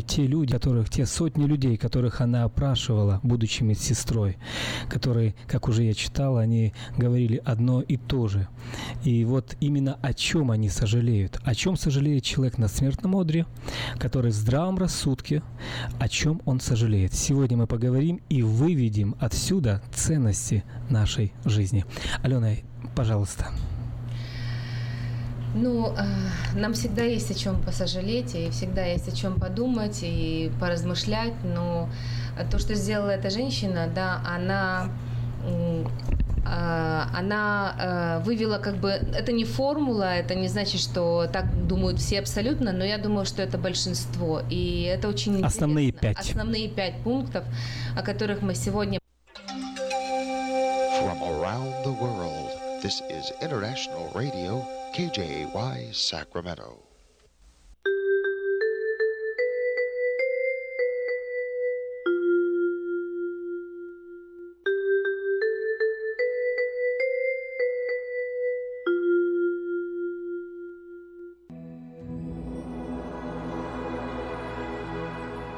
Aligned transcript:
Те 0.00 0.26
люди, 0.26 0.52
которых, 0.52 0.90
те 0.90 1.06
сотни 1.06 1.44
людей, 1.44 1.76
которых 1.76 2.20
она 2.20 2.44
опрашивала, 2.44 3.20
будучи 3.22 3.62
медсестрой, 3.62 4.36
которые, 4.88 5.34
как 5.46 5.68
уже 5.68 5.84
я 5.84 5.94
читал, 5.94 6.36
они 6.36 6.72
говорили 6.96 7.42
одно 7.44 7.80
и 7.80 7.96
то 7.96 8.28
же. 8.28 8.48
И 9.04 9.24
вот 9.24 9.56
именно 9.60 9.98
о 10.02 10.12
чем 10.12 10.50
они 10.50 10.68
сожалеют. 10.68 11.38
О 11.44 11.54
чем 11.54 11.76
сожалеет 11.76 12.24
человек 12.24 12.58
на 12.58 12.68
смертном 12.68 13.16
одре, 13.16 13.46
который 13.98 14.30
в 14.30 14.34
здравом 14.34 14.78
рассудке, 14.78 15.42
о 15.98 16.08
чем 16.08 16.40
он 16.44 16.60
сожалеет. 16.60 17.14
Сегодня 17.14 17.56
мы 17.56 17.66
поговорим 17.66 18.20
и 18.28 18.42
выведем 18.42 19.16
отсюда 19.18 19.82
ценности 19.92 20.64
нашей 20.88 21.32
жизни. 21.44 21.84
Алена, 22.22 22.52
пожалуйста. 22.94 23.48
Ну, 25.54 25.92
э, 25.96 26.04
нам 26.54 26.74
всегда 26.74 27.02
есть 27.02 27.30
о 27.30 27.34
чем 27.34 27.60
посожалеть, 27.60 28.34
и 28.34 28.50
всегда 28.50 28.84
есть 28.84 29.08
о 29.08 29.16
чем 29.16 29.40
подумать 29.40 29.98
и 30.02 30.52
поразмышлять, 30.60 31.34
но 31.42 31.88
то, 32.50 32.58
что 32.58 32.74
сделала 32.74 33.10
эта 33.10 33.30
женщина, 33.30 33.90
да, 33.92 34.22
она 34.24 34.90
э, 35.42 35.84
она 37.12 37.74
э, 37.78 38.24
вывела 38.24 38.58
как 38.58 38.76
бы 38.76 38.90
это 38.90 39.32
не 39.32 39.44
формула, 39.44 40.14
это 40.14 40.34
не 40.34 40.48
значит, 40.48 40.80
что 40.80 41.26
так 41.32 41.66
думают 41.66 41.98
все 41.98 42.20
абсолютно, 42.20 42.72
но 42.72 42.84
я 42.84 42.98
думаю, 42.98 43.26
что 43.26 43.42
это 43.42 43.58
большинство, 43.58 44.42
и 44.48 44.82
это 44.82 45.08
очень 45.08 45.44
основные 45.44 45.88
интересно. 45.88 46.14
пять 46.14 46.30
основные 46.30 46.68
пять 46.68 46.96
пунктов, 47.02 47.44
о 47.96 48.02
которых 48.02 48.40
мы 48.42 48.54
сегодня. 48.54 49.00
From 51.02 51.22
around 51.22 51.72
the 51.84 51.92
world, 51.92 52.50
this 52.82 53.02
is 53.10 53.32
International 53.42 54.10
Radio 54.14 54.79
KJY 54.92 55.92
Sacramento. 55.92 56.78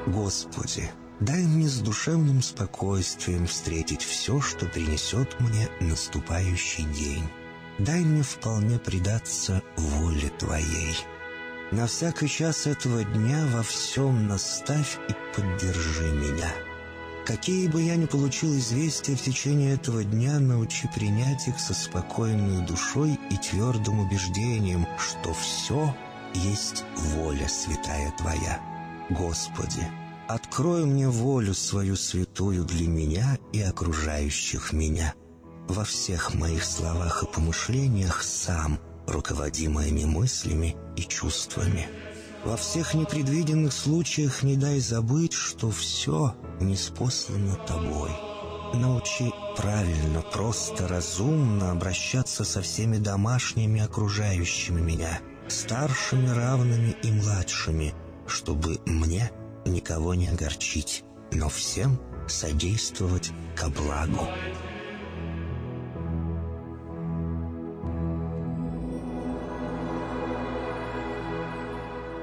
Господи, 0.06 0.90
дай 1.20 1.42
мне 1.42 1.68
с 1.68 1.78
душевным 1.80 2.42
спокойствием 2.42 3.46
встретить 3.46 4.02
все, 4.02 4.42
что 4.42 4.66
принесет 4.66 5.40
мне 5.40 5.68
наступающий 5.80 6.84
день 6.84 7.24
дай 7.84 8.00
мне 8.00 8.22
вполне 8.22 8.78
предаться 8.78 9.62
воле 9.76 10.30
Твоей. 10.38 10.96
На 11.70 11.86
всякий 11.86 12.28
час 12.28 12.66
этого 12.66 13.02
дня 13.02 13.46
во 13.52 13.62
всем 13.62 14.28
наставь 14.28 14.98
и 15.08 15.14
поддержи 15.34 16.10
меня. 16.12 16.52
Какие 17.24 17.68
бы 17.68 17.82
я 17.82 17.96
ни 17.96 18.06
получил 18.06 18.56
известия 18.56 19.16
в 19.16 19.22
течение 19.22 19.74
этого 19.74 20.04
дня, 20.04 20.38
научи 20.38 20.88
принять 20.94 21.48
их 21.48 21.58
со 21.58 21.72
спокойной 21.72 22.66
душой 22.66 23.18
и 23.30 23.36
твердым 23.36 24.00
убеждением, 24.00 24.86
что 24.98 25.32
все 25.32 25.94
есть 26.34 26.84
воля 26.96 27.48
святая 27.48 28.12
Твоя. 28.18 28.60
Господи, 29.08 29.86
открой 30.28 30.84
мне 30.84 31.08
волю 31.08 31.54
свою 31.54 31.96
святую 31.96 32.64
для 32.64 32.88
меня 32.88 33.38
и 33.52 33.62
окружающих 33.62 34.72
меня– 34.72 35.14
во 35.72 35.84
всех 35.84 36.34
моих 36.34 36.64
словах 36.64 37.22
и 37.22 37.26
помышлениях 37.26 38.22
сам, 38.22 38.78
руководи 39.06 39.68
моими 39.68 40.04
мыслями 40.04 40.76
и 40.96 41.02
чувствами. 41.02 41.88
Во 42.44 42.56
всех 42.56 42.94
непредвиденных 42.94 43.72
случаях 43.72 44.42
не 44.42 44.56
дай 44.56 44.80
забыть, 44.80 45.32
что 45.32 45.70
все 45.70 46.34
неспослано 46.60 47.56
тобой. 47.66 48.10
Научи 48.74 49.32
правильно, 49.56 50.22
просто, 50.22 50.88
разумно 50.88 51.70
обращаться 51.70 52.44
со 52.44 52.62
всеми 52.62 52.98
домашними 52.98 53.80
окружающими 53.80 54.80
меня, 54.80 55.20
старшими, 55.48 56.28
равными 56.28 56.96
и 57.02 57.10
младшими, 57.12 57.94
чтобы 58.26 58.78
мне 58.86 59.30
никого 59.64 60.14
не 60.14 60.28
огорчить, 60.28 61.04
но 61.32 61.48
всем 61.48 62.00
содействовать 62.28 63.30
ко 63.54 63.68
благу. 63.68 64.26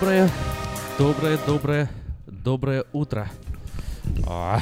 Доброе, 0.00 0.30
доброе, 0.96 1.38
доброе, 1.44 1.90
доброе 2.28 2.84
утро. 2.92 3.28
А. 4.28 4.60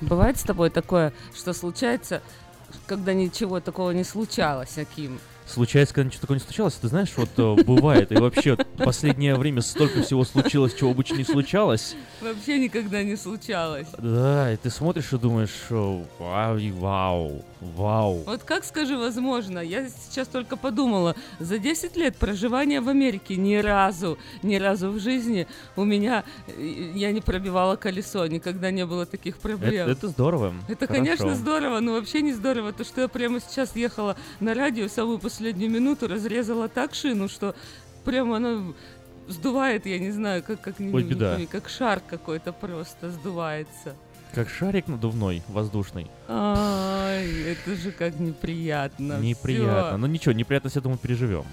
Бывает 0.00 0.38
с 0.38 0.44
тобой 0.44 0.70
такое, 0.70 1.12
что 1.34 1.52
случается, 1.52 2.22
когда 2.86 3.12
ничего 3.12 3.60
такого 3.60 3.90
не 3.90 4.02
случалось, 4.02 4.78
Аким? 4.78 5.20
Случается, 5.46 5.94
когда 5.94 6.06
ничего 6.06 6.20
такого 6.22 6.36
не 6.36 6.42
случалось, 6.42 6.74
ты 6.74 6.88
знаешь, 6.88 7.12
вот 7.16 7.30
э, 7.36 7.62
бывает, 7.62 8.12
и 8.12 8.16
вообще 8.16 8.56
последнее 8.78 9.36
время 9.36 9.62
столько 9.62 10.02
всего 10.02 10.24
случилось, 10.24 10.74
чего 10.74 10.90
обычно 10.90 11.16
не 11.16 11.24
случалось. 11.24 11.96
Вообще 12.20 12.58
никогда 12.58 13.02
не 13.02 13.16
случалось. 13.16 13.88
Да, 13.98 14.52
и 14.52 14.56
ты 14.56 14.70
смотришь 14.70 15.12
и 15.12 15.18
думаешь, 15.18 15.50
вау, 15.70 16.06
вау, 16.18 17.44
вау. 17.60 18.22
Вот 18.26 18.42
как, 18.44 18.64
скажи, 18.64 18.96
возможно? 18.96 19.58
Я 19.58 19.88
сейчас 19.88 20.28
только 20.28 20.56
подумала, 20.56 21.14
за 21.38 21.58
10 21.58 21.96
лет 21.96 22.16
проживания 22.16 22.80
в 22.80 22.88
Америке 22.88 23.36
ни 23.36 23.56
разу, 23.56 24.18
ни 24.42 24.56
разу 24.56 24.90
в 24.90 25.00
жизни 25.00 25.46
у 25.76 25.84
меня, 25.84 26.24
э, 26.46 26.92
я 26.94 27.12
не 27.12 27.20
пробивала 27.20 27.76
колесо, 27.76 28.26
никогда 28.26 28.70
не 28.70 28.86
было 28.86 29.06
таких 29.06 29.38
проблем. 29.38 29.88
Это, 29.88 29.90
это 29.90 30.08
здорово. 30.08 30.54
Это, 30.68 30.86
Хорошо. 30.86 31.04
конечно, 31.04 31.34
здорово, 31.34 31.80
но 31.80 31.92
вообще 31.92 32.22
не 32.22 32.32
здорово. 32.32 32.72
То, 32.72 32.84
что 32.84 33.02
я 33.02 33.08
прямо 33.08 33.40
сейчас 33.40 33.76
ехала 33.76 34.16
на 34.40 34.54
радио, 34.54 34.88
в 34.88 34.92
самую 34.92 35.18
последнюю 35.32 35.70
минуту 35.70 36.08
разрезала 36.08 36.68
так 36.68 36.94
шину, 36.94 37.28
что 37.28 37.54
прямо 38.04 38.36
она 38.36 38.74
сдувает, 39.28 39.86
я 39.86 39.98
не 39.98 40.10
знаю, 40.10 40.42
как, 40.42 40.60
как, 40.60 40.74
Ой, 40.78 41.02
беда. 41.02 41.38
как 41.50 41.68
шар 41.70 42.00
какой-то 42.00 42.52
просто 42.52 43.10
сдувается. 43.10 43.94
Как 44.34 44.50
шарик 44.50 44.88
надувной, 44.88 45.42
воздушный. 45.48 46.06
Ай, 46.28 47.28
это 47.44 47.74
же 47.76 47.92
как 47.92 48.18
неприятно. 48.20 49.18
Неприятно. 49.20 49.88
Всё. 49.88 49.96
Но 49.96 50.06
ничего, 50.06 50.32
неприятность 50.32 50.76
эту 50.76 50.90
мы 50.90 50.98
переживем. 50.98 51.44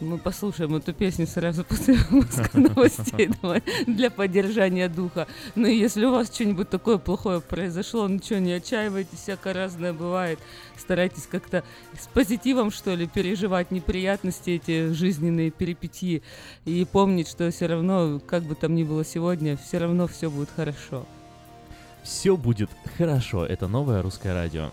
Мы 0.00 0.16
послушаем 0.18 0.76
эту 0.76 0.92
песню 0.92 1.26
сразу 1.26 1.64
после 1.68 1.94
выпуска 2.10 2.58
новостей 2.58 3.30
для 3.86 4.10
поддержания 4.10 4.88
духа. 4.88 5.26
Ну 5.56 5.66
и 5.66 5.76
если 5.76 6.04
у 6.04 6.12
вас 6.12 6.32
что-нибудь 6.32 6.70
такое 6.70 6.98
плохое 6.98 7.40
произошло, 7.40 8.06
ну 8.06 8.20
что, 8.22 8.38
не 8.38 8.52
отчаивайтесь, 8.52 9.18
всякое 9.18 9.54
разное 9.54 9.92
бывает. 9.92 10.38
Старайтесь 10.76 11.26
как-то 11.26 11.64
с 12.00 12.06
позитивом, 12.06 12.70
что 12.70 12.94
ли, 12.94 13.06
переживать 13.06 13.72
неприятности, 13.72 14.50
эти 14.50 14.92
жизненные 14.92 15.50
перипетии. 15.50 16.22
И 16.64 16.84
помнить, 16.84 17.28
что 17.28 17.50
все 17.50 17.66
равно, 17.66 18.20
как 18.24 18.44
бы 18.44 18.54
там 18.54 18.74
ни 18.76 18.84
было 18.84 19.04
сегодня, 19.04 19.56
все 19.56 19.78
равно 19.78 20.06
все 20.06 20.30
будет 20.30 20.50
хорошо. 20.54 21.06
Все 22.04 22.36
будет 22.36 22.70
хорошо. 22.96 23.44
Это 23.44 23.66
новое 23.66 24.00
русское 24.02 24.32
радио. 24.32 24.70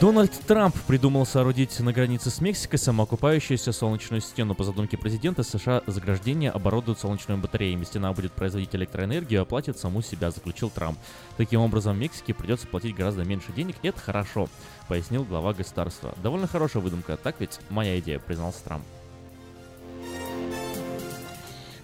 Дональд 0.00 0.32
Трамп 0.46 0.74
придумал 0.86 1.26
соорудить 1.26 1.78
на 1.78 1.92
границе 1.92 2.30
с 2.30 2.40
Мексикой 2.40 2.78
самоокупающуюся 2.78 3.70
солнечную 3.70 4.22
стену. 4.22 4.54
По 4.54 4.64
задумке 4.64 4.96
президента 4.96 5.42
США 5.42 5.82
заграждение 5.86 6.50
оборудуют 6.50 6.98
солнечными 6.98 7.38
батареями. 7.38 7.84
Стена 7.84 8.10
будет 8.14 8.32
производить 8.32 8.74
электроэнергию 8.74 9.42
оплатит 9.42 9.78
саму 9.78 10.00
себя, 10.00 10.30
заключил 10.30 10.70
Трамп. 10.70 10.98
Таким 11.36 11.60
образом, 11.60 12.00
Мексике 12.00 12.32
придется 12.32 12.66
платить 12.66 12.96
гораздо 12.96 13.24
меньше 13.24 13.52
денег, 13.52 13.76
и 13.82 13.88
это 13.88 14.00
хорошо, 14.00 14.48
пояснил 14.88 15.22
глава 15.22 15.52
государства. 15.52 16.14
Довольно 16.22 16.46
хорошая 16.46 16.82
выдумка, 16.82 17.18
так 17.18 17.36
ведь 17.38 17.60
моя 17.68 17.98
идея, 17.98 18.20
признался 18.20 18.64
Трамп. 18.64 18.84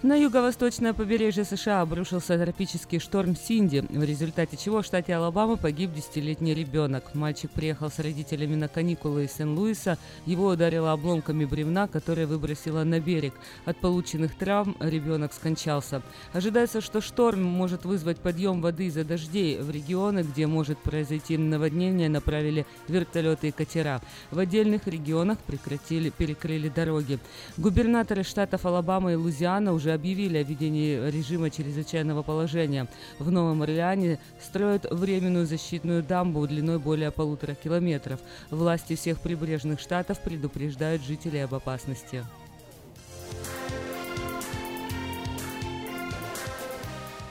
На 0.03 0.15
юго-восточное 0.15 0.93
побережье 0.93 1.43
США 1.43 1.81
обрушился 1.81 2.37
тропический 2.37 2.99
шторм 2.99 3.35
Синди, 3.35 3.83
в 3.89 4.03
результате 4.03 4.55
чего 4.55 4.83
в 4.83 4.85
штате 4.85 5.15
Алабама 5.15 5.57
погиб 5.57 5.91
десятилетний 5.91 6.53
ребенок. 6.53 7.15
Мальчик 7.15 7.49
приехал 7.49 7.89
с 7.89 7.97
родителями 7.97 8.53
на 8.53 8.67
каникулы 8.67 9.25
из 9.25 9.31
Сен-Луиса. 9.31 9.97
Его 10.27 10.49
ударило 10.49 10.91
обломками 10.91 11.45
бревна, 11.45 11.87
которое 11.87 12.27
выбросило 12.27 12.83
на 12.83 12.99
берег. 12.99 13.33
От 13.65 13.77
полученных 13.77 14.37
травм 14.37 14.77
ребенок 14.79 15.33
скончался. 15.33 16.03
Ожидается, 16.31 16.79
что 16.79 17.01
шторм 17.01 17.43
может 17.43 17.83
вызвать 17.83 18.19
подъем 18.19 18.61
воды 18.61 18.85
из-за 18.85 19.03
дождей. 19.03 19.57
В 19.59 19.71
регионы, 19.71 20.19
где 20.19 20.45
может 20.45 20.77
произойти 20.77 21.39
наводнение, 21.39 22.07
направили 22.07 22.67
вертолеты 22.87 23.47
и 23.47 23.51
катера. 23.51 24.01
В 24.29 24.37
отдельных 24.37 24.85
регионах 24.85 25.39
прекратили, 25.39 26.11
перекрыли 26.11 26.69
дороги. 26.69 27.17
Губернаторы 27.57 28.21
штатов 28.21 28.63
Алабама 28.67 29.13
и 29.13 29.15
Лузиана 29.15 29.73
уже 29.73 29.86
объявили 29.91 30.37
о 30.37 30.43
введении 30.43 31.09
режима 31.09 31.49
чрезвычайного 31.49 32.23
положения. 32.23 32.87
В 33.19 33.31
Новом 33.31 33.61
Орлеане 33.63 34.19
строят 34.41 34.85
временную 34.89 35.45
защитную 35.45 36.03
дамбу 36.03 36.47
длиной 36.47 36.79
более 36.79 37.11
полутора 37.11 37.55
километров. 37.55 38.19
Власти 38.49 38.95
всех 38.95 39.19
прибрежных 39.19 39.79
штатов 39.79 40.19
предупреждают 40.21 41.03
жителей 41.03 41.43
об 41.43 41.53
опасности. 41.55 42.23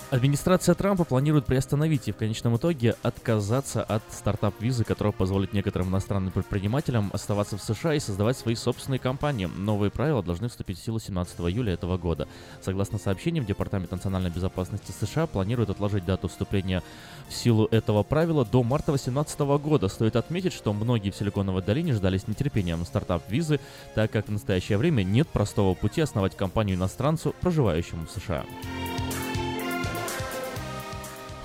Администрация 0.08 0.76
Трампа 0.76 1.02
планирует 1.02 1.46
приостановить 1.46 2.06
и 2.06 2.12
в 2.12 2.16
конечном 2.16 2.56
итоге 2.56 2.94
отказаться 3.02 3.82
от 3.82 4.04
стартап-визы, 4.12 4.84
которая 4.84 5.12
позволит 5.12 5.52
некоторым 5.52 5.88
иностранным 5.88 6.30
предпринимателям 6.30 7.10
оставаться 7.12 7.56
в 7.56 7.62
США 7.62 7.94
и 7.94 7.98
создавать 7.98 8.38
свои 8.38 8.54
собственные 8.54 9.00
компании. 9.00 9.46
Новые 9.46 9.90
правила 9.90 10.22
должны 10.22 10.48
вступить 10.48 10.78
в 10.78 10.84
силу 10.84 11.00
17 11.00 11.40
июля 11.40 11.72
этого 11.72 11.98
года. 11.98 12.28
Согласно 12.62 12.98
сообщениям, 13.00 13.44
Департамент 13.44 13.90
национальной 13.90 14.30
безопасности 14.30 14.92
США 14.92 15.26
планирует 15.26 15.70
отложить 15.70 16.04
дату 16.04 16.28
вступления 16.28 16.84
в 17.28 17.34
силу 17.34 17.66
этого 17.72 18.04
правила 18.04 18.44
до 18.44 18.62
марта 18.62 18.92
2018 18.92 19.40
года. 19.60 19.88
Стоит 19.88 20.14
отметить, 20.14 20.52
что 20.52 20.72
многие 20.72 21.10
в 21.10 21.16
Силиконовой 21.16 21.62
долине 21.62 21.94
ждали 21.94 22.18
с 22.18 22.28
нетерпением 22.28 22.84
стартап-визы, 22.84 23.58
так 23.96 24.12
как 24.12 24.28
в 24.28 24.32
настоящее 24.32 24.78
время 24.78 25.02
нет 25.02 25.26
простого 25.26 25.74
пути 25.74 26.00
основать 26.00 26.36
компанию 26.36 26.76
иностранцу, 26.76 27.34
проживающему 27.40 28.06
в 28.06 28.10
США. 28.12 28.44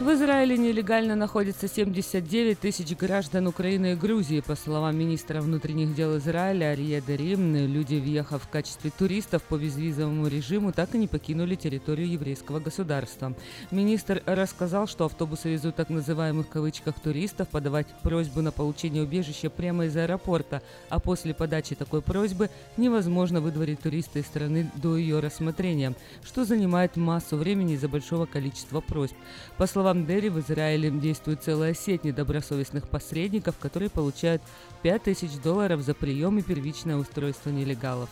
В 0.01 0.13
Израиле 0.13 0.57
нелегально 0.57 1.15
находится 1.15 1.67
79 1.67 2.59
тысяч 2.59 2.97
граждан 2.97 3.45
Украины 3.45 3.91
и 3.91 3.95
Грузии. 3.95 4.39
По 4.39 4.55
словам 4.55 4.97
министра 4.97 5.41
внутренних 5.41 5.93
дел 5.93 6.17
Израиля 6.17 6.71
Ария 6.71 7.03
Дарим, 7.05 7.55
люди, 7.55 7.97
въехав 7.97 8.41
в 8.41 8.49
качестве 8.49 8.89
туристов 8.89 9.43
по 9.43 9.59
безвизовому 9.59 10.25
режиму, 10.25 10.71
так 10.71 10.95
и 10.95 10.97
не 10.97 11.07
покинули 11.07 11.53
территорию 11.53 12.09
еврейского 12.09 12.59
государства. 12.59 13.35
Министр 13.69 14.23
рассказал, 14.25 14.87
что 14.87 15.05
автобусы 15.05 15.49
везут 15.49 15.75
так 15.75 15.89
называемых 15.89 16.47
в 16.47 16.49
кавычках 16.49 16.99
туристов 16.99 17.49
подавать 17.49 17.85
просьбу 18.01 18.41
на 18.41 18.51
получение 18.51 19.03
убежища 19.03 19.51
прямо 19.51 19.85
из 19.85 19.95
аэропорта, 19.95 20.63
а 20.89 20.99
после 20.99 21.35
подачи 21.35 21.75
такой 21.75 22.01
просьбы 22.01 22.49
невозможно 22.75 23.39
выдворить 23.39 23.81
туриста 23.81 24.17
из 24.17 24.25
страны 24.25 24.71
до 24.77 24.97
ее 24.97 25.19
рассмотрения, 25.19 25.93
что 26.23 26.43
занимает 26.43 26.97
массу 26.97 27.37
времени 27.37 27.75
из-за 27.75 27.87
большого 27.87 28.25
количества 28.25 28.81
просьб. 28.81 29.15
По 29.57 29.67
словам 29.67 29.90
Дерри, 29.93 30.29
в 30.29 30.39
Израиле 30.39 30.89
действует 30.89 31.43
целая 31.43 31.73
сеть 31.73 32.03
недобросовестных 32.03 32.87
посредников, 32.87 33.55
которые 33.59 33.89
получают 33.89 34.41
5000 34.83 35.41
долларов 35.43 35.81
за 35.81 35.93
прием 35.93 36.39
и 36.39 36.41
первичное 36.41 36.97
устройство 36.97 37.49
нелегалов. 37.49 38.09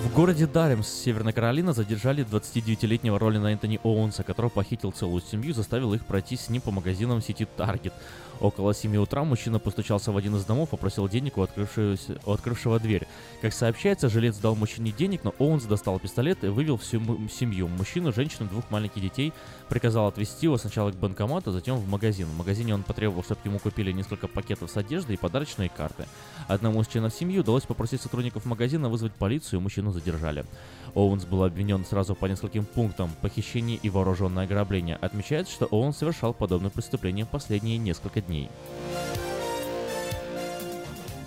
В 0.00 0.14
городе 0.14 0.46
Даремс, 0.46 0.88
Северная 0.88 1.34
Каролина, 1.34 1.74
задержали 1.74 2.24
29-летнего 2.24 3.18
Ролина 3.18 3.48
Энтони 3.48 3.78
Оуэнса, 3.82 4.22
который 4.22 4.50
похитил 4.50 4.92
целую 4.92 5.20
семью 5.20 5.50
и 5.50 5.52
заставил 5.52 5.92
их 5.92 6.06
пройти 6.06 6.36
с 6.36 6.48
ним 6.48 6.62
по 6.62 6.70
магазинам 6.70 7.20
сети 7.20 7.46
Target. 7.58 7.92
Около 8.40 8.72
7 8.72 8.96
утра 8.96 9.24
мужчина 9.24 9.58
постучался 9.58 10.10
в 10.10 10.16
один 10.16 10.34
из 10.36 10.46
домов, 10.46 10.70
попросил 10.70 11.06
денег 11.06 11.36
у, 11.36 11.42
у 11.42 12.32
открывшего 12.32 12.80
дверь. 12.80 13.06
Как 13.42 13.52
сообщается, 13.52 14.08
жилец 14.08 14.38
дал 14.38 14.56
мужчине 14.56 14.90
денег, 14.90 15.22
но 15.22 15.34
Оуэнс 15.38 15.64
достал 15.64 15.98
пистолет 15.98 16.42
и 16.44 16.48
вывел 16.48 16.78
всю 16.78 17.00
семью. 17.28 17.68
Мужчину, 17.68 18.10
женщину, 18.10 18.48
двух 18.48 18.70
маленьких 18.70 19.02
детей 19.02 19.34
приказал 19.70 20.08
отвезти 20.08 20.46
его 20.46 20.58
сначала 20.58 20.90
к 20.90 20.96
банкомату, 20.96 21.52
затем 21.52 21.76
в 21.76 21.88
магазин. 21.88 22.26
В 22.26 22.36
магазине 22.36 22.74
он 22.74 22.82
потребовал, 22.82 23.22
чтобы 23.22 23.40
ему 23.44 23.58
купили 23.58 23.92
несколько 23.92 24.28
пакетов 24.28 24.70
с 24.70 24.76
одеждой 24.76 25.14
и 25.14 25.18
подарочные 25.18 25.70
карты. 25.70 26.06
Одному 26.48 26.82
из 26.82 26.88
членов 26.88 27.14
семьи 27.14 27.38
удалось 27.38 27.62
попросить 27.62 28.02
сотрудников 28.02 28.44
магазина 28.44 28.88
вызвать 28.88 29.12
полицию, 29.12 29.60
и 29.60 29.62
мужчину 29.62 29.92
задержали. 29.92 30.44
Оуэнс 30.94 31.24
был 31.24 31.44
обвинен 31.44 31.84
сразу 31.84 32.14
по 32.14 32.26
нескольким 32.26 32.64
пунктам– 32.64 33.10
похищение 33.22 33.78
и 33.80 33.88
вооруженное 33.88 34.44
ограбление. 34.44 34.96
Отмечается, 34.96 35.52
что 35.52 35.66
Оуэнс 35.66 35.96
совершал 35.96 36.34
подобное 36.34 36.70
преступление 36.70 37.24
последние 37.24 37.78
несколько 37.78 38.20
дней. 38.20 38.50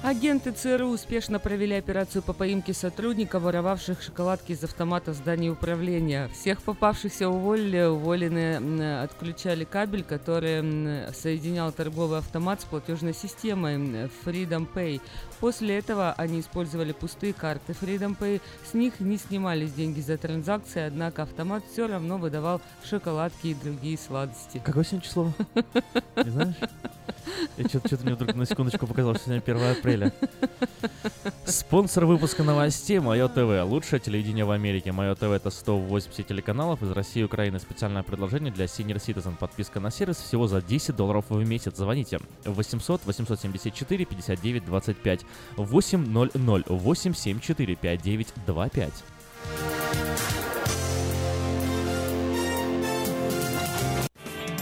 Агенты 0.04 0.52
ЦРУ 0.52 0.88
успешно 0.90 1.40
провели 1.40 1.76
операцию 1.76 2.22
по 2.22 2.34
поимке 2.34 2.74
сотрудников, 2.74 3.44
воровавших 3.44 4.02
шоколадки 4.02 4.52
из 4.52 4.62
автомата 4.62 5.14
здания 5.14 5.50
управления. 5.50 6.28
Всех 6.34 6.62
попавшихся 6.62 7.30
уволили, 7.30 7.82
уволенные 7.84 8.58
м, 8.58 9.02
отключали 9.02 9.64
кабель, 9.64 10.04
который 10.04 11.10
соединял 11.14 11.72
торговый 11.72 12.18
автомат 12.18 12.60
с 12.60 12.66
платежной 12.66 13.14
системой 13.14 13.78
Freedom 14.26 14.68
Pay. 14.76 15.00
После 15.44 15.78
этого 15.78 16.14
они 16.14 16.40
использовали 16.40 16.94
пустые 16.94 17.34
карты 17.34 17.74
Freedom 17.74 18.18
Pay, 18.18 18.40
с 18.64 18.74
них 18.74 19.02
не 19.02 19.18
снимались 19.18 19.74
деньги 19.74 20.00
за 20.00 20.18
транзакции, 20.18 20.84
однако 20.84 21.24
автомат 21.24 21.66
все 21.70 21.86
равно 21.86 22.18
выдавал 22.18 22.62
шоколадки 22.90 23.48
и 23.48 23.54
другие 23.54 23.98
сладости. 23.98 24.62
Какое 24.64 24.86
сегодня 24.86 25.02
число? 25.02 25.34
Не 26.16 26.30
знаешь? 26.30 26.56
И 27.58 27.68
что-то 27.68 27.98
мне 28.04 28.16
вдруг 28.16 28.36
на 28.36 28.46
секундочку 28.46 28.88
показалось, 28.88 29.18
что 29.20 29.32
сегодня 29.32 29.44
1 29.46 29.78
апреля. 29.78 30.14
Спонсор 31.46 32.06
выпуска 32.06 32.44
новостей 32.44 33.00
Мое 33.00 33.28
ТВ. 33.28 33.64
Лучшее 33.70 34.00
телевидение 34.00 34.46
в 34.46 34.52
Америке. 34.52 34.92
Мое 34.92 35.14
ТВ 35.16 35.24
это 35.24 35.50
180 35.50 36.26
телеканалов 36.26 36.82
из 36.82 36.92
России 36.92 37.22
и 37.22 37.24
Украины. 37.24 37.60
Специальное 37.60 38.04
предложение 38.04 38.52
для 38.52 38.66
Senior 38.66 38.96
Citizen. 38.96 39.38
Подписка 39.38 39.80
на 39.80 39.92
сервис 39.92 40.18
всего 40.18 40.48
за 40.48 40.62
10 40.62 40.96
долларов 40.96 41.26
в 41.30 41.44
месяц. 41.46 41.76
Звоните 41.76 42.20
800 42.46 43.06
874 43.06 44.06
59 44.06 44.66
25 44.66 45.26
800 45.58 46.32
874 46.36 47.14
5925. 48.00 49.04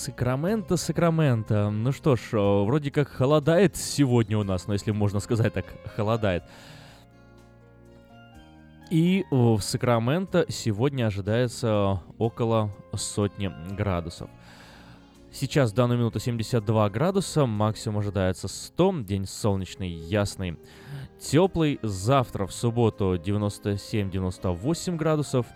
Сакраменто, 0.00 0.78
Сакраменто. 0.78 1.68
Ну 1.68 1.92
что 1.92 2.16
ж, 2.16 2.20
э, 2.32 2.64
вроде 2.64 2.90
как 2.90 3.08
холодает 3.08 3.76
сегодня 3.76 4.38
у 4.38 4.42
нас, 4.42 4.66
но 4.66 4.72
если 4.72 4.92
можно 4.92 5.20
сказать 5.20 5.52
так, 5.52 5.66
холодает. 5.94 6.42
И 8.90 9.20
э, 9.20 9.24
в 9.30 9.60
Сакраменто 9.60 10.46
сегодня 10.48 11.04
ожидается 11.04 12.00
около 12.16 12.70
сотни 12.94 13.52
градусов. 13.76 14.30
Сейчас 15.30 15.72
в 15.72 15.74
данную 15.74 15.98
минуту 15.98 16.18
72 16.18 16.88
градуса, 16.88 17.44
максимум 17.44 17.98
ожидается 17.98 18.48
100, 18.48 19.00
день 19.02 19.26
солнечный, 19.26 19.90
ясный, 19.90 20.58
теплый. 21.20 21.78
Завтра 21.82 22.46
в 22.46 22.54
субботу 22.54 23.16
97-98 23.16 24.96
градусов, 24.96 25.46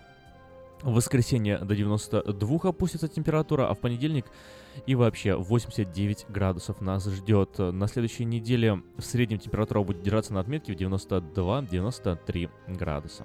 в 0.85 0.93
воскресенье 0.93 1.59
до 1.59 1.75
92 1.75 2.59
опустится 2.63 3.09
температура, 3.09 3.69
а 3.69 3.75
в 3.75 3.79
понедельник 3.79 4.27
и 4.87 4.95
вообще 4.95 5.35
89 5.35 6.27
градусов 6.29 6.81
нас 6.81 7.07
ждет. 7.07 7.59
На 7.59 7.89
следующей 7.89 8.27
неделе 8.27 8.83
в 8.99 9.03
среднем 9.03 9.39
температура 9.39 9.83
будет 9.83 10.03
держаться 10.03 10.35
на 10.35 10.41
отметке 10.41 10.75
в 10.75 10.77
92-93 10.77 12.51
градуса. 12.69 13.25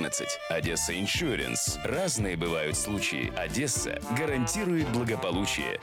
Одесса 0.49 0.99
Иншуренс. 0.99 1.77
Разные 1.83 2.35
бывают 2.35 2.77
случаи. 2.77 3.31
Одесса 3.37 3.99
гарантирует 4.17 4.89
благополучие. 4.89 5.79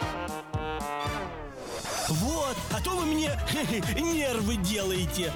Вот, 2.08 2.56
а 2.72 2.80
то 2.82 2.90
вы 2.96 3.06
мне 3.06 3.30
нервы 3.96 4.56
делаете. 4.56 5.32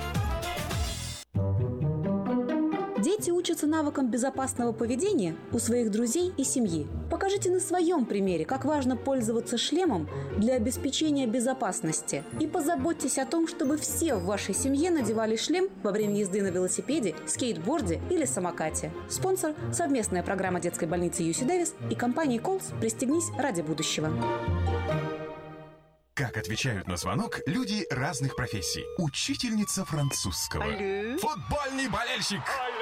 Дети 3.23 3.31
учатся 3.31 3.69
навыкам 3.69 4.11
безопасного 4.11 4.73
поведения 4.73 5.37
у 5.53 5.61
своих 5.61 5.93
друзей 5.93 6.33
и 6.37 6.43
семьи. 6.43 6.89
Покажите 7.09 7.53
на 7.53 7.61
своем 7.61 8.05
примере, 8.05 8.45
как 8.45 8.65
важно 8.65 8.97
пользоваться 8.97 9.57
шлемом 9.57 10.09
для 10.39 10.57
обеспечения 10.57 11.29
безопасности. 11.29 12.25
И 12.41 12.49
позаботьтесь 12.49 13.19
о 13.19 13.25
том, 13.25 13.47
чтобы 13.47 13.77
все 13.77 14.17
в 14.17 14.25
вашей 14.25 14.57
семье 14.57 14.91
надевали 14.91 15.37
шлем 15.37 15.69
во 15.85 15.93
время 15.93 16.19
езды 16.19 16.43
на 16.43 16.49
велосипеде, 16.49 17.15
скейтборде 17.25 18.01
или 18.11 18.25
самокате. 18.25 18.91
Спонсор– 19.09 19.55
совместная 19.73 20.25
программа 20.25 20.59
детской 20.59 20.89
больницы 20.89 21.23
Юси 21.23 21.45
Дэвис 21.45 21.77
и 21.93 21.95
компании 21.95 22.39
Колс 22.39 22.73
«Пристегнись 22.81 23.31
ради 23.39 23.61
будущего». 23.61 24.11
Как 26.15 26.37
отвечают 26.37 26.89
на 26.89 26.99
звонок 26.99 27.41
люди 27.47 27.87
разных 27.91 28.37
профессий. 28.37 28.85
Учительница 28.99 29.87
французского. 29.87 30.63
Алле. 30.63 31.17
Футбольный 31.17 31.89
болельщик. 31.89 32.43
Алле, 32.61 32.82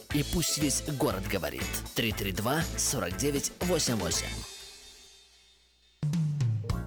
И 0.13 0.23
пусть 0.33 0.57
весь 0.57 0.83
город 0.99 1.23
говорит. 1.29 1.63
332 1.95 2.61
49 2.77 3.51
88. 3.61 4.50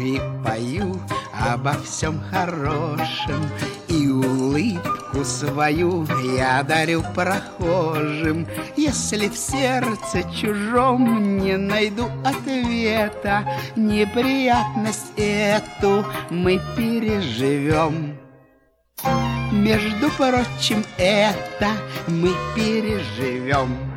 и 0.00 0.20
пою 0.44 1.00
обо 1.32 1.72
всем 1.84 2.20
хорошем 2.30 3.48
И 3.88 4.08
улыбку 4.08 5.24
свою 5.24 6.06
я 6.36 6.62
дарю 6.62 7.02
прохожим. 7.14 8.46
Если 8.76 9.28
в 9.28 9.36
сердце 9.36 10.22
чужом 10.34 11.38
не 11.38 11.56
найду 11.56 12.08
ответа 12.24 13.44
Неприятность 13.76 15.12
эту 15.16 16.04
мы 16.30 16.60
переживем. 16.76 18.16
Между 19.52 20.10
прочим, 20.10 20.84
это 20.98 21.70
мы 22.06 22.30
переживем 22.54 23.87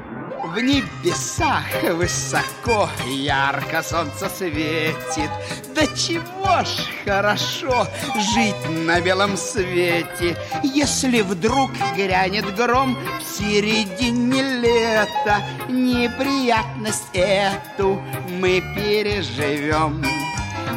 в 0.54 0.60
небесах 0.60 1.66
высоко 1.94 2.90
ярко 3.08 3.82
солнце 3.82 4.30
светит. 4.30 5.30
Да 5.74 5.86
чего 5.88 6.64
ж 6.64 6.90
хорошо 7.06 7.88
жить 8.34 8.70
на 8.86 9.00
белом 9.00 9.38
свете 9.38 10.38
Если 10.64 11.22
вдруг 11.22 11.72
грянет 11.96 12.54
гром 12.56 12.98
в 13.20 13.38
середине 13.38 14.42
лета. 14.60 15.42
Неприятность 15.70 17.08
эту 17.14 18.02
мы 18.30 18.62
переживем. 18.76 20.04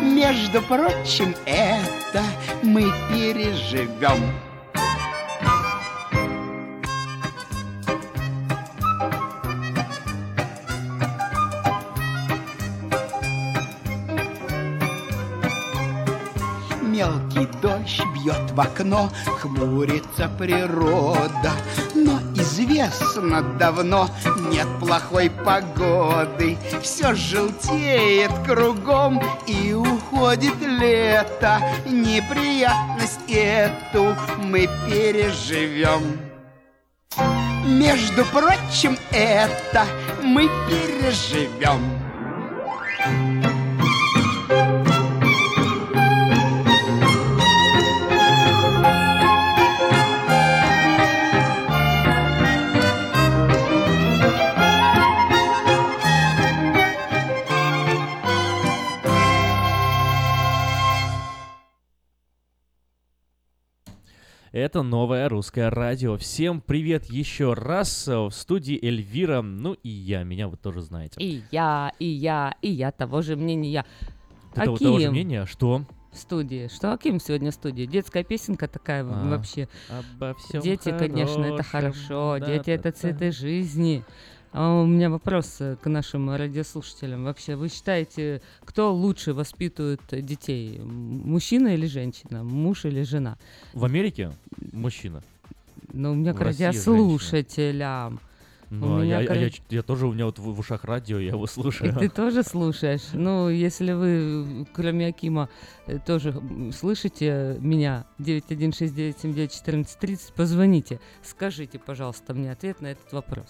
Между 0.01 0.63
прочим, 0.63 1.35
это 1.47 2.23
мы 2.63 2.93
переживем 3.11 4.54
Дождь 17.61 18.03
бьет 18.15 18.51
в 18.53 18.61
окно, 18.61 19.11
хмурится 19.41 20.29
природа. 20.39 21.53
Но 21.95 22.21
известно 22.35 23.43
давно, 23.59 24.09
нет 24.51 24.67
плохой 24.81 25.31
погоды. 25.31 26.57
Все 26.83 27.15
желтеет 27.15 28.33
кругом 28.47 29.21
и 29.47 29.73
уходит 29.73 30.61
лето. 30.61 31.61
Неприятность 31.87 33.21
эту 33.29 34.17
мы 34.39 34.69
переживем 34.87 36.19
Между 37.67 38.25
прочим, 38.27 38.99
это 39.11 39.87
мы 40.23 40.49
переживем 40.69 42.04
Это 64.55 64.85
новое 64.85 65.29
русское 65.29 65.69
радио. 65.69 66.17
Всем 66.17 66.61
привет 66.61 67.07
еще 67.07 67.55
раз 67.55 68.07
в 68.07 68.31
студии 68.31 68.79
Эльвира, 68.81 69.43
ну 69.43 69.73
и 69.73 69.89
я, 69.89 70.23
меня 70.23 70.47
вы 70.47 70.57
тоже 70.57 70.81
знаете. 70.81 71.21
И 71.21 71.43
я, 71.51 71.91
и 71.99 72.07
я, 72.07 72.55
и 72.63 72.71
я 72.71 72.93
того 72.93 73.21
же 73.21 73.35
мнения. 73.35 73.85
Ты 74.55 74.63
того, 74.63 74.77
того 74.77 75.01
же 75.01 75.11
мнения, 75.11 75.45
что? 75.47 75.83
В 76.13 76.17
студии. 76.17 76.69
Что 76.69 76.93
Аким 76.93 77.19
сегодня 77.19 77.51
в 77.51 77.55
студии? 77.55 77.85
Детская 77.85 78.23
песенка 78.23 78.69
такая 78.69 79.03
а, 79.03 79.29
вообще. 79.29 79.69
Обо 79.89 80.35
всем 80.35 80.63
Дети, 80.63 80.91
хорошем, 80.91 81.09
конечно, 81.09 81.45
это 81.47 81.63
хорошо. 81.65 82.37
да, 82.39 82.47
Дети 82.47 82.67
да, 82.67 82.73
это 82.75 82.83
да. 82.85 82.93
цветы 82.93 83.33
жизни. 83.33 84.05
А 84.57 84.83
у 84.83 84.87
меня 84.87 85.11
вопрос 85.11 85.57
э, 85.59 85.75
к 85.83 85.91
нашим 85.91 86.31
радиослушателям. 86.31 87.25
Вообще, 87.25 87.57
вы 87.57 87.69
считаете, 87.69 88.41
кто 88.65 88.95
лучше 88.95 89.33
воспитывает 89.33 90.01
детей? 90.13 90.79
Мужчина 90.79 91.75
или 91.75 91.87
женщина? 91.87 92.45
Муж 92.45 92.85
или 92.85 93.03
жена? 93.03 93.37
В 93.73 93.85
Америке 93.85 94.31
мужчина. 94.73 95.25
Ну, 95.93 96.13
у 96.13 96.15
меня 96.15 96.33
В 96.33 96.37
к 96.37 96.41
России 96.43 96.67
радиослушателям. 96.67 98.21
Ну, 98.71 98.93
у 98.93 98.99
а 98.99 99.01
меня 99.03 99.23
я, 99.23 99.27
к 99.27 99.31
а 99.33 99.35
я 99.35 99.51
ч- 99.51 99.61
я 99.71 99.83
тоже, 99.83 100.07
у 100.07 100.13
меня 100.13 100.27
вот 100.27 100.39
в, 100.39 100.45
в 100.45 100.61
ушах 100.61 100.85
радио, 100.85 101.19
я 101.19 101.31
его 101.31 101.49
слушаю. 101.49 101.91
И 101.91 101.95
ты 101.99 102.09
тоже 102.09 102.45
слушаешь? 102.45 103.09
Ну, 103.13 103.49
если 103.49 103.91
вы, 103.93 104.69
кроме 104.73 105.09
Акима, 105.09 105.49
э, 105.89 105.99
тоже 105.99 106.41
слышите 106.73 107.57
меня, 107.59 108.07
9169791430, 108.21 110.33
позвоните, 110.37 111.01
скажите, 111.25 111.81
пожалуйста, 111.81 112.35
мне 112.35 112.53
ответ 112.53 112.81
на 112.81 112.93
этот 112.93 113.13
вопрос. 113.13 113.49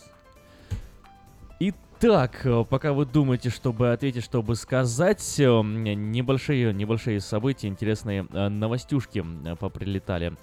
Итак, 1.60 2.44
э, 2.44 2.64
пока 2.68 2.92
вы 2.92 3.06
думаете, 3.06 3.48
чтобы 3.48 3.92
ответить, 3.92 4.24
чтобы 4.24 4.56
сказать, 4.56 5.38
э, 5.38 5.44
небольшие, 5.44 6.74
небольшие 6.74 7.20
события, 7.20 7.68
интересные 7.68 8.26
э, 8.30 8.48
новостюшки 8.48 9.24
поприлетали 9.60 10.34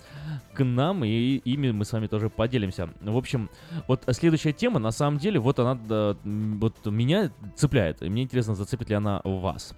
к 0.53 0.63
нам, 0.63 1.03
и 1.03 1.35
ими 1.43 1.71
мы 1.71 1.83
с 1.83 1.91
вами 1.91 2.07
тоже 2.07 2.29
поделимся. 2.29 2.89
В 3.01 3.17
общем, 3.17 3.49
вот 3.87 4.03
следующая 4.11 4.53
тема, 4.53 4.79
на 4.79 4.91
самом 4.91 5.19
деле, 5.19 5.39
вот 5.39 5.59
она 5.59 5.77
вот 6.23 6.85
меня 6.85 7.31
цепляет, 7.55 8.01
и 8.01 8.09
мне 8.09 8.23
интересно, 8.23 8.55
зацепит 8.55 8.89
ли 8.89 8.95
она 8.95 9.21
вас. 9.23 9.75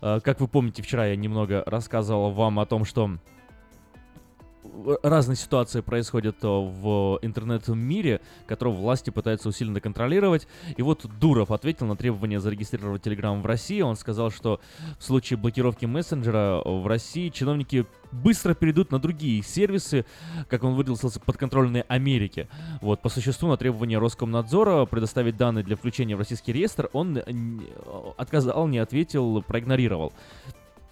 Как 0.00 0.40
вы 0.40 0.48
помните, 0.48 0.82
вчера 0.82 1.06
я 1.06 1.16
немного 1.16 1.62
рассказывал 1.66 2.30
вам 2.30 2.58
о 2.58 2.66
том, 2.66 2.84
что 2.84 3.18
разные 5.02 5.36
ситуации 5.36 5.80
происходят 5.80 6.36
э, 6.42 6.46
в 6.46 7.18
интернет-мире, 7.22 8.20
которые 8.46 8.74
власти 8.74 9.10
пытаются 9.10 9.48
усиленно 9.48 9.80
контролировать. 9.80 10.46
И 10.76 10.82
вот 10.82 11.06
Дуров 11.18 11.50
ответил 11.50 11.86
на 11.86 11.96
требование 11.96 12.40
зарегистрировать 12.40 13.06
Telegram 13.06 13.40
в 13.40 13.46
России. 13.46 13.80
Он 13.80 13.96
сказал, 13.96 14.30
что 14.30 14.60
в 14.98 15.04
случае 15.04 15.38
блокировки 15.38 15.86
мессенджера 15.86 16.62
в 16.64 16.86
России 16.86 17.28
чиновники 17.28 17.86
быстро 18.12 18.54
перейдут 18.54 18.90
на 18.90 18.98
другие 18.98 19.42
сервисы, 19.42 20.04
как 20.48 20.64
он 20.64 20.74
выразился, 20.74 21.20
подконтрольные 21.20 21.84
Америке. 21.88 22.48
Вот, 22.80 23.00
по 23.02 23.08
существу, 23.08 23.48
на 23.48 23.56
требование 23.56 23.98
Роскомнадзора 23.98 24.84
предоставить 24.86 25.36
данные 25.36 25.64
для 25.64 25.76
включения 25.76 26.16
в 26.16 26.18
российский 26.18 26.52
реестр 26.52 26.90
он 26.92 27.18
э, 27.18 27.22
отказал, 28.16 28.66
не 28.68 28.78
ответил, 28.78 29.42
проигнорировал. 29.42 30.12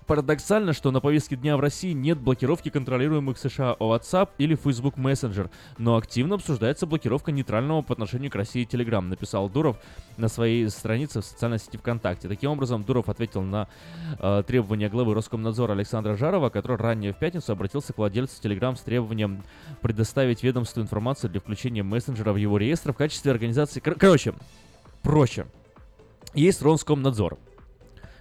Парадоксально, 0.08 0.72
что 0.72 0.90
на 0.90 1.00
повестке 1.00 1.36
дня 1.36 1.58
в 1.58 1.60
России 1.60 1.92
нет 1.92 2.16
блокировки 2.16 2.70
контролируемых 2.70 3.36
США 3.36 3.76
WhatsApp 3.78 4.30
или 4.38 4.54
Facebook 4.54 4.96
Messenger, 4.96 5.50
но 5.76 5.98
активно 5.98 6.36
обсуждается 6.36 6.86
блокировка 6.86 7.30
нейтрального 7.30 7.82
по 7.82 7.92
отношению 7.92 8.30
к 8.30 8.34
России 8.34 8.66
Telegram, 8.66 9.02
написал 9.02 9.50
Дуров 9.50 9.76
на 10.16 10.28
своей 10.28 10.66
странице 10.70 11.20
в 11.20 11.26
социальной 11.26 11.58
сети 11.58 11.76
ВКонтакте. 11.76 12.26
Таким 12.26 12.52
образом, 12.52 12.84
Дуров 12.84 13.10
ответил 13.10 13.42
на 13.42 13.68
э, 14.18 14.42
требования 14.46 14.88
главы 14.88 15.12
Роскомнадзора 15.12 15.72
Александра 15.72 16.16
Жарова, 16.16 16.48
который 16.48 16.78
ранее 16.78 17.12
в 17.12 17.18
пятницу 17.18 17.52
обратился 17.52 17.92
к 17.92 17.98
владельцу 17.98 18.40
Telegram 18.42 18.74
с 18.76 18.80
требованием 18.80 19.42
предоставить 19.82 20.42
ведомству 20.42 20.80
информацию 20.80 21.28
для 21.30 21.42
включения 21.42 21.82
мессенджера 21.82 22.32
в 22.32 22.36
его 22.36 22.56
реестр 22.56 22.94
в 22.94 22.96
качестве 22.96 23.30
организации... 23.30 23.80
Кор- 23.80 23.96
короче, 23.96 24.32
проще. 25.02 25.44
Есть 26.32 26.62
Роскомнадзор, 26.62 27.36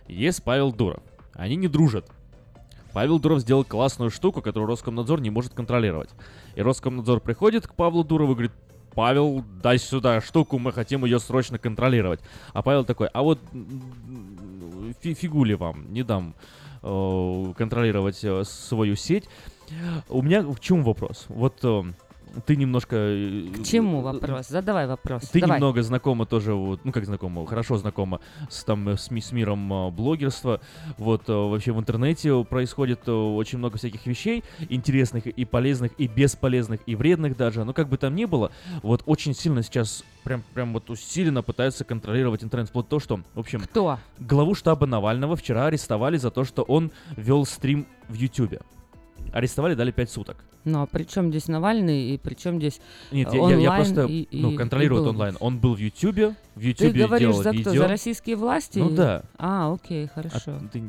есть 0.10 0.43
Павел 0.43 0.73
Дуров. 0.73 1.02
Они 1.38 1.56
не 1.56 1.67
дружат. 1.67 2.10
Павел 2.93 3.19
Дуров 3.19 3.41
сделал 3.41 3.63
классную 3.63 4.10
штуку, 4.10 4.41
которую 4.41 4.67
Роскомнадзор 4.67 5.21
не 5.21 5.30
может 5.30 5.54
контролировать. 5.54 6.10
И 6.56 6.62
Роскомнадзор 6.62 7.19
приходит 7.21 7.67
к 7.67 7.76
Павлу 7.76 8.04
Дурову 8.04 8.32
и 8.32 8.36
говорит, 8.36 8.52
Павел, 8.95 9.43
дай 9.62 9.78
сюда 9.78 10.19
штуку, 10.21 10.58
мы 10.58 10.73
хотим 10.73 11.06
ее 11.06 11.19
срочно 11.19 11.60
контролировать. 11.60 12.19
А 12.54 12.63
Павел 12.63 12.84
такой, 12.84 13.08
а 13.08 13.21
вот 13.21 13.39
фи- 15.02 15.13
фигули 15.13 15.54
вам, 15.54 15.93
не 15.93 16.02
дам 16.02 16.34
э, 16.82 17.54
контролировать 17.56 18.23
э, 18.23 18.43
свою 18.43 18.95
сеть. 18.95 19.30
У 20.10 20.23
меня 20.23 20.41
в 20.41 20.60
чем 20.60 20.84
вопрос? 20.84 21.26
Вот 21.30 21.60
э, 21.62 21.84
ты 22.45 22.56
немножко... 22.56 22.95
э, 22.95 23.47
К 23.60 23.63
чему 23.63 24.02
вопрос? 24.02 24.47
Задавай 24.47 24.88
вопрос. 24.88 25.23
Ты 25.23 25.41
Давай. 25.41 25.58
немного 25.58 25.82
знакома 25.84 26.26
тоже, 26.26 26.54
вот, 26.54 26.82
ну 26.84 26.91
как 26.91 27.06
знакома, 27.06 27.45
хорошо 27.45 27.78
знакома 27.78 28.19
с, 28.50 28.63
там, 28.63 28.89
э, 28.89 28.97
с, 28.97 29.10
с 29.10 29.32
миром 29.32 29.71
э, 29.71 29.91
блогерства. 29.91 30.62
Вот 30.97 31.30
э, 31.30 31.34
вообще 31.34 31.71
в 31.71 31.80
интернете 31.80 32.43
происходит 32.43 33.08
э, 33.08 33.12
очень 33.12 33.58
много 33.58 33.78
всяких 33.78 34.06
вещей, 34.06 34.43
интересных 34.69 35.28
и 35.28 35.45
полезных, 35.45 35.91
и 35.97 36.08
бесполезных, 36.08 36.82
и 36.86 36.95
вредных 36.95 37.38
даже. 37.38 37.63
Но 37.63 37.73
как 37.73 37.89
бы 37.89 37.97
там 37.97 38.15
ни 38.15 38.26
было, 38.26 38.52
вот 38.84 39.04
очень 39.06 39.34
сильно 39.34 39.63
сейчас 39.63 40.04
прям, 40.23 40.43
прям 40.54 40.73
вот 40.73 40.89
усиленно 40.89 41.41
пытаются 41.41 41.84
контролировать 41.84 42.43
интернет. 42.43 42.69
Вплоть 42.69 42.89
того, 42.89 43.00
что, 43.00 43.19
в 43.34 43.39
общем... 43.39 43.62
Кто? 43.62 44.00
Главу 44.19 44.56
штаба 44.56 44.86
Навального 44.86 45.36
вчера 45.36 45.67
арестовали 45.67 46.17
за 46.17 46.32
то, 46.32 46.43
что 46.43 46.63
он 46.63 46.91
вел 47.15 47.45
стрим 47.45 47.88
в 48.10 48.13
Ютубе. 48.13 48.62
Арестовали, 49.34 49.74
дали 49.76 49.92
5 49.92 50.10
суток. 50.10 50.38
Ну, 50.66 50.82
а 50.82 50.86
при 50.86 51.04
чем 51.06 51.30
здесь 51.30 51.48
Навальный 51.48 52.10
и 52.13 52.18
при 52.18 52.34
чем 52.34 52.58
здесь 52.58 52.82
Нет, 53.12 53.34
э, 53.34 53.38
я, 53.38 53.50
я- 53.52 53.58
я 53.58 53.72
просто 53.76 54.04
и- 54.06 54.24
и- 54.24 54.42
ну, 54.42 54.52
и 54.52 54.56
контролирует 54.58 55.04
был- 55.04 55.10
онлайн. 55.12 55.38
Он 55.40 55.60
был 55.60 55.76
в 55.76 55.78
Ютубе, 55.80 56.36
в 56.56 56.60
Ты 56.60 56.68
Ютубе 56.68 57.06
говоришь 57.06 57.30
делал 57.30 57.44
за 57.44 57.52
видео. 57.52 57.72
кто? 57.72 57.80
За 57.80 57.88
российские 57.88 58.36
власти? 58.36 58.80
Ну 58.80 58.90
да. 58.90 59.24
А, 59.38 59.72
окей, 59.74 60.08
хорошо. 60.13 60.40
А 60.48 60.60
ты- 60.72 60.84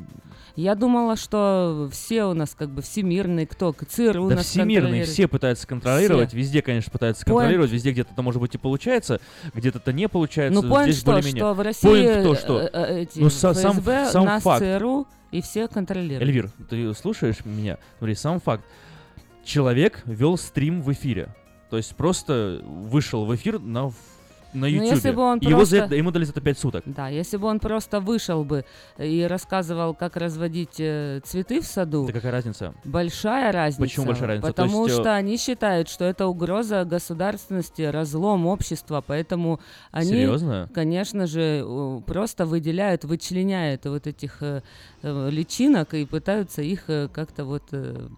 Я 0.56 0.74
думала, 0.74 1.14
что 1.14 1.88
все 1.92 2.24
у 2.24 2.34
нас 2.34 2.56
как 2.58 2.70
бы 2.70 2.82
всемирные, 2.82 3.46
кто? 3.46 3.72
ЦРУ 3.88 4.28
Да 4.30 4.36
нас 4.36 4.46
всемирные 4.46 5.04
все 5.04 5.28
пытаются 5.28 5.68
контролировать, 5.68 6.30
Все. 6.30 6.38
везде, 6.38 6.62
конечно, 6.62 6.90
пытаются 6.90 7.22
Point- 7.24 7.26
контролировать, 7.28 7.70
везде 7.70 7.92
где-то 7.92 8.12
это 8.12 8.22
может 8.22 8.40
быть 8.40 8.56
и 8.56 8.58
получается, 8.58 9.20
где-то 9.54 9.78
это 9.78 9.92
не 9.92 10.08
получается. 10.08 10.60
Ну, 10.60 10.68
поинт 10.68 10.96
что, 10.96 11.22
что 11.22 11.54
в 11.54 11.60
России 11.60 11.88
Point 11.88 12.22
то, 12.24 12.34
что... 12.34 12.60
э, 12.62 12.70
э, 12.72 13.00
эти 13.02 13.20
ну, 13.20 13.26
са- 13.28 13.54
сам, 13.54 13.76
ФСБ, 13.76 14.08
сам 14.10 14.24
нас 14.24 14.42
факт. 14.42 14.64
ЦРУ 14.64 15.06
и 15.30 15.40
все 15.40 15.68
контролируют. 15.68 16.22
Эльвир, 16.22 16.50
ты 16.68 16.94
слушаешь 16.94 17.44
меня? 17.44 17.78
Смотри, 17.98 18.14
сам 18.14 18.40
факт. 18.40 18.64
Человек 19.44 20.02
вел 20.04 20.36
стрим 20.36 20.82
в 20.82 20.92
эфире. 20.92 21.34
То 21.70 21.76
есть 21.76 21.94
просто 21.96 22.62
вышел 22.64 23.26
в 23.26 23.34
эфир 23.34 23.58
на, 23.58 23.92
на 24.52 24.60
Ну, 24.60 24.66
YouTube. 24.66 24.90
если 24.90 25.10
бы 25.10 25.22
он 25.22 25.38
его 25.40 25.64
за 25.64 25.76
это- 25.78 25.94
ему 25.94 26.10
дали 26.10 26.24
за 26.24 26.32
это 26.32 26.40
5 26.40 26.58
суток. 26.58 26.82
Да, 26.86 27.08
если 27.08 27.36
бы 27.36 27.46
он 27.48 27.60
просто 27.60 28.00
вышел 28.00 28.44
бы 28.44 28.64
и 28.98 29.22
рассказывал, 29.28 29.94
как 29.94 30.16
разводить 30.16 30.76
э, 30.80 31.20
цветы 31.24 31.60
в 31.60 31.66
саду, 31.66 32.06
Да 32.06 32.12
какая 32.12 32.32
разница? 32.32 32.74
большая 32.84 33.52
разница. 33.52 33.80
Почему 33.82 34.06
большая 34.06 34.28
разница? 34.28 34.46
То 34.48 34.52
Потому 34.54 34.86
есть, 34.86 34.98
э, 34.98 35.00
что 35.02 35.14
они 35.14 35.36
считают, 35.36 35.88
что 35.88 36.04
это 36.04 36.26
угроза 36.26 36.84
государственности, 36.84 37.82
разлом 37.82 38.46
общества, 38.46 39.02
поэтому 39.06 39.60
они, 39.90 40.10
Серьезно? 40.10 40.68
конечно 40.74 41.26
же, 41.26 41.64
просто 42.06 42.46
выделяют, 42.46 43.04
вычленяют 43.04 43.84
вот 43.86 44.06
этих 44.06 44.38
э, 44.42 44.62
личинок 45.02 45.94
и 45.94 46.04
пытаются 46.06 46.62
их 46.62 46.84
как-то 46.86 47.44
вот 47.44 47.62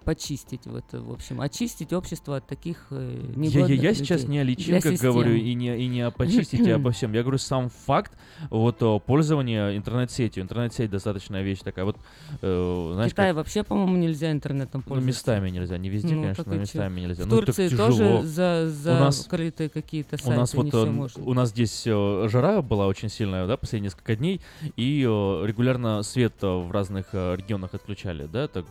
почистить, 0.05 0.63
вот, 0.67 0.85
в 0.93 1.13
общем, 1.13 1.41
очистить 1.41 1.93
общество 1.93 2.37
от 2.37 2.47
таких 2.47 2.87
э, 2.91 3.19
Я, 3.37 3.43
я- 3.43 3.49
негодных 3.51 3.83
я 3.83 3.95
сейчас 3.95 4.21
людей 4.23 4.33
не 4.33 4.39
о 4.39 4.45
личинках 4.45 5.01
говорю 5.01 5.35
и 5.35 5.55
не, 5.55 5.77
и 5.77 5.87
не 5.89 6.03
о 6.03 6.11
почистите, 6.25 6.75
обо 6.75 6.91
всем. 6.91 7.13
Я 7.13 7.23
говорю 7.23 7.39
сам 7.39 7.69
факт 7.69 8.13
вот 8.51 8.79
пользования 9.05 9.77
интернет-сетью. 9.77 10.43
Интернет-сеть 10.43 10.91
достаточная 10.91 11.43
вещь 11.43 11.61
такая. 11.61 11.85
Вот, 11.85 11.97
э, 12.43 12.47
В 12.91 12.95
знаешь, 12.95 13.11
Китае 13.13 13.31
как- 13.31 13.37
вообще, 13.37 13.63
по-моему, 13.65 13.97
нельзя 13.97 14.31
интернетом 14.31 14.83
ну, 14.85 14.89
пользоваться. 14.95 15.07
местами 15.07 15.51
нельзя, 15.51 15.79
не 15.79 15.89
везде, 15.89 16.15
Ну, 16.15 16.23
конечно, 16.23 16.45
но 16.47 16.55
местами 16.57 17.01
нельзя. 17.01 17.25
В 17.25 17.27
Ну, 17.27 17.37
Турции 17.41 17.69
тоже 17.69 18.23
за, 18.23 18.71
У 18.97 19.01
нас- 19.01 19.27
какие-то 19.29 20.17
сайты, 20.17 20.33
У 20.33 20.41
нас 20.41 20.55
вот 20.55 20.75
э, 20.75 21.21
у 21.25 21.35
нас 21.35 21.51
здесь 21.51 21.85
э, 21.87 22.29
жара 22.31 22.63
была 22.63 22.87
очень 22.87 23.09
сильная, 23.09 23.47
да, 23.47 23.57
последние 23.57 23.89
несколько 23.91 24.17
дней, 24.17 24.41
и 24.77 25.03
э, 25.07 25.47
регулярно 25.47 26.03
свет 26.03 26.35
э, 26.43 26.47
в 26.47 26.71
разных 26.71 27.07
э, 27.13 27.37
регионах 27.37 27.75
отключали, 27.75 28.27
да, 28.31 28.49
так 28.49 28.65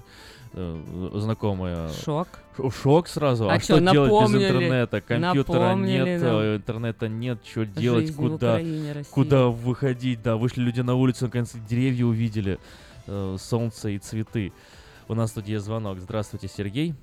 э, 0.54 1.10
знакомые. 1.16 1.90
Шок. 2.04 2.28
Шок 2.82 3.08
сразу. 3.08 3.50
А, 3.50 3.54
А 3.54 3.60
что 3.60 3.80
чё, 3.80 3.92
делать 3.92 4.32
без 4.32 4.42
интернета? 4.44 5.02
Компьютера 5.02 5.60
Напомнили 5.60 6.04
нет, 6.04 6.22
нам. 6.22 6.36
э, 6.42 6.56
интернета 6.58 7.08
нет, 7.08 7.40
что 7.50 7.66
делать, 7.66 8.08
Жизнь 8.08 8.18
куда, 8.18 8.54
Украине, 8.56 9.04
куда 9.12 9.48
выходить, 9.48 10.22
да, 10.22 10.36
вышли 10.36 10.62
люди 10.62 10.82
на 10.82 10.96
улицу, 10.96 11.26
наконец 11.26 11.54
деревья 11.70 12.06
увидели, 12.06 12.60
э, 13.08 13.36
солнце 13.40 13.90
и 13.90 13.98
цветы. 13.98 14.52
У 15.08 15.16
нас 15.16 15.32
тут 15.32 15.48
есть 15.48 15.66
звонок. 15.66 16.00
Здравствуйте, 16.00 16.48
Сергей. 16.48 16.94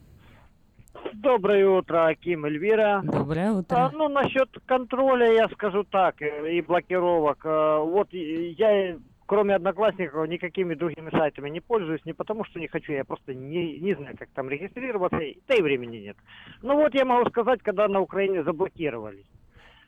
Доброе 1.15 1.67
утро, 1.69 2.07
Аким 2.07 2.45
Эльвира. 2.45 3.01
Доброе 3.03 3.53
утро. 3.53 3.77
А, 3.77 3.91
ну, 3.93 4.09
насчет 4.09 4.49
контроля 4.67 5.33
я 5.33 5.49
скажу 5.49 5.85
так, 5.85 6.21
э, 6.21 6.53
и 6.57 6.61
блокировок. 6.61 7.43
Вот 7.45 8.09
и- 8.13 8.55
я, 8.59 8.97
кроме 9.27 9.55
одноклассников, 9.55 10.29
никакими 10.29 10.75
другими 10.75 11.11
сайтами 11.11 11.51
не 11.51 11.61
пользуюсь, 11.61 12.05
не 12.05 12.13
потому 12.13 12.45
что 12.45 12.59
не 12.61 12.69
хочу, 12.69 12.93
я 12.93 13.05
просто 13.05 13.35
не, 13.35 13.79
не 13.79 13.95
знаю, 13.95 14.17
как 14.19 14.29
там 14.31 14.49
регистрироваться, 14.49 15.19
и- 15.19 15.39
да 15.49 15.55
и 15.55 15.63
времени 15.63 15.99
нет. 15.99 16.17
Ну 16.63 16.77
вот 16.77 16.95
я 16.95 17.05
могу 17.05 17.29
сказать, 17.31 17.61
когда 17.63 17.89
на 17.89 18.01
Украине 18.01 18.43
заблокировали. 18.43 19.25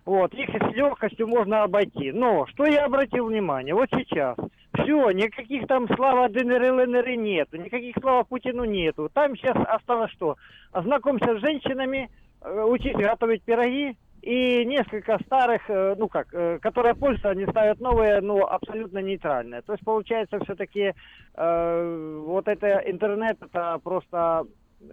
Вот, 0.05 0.33
их 0.33 0.49
с 0.49 0.75
легкостью 0.75 1.27
можно 1.29 1.65
обойти. 1.65 2.13
Но, 2.13 2.47
что 2.47 2.65
я 2.65 2.87
обратил 2.87 3.27
внимание, 3.27 3.75
вот 3.75 3.91
сейчас, 3.91 4.39
все, 4.73 5.11
никаких 5.11 5.67
там 5.67 5.87
слава 5.95 6.31
ДНР, 6.31 6.73
ЛНР 6.73 7.09
нету, 7.17 7.59
никаких 7.59 7.95
слава 8.01 8.25
Путину 8.25 8.65
нету. 8.65 9.11
Там 9.13 9.37
сейчас 9.37 9.57
осталось 9.57 10.11
что? 10.13 10.37
Ознакомься 10.73 11.37
с 11.37 11.41
женщинами, 11.41 12.09
э, 12.41 12.63
учись 12.63 12.95
готовить 12.95 13.43
пироги, 13.43 13.97
и 14.29 14.63
несколько 14.67 15.19
старых, 15.25 15.63
э, 15.71 15.95
ну 15.97 16.07
как, 16.07 16.29
э, 16.35 16.59
которые 16.59 16.95
пользуются, 16.95 17.31
они 17.31 17.47
ставят 17.47 17.81
новые, 17.81 18.21
но 18.21 18.47
абсолютно 18.47 18.99
нейтральные. 18.99 19.63
То 19.63 19.73
есть 19.73 19.83
получается 19.83 20.39
все-таки 20.41 20.93
э, 21.35 22.23
вот 22.27 22.47
это 22.47 22.83
интернет, 22.85 23.39
это 23.41 23.81
просто 23.83 24.45
э, 24.83 24.85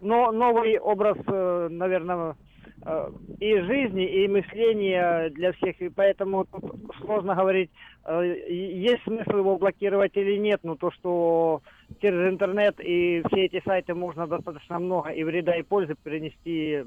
но, 0.00 0.30
новый 0.30 0.78
образ, 0.78 1.16
наверное, 1.26 2.34
и 3.38 3.60
жизни, 3.60 4.04
и 4.04 4.26
мышления 4.26 5.30
для 5.30 5.52
всех, 5.52 5.80
и 5.80 5.88
поэтому 5.88 6.44
тут 6.44 6.64
сложно 7.00 7.36
говорить, 7.36 7.70
есть 8.48 9.04
смысл 9.04 9.36
его 9.36 9.58
блокировать 9.58 10.16
или 10.16 10.38
нет, 10.38 10.58
но 10.64 10.74
то, 10.74 10.90
что 10.90 11.62
через 12.00 12.32
интернет 12.32 12.80
и 12.80 13.22
все 13.28 13.44
эти 13.44 13.62
сайты 13.64 13.94
можно 13.94 14.26
достаточно 14.26 14.80
много 14.80 15.10
и 15.10 15.22
вреда, 15.22 15.54
и 15.54 15.62
пользы 15.62 15.94
принести, 15.94 16.82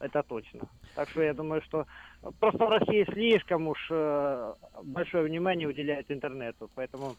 это 0.00 0.22
точно. 0.22 0.60
Так 0.94 1.08
что 1.10 1.22
я 1.22 1.34
думаю, 1.34 1.62
что 1.62 1.86
просто 2.40 2.64
в 2.66 2.68
России 2.68 3.04
слишком 3.12 3.68
уж 3.68 3.78
э, 3.90 4.54
большое 4.84 5.24
внимание 5.24 5.68
уделяет 5.68 6.10
интернету, 6.10 6.70
поэтому... 6.74 7.14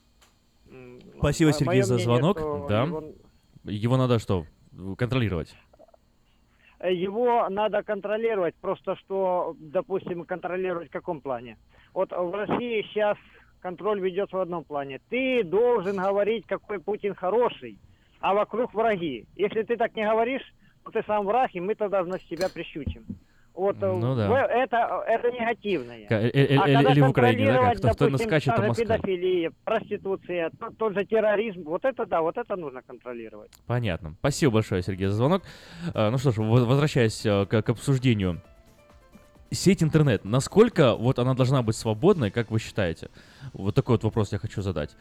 Спасибо, 1.17 1.53
Сергей, 1.53 1.65
мое 1.67 1.83
за 1.83 1.93
мнение, 1.95 2.05
звонок. 2.19 2.67
Да. 2.69 2.83
его- 2.83 3.03
Его 3.63 3.97
надо 3.97 4.19
что? 4.19 4.45
Контролировать. 4.97 5.55
Э, 6.79 6.93
его 6.93 7.47
надо 7.49 7.83
контролировать, 7.83 8.55
просто 8.55 8.95
что, 8.97 9.55
допустим, 9.59 10.25
контролировать 10.25 10.89
в 10.89 10.91
каком 10.91 11.21
плане. 11.21 11.57
Вот 11.93 12.11
в 12.11 12.31
России 12.33 12.83
сейчас 12.89 13.17
контроль 13.61 13.99
ведется 13.99 14.37
в 14.37 14.41
одном 14.41 14.63
плане. 14.63 14.99
Ты 15.09 15.43
должен 15.43 15.95
говорить, 15.97 16.45
какой 16.45 16.79
Путин 16.79 17.15
хороший, 17.15 17.79
а 18.19 18.33
вокруг 18.33 18.73
враги. 18.73 19.25
Если 19.35 19.63
ты 19.63 19.77
так 19.77 19.95
не 19.95 20.07
говоришь, 20.07 20.43
ты 20.91 21.03
сам 21.07 21.25
враг, 21.25 21.49
и 21.53 21.59
мы 21.59 21.75
тогда, 21.75 22.03
значит, 22.03 22.27
тебя 22.29 22.49
прищучим. 22.49 23.03
Вот 23.53 23.75
э, 23.81 23.91
Ну 23.91 24.15
да. 24.15 24.45
это, 24.45 25.03
это 25.07 25.31
негативное. 25.31 26.05
Ка- 26.07 26.15
э- 26.21 26.29
э- 26.29 26.57
а 26.59 26.69
э- 26.69 26.91
или 26.91 27.01
в 27.01 27.09
Украине, 27.09 27.47
да, 27.47 27.69
как? 27.71 27.77
Кто- 27.77 27.89
кто 27.89 28.09
наскачет, 28.09 28.55
та 28.55 28.67
же 28.67 28.73
педофилия, 28.75 29.51
проституция, 29.65 30.51
тот, 30.59 30.77
тот 30.77 30.93
же 30.93 31.03
терроризм, 31.05 31.63
вот 31.63 31.83
это 31.83 32.05
да, 32.05 32.21
вот 32.21 32.37
это 32.37 32.55
нужно 32.55 32.83
контролировать. 32.83 33.49
Понятно. 33.65 34.13
Спасибо 34.19 34.53
большое, 34.53 34.83
Сергей, 34.83 35.07
за 35.07 35.13
звонок. 35.15 35.41
А, 35.95 36.11
Ну 36.11 36.19
что 36.19 36.29
ж, 36.31 36.37
во- 36.37 36.65
возвращаясь 36.65 37.25
э, 37.25 37.45
к, 37.47 37.61
к 37.63 37.69
обсуждению 37.69 38.41
сеть 39.51 39.83
интернет, 39.83 40.25
насколько 40.25 40.95
вот 40.95 41.19
она 41.19 41.33
должна 41.33 41.61
быть 41.61 41.75
свободной, 41.75 42.31
как 42.31 42.51
вы 42.51 42.59
считаете? 42.59 43.09
Вот 43.53 43.75
такой 43.75 43.95
вот 43.95 44.03
вопрос 44.03 44.31
я 44.31 44.39
хочу 44.39 44.61
задать. 44.61 44.95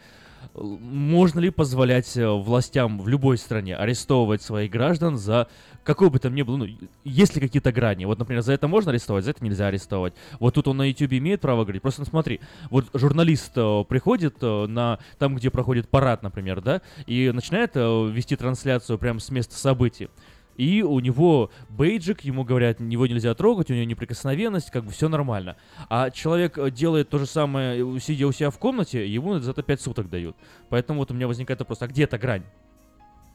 Можно 0.53 1.39
ли 1.39 1.49
позволять 1.49 2.15
э, 2.15 2.27
властям 2.27 2.99
в 2.99 3.07
любой 3.07 3.37
стране 3.37 3.75
арестовывать 3.75 4.41
своих 4.41 4.71
граждан 4.71 5.17
за 5.17 5.47
какой 5.87 6.09
бы 6.09 6.19
там 6.19 6.35
ни 6.35 6.41
был, 6.41 6.57
ну, 6.57 6.67
есть 7.05 7.35
ли 7.35 7.41
какие-то 7.41 7.71
грани? 7.71 8.03
Вот, 8.03 8.19
например, 8.19 8.41
за 8.41 8.51
это 8.51 8.67
можно 8.67 8.91
арестовать, 8.91 9.23
за 9.23 9.31
это 9.31 9.43
нельзя 9.43 9.67
арестовать. 9.67 10.13
Вот 10.37 10.53
тут 10.53 10.67
он 10.67 10.77
на 10.77 10.83
YouTube 10.83 11.13
имеет 11.13 11.39
право 11.39 11.63
говорить. 11.63 11.81
Просто 11.81 12.01
ну, 12.01 12.05
смотри, 12.05 12.41
вот 12.69 12.85
журналист 12.93 13.53
э, 13.55 13.83
приходит 13.87 14.35
э, 14.41 14.65
на 14.67 14.99
там, 15.17 15.35
где 15.35 15.49
проходит 15.49 15.87
парад, 15.87 16.23
например, 16.23 16.61
да, 16.61 16.81
и 17.05 17.31
начинает 17.33 17.71
э, 17.75 18.09
вести 18.11 18.35
трансляцию 18.35 18.97
прямо 18.97 19.21
с 19.21 19.29
места 19.29 19.55
событий. 19.55 20.09
И 20.57 20.81
у 20.81 20.99
него 20.99 21.51
бейджик, 21.69 22.21
ему 22.21 22.43
говорят, 22.43 22.81
его 22.81 23.05
нельзя 23.07 23.33
трогать, 23.35 23.69
у 23.69 23.73
него 23.75 23.85
неприкосновенность, 23.85 24.71
как 24.71 24.83
бы 24.85 24.91
все 24.91 25.07
нормально. 25.07 25.55
А 25.89 26.09
человек 26.09 26.57
э, 26.57 26.71
делает 26.71 27.09
то 27.09 27.19
же 27.19 27.27
самое, 27.27 27.79
э, 27.79 27.99
сидя 27.99 28.27
у 28.27 28.31
себя 28.31 28.49
в 28.49 28.57
комнате, 28.57 29.07
ему 29.07 29.37
за 29.37 29.51
это 29.51 29.61
5 29.61 29.81
суток 29.81 30.09
дают. 30.09 30.35
Поэтому 30.69 30.99
вот 30.99 31.11
у 31.11 31.13
меня 31.13 31.27
возникает 31.27 31.59
вопрос, 31.59 31.81
а 31.83 31.87
где 31.87 32.03
эта 32.03 32.17
грань? 32.17 32.43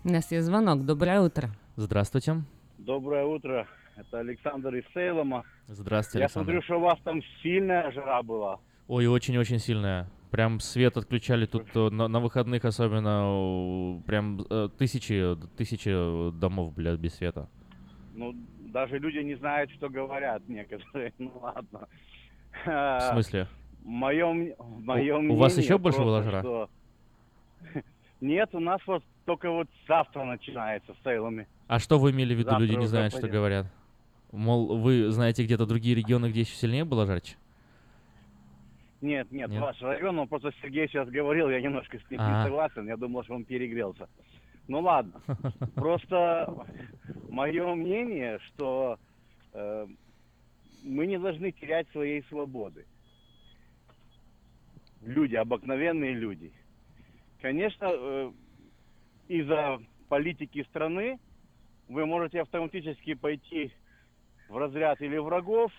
У 0.05 0.09
нас 0.11 0.31
есть 0.33 0.47
звонок. 0.47 0.85
Доброе 0.85 1.21
утро. 1.21 1.51
Здравствуйте. 1.77 2.43
Доброе 2.79 3.25
утро. 3.25 3.69
Это 3.97 4.19
Александр 4.19 4.75
из 4.75 4.85
Сейлома. 4.93 5.45
Здравствуйте, 5.69 6.19
Я 6.19 6.25
Александр. 6.25 6.47
смотрю, 6.47 6.63
что 6.63 6.77
у 6.79 6.81
вас 6.81 6.99
там 7.05 7.21
сильная 7.43 7.93
жара 7.93 8.23
была. 8.23 8.59
Ой, 8.89 9.07
очень-очень 9.07 9.61
сильная. 9.61 10.09
Прям 10.33 10.61
свет 10.61 10.97
отключали 10.97 11.45
тут 11.45 11.67
э, 11.75 11.91
на, 11.91 12.09
на 12.09 12.19
выходных 12.19 12.65
особенно 12.65 13.99
э, 13.99 14.01
прям 14.07 14.41
э, 14.49 14.71
тысячи, 14.79 15.37
тысячи 15.59 15.91
домов, 16.41 16.75
блядь, 16.75 16.99
без 16.99 17.17
света. 17.17 17.51
Ну, 18.15 18.35
даже 18.73 18.99
люди 18.99 19.19
не 19.19 19.35
знают, 19.35 19.71
что 19.73 19.91
говорят 19.91 20.43
некоторые. 20.49 21.13
Ну 21.19 21.31
ладно. 21.39 21.87
В 22.65 23.11
смысле? 23.13 23.47
Мое, 23.85 24.55
мое 24.59 25.19
У- 25.19 25.35
у 25.35 25.37
вас 25.37 25.59
еще 25.59 25.77
больше 25.77 25.99
просто, 25.99 26.23
жара? 26.23 26.41
что- 26.41 26.71
Нет, 28.23 28.49
у 28.55 28.61
нас 28.61 28.81
вот 28.87 29.05
только 29.27 29.51
вот 29.51 29.69
завтра 29.87 30.25
начинается 30.25 30.95
с 30.95 31.05
сейлами. 31.05 31.47
А 31.69 31.79
что 31.79 31.99
вы 31.99 32.11
имели 32.11 32.35
в 32.35 32.39
виду, 32.39 32.51
Завтра 32.51 32.65
люди 32.65 32.77
не 32.77 32.87
знают, 32.87 33.13
что 33.13 33.29
говорят? 33.29 33.67
Мол, 34.31 34.79
вы 34.79 35.11
знаете 35.11 35.45
где-то 35.45 35.67
другие 35.67 35.95
регионы, 35.95 36.31
где 36.31 36.41
еще 36.41 36.55
сильнее 36.55 36.87
было 36.87 37.05
жарче? 37.05 37.37
Нет, 39.03 39.33
нет, 39.33 39.51
Нет? 39.51 39.61
ваш 39.61 39.83
район, 39.83 40.17
он 40.21 40.29
просто 40.29 40.53
Сергей 40.63 40.87
сейчас 40.87 41.09
говорил, 41.09 41.51
я 41.51 41.61
немножко 41.61 41.99
с 41.99 42.11
ним 42.11 42.21
А. 42.23 42.39
не 42.39 42.45
согласен, 42.45 42.87
я 42.87 42.97
думал, 42.97 43.25
что 43.25 43.35
он 43.35 43.45
перегрелся. 43.45 44.09
Ну 44.69 44.81
ладно, 44.81 45.21
просто 45.75 46.67
мое 47.29 47.75
мнение, 47.75 48.39
что 48.47 48.99
э, 49.53 49.87
мы 50.85 51.07
не 51.09 51.19
должны 51.19 51.51
терять 51.51 51.91
своей 51.91 52.23
свободы. 52.29 52.87
Люди, 55.01 55.35
обыкновенные 55.35 56.15
люди. 56.15 56.53
Конечно, 57.41 57.89
э, 57.91 58.33
из-за 59.27 59.81
политики 60.09 60.65
страны 60.71 61.19
вы 61.89 62.07
можете 62.07 62.41
автоматически 62.41 63.15
пойти 63.15 63.73
в 64.49 64.57
разряд 64.57 65.01
или 65.01 65.17
врагов, 65.17 65.73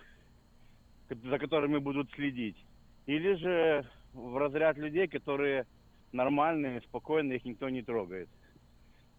за 1.09 1.39
которыми 1.39 1.77
будут 1.77 2.11
следить, 2.11 2.57
или 3.05 3.33
же 3.35 3.85
в 4.13 4.37
разряд 4.37 4.77
людей, 4.77 5.07
которые 5.07 5.65
нормальные, 6.11 6.81
спокойные, 6.81 7.37
их 7.37 7.45
никто 7.45 7.69
не 7.69 7.81
трогает. 7.81 8.29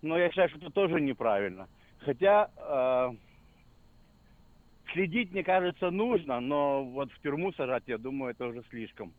Но 0.03 0.18
я 0.18 0.29
считаю, 0.31 0.49
что 0.51 0.59
это 0.59 0.70
тоже 0.70 1.01
неправильно. 1.01 1.68
Хотя 2.01 2.51
э, 2.57 3.16
следить, 4.92 5.33
мне 5.33 5.42
кажется, 5.42 5.90
нужно, 5.90 6.40
но 6.40 6.85
вот 6.85 7.11
в 7.12 7.20
тюрьму 7.20 7.53
сажать, 7.53 7.85
я 7.87 7.99
думаю, 7.99 8.33
это 8.33 8.47
уже 8.47 8.62
слишком. 8.70 9.12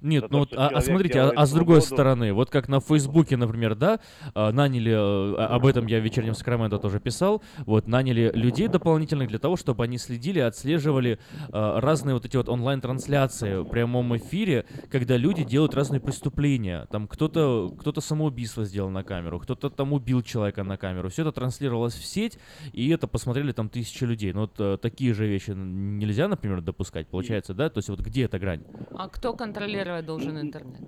Нет, 0.00 0.30
ну 0.30 0.40
вот, 0.40 0.52
а, 0.54 0.68
а 0.68 0.80
смотрите, 0.80 1.20
а, 1.20 1.32
а 1.34 1.46
с 1.46 1.52
другой 1.52 1.80
свободу. 1.80 1.96
стороны, 1.96 2.32
вот 2.32 2.50
как 2.50 2.68
на 2.68 2.80
Фейсбуке, 2.80 3.36
например, 3.36 3.74
да, 3.74 4.00
а, 4.34 4.52
наняли, 4.52 4.92
э, 4.92 5.34
а- 5.38 5.54
об 5.56 5.66
этом 5.66 5.86
я 5.86 6.00
в 6.00 6.04
вечернем 6.04 6.34
Сакраменто 6.34 6.78
тоже 6.78 7.00
писал, 7.00 7.42
вот, 7.58 7.86
наняли 7.86 8.30
людей 8.34 8.68
дополнительных 8.68 9.28
для 9.28 9.38
того, 9.38 9.56
чтобы 9.56 9.84
они 9.84 9.98
следили, 9.98 10.40
отслеживали 10.40 11.18
а, 11.52 11.80
разные 11.80 12.14
вот 12.14 12.24
эти 12.24 12.36
вот 12.36 12.48
онлайн-трансляции 12.48 13.62
в 13.62 13.64
прямом 13.64 14.16
эфире, 14.16 14.66
когда 14.90 15.16
люди 15.16 15.44
делают 15.44 15.74
разные 15.74 16.00
преступления, 16.00 16.86
там 16.90 17.08
кто-то 17.08 17.72
кто 17.78 18.00
самоубийство 18.00 18.64
сделал 18.64 18.90
на 18.90 19.04
камеру, 19.04 19.38
кто-то 19.40 19.70
там 19.70 19.92
убил 19.92 20.22
человека 20.22 20.64
на 20.64 20.76
камеру, 20.76 21.08
все 21.08 21.22
это 21.22 21.32
транслировалось 21.32 21.94
в 21.94 22.04
сеть, 22.04 22.38
и 22.72 22.88
это 22.90 23.06
посмотрели 23.06 23.52
там 23.52 23.68
тысячи 23.68 24.04
людей. 24.04 24.32
Ну 24.32 24.42
вот 24.42 24.54
э, 24.58 24.78
такие 24.80 25.14
же 25.14 25.26
вещи 25.26 25.50
нельзя, 25.50 26.28
например, 26.28 26.60
допускать, 26.60 27.08
получается, 27.08 27.54
да, 27.54 27.68
то 27.68 27.78
есть 27.78 27.88
вот 27.88 28.00
где 28.00 28.24
эта 28.24 28.38
грань? 28.38 28.62
А 28.96 29.08
кто 29.08 29.32
контролировать 29.72 30.06
должен 30.06 30.40
интернет? 30.40 30.82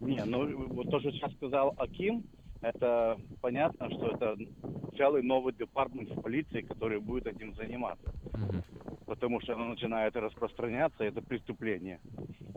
Не, 0.00 0.24
ну 0.24 0.68
вот 0.68 0.90
то, 0.90 1.00
что 1.00 1.10
сейчас 1.12 1.32
сказал 1.34 1.74
Аким, 1.78 2.24
это 2.62 3.18
понятно, 3.40 3.90
что 3.90 4.10
это 4.10 4.36
целый 4.96 5.22
новый 5.22 5.52
департамент 5.54 6.10
в 6.10 6.22
полиции, 6.22 6.62
который 6.62 7.00
будет 7.00 7.26
этим 7.26 7.54
заниматься. 7.56 8.10
Потому 9.06 9.40
что 9.40 9.54
оно 9.54 9.68
начинает 9.68 10.16
распространяться, 10.16 11.04
это 11.04 11.20
преступление. 11.22 12.00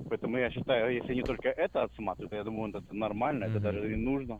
Поэтому 0.10 0.38
я 0.38 0.50
считаю, 0.52 0.94
если 0.94 1.14
не 1.14 1.24
только 1.24 1.50
это 1.50 1.84
отсматривают, 1.84 2.34
я 2.34 2.44
думаю, 2.44 2.70
это 2.70 2.96
нормально, 2.96 3.46
это 3.46 3.60
даже 3.60 3.88
не 3.90 3.96
нужно. 3.96 4.40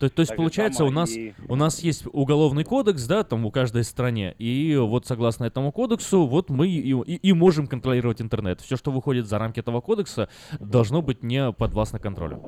То, 0.00 0.08
то 0.08 0.20
есть, 0.20 0.30
Так 0.30 0.38
получается, 0.38 0.84
у 0.86 0.90
нас, 0.90 1.14
и- 1.14 1.34
у 1.46 1.56
нас 1.56 1.80
есть 1.84 2.06
уголовный 2.10 2.64
кодекс, 2.64 3.06
да, 3.06 3.22
там 3.22 3.44
у 3.44 3.50
каждой 3.50 3.84
стране, 3.84 4.34
и 4.38 4.74
вот 4.76 5.04
согласно 5.04 5.44
этому 5.44 5.72
кодексу, 5.72 6.24
вот 6.26 6.48
мы 6.48 6.68
и, 6.68 6.90
и- 6.90 7.16
и 7.16 7.32
можем 7.34 7.66
контролировать 7.66 8.22
интернет. 8.22 8.62
Все, 8.62 8.76
что 8.76 8.90
выходит 8.90 9.26
за 9.26 9.38
рамки 9.38 9.60
этого 9.60 9.82
кодекса, 9.82 10.30
должно 10.58 11.02
быть 11.02 11.22
не 11.22 11.52
подвластно 11.52 11.98
контролю. 11.98 12.42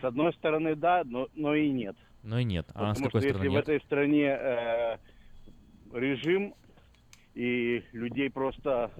С 0.00 0.04
одной 0.04 0.32
стороны, 0.34 0.76
да, 0.76 1.02
но, 1.04 1.26
но 1.34 1.56
и 1.56 1.68
нет. 1.68 1.96
Но 2.22 2.38
и 2.38 2.44
нет. 2.44 2.66
А 2.72 2.94
с 2.94 2.98
Потому 2.98 3.06
какой 3.06 3.20
что 3.22 3.28
стороны 3.30 3.44
если 3.44 3.56
нет? 3.56 3.66
в 3.66 3.68
этой 3.68 3.80
стране 3.84 4.26
э, 4.26 4.96
режим 5.92 6.54
и 7.34 7.82
людей 7.92 8.30
просто 8.30 8.92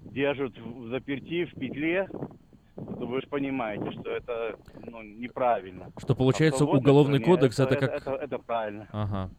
держат 0.00 0.56
в 0.58 0.90
заперти, 0.90 1.44
в 1.46 1.54
петле, 1.58 2.08
то 2.74 3.06
вы 3.06 3.20
же 3.20 3.26
понимаете, 3.28 3.90
что 3.92 4.10
это 4.10 4.56
ну, 4.86 5.02
неправильно. 5.02 5.92
Что 5.98 6.14
получается, 6.14 6.64
уголовный 6.64 7.20
кодекс 7.20 7.58
это 7.60 7.76
как- 7.76 7.90
Это, 7.90 8.10
это 8.12 8.38
правильно. 8.38 8.88
Ага. 8.92 9.30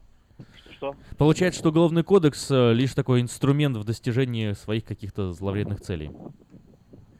Что? 0.76 0.94
Получается, 1.18 1.60
что 1.60 1.68
уголовный 1.70 2.02
кодекс 2.02 2.50
э, 2.50 2.72
лишь 2.72 2.94
такой 2.94 3.20
инструмент 3.20 3.76
в 3.76 3.84
достижении 3.84 4.52
своих 4.52 4.84
каких-то 4.84 5.32
зловредных 5.32 5.80
целей. 5.80 6.10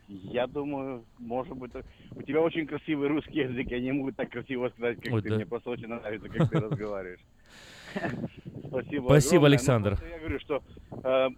Я 0.09 0.47
думаю, 0.47 1.05
может 1.19 1.57
быть, 1.57 1.73
у 2.13 2.23
тебя 2.23 2.41
очень 2.41 2.67
красивый 2.67 3.09
русский 3.09 3.41
язык, 3.41 3.69
я 3.71 3.81
не 3.81 3.93
могу 3.93 4.13
так 4.13 4.31
красиво 4.31 4.69
сказать, 4.71 5.01
как 5.01 5.13
Ой, 5.13 5.23
ты. 5.23 5.29
да. 5.29 5.37
Мне 5.37 5.47
просто 5.47 5.71
очень 5.71 5.87
нравится, 5.87 6.29
как 6.29 6.51
ты 6.51 6.59
разговариваешь. 6.59 7.21
Спасибо. 7.95 9.07
Спасибо. 9.07 9.41
Ну, 9.41 9.47
Александр. 9.47 9.91
просто 9.91 10.09
я 10.09 10.19
говорю, 10.19 10.41
что 10.41 10.63
э, 11.05 11.29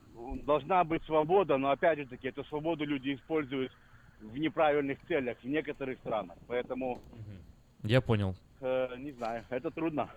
должна 0.45 0.85
быть 0.85 1.03
свобода, 1.05 1.59
но 1.59 1.71
опять 1.71 1.99
же 1.99 2.07
таки, 2.07 2.29
эту 2.29 2.45
свободу 2.45 2.85
люди 2.85 3.15
используют 3.15 3.73
в 4.21 4.37
неправильных 4.39 4.99
целях 5.09 5.39
в 5.43 5.45
некоторых 5.49 5.99
странах. 5.99 6.37
Поэтому, 6.47 7.01
Я 7.83 8.01
понял. 8.01 8.35
э, 8.61 8.97
не 8.99 9.13
знаю, 9.13 9.45
это 9.51 9.71
трудно. 9.71 10.09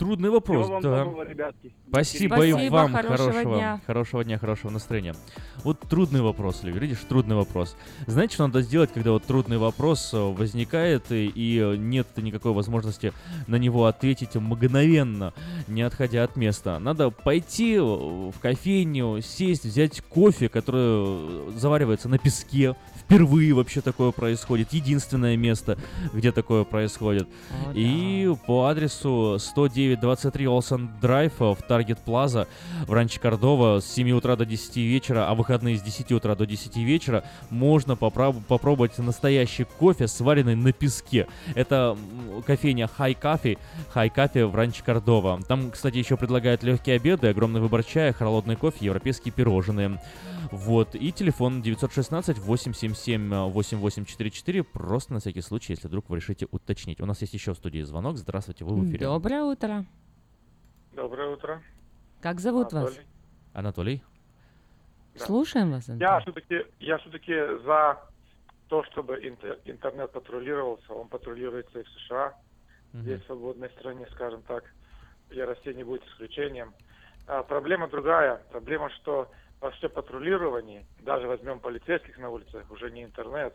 Трудный 0.00 0.30
вопрос, 0.30 0.64
Всего 0.64 0.72
вам 0.76 0.82
да. 0.82 1.04
доброго, 1.04 1.28
ребятки. 1.28 1.74
Спасибо, 1.90 2.46
и 2.46 2.52
Спасибо, 2.52 2.72
вам 2.72 2.92
хорошего 2.92 3.32
хорошего, 3.32 3.56
дня. 3.56 3.80
хорошего 3.86 4.24
дня, 4.24 4.38
хорошего 4.38 4.70
настроения. 4.70 5.14
Вот 5.62 5.80
трудный 5.80 6.22
вопрос, 6.22 6.62
Лев, 6.62 6.74
видишь, 6.76 7.00
трудный 7.06 7.36
вопрос. 7.36 7.76
Знаете, 8.06 8.32
что 8.32 8.46
надо 8.46 8.62
сделать, 8.62 8.90
когда 8.94 9.10
вот 9.10 9.24
трудный 9.24 9.58
вопрос 9.58 10.14
э, 10.14 10.16
возникает 10.16 11.12
и, 11.12 11.30
и 11.34 11.76
нет 11.76 12.06
никакой 12.16 12.52
возможности 12.52 13.12
на 13.46 13.56
него 13.56 13.84
ответить 13.84 14.36
мгновенно, 14.36 15.34
не 15.68 15.82
отходя 15.82 16.24
от 16.24 16.34
места? 16.34 16.78
Надо 16.78 17.10
пойти 17.10 17.78
в 17.78 18.32
кофейню, 18.40 19.20
сесть, 19.20 19.66
взять 19.66 20.00
кофе, 20.00 20.48
который 20.48 20.80
э, 20.80 21.52
заваривается 21.56 22.08
на 22.08 22.16
песке. 22.16 22.74
Впервые 22.94 23.52
вообще 23.52 23.82
такое 23.82 24.12
происходит. 24.12 24.72
Единственное 24.72 25.36
место, 25.36 25.76
где 26.14 26.32
такое 26.32 26.64
происходит. 26.64 27.28
И 27.74 28.32
по 28.46 28.64
адресу 28.66 29.36
10923 29.96 30.48
Олсен 30.48 30.90
Драйв 31.00 31.40
в 31.40 31.56
Таргет 31.66 31.98
Плаза 32.00 32.46
в 32.86 32.92
Ранче 32.92 33.18
Кордова 33.20 33.80
с 33.80 33.86
7 33.86 34.10
утра 34.12 34.36
до 34.36 34.46
10 34.46 34.76
вечера, 34.76 35.28
а 35.28 35.34
выходные 35.34 35.76
с 35.76 35.82
10 35.82 36.12
утра 36.12 36.34
до 36.34 36.46
10 36.46 36.76
вечера 36.76 37.24
можно 37.50 37.92
попроб- 37.92 38.42
попробовать 38.46 38.96
настоящий 38.98 39.64
кофе, 39.64 40.08
сваренный 40.08 40.56
на 40.56 40.72
песке. 40.72 41.26
Это 41.54 41.96
кофейня 42.46 42.88
High 42.98 43.18
Coffee, 43.20 43.58
High 43.94 44.14
Coffee 44.14 44.46
в 44.46 44.54
Ранче 44.54 44.82
Кордова. 44.82 45.40
Там, 45.46 45.70
кстати, 45.70 45.98
еще 45.98 46.16
предлагают 46.16 46.62
легкие 46.62 46.96
обеды, 46.96 47.28
огромный 47.28 47.60
выбор 47.60 47.84
чая, 47.84 48.12
холодный 48.12 48.56
кофе, 48.56 48.86
европейские 48.86 49.32
пирожные. 49.32 50.00
Вот. 50.50 50.96
И 50.96 51.12
телефон 51.12 51.62
916-877-8844. 51.62 54.62
Просто 54.64 55.12
на 55.14 55.20
всякий 55.20 55.42
случай, 55.42 55.74
если 55.74 55.86
вдруг 55.88 56.10
вы 56.10 56.16
решите 56.16 56.46
уточнить. 56.50 57.00
У 57.00 57.06
нас 57.06 57.20
есть 57.20 57.34
еще 57.34 57.54
в 57.54 57.56
студии 57.56 57.82
звонок. 57.82 58.18
Здравствуйте, 58.18 58.64
вы 58.64 58.74
в 58.76 58.88
эфире. 58.88 59.06
Доброе 59.06 59.44
утро. 59.44 59.79
Доброе 60.92 61.28
утро. 61.30 61.62
Как 62.20 62.40
зовут 62.40 62.72
вас? 62.72 62.82
Анатолий. 62.84 63.06
Анатолий? 63.54 64.02
Слушаем 65.16 65.70
вас, 65.72 65.88
Антон. 65.88 65.98
Я 66.08 66.20
все-таки, 66.20 66.66
я 66.78 66.98
все-таки 66.98 67.34
за 67.64 68.00
то, 68.68 68.84
чтобы 68.84 69.16
интер- 69.20 69.60
интернет 69.64 70.12
патрулировался. 70.12 70.92
Он 70.92 71.08
патрулируется 71.08 71.80
и 71.80 71.82
в 71.82 71.88
США. 71.90 72.34
Здесь 72.92 73.22
в 73.22 73.26
свободной 73.26 73.70
стране, 73.70 74.06
скажем 74.12 74.42
так, 74.42 74.64
и 75.30 75.40
Россия 75.40 75.74
не 75.74 75.84
будет 75.84 76.04
исключением. 76.08 76.74
А, 77.26 77.42
проблема 77.44 77.88
другая. 77.88 78.36
Проблема, 78.50 78.90
что 78.90 79.30
во 79.60 79.70
все 79.72 79.88
патрулировании, 79.88 80.86
даже 81.00 81.28
возьмем 81.28 81.60
полицейских 81.60 82.18
на 82.18 82.30
улице, 82.30 82.64
уже 82.70 82.90
не 82.90 83.04
интернет, 83.04 83.54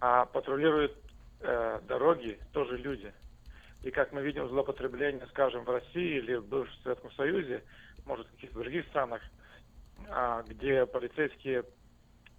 а 0.00 0.24
патрулируют 0.26 0.96
э, 1.40 1.80
дороги 1.88 2.38
тоже 2.52 2.76
люди. 2.78 3.12
И 3.82 3.90
как 3.90 4.12
мы 4.12 4.22
видим 4.22 4.48
злоупотребление, 4.48 5.26
скажем, 5.28 5.64
в 5.64 5.70
России 5.70 6.18
или 6.18 6.34
в 6.34 6.46
бывшем 6.46 6.74
Советском 6.82 7.12
Союзе, 7.12 7.62
может, 8.06 8.26
в 8.26 8.30
каких-то 8.32 8.58
других 8.58 8.86
странах, 8.86 9.22
а, 10.08 10.42
где 10.42 10.86
полицейские 10.86 11.64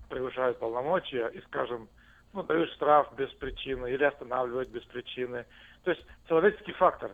превышают 0.10 0.60
полномочия 0.60 1.28
и, 1.28 1.42
скажем, 1.42 1.88
ну, 2.34 2.44
дают 2.44 2.70
штраф 2.72 3.14
без 3.16 3.30
причины 3.34 3.92
или 3.92 4.04
останавливают 4.04 4.70
без 4.70 4.84
причины. 4.84 5.46
То 5.84 5.92
есть 5.92 6.06
человеческий 6.28 6.74
фактор. 6.74 7.12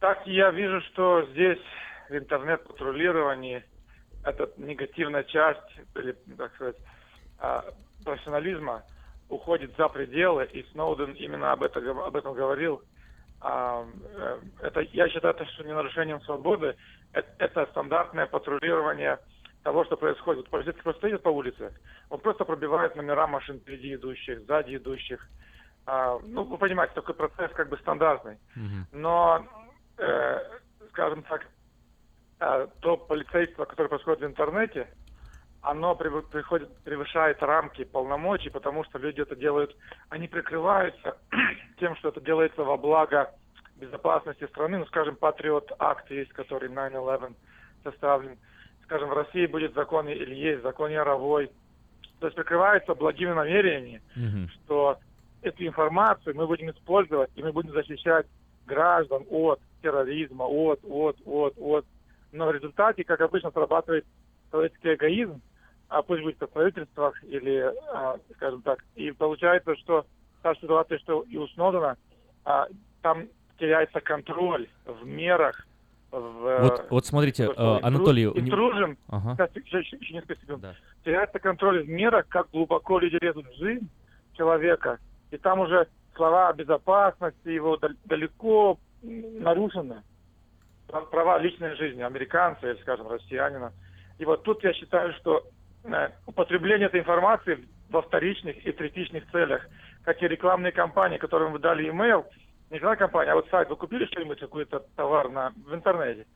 Так 0.00 0.26
я 0.26 0.50
вижу, 0.50 0.80
что 0.92 1.26
здесь 1.32 1.60
в 2.08 2.14
интернет-патрулировании 2.14 3.64
эта 4.24 4.50
негативная 4.56 5.24
часть, 5.24 5.78
или, 5.94 6.12
так 6.36 6.54
сказать, 6.54 6.76
а, 7.38 7.64
профессионализма 8.04 8.82
уходит 9.28 9.74
за 9.76 9.88
пределы, 9.88 10.44
и 10.52 10.62
Сноуден 10.72 11.12
именно 11.12 11.52
об 11.52 11.62
этом, 11.62 12.00
об 12.00 12.16
этом 12.16 12.34
говорил. 12.34 12.82
А, 13.40 13.86
э, 14.14 14.40
это, 14.62 14.80
я 14.80 15.08
считаю, 15.08 15.34
это 15.34 15.46
что 15.46 15.64
не 15.64 15.72
нарушением 15.72 16.20
свободы, 16.22 16.76
это, 17.12 17.28
это 17.38 17.66
стандартное 17.70 18.26
патрулирование 18.26 19.18
того, 19.62 19.84
что 19.84 19.96
происходит. 19.96 20.48
Полицейский 20.50 20.82
просто 20.82 21.06
едет 21.06 21.22
по 21.22 21.30
улице, 21.30 21.72
он 22.10 22.20
просто 22.20 22.44
пробивает 22.44 22.96
номера 22.96 23.26
машин 23.26 23.58
впереди 23.58 23.94
идущих, 23.94 24.40
сзади 24.40 24.76
идущих. 24.76 25.26
А, 25.86 26.18
ну, 26.22 26.44
вы 26.44 26.58
понимаете, 26.58 26.94
такой 26.94 27.14
процесс 27.14 27.50
как 27.52 27.68
бы 27.68 27.78
стандартный. 27.78 28.38
Но, 28.92 29.46
э, 29.96 30.38
скажем 30.90 31.22
так, 31.22 31.46
э, 32.40 32.66
то 32.80 32.96
полицейство, 32.96 33.64
которое 33.64 33.88
происходит 33.88 34.20
в 34.20 34.26
интернете, 34.26 34.86
оно 35.62 35.94
приходит, 35.94 36.74
превышает 36.84 37.42
рамки 37.42 37.84
полномочий, 37.84 38.50
потому 38.50 38.84
что 38.84 38.98
люди 38.98 39.20
это 39.20 39.36
делают, 39.36 39.76
они 40.08 40.26
прикрываются 40.26 41.18
тем, 41.78 41.96
что 41.96 42.08
это 42.08 42.20
делается 42.20 42.64
во 42.64 42.76
благо 42.76 43.30
безопасности 43.76 44.46
страны. 44.46 44.78
Ну, 44.78 44.86
скажем, 44.86 45.16
Патриот 45.16 45.72
Акт 45.78 46.10
есть, 46.10 46.32
который 46.32 46.70
9-11 46.70 47.34
составлен. 47.84 48.38
Скажем, 48.84 49.10
в 49.10 49.14
России 49.14 49.46
будет 49.46 49.74
закон 49.74 50.08
или 50.08 50.34
есть 50.34 50.62
закон 50.62 50.90
Яровой. 50.90 51.50
То 52.18 52.26
есть 52.26 52.36
прикрывается 52.36 52.94
благими 52.94 53.32
намерениями, 53.32 54.02
что 54.64 54.98
эту 55.42 55.66
информацию 55.66 56.36
мы 56.36 56.46
будем 56.46 56.70
использовать, 56.70 57.30
и 57.34 57.42
мы 57.42 57.52
будем 57.52 57.72
защищать 57.72 58.26
граждан 58.66 59.24
от 59.30 59.60
терроризма, 59.82 60.44
от, 60.44 60.80
от, 60.84 61.16
от, 61.24 61.54
от. 61.56 61.86
Но 62.32 62.46
в 62.46 62.52
результате, 62.52 63.04
как 63.04 63.20
обычно, 63.20 63.50
срабатывает 63.50 64.04
человеческий 64.50 64.94
эгоизм, 64.94 65.40
а 65.90 66.02
пусть 66.02 66.22
будет 66.22 66.40
в 66.40 66.46
правительствах 66.46 67.22
или, 67.24 67.70
а, 67.92 68.16
скажем 68.36 68.62
так, 68.62 68.82
и 68.94 69.10
получается, 69.10 69.74
что 69.76 70.06
та 70.42 70.54
ситуация, 70.54 70.98
что 71.00 71.22
и 71.22 71.36
у 71.36 71.46
Сноудена, 71.48 71.96
а, 72.44 72.66
там 73.02 73.26
теряется 73.58 74.00
контроль 74.00 74.68
в 74.86 75.04
мерах, 75.04 75.66
в... 76.12 76.58
Вот, 76.62 76.86
вот 76.90 77.06
смотрите, 77.06 77.52
что, 77.52 77.78
э, 77.78 77.86
Анатолий... 77.86 78.24
Интружен, 78.24 78.96
Ага. 79.08 79.34
Сейчас, 79.34 79.50
еще, 79.64 79.78
еще- 79.80 79.96
еще 79.98 80.14
несколько 80.14 80.40
секунд. 80.40 80.64
Теряется 81.04 81.38
контроль 81.38 81.82
в 81.84 81.88
мерах, 81.88 82.26
как 82.28 82.50
глубоко 82.50 82.98
люди 82.98 83.18
лезут 83.20 83.46
в 83.48 83.56
жизнь 83.58 83.88
человека, 84.34 84.98
и 85.30 85.36
там 85.36 85.60
уже 85.60 85.86
слова 86.16 86.52
безопасности 86.52 87.48
его 87.48 87.76
дал- 87.76 87.90
далеко 88.06 88.78
нарушены. 89.02 90.02
Прав- 90.88 91.10
Права 91.10 91.38
личной 91.38 91.76
жизни 91.76 92.02
американца 92.02 92.70
или, 92.70 92.80
скажем, 92.82 93.08
россиянина. 93.08 93.72
И 94.18 94.24
вот 94.24 94.42
тут 94.42 94.62
я 94.64 94.72
считаю, 94.72 95.12
что 95.14 95.44
употребление 96.26 96.86
этой 96.86 97.00
информации 97.00 97.66
во 97.90 98.02
вторичных 98.02 98.64
и 98.66 98.72
третичных 98.72 99.30
целях, 99.30 99.66
как 100.04 100.22
и 100.22 100.28
рекламные 100.28 100.72
кампании, 100.72 101.18
которым 101.18 101.52
вы 101.52 101.58
дали 101.58 101.88
имейл, 101.88 102.26
не 102.70 102.76
рекламная 102.76 102.98
компания, 102.98 103.32
а 103.32 103.34
вот 103.34 103.48
сайт, 103.50 103.68
вы 103.68 103.76
купили 103.76 104.04
что-нибудь, 104.06 104.38
какой-то 104.38 104.80
товар 104.96 105.28
на, 105.28 105.52
в 105.66 105.74
интернете, 105.74 106.26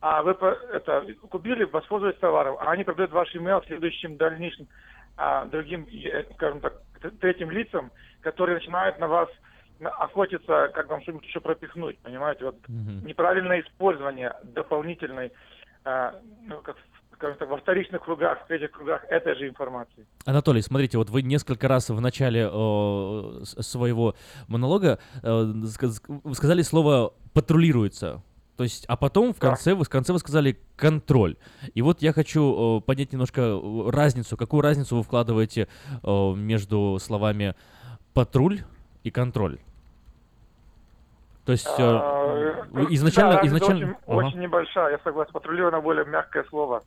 а 0.00 0.22
вы 0.22 0.32
это 0.32 1.06
купили, 1.28 1.64
воспользовались 1.64 2.18
товаром, 2.18 2.56
а 2.58 2.70
они 2.70 2.84
продают 2.84 3.12
ваш 3.12 3.34
email 3.34 3.64
следующим 3.66 4.16
дальнейшим 4.16 4.66
а, 5.16 5.44
другим, 5.46 5.86
э, 5.86 6.24
скажем 6.34 6.60
так, 6.60 6.74
третьим 7.20 7.50
лицам, 7.50 7.90
которые 8.22 8.56
начинают 8.56 8.98
на 8.98 9.08
вас 9.08 9.28
охотиться, 9.82 10.70
как 10.74 10.88
вам 10.88 11.02
что-нибудь 11.02 11.26
еще 11.26 11.40
пропихнуть, 11.40 11.98
понимаете? 12.00 12.44
Вот 12.44 12.56
неправильное 13.04 13.60
использование 13.60 14.34
дополнительной, 14.42 15.32
а, 15.84 16.14
ну, 16.46 16.60
как, 16.60 16.76
скажем 17.20 17.36
так, 17.36 17.50
во 17.50 17.58
вторичных 17.58 18.02
кругах, 18.02 18.42
в 18.44 18.46
третьих 18.46 18.70
кругах 18.70 19.04
этой 19.10 19.36
же 19.36 19.46
информации. 19.46 20.06
Анатолий, 20.24 20.62
смотрите, 20.62 20.96
вот 20.96 21.10
вы 21.10 21.20
несколько 21.20 21.68
раз 21.68 21.90
в 21.90 22.00
начале 22.00 22.48
э, 22.50 23.40
своего 23.44 24.14
монолога 24.48 24.98
э, 25.22 25.52
сказали 26.32 26.62
слово 26.62 27.12
«патрулируется». 27.34 28.22
То 28.56 28.64
есть, 28.64 28.86
а 28.88 28.96
потом 28.96 29.34
в 29.34 29.38
конце, 29.38 29.74
вы, 29.74 29.84
в 29.84 29.90
конце 29.90 30.14
вы 30.14 30.18
сказали 30.18 30.58
«контроль». 30.76 31.36
И 31.74 31.82
вот 31.82 32.00
я 32.00 32.14
хочу 32.14 32.78
э, 32.78 32.80
поднять 32.80 33.12
немножко 33.12 33.42
э, 33.42 33.90
разницу. 33.90 34.38
Какую 34.38 34.62
разницу 34.62 34.96
вы 34.96 35.02
вкладываете 35.02 35.68
э, 36.02 36.32
между 36.34 36.98
словами 37.00 37.54
«патруль» 38.14 38.60
и 39.02 39.10
«контроль»? 39.10 39.60
То 41.50 41.54
есть, 41.54 41.66
э, 41.66 41.82
А, 41.82 42.64
вы 42.70 42.82
да, 42.82 42.94
изначально... 42.94 43.40
изначально... 43.42 43.86
Очень, 43.86 43.96
Ага. 44.06 44.26
очень 44.26 44.38
небольшая, 44.38 44.92
я 44.92 44.98
согласен. 45.02 45.32
Патрулирование 45.32 45.80
более 45.80 46.04
мягкое 46.04 46.44
слово. 46.44 46.84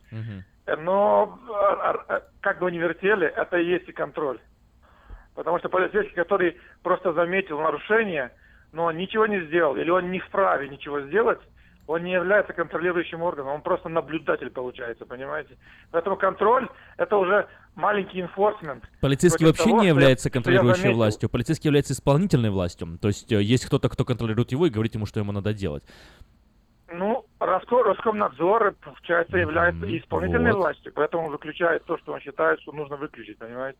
Э, 0.64 0.76
Но 0.76 1.38
а, 1.50 2.02
а, 2.08 2.22
как 2.40 2.60
бы 2.60 2.64
вы 2.64 2.72
ни 2.72 2.78
вертели, 2.78 3.26
это 3.26 3.58
и 3.58 3.66
есть 3.66 3.86
и 3.90 3.92
контроль. 3.92 4.38
Потому 5.34 5.58
что 5.58 5.68
полицейский, 5.68 6.14
который 6.14 6.56
просто 6.82 7.12
заметил 7.12 7.60
нарушение, 7.60 8.30
но 8.72 8.84
он 8.84 8.96
ничего 8.96 9.26
не 9.26 9.40
сделал, 9.42 9.76
или 9.76 9.90
он 9.90 10.10
не 10.10 10.20
вправе 10.20 10.70
ничего 10.70 11.02
сделать, 11.02 11.40
он 11.86 12.04
не 12.04 12.12
является 12.12 12.52
контролирующим 12.52 13.22
органом, 13.22 13.54
он 13.54 13.62
просто 13.62 13.88
наблюдатель 13.88 14.50
получается, 14.50 15.04
понимаете? 15.04 15.56
Поэтому 15.90 16.16
контроль– 16.16 16.68
это 16.96 17.16
уже 17.16 17.46
маленький 17.74 18.20
инфорсмент. 18.20 18.84
Полицейский 19.00 19.46
вообще 19.46 19.64
того, 19.64 19.82
не 19.82 19.88
является 19.88 20.30
контролирующей 20.30 20.92
властью. 20.92 21.28
Полицейский 21.28 21.68
является 21.68 21.92
исполнительной 21.92 22.50
властью. 22.50 22.98
То 23.00 23.08
есть 23.08 23.30
э, 23.30 23.42
есть 23.42 23.66
кто-то, 23.66 23.88
кто 23.88 24.04
контролирует 24.04 24.52
его 24.52 24.66
и 24.66 24.70
говорит 24.70 24.94
ему, 24.94 25.06
что 25.06 25.20
ему 25.20 25.32
надо 25.32 25.52
делать. 25.52 25.84
Ну, 26.92 27.26
Роско- 27.40 27.82
Роскомнадзор, 27.82 28.74
получается, 28.82 29.36
является 29.36 29.98
исполнительной 29.98 30.52
вот. 30.52 30.58
властью, 30.58 30.92
поэтому 30.94 31.26
он 31.26 31.32
выключает 31.32 31.84
то, 31.84 31.98
что 31.98 32.12
он 32.12 32.20
считает, 32.20 32.60
что 32.60 32.72
нужно 32.72 32.96
выключить, 32.96 33.38
понимаете? 33.38 33.78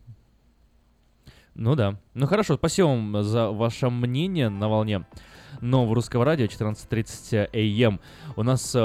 Ну 1.54 1.76
да. 1.76 1.94
Ну 2.14 2.26
хорошо, 2.26 2.54
спасибо 2.54 2.86
вам 2.86 3.22
за 3.22 3.50
ваше 3.50 3.88
мнение 3.88 4.48
на 4.48 4.68
волне 4.68 5.04
нового 5.60 5.94
русского 5.94 6.24
радио 6.24 6.46
14.30 6.46 7.84
АМ. 7.86 8.00
У 8.36 8.42
нас 8.42 8.72
э, 8.74 8.78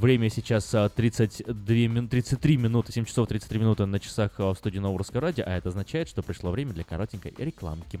время 0.00 0.30
сейчас 0.30 0.72
э, 0.74 0.88
32 0.94 1.74
мин- 1.74 2.08
33 2.08 2.56
минуты, 2.56 2.92
7 2.92 3.04
часов 3.04 3.28
33 3.28 3.58
минуты 3.58 3.86
на 3.86 3.98
часах 4.00 4.32
э, 4.38 4.44
в 4.44 4.54
студии 4.56 4.78
нового 4.78 4.98
русского 4.98 5.22
радио, 5.22 5.44
а 5.46 5.56
это 5.56 5.68
означает, 5.70 6.08
что 6.08 6.22
пришло 6.22 6.50
время 6.50 6.72
для 6.72 6.84
коротенькой 6.84 7.34
рекламки. 7.38 8.00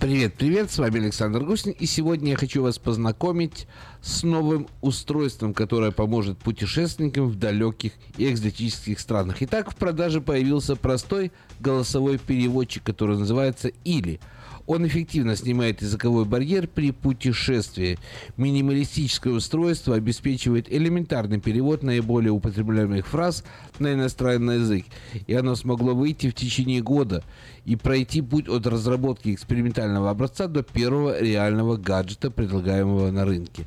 Привет, 0.00 0.34
привет, 0.34 0.70
с 0.70 0.78
вами 0.78 1.00
Александр 1.00 1.42
Гусин, 1.42 1.72
и 1.72 1.84
сегодня 1.84 2.30
я 2.30 2.36
хочу 2.36 2.62
вас 2.62 2.78
познакомить 2.78 3.66
с 4.00 4.22
новым 4.22 4.68
устройством, 4.80 5.52
которое 5.52 5.90
поможет 5.90 6.38
путешественникам 6.38 7.26
в 7.28 7.34
далеких 7.34 7.94
и 8.16 8.30
экзотических 8.30 9.00
странах. 9.00 9.38
Итак, 9.40 9.72
в 9.72 9.74
продаже 9.74 10.20
появился 10.20 10.76
простой 10.76 11.32
голосовой 11.58 12.18
переводчик, 12.18 12.84
который 12.84 13.18
называется 13.18 13.72
«Или». 13.82 14.20
Он 14.68 14.86
эффективно 14.86 15.34
снимает 15.34 15.80
языковой 15.80 16.26
барьер 16.26 16.68
при 16.68 16.90
путешествии. 16.90 17.98
Минималистическое 18.36 19.32
устройство 19.32 19.96
обеспечивает 19.96 20.70
элементарный 20.70 21.40
перевод 21.40 21.82
наиболее 21.82 22.32
употребляемых 22.32 23.06
фраз 23.06 23.44
на 23.78 23.94
иностранный 23.94 24.56
язык. 24.56 24.84
И 25.26 25.32
оно 25.32 25.54
смогло 25.54 25.94
выйти 25.94 26.28
в 26.28 26.34
течение 26.34 26.82
года 26.82 27.24
и 27.64 27.76
пройти 27.76 28.20
путь 28.20 28.46
от 28.46 28.66
разработки 28.66 29.32
экспериментального 29.32 30.10
образца 30.10 30.48
до 30.48 30.62
первого 30.62 31.18
реального 31.18 31.78
гаджета, 31.78 32.30
предлагаемого 32.30 33.10
на 33.10 33.24
рынке. 33.24 33.64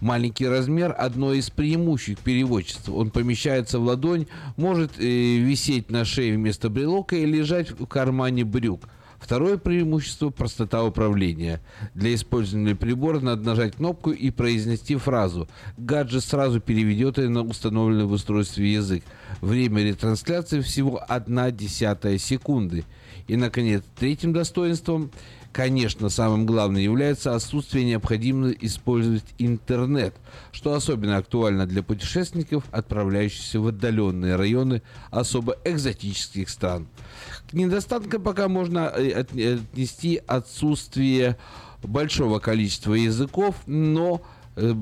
Маленький 0.00 0.48
размер– 0.48 0.92
одно 0.98 1.32
из 1.32 1.48
преимуществ 1.50 2.24
переводчества. 2.24 2.94
Он 2.94 3.10
помещается 3.10 3.78
в 3.78 3.84
ладонь, 3.84 4.26
может 4.56 4.98
э, 4.98 5.04
висеть 5.04 5.92
на 5.92 6.04
шее 6.04 6.34
вместо 6.34 6.70
брелока 6.70 7.14
и 7.14 7.24
лежать 7.24 7.70
в 7.70 7.86
кармане 7.86 8.44
брюк– 8.44 8.88
Второе 9.20 9.58
преимущество– 9.58 10.30
простота 10.30 10.82
управления. 10.82 11.60
Для 11.94 12.14
использования 12.14 12.74
прибора 12.74 13.20
надо 13.20 13.42
нажать 13.42 13.76
кнопку 13.76 14.10
и 14.10 14.30
произнести 14.30 14.96
фразу. 14.96 15.46
Гаджет 15.76 16.24
сразу 16.24 16.60
переведет 16.60 17.18
ее 17.18 17.28
на 17.28 17.42
установленный 17.42 18.06
в 18.06 18.12
устройстве 18.12 18.72
язык. 18.72 19.04
Время 19.40 19.84
ретрансляции 19.84 20.60
всего 20.60 21.00
1 21.06 21.56
десятая 21.56 22.18
секунды. 22.18 22.84
И, 23.28 23.36
наконец, 23.36 23.84
третьим 23.96 24.32
достоинством– 24.32 25.12
Конечно, 25.52 26.10
самым 26.10 26.46
главным 26.46 26.80
является 26.80 27.34
отсутствие 27.34 27.84
необходимости 27.84 28.58
использовать 28.60 29.24
интернет, 29.38 30.14
что 30.52 30.74
особенно 30.74 31.16
актуально 31.16 31.66
для 31.66 31.82
путешественников, 31.82 32.64
отправляющихся 32.70 33.58
в 33.58 33.66
отдаленные 33.66 34.36
районы 34.36 34.82
особо 35.10 35.56
экзотических 35.64 36.48
стран. 36.48 36.86
К 37.50 37.52
недостаткам 37.52 38.22
пока 38.22 38.48
можно 38.48 38.92
э, 38.96 39.10
отнести 39.10 40.22
отсутствие 40.24 41.36
большого 41.82 42.38
количества 42.38 42.94
языков, 42.94 43.56
но 43.66 44.22
э, 44.54 44.72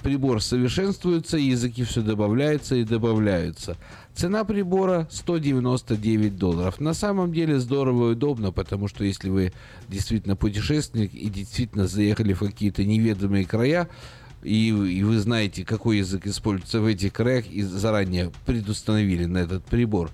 прибор 0.00 0.40
совершенствуется, 0.40 1.36
языки 1.36 1.82
все 1.82 2.02
добавляются 2.02 2.76
и 2.76 2.84
добавляются. 2.84 3.76
Цена 4.14 4.44
прибора 4.44 5.08
199 5.10 6.36
долларов. 6.36 6.78
На 6.78 6.94
самом 6.94 7.32
деле 7.32 7.58
здорово 7.58 8.10
и 8.10 8.12
удобно, 8.12 8.52
потому 8.52 8.86
что 8.86 9.02
если 9.02 9.28
вы 9.28 9.52
действительно 9.88 10.36
путешественник 10.36 11.12
и 11.12 11.28
действительно 11.28 11.88
заехали 11.88 12.34
в 12.34 12.38
какие-то 12.38 12.84
неведомые 12.84 13.44
края, 13.44 13.88
и, 14.44 14.68
и 14.68 15.02
вы 15.02 15.18
знаете, 15.18 15.64
какой 15.64 15.98
язык 15.98 16.28
используется 16.28 16.80
в 16.80 16.86
этих 16.86 17.12
краях, 17.12 17.50
и 17.50 17.62
заранее 17.62 18.30
предустановили 18.46 19.24
на 19.24 19.38
этот 19.38 19.64
прибор 19.64 20.10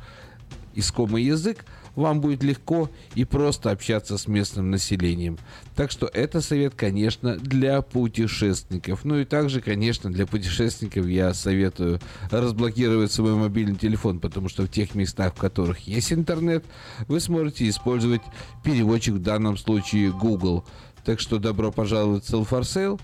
искомый 0.77 1.25
язык, 1.25 1.65
вам 1.97 2.21
будет 2.21 2.43
легко 2.43 2.91
и 3.15 3.25
просто 3.25 3.71
общаться 3.71 4.19
с 4.19 4.29
местным 4.29 4.71
населением. 4.71 5.39
Так 5.75 5.91
что 5.91 6.07
это 6.07 6.41
совет, 6.41 6.75
конечно, 6.75 7.37
для 7.37 7.81
путешественников. 7.83 9.05
Ну 9.05 9.19
и 9.19 9.25
также, 9.25 9.61
конечно, 9.61 10.13
для 10.13 10.27
путешественников 10.27 11.07
я 11.07 11.35
советую 11.35 12.01
разблокировать 12.31 13.11
свой 13.11 13.35
мобильный 13.35 13.77
телефон, 13.77 14.21
потому 14.21 14.49
что 14.49 14.65
в 14.65 14.69
тех 14.69 14.95
местах, 14.95 15.35
в 15.35 15.39
которых 15.39 15.81
есть 15.81 16.13
интернет, 16.13 16.65
вы 17.09 17.19
сможете 17.19 17.69
использовать 17.69 18.23
переводчик 18.63 19.15
в 19.15 19.23
данном 19.23 19.57
случае 19.57 20.13
Google. 20.13 20.65
Так 21.05 21.19
что 21.19 21.39
добро 21.39 21.73
пожаловать 21.73 22.25
в 22.25 22.33
Sell 22.33 22.49
for 22.49 22.61
Sale. 22.61 23.01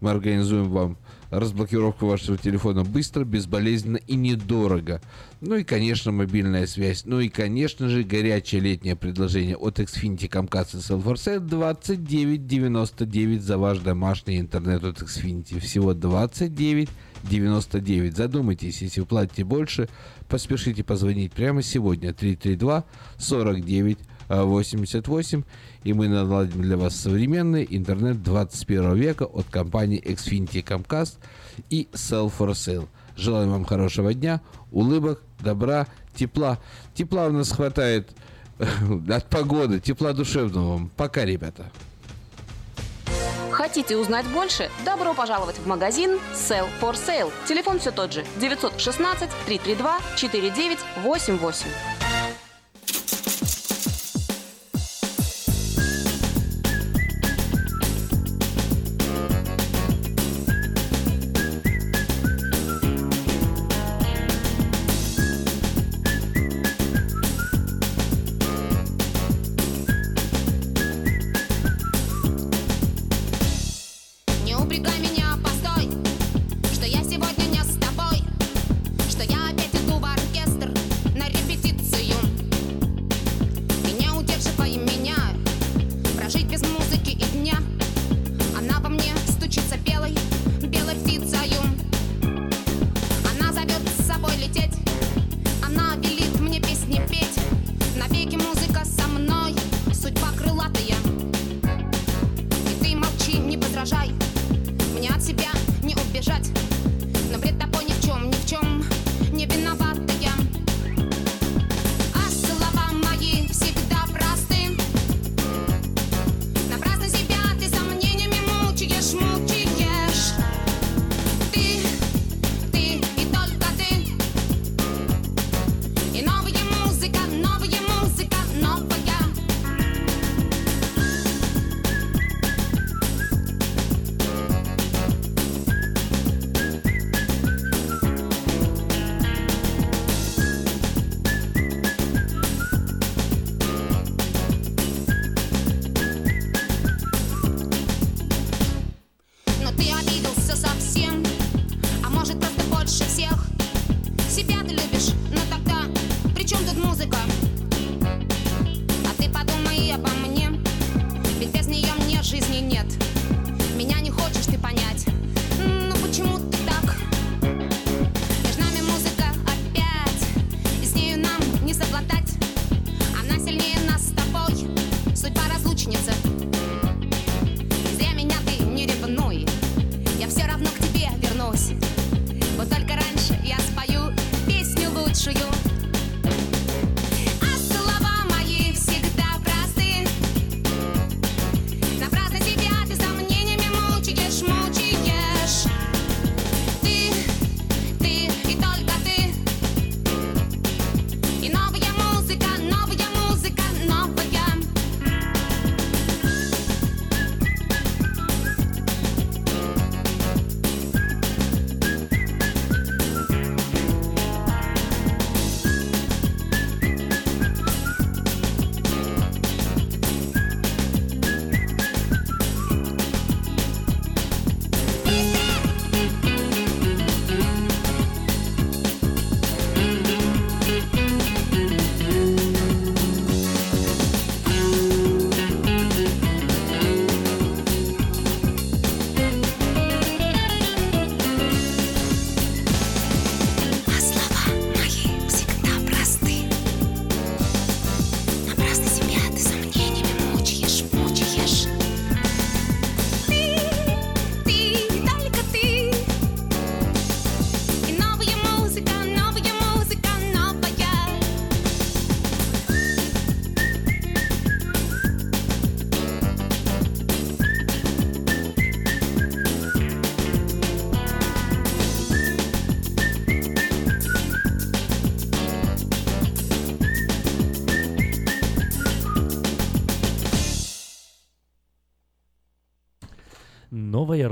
Мы 0.00 0.10
организуем 0.10 0.70
вам 0.70 0.98
разблокировку 1.30 2.06
вашего 2.06 2.38
телефона 2.38 2.84
быстро, 2.84 3.24
безболезненно 3.24 3.96
и 3.96 4.14
недорого. 4.16 5.00
Ну 5.40 5.56
и, 5.56 5.64
конечно, 5.64 6.12
мобильная 6.12 6.66
связь. 6.66 7.04
Ну 7.04 7.20
и, 7.20 7.28
конечно 7.28 7.88
же, 7.88 8.04
горячее 8.04 8.60
летнее 8.60 8.96
предложение 8.96 9.56
от 9.56 9.78
Xfinity 9.78 10.28
Comcast 10.28 10.76
и 10.76 10.78
Cell4Sale 10.78 11.46
29.99 11.46 13.40
за 13.40 13.58
ваш 13.58 13.80
домашний 13.80 14.38
интернет 14.38 14.84
от 14.84 15.02
Xfinity. 15.02 15.60
Всего 15.60 15.92
29.99. 15.92 18.14
Задумайтесь, 18.14 18.82
если 18.82 19.00
вы 19.00 19.06
платите 19.06 19.44
больше, 19.44 19.88
поспешите 20.28 20.84
позвонить 20.84 21.32
прямо 21.32 21.62
сегодня 21.62 22.12
332 22.12 22.84
49 23.18 23.98
88 24.28 25.42
и 25.84 25.92
мы 25.92 26.08
наладим 26.08 26.62
для 26.62 26.76
вас 26.76 26.96
современный 26.96 27.66
интернет 27.68 28.22
21 28.22 28.94
века 28.94 29.24
от 29.24 29.46
компании 29.46 30.02
Xfinity 30.02 30.64
Comcast 30.64 31.18
и 31.70 31.88
Sell 31.92 32.32
for 32.36 32.50
Sale. 32.50 32.88
Желаем 33.16 33.50
вам 33.50 33.64
хорошего 33.64 34.12
дня, 34.12 34.40
улыбок, 34.70 35.22
добра, 35.40 35.86
тепла. 36.14 36.58
Тепла 36.94 37.26
у 37.28 37.32
нас 37.32 37.50
хватает 37.50 38.10
от 39.08 39.26
погоды, 39.28 39.80
тепла 39.80 40.12
душевного 40.12 40.72
вам. 40.72 40.90
Пока, 40.96 41.24
ребята. 41.24 41.70
Хотите 43.50 43.96
узнать 43.96 44.26
больше? 44.26 44.70
Добро 44.84 45.14
пожаловать 45.14 45.56
в 45.56 45.66
магазин 45.66 46.18
Sell 46.34 46.66
for 46.80 46.92
Sale. 46.92 47.32
Телефон 47.48 47.78
все 47.78 47.90
тот 47.90 48.12
же 48.12 48.24
916 48.38 49.30
332 49.46 49.98
4988. 50.16 52.05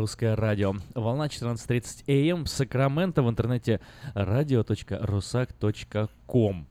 Русское 0.04 0.34
радио. 0.34 0.74
Волна 0.94 1.28
14.30 1.28 2.30
АМ. 2.30 2.44
Сакраменто 2.44 3.22
в 3.22 3.30
интернете 3.30 3.80
radio.rusak.com. 4.14 6.66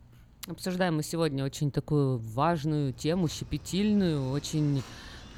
Обсуждаем 0.47 0.97
мы 0.97 1.03
сегодня 1.03 1.43
очень 1.43 1.71
такую 1.71 2.19
важную 2.19 2.93
тему, 2.93 3.27
щепетильную, 3.27 4.29
очень 4.29 4.84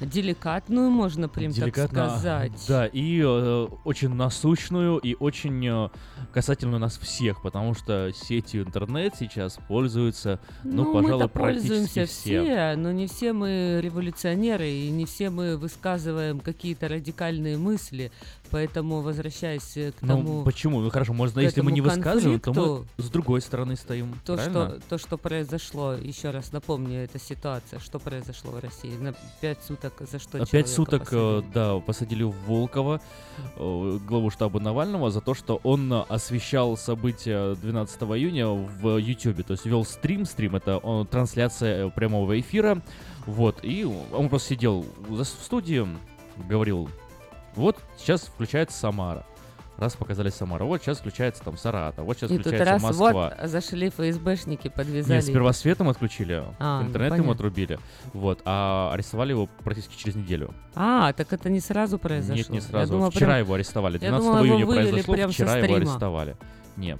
Деликатную, 0.00 0.90
можно 0.90 1.28
прям 1.28 1.52
Деликатно, 1.52 1.88
так 1.88 2.10
сказать. 2.10 2.64
Да, 2.68 2.86
и 2.86 3.20
э, 3.24 3.68
очень 3.84 4.10
насущную, 4.14 4.98
и 4.98 5.14
очень 5.18 5.66
э, 5.66 5.88
касательную 6.32 6.80
нас 6.80 6.98
всех, 6.98 7.40
потому 7.42 7.74
что 7.74 8.10
сетью 8.14 8.64
интернет 8.64 9.14
сейчас 9.18 9.58
пользуются, 9.68 10.38
ну, 10.64 10.84
Ну, 10.84 10.92
пожалуй, 10.92 11.28
практически 11.28 12.04
все. 12.04 12.42
все, 12.42 12.74
но 12.76 12.92
не 12.92 13.06
все 13.06 13.32
мы 13.32 13.80
революционеры, 13.82 14.68
и 14.68 14.90
не 14.90 15.06
все 15.06 15.30
мы 15.30 15.56
высказываем 15.56 16.40
какие-то 16.40 16.88
радикальные 16.88 17.56
мысли. 17.56 18.12
Поэтому, 18.50 19.00
возвращаясь 19.00 19.76
э, 19.76 19.92
к 19.92 20.02
Ну, 20.02 20.08
тому... 20.08 20.42
почему? 20.44 20.80
Ну, 20.80 20.90
хорошо, 20.90 21.12
можно, 21.12 21.40
если 21.40 21.60
мы 21.60 21.72
не 21.72 21.80
высказываем, 21.80 22.40
то 22.40 22.52
мы 22.98 23.02
с 23.02 23.08
другой 23.10 23.40
стороны 23.40 23.76
стоим, 23.76 24.14
То 24.24 24.34
правильно? 24.34 24.68
что, 24.70 24.80
то, 24.88 24.98
что 24.98 25.18
произошло, 25.18 25.94
еще 25.94 26.30
раз 26.30 26.52
напомню, 26.52 27.04
эта 27.04 27.18
ситуация, 27.18 27.78
что 27.80 27.98
произошло 27.98 28.52
в 28.52 28.58
России. 28.60 28.96
На 28.96 29.14
пять 29.40 29.62
суток 29.62 29.94
за 30.00 30.18
что 30.18 30.44
Пять 30.46 30.68
суток, 30.68 31.08
э, 31.12 31.40
посадили? 31.42 31.52
да, 31.52 31.78
посадили 31.80 32.22
Волкова, 32.22 33.00
э, 33.56 33.98
главу 34.06 34.30
штаба 34.30 34.60
Навального, 34.60 35.10
за 35.10 35.20
то, 35.20 35.34
что 35.34 35.60
он 35.62 35.92
освещал 36.08 36.76
события 36.76 37.54
12 37.54 38.02
июня 38.16 38.48
в 38.48 38.96
YouTube. 38.98 39.44
То 39.44 39.52
есть 39.52 39.66
вел 39.66 39.84
стрим, 39.84 40.24
стрим 40.24 40.56
это 40.56 40.80
э, 40.82 41.04
трансляция 41.10 41.88
прямого 41.90 42.38
эфира. 42.38 42.82
Вот, 43.26 43.58
и 43.62 43.84
он 43.84 44.28
просто 44.28 44.50
сидел 44.50 44.86
в 45.08 45.24
студии, 45.24 45.86
говорил, 46.48 46.88
вот 47.56 47.76
сейчас 47.98 48.22
включается 48.22 48.78
Самара. 48.78 49.24
Раз 49.78 49.94
показали 49.94 50.30
Самара, 50.30 50.64
вот 50.64 50.80
сейчас 50.80 51.00
включается 51.00 51.42
там 51.44 51.58
Саратов, 51.58 52.06
вот 52.06 52.16
сейчас 52.16 52.30
И 52.30 52.36
тут 52.38 52.46
включается 52.46 52.72
раз 52.72 52.82
Москва. 52.82 53.12
вот 53.38 53.50
зашли 53.50 53.90
ФСБшники, 53.90 54.68
подвязали. 54.68 55.16
Нет, 55.16 55.24
сперва 55.24 55.52
светом 55.52 55.90
отключили, 55.90 56.42
А, 56.58 56.80
ну, 56.80 56.88
интернет 56.88 57.08
ему 57.12 57.24
понятно. 57.24 57.32
отрубили, 57.32 57.78
вот, 58.14 58.40
а 58.46 58.90
арестовали 58.94 59.32
его 59.32 59.50
практически 59.64 59.94
через 59.98 60.14
неделю. 60.16 60.54
А, 60.74 61.12
так 61.12 61.30
это 61.30 61.50
не 61.50 61.60
сразу 61.60 61.98
произошло. 61.98 62.36
Нет, 62.36 62.48
не 62.48 62.56
Я 62.56 62.62
сразу. 62.62 62.92
думала, 62.94 63.10
Вчера 63.10 63.26
прям- 63.32 63.38
его 63.40 63.52
арестовали. 63.54 63.94
я 63.94 63.98
12 64.08 64.24
думала, 64.26 64.44
его 64.44 64.46
июня 64.54 64.66
вывели 64.66 64.88
произошло, 64.92 65.14
прям 65.14 65.30
вчера 65.30 65.56
его 65.58 65.74
арестовали. 65.74 66.36
Не. 66.78 66.96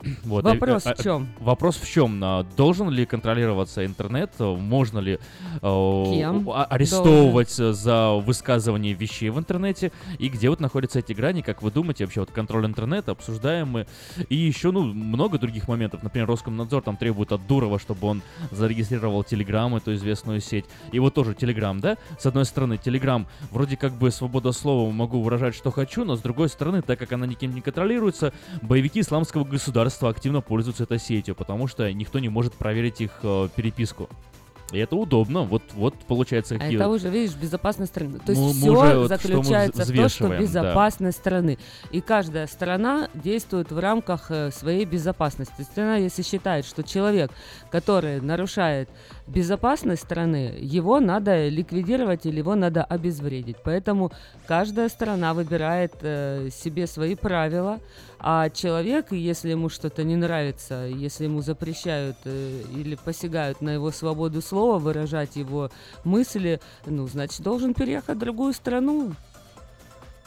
Вот, 0.24 0.44
Вопрос 0.44 0.86
а- 0.86 0.94
в 0.94 0.98
а- 0.98 1.02
чём? 1.02 1.28
Вопрос 1.40 1.76
в 1.76 1.88
чем? 1.88 2.20
А, 2.22 2.44
Должен 2.56 2.90
ли 2.90 3.06
контролироваться 3.06 3.84
интернет? 3.84 4.32
Можно 4.38 4.98
ли 4.98 5.18
э, 5.62 6.44
арестовывать 6.68 7.58
э, 7.58 7.72
за 7.72 8.12
высказывание 8.14 8.94
вещей 8.94 9.30
в 9.30 9.38
интернете? 9.38 9.92
И 10.18 10.28
где 10.28 10.50
вот 10.50 10.60
находятся 10.60 10.98
эти 10.98 11.12
грани? 11.12 11.42
Как 11.42 11.62
вы 11.62 11.70
думаете, 11.70 12.04
вообще 12.04 12.20
вот 12.20 12.30
контроль 12.30 12.66
интернета 12.66 13.12
обсуждаем 13.12 13.68
мы? 13.68 13.86
И 14.28 14.36
еще, 14.36 14.70
ну, 14.70 14.82
много 14.82 15.38
других 15.38 15.68
моментов. 15.68 16.02
Например, 16.02 16.28
Роскомнадзор 16.28 16.82
там 16.82 16.96
требует 16.96 17.32
от 17.32 17.46
Дурова, 17.46 17.78
чтобы 17.78 18.06
он 18.06 18.22
зарегистрировал 18.50 19.24
Телеграм, 19.24 19.74
эту 19.76 19.94
известную 19.94 20.40
сеть. 20.40 20.66
И 20.92 20.98
вот 20.98 21.14
тоже 21.14 21.34
Телеграм, 21.34 21.80
да? 21.80 21.96
С 22.18 22.26
одной 22.26 22.44
стороны, 22.44 22.76
Телеграм 22.76 23.26
вроде 23.50 23.76
как 23.76 23.92
бы 23.92 24.10
свобода 24.10 24.52
слова, 24.52 24.90
могу 24.90 25.22
выражать, 25.22 25.54
что 25.54 25.70
хочу, 25.70 26.04
но 26.04 26.16
с 26.16 26.20
другой 26.20 26.48
стороны, 26.48 26.82
так 26.82 26.98
как 26.98 27.12
она 27.12 27.26
никем 27.26 27.54
не 27.54 27.60
контролируется, 27.60 28.32
боевики 28.62 29.00
исламского 29.00 29.44
государства 29.44 29.77
активно 29.80 30.40
пользуются 30.40 30.84
этой 30.84 30.98
сетью, 30.98 31.34
потому 31.34 31.66
что 31.66 31.92
никто 31.92 32.18
не 32.18 32.28
может 32.28 32.54
проверить 32.54 33.00
их 33.00 33.10
э, 33.22 33.48
переписку. 33.54 34.08
И 34.72 34.78
это 34.78 34.96
удобно. 34.96 35.42
Вот, 35.42 35.62
вот 35.72 35.94
получается, 36.06 36.56
А 36.56 36.58
какие... 36.58 36.76
это 36.76 36.88
уже, 36.88 37.08
видишь, 37.08 37.34
безопасность 37.34 37.90
страны. 37.90 38.18
То 38.18 38.32
есть 38.32 38.40
Мы- 38.40 38.48
мы 38.48 38.52
все 38.54 38.70
уже 38.70 38.80
вот 38.80 39.02
мы 39.02 39.08
заключается 39.08 39.72
в 39.72 39.74
том, 39.74 39.74
что 39.74 39.92
взвешиваем, 39.92 40.32
да. 40.32 40.46
безопасность 40.46 41.18
страны. 41.18 41.58
И 41.90 42.00
каждая 42.02 42.46
страна 42.46 43.08
действует 43.14 43.72
в 43.72 43.78
рамках 43.78 44.30
э, 44.30 44.50
своей 44.50 44.84
безопасности. 44.84 45.62
Страна, 45.62 45.96
если 45.96 46.22
считает, 46.22 46.66
что 46.66 46.82
человек, 46.82 47.30
который 47.70 48.20
нарушает 48.20 48.90
безопасность 49.28 50.02
страны, 50.02 50.54
его 50.60 51.00
надо 51.00 51.48
ликвидировать 51.48 52.26
или 52.26 52.38
его 52.38 52.54
надо 52.54 52.82
обезвредить. 52.84 53.56
Поэтому 53.64 54.10
каждая 54.46 54.88
страна 54.88 55.34
выбирает 55.34 55.94
э, 56.00 56.48
себе 56.50 56.86
свои 56.86 57.14
правила, 57.14 57.78
а 58.18 58.50
человек, 58.50 59.12
если 59.12 59.50
ему 59.50 59.68
что-то 59.68 60.02
не 60.02 60.16
нравится, 60.16 60.86
если 60.86 61.24
ему 61.24 61.42
запрещают 61.42 62.16
э, 62.24 62.62
или 62.74 62.96
посягают 62.96 63.60
на 63.60 63.70
его 63.70 63.90
свободу 63.90 64.40
слова, 64.42 64.78
выражать 64.78 65.36
его 65.36 65.70
мысли, 66.04 66.60
ну, 66.86 67.06
значит, 67.06 67.42
должен 67.42 67.74
переехать 67.74 68.16
в 68.16 68.20
другую 68.20 68.52
страну. 68.52 69.12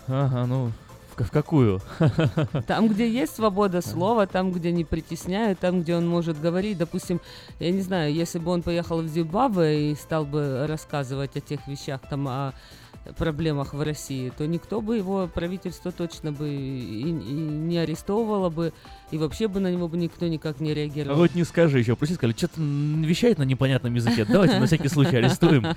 Ага, 0.07 0.45
ну, 0.45 0.71
в, 1.17 1.31
какую? 1.31 1.81
Там, 2.67 2.87
где 2.87 3.09
есть 3.09 3.35
свобода 3.35 3.81
слова, 3.81 4.27
там, 4.27 4.51
где 4.51 4.71
не 4.71 4.85
притесняют, 4.85 5.59
там, 5.59 5.81
где 5.81 5.95
он 5.95 6.07
может 6.07 6.39
говорить. 6.39 6.77
Допустим, 6.77 7.19
я 7.59 7.71
не 7.71 7.81
знаю, 7.81 8.13
если 8.13 8.39
бы 8.39 8.51
он 8.51 8.61
поехал 8.61 9.01
в 9.01 9.07
Зимбабве 9.07 9.91
и 9.91 9.95
стал 9.95 10.25
бы 10.25 10.65
рассказывать 10.67 11.35
о 11.35 11.41
тех 11.41 11.67
вещах, 11.67 12.01
там, 12.09 12.27
о 12.27 12.53
проблемах 13.17 13.73
в 13.73 13.81
России, 13.81 14.31
то 14.37 14.45
никто 14.45 14.79
бы 14.81 14.97
его, 14.97 15.27
правительство 15.33 15.91
точно 15.91 16.31
бы 16.31 16.49
и, 16.49 17.01
и 17.09 17.11
не 17.11 17.77
арестовывало 17.77 18.49
бы, 18.49 18.73
и 19.11 19.17
вообще 19.17 19.47
бы 19.47 19.59
на 19.59 19.71
него 19.71 19.87
бы 19.87 19.97
никто 19.97 20.27
никак 20.27 20.59
не 20.59 20.71
А 20.71 20.73
реагировал. 20.73 21.17
вот 21.17 21.33
не 21.35 21.43
скажи 21.43 21.79
еще. 21.79 21.95
Просто 21.95 22.15
сказали, 22.15 22.35
что-то 22.37 22.61
вещает 22.61 23.37
на 23.39 23.43
непонятном 23.43 23.93
языке. 23.95 24.25
Давайте 24.25 24.59
на 24.59 24.67
всякий 24.67 24.87
случай 24.87 25.17
арестуем. 25.17 25.65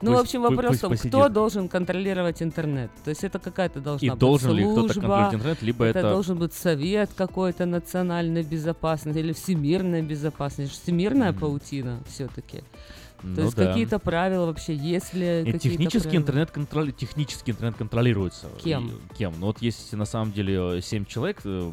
Ну, 0.00 0.10
в 0.10 0.14
Пусть- 0.14 0.24
общем, 0.24 0.42
вопрос 0.42 0.66
пусть 0.70 0.78
в 0.78 0.80
том, 0.80 0.96
кто 0.96 1.28
должен 1.28 1.68
контролировать 1.68 2.42
интернет. 2.42 2.90
То 3.04 3.10
есть 3.10 3.22
это 3.22 3.38
какая-то 3.38 3.80
должна 3.80 4.04
И 4.04 4.10
быть 4.10 4.18
должен 4.18 4.52
ли 4.52 4.64
кто-то 4.64 4.80
служба, 4.80 5.00
контролировать 5.02 5.34
интернет, 5.34 5.62
либо 5.62 5.84
это- 5.84 6.02
должен 6.10 6.38
быть 6.38 6.52
совет 6.52 7.10
какой-то 7.14 7.64
национальной 7.66 8.42
безопасности 8.42 9.18
или 9.18 9.32
всемирной 9.32 10.02
безопасности. 10.02 10.72
Всемирная 10.82 11.32
паутина 11.32 12.00
все-таки. 12.08 12.64
То 13.24 13.40
Ну 13.40 13.42
есть 13.44 13.56
да. 13.56 13.66
какие-то 13.68 13.98
правила 13.98 14.44
вообще, 14.46 14.74
если 14.74 15.44
И 15.46 15.58
технически 15.58 16.02
правила? 16.04 16.20
интернет 16.22 16.50
контроль, 16.50 16.92
технически 16.92 17.52
интернет 17.52 17.74
контролируется. 17.76 18.48
Кем? 18.62 18.88
И- 18.88 19.14
кем? 19.16 19.32
Ну 19.38 19.46
вот 19.46 19.62
есть 19.62 19.92
на 19.94 20.04
самом 20.04 20.32
деле 20.32 20.82
7 20.82 21.06
человек 21.06 21.40
э, 21.44 21.70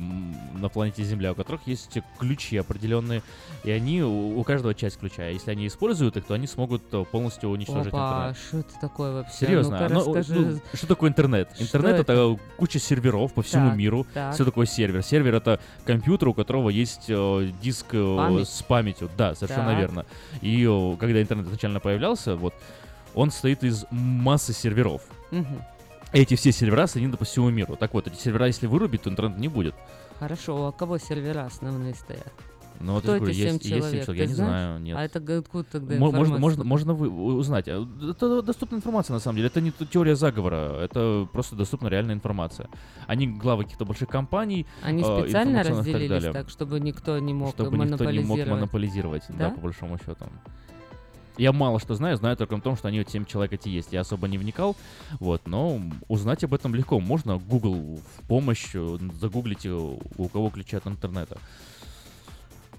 на 0.56 0.70
планете 0.70 1.04
Земля, 1.04 1.34
у 1.34 1.36
которых 1.36 1.68
есть 1.68 1.98
ключи 2.20 2.56
определенные, 2.58 3.22
и 3.66 3.72
они 3.72 4.02
у, 4.02 4.42
каждого 4.44 4.74
часть 4.74 4.98
ключа. 4.98 5.24
А 5.24 5.30
Если 5.30 5.52
они 5.52 5.68
используют 5.68 6.16
их, 6.18 6.26
то 6.26 6.34
они 6.36 6.48
смогут 6.48 6.84
э, 6.94 7.04
полностью 7.12 7.50
уничтожить 7.50 7.88
Опа, 7.94 8.30
интернет. 8.30 8.38
что 8.48 8.58
это 8.60 8.80
такое 8.80 9.12
вообще? 9.14 9.36
Серьезно, 9.46 9.88
ну, 9.90 9.96
расскажи. 10.14 10.40
ну, 10.40 10.62
что 10.74 10.88
такое 10.88 11.10
интернет? 11.10 11.50
Интернет 11.60 12.00
это? 12.00 12.38
куча 12.58 12.80
серверов 12.80 13.34
по 13.34 13.42
всему 13.42 13.70
Так, 13.70 13.78
миру. 13.78 14.08
так. 14.14 14.34
Что 14.36 14.46
такое 14.46 14.66
сервер? 14.66 15.04
Сервер 15.04 15.36
это 15.36 15.60
компьютер, 15.86 16.30
у 16.30 16.34
которого 16.34 16.70
есть 16.70 17.06
э, 17.10 17.50
диск 17.62 17.88
э, 17.94 18.16
Память. 18.18 18.48
с 18.48 18.62
памятью. 18.64 19.10
Да, 19.18 19.36
совершенно 19.36 19.72
Так. 19.72 19.80
верно. 19.80 20.06
И 20.42 20.64
э, 20.66 20.96
когда 20.98 21.22
интернет 21.22 21.41
изначально 21.48 21.80
появлялся, 21.80 22.36
вот 22.36 22.54
он 23.16 23.32
состоит 23.32 23.64
из 23.64 23.86
массы 23.92 24.54
серверов. 24.54 25.02
Мгм. 25.32 25.62
Эти 26.14 26.36
все 26.36 26.52
сервера 26.52 26.88
соединены 26.88 27.18
по 27.18 27.26
всему 27.26 27.50
миру. 27.50 27.76
Так 27.78 27.94
вот, 27.94 28.08
эти 28.08 28.16
сервера, 28.16 28.48
если 28.48 28.68
вырубить, 28.68 29.04
то 29.04 29.10
интернета 29.10 29.40
не 29.40 29.48
будет. 29.48 29.76
Хорошо, 30.20 30.66
а 30.66 30.70
у 30.70 30.72
кого 30.72 30.98
сервера 30.98 31.46
основные 31.46 31.94
стоят? 31.96 32.34
Ну, 32.84 32.94
вот 32.94 33.04
Кто 33.04 33.16
говорю, 33.16 33.32
эти 33.32 33.38
семь 33.38 33.54
есть- 33.54 33.66
есть 33.66 33.90
семь 33.90 34.04
человек? 34.04 34.06
Ты 34.08 34.16
я 34.16 34.26
не 34.26 34.34
знаю, 34.34 34.80
нет. 34.80 34.98
А 34.98 35.04
это 35.04 35.38
откуда 35.38 35.64
тогда 35.72 35.96
Мо- 35.96 36.12
Можно, 36.12 36.18
информация? 36.36 36.40
можно, 36.40 36.64
можно 36.64 36.94
вы, 36.94 37.10
узнать. 37.10 37.68
А, 37.68 37.88
Это 38.10 38.42
доступная 38.42 38.80
информация, 38.80 39.14
на 39.14 39.20
самом 39.20 39.36
деле. 39.38 39.48
Это 39.48 39.62
не 39.62 39.72
теория 39.72 40.16
заговора, 40.16 40.80
это 40.82 41.28
просто 41.32 41.56
доступна 41.56 41.88
реальная 41.90 42.16
информация. 42.16 42.70
Они 43.08 43.28
главы 43.28 43.64
каких-то 43.64 43.86
больших 43.86 44.10
компаний. 44.10 44.66
Они 44.82 45.04
э, 45.04 45.24
специально 45.24 45.64
так 45.64 45.78
разделились 45.78 46.10
далее. 46.10 46.34
так, 46.34 46.50
чтобы 46.50 46.80
никто 46.80 47.20
не 47.20 47.34
мог 47.34 47.50
чтобы 47.52 47.78
никто 47.78 48.04
не 48.10 48.20
мог 48.20 48.40
монополизировать? 48.40 48.50
монополизировать, 48.50 49.24
да? 49.30 49.50
Да? 49.50 49.50
по 49.52 49.62
большому 49.62 49.98
счету. 50.00 50.26
Я 51.38 51.52
мало 51.52 51.80
что 51.80 51.96
знаю, 51.96 52.18
знаю 52.18 52.38
только 52.38 52.56
о 52.56 52.62
том, 52.62 52.76
что 52.76 52.88
они 52.88 53.00
вот 53.00 53.10
7 53.10 53.26
человек 53.26 53.54
эти 53.54 53.70
есть. 53.70 53.94
Я 53.94 54.02
особо 54.02 54.28
не 54.28 54.38
вникал, 54.38 54.76
вот, 55.20 55.48
но 55.48 55.82
узнать 56.08 56.44
об 56.44 56.54
этом 56.54 56.76
легко. 56.76 57.00
Можно 57.00 57.38
Google 57.38 57.98
в 57.98 58.28
помощь, 58.28 58.74
загуглите, 58.74 59.70
у 59.72 60.28
кого 60.28 60.50
ключи 60.50 60.76
от 60.76 60.88
интернета. 60.88 61.38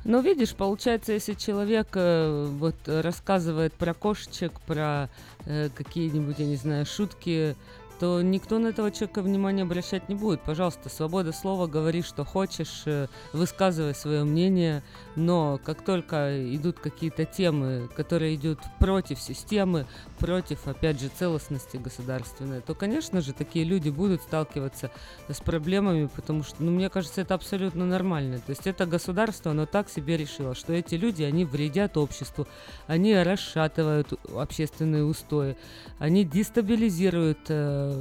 Ну, 0.04 0.20
видишь, 0.20 0.54
получается, 0.54 1.12
если 1.12 1.34
человек 1.34 1.88
э, 1.94 2.48
вот 2.58 2.74
рассказывает 2.86 3.72
про 3.72 3.94
кошечек, 3.94 4.60
про 4.62 5.08
э, 5.44 5.68
какие-нибудь, 5.72 6.40
я 6.40 6.46
не 6.46 6.56
знаю, 6.56 6.86
шутки, 6.86 7.54
то 8.02 8.20
никто 8.20 8.58
на 8.58 8.66
этого 8.66 8.90
человека 8.90 9.22
внимания 9.22 9.62
обращать 9.62 10.08
не 10.08 10.16
будет. 10.16 10.40
Пожалуйста, 10.40 10.88
свобода 10.88 11.30
слова, 11.30 11.68
говори, 11.68 12.02
что 12.02 12.24
хочешь, 12.24 12.82
э, 12.84 13.06
высказывай 13.32 13.94
свое 13.94 14.24
мнение, 14.24 14.82
но 15.14 15.60
как 15.62 15.84
только 15.84 16.52
идут 16.52 16.80
какие-то 16.80 17.24
темы, 17.26 17.88
которые 17.94 18.34
идут 18.34 18.58
против 18.80 19.20
системы, 19.20 19.86
против, 20.18 20.66
опять 20.66 21.00
же, 21.00 21.10
целостности 21.16 21.76
государственной, 21.76 22.60
то, 22.60 22.74
конечно 22.74 23.20
же, 23.20 23.32
такие 23.32 23.64
люди 23.64 23.88
будут 23.88 24.22
сталкиваться 24.22 24.90
с 25.28 25.40
проблемами, 25.40 26.08
потому 26.12 26.42
что, 26.42 26.60
ну, 26.60 26.72
мне 26.72 26.90
кажется, 26.90 27.20
это 27.20 27.34
абсолютно 27.34 27.86
нормально. 27.86 28.38
То 28.38 28.50
есть 28.50 28.66
это 28.66 28.84
государство, 28.84 29.52
оно 29.52 29.64
так 29.64 29.88
себе 29.88 30.16
решило, 30.16 30.56
что 30.56 30.72
эти 30.72 30.96
люди, 30.96 31.22
они 31.22 31.44
вредят 31.44 31.96
обществу, 31.96 32.48
они 32.88 33.14
расшатывают 33.14 34.12
общественные 34.34 35.04
устои, 35.04 35.56
они 36.00 36.24
дестабилизируют 36.24 37.46
э, 37.48 37.91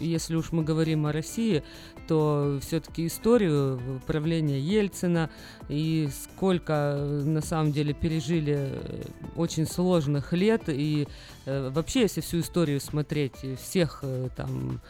если 0.00 0.34
уж 0.34 0.52
мы 0.52 0.64
говорим 0.64 1.06
о 1.06 1.12
России, 1.12 1.62
то 2.06 2.58
все-таки 2.62 3.06
историю 3.06 3.80
правления 4.06 4.60
Ельцина 4.60 5.30
и 5.68 6.08
сколько 6.12 6.96
на 7.24 7.40
самом 7.40 7.72
деле 7.72 7.92
пережили 7.92 8.56
э, 8.56 9.02
очень 9.36 9.66
сложных 9.66 10.32
лет. 10.32 10.62
И 10.68 11.06
э, 11.46 11.70
вообще, 11.70 12.02
если 12.02 12.20
всю 12.20 12.40
историю 12.40 12.80
смотреть, 12.80 13.34
всех 13.60 14.00
э, 14.02 14.28
там 14.36 14.80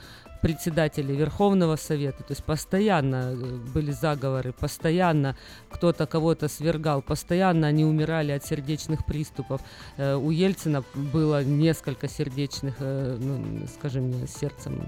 председателей 0.40 1.16
Верховного 1.16 1.76
Совета, 1.76 2.22
то 2.22 2.32
есть 2.32 2.44
постоянно 2.44 3.32
э, 3.32 3.34
были 3.74 3.90
заговоры, 3.90 4.52
постоянно 4.52 5.36
кто-то 5.70 6.06
кого-то 6.06 6.48
свергал, 6.48 7.02
постоянно 7.02 7.66
они 7.66 7.84
умирали 7.84 8.32
от 8.32 8.44
сердечных 8.44 9.04
приступов. 9.04 9.60
Э, 9.96 10.14
У 10.14 10.30
Ельцина 10.30 10.84
было 10.94 11.44
несколько 11.44 12.08
сердечных, 12.08 12.74
э, 12.78 13.16
ну, 13.20 13.66
скажи 13.78 14.00
мне, 14.00 14.26
сердцем 14.26 14.82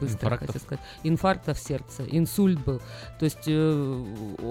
быстро 0.00 0.26
Инфарктов. 0.26 0.46
хочу 0.48 0.58
сказать, 0.64 0.84
инфарктов 1.04 1.58
сердца, 1.58 2.04
инсульт 2.10 2.58
был. 2.64 2.80
То 3.18 3.24
есть 3.24 3.48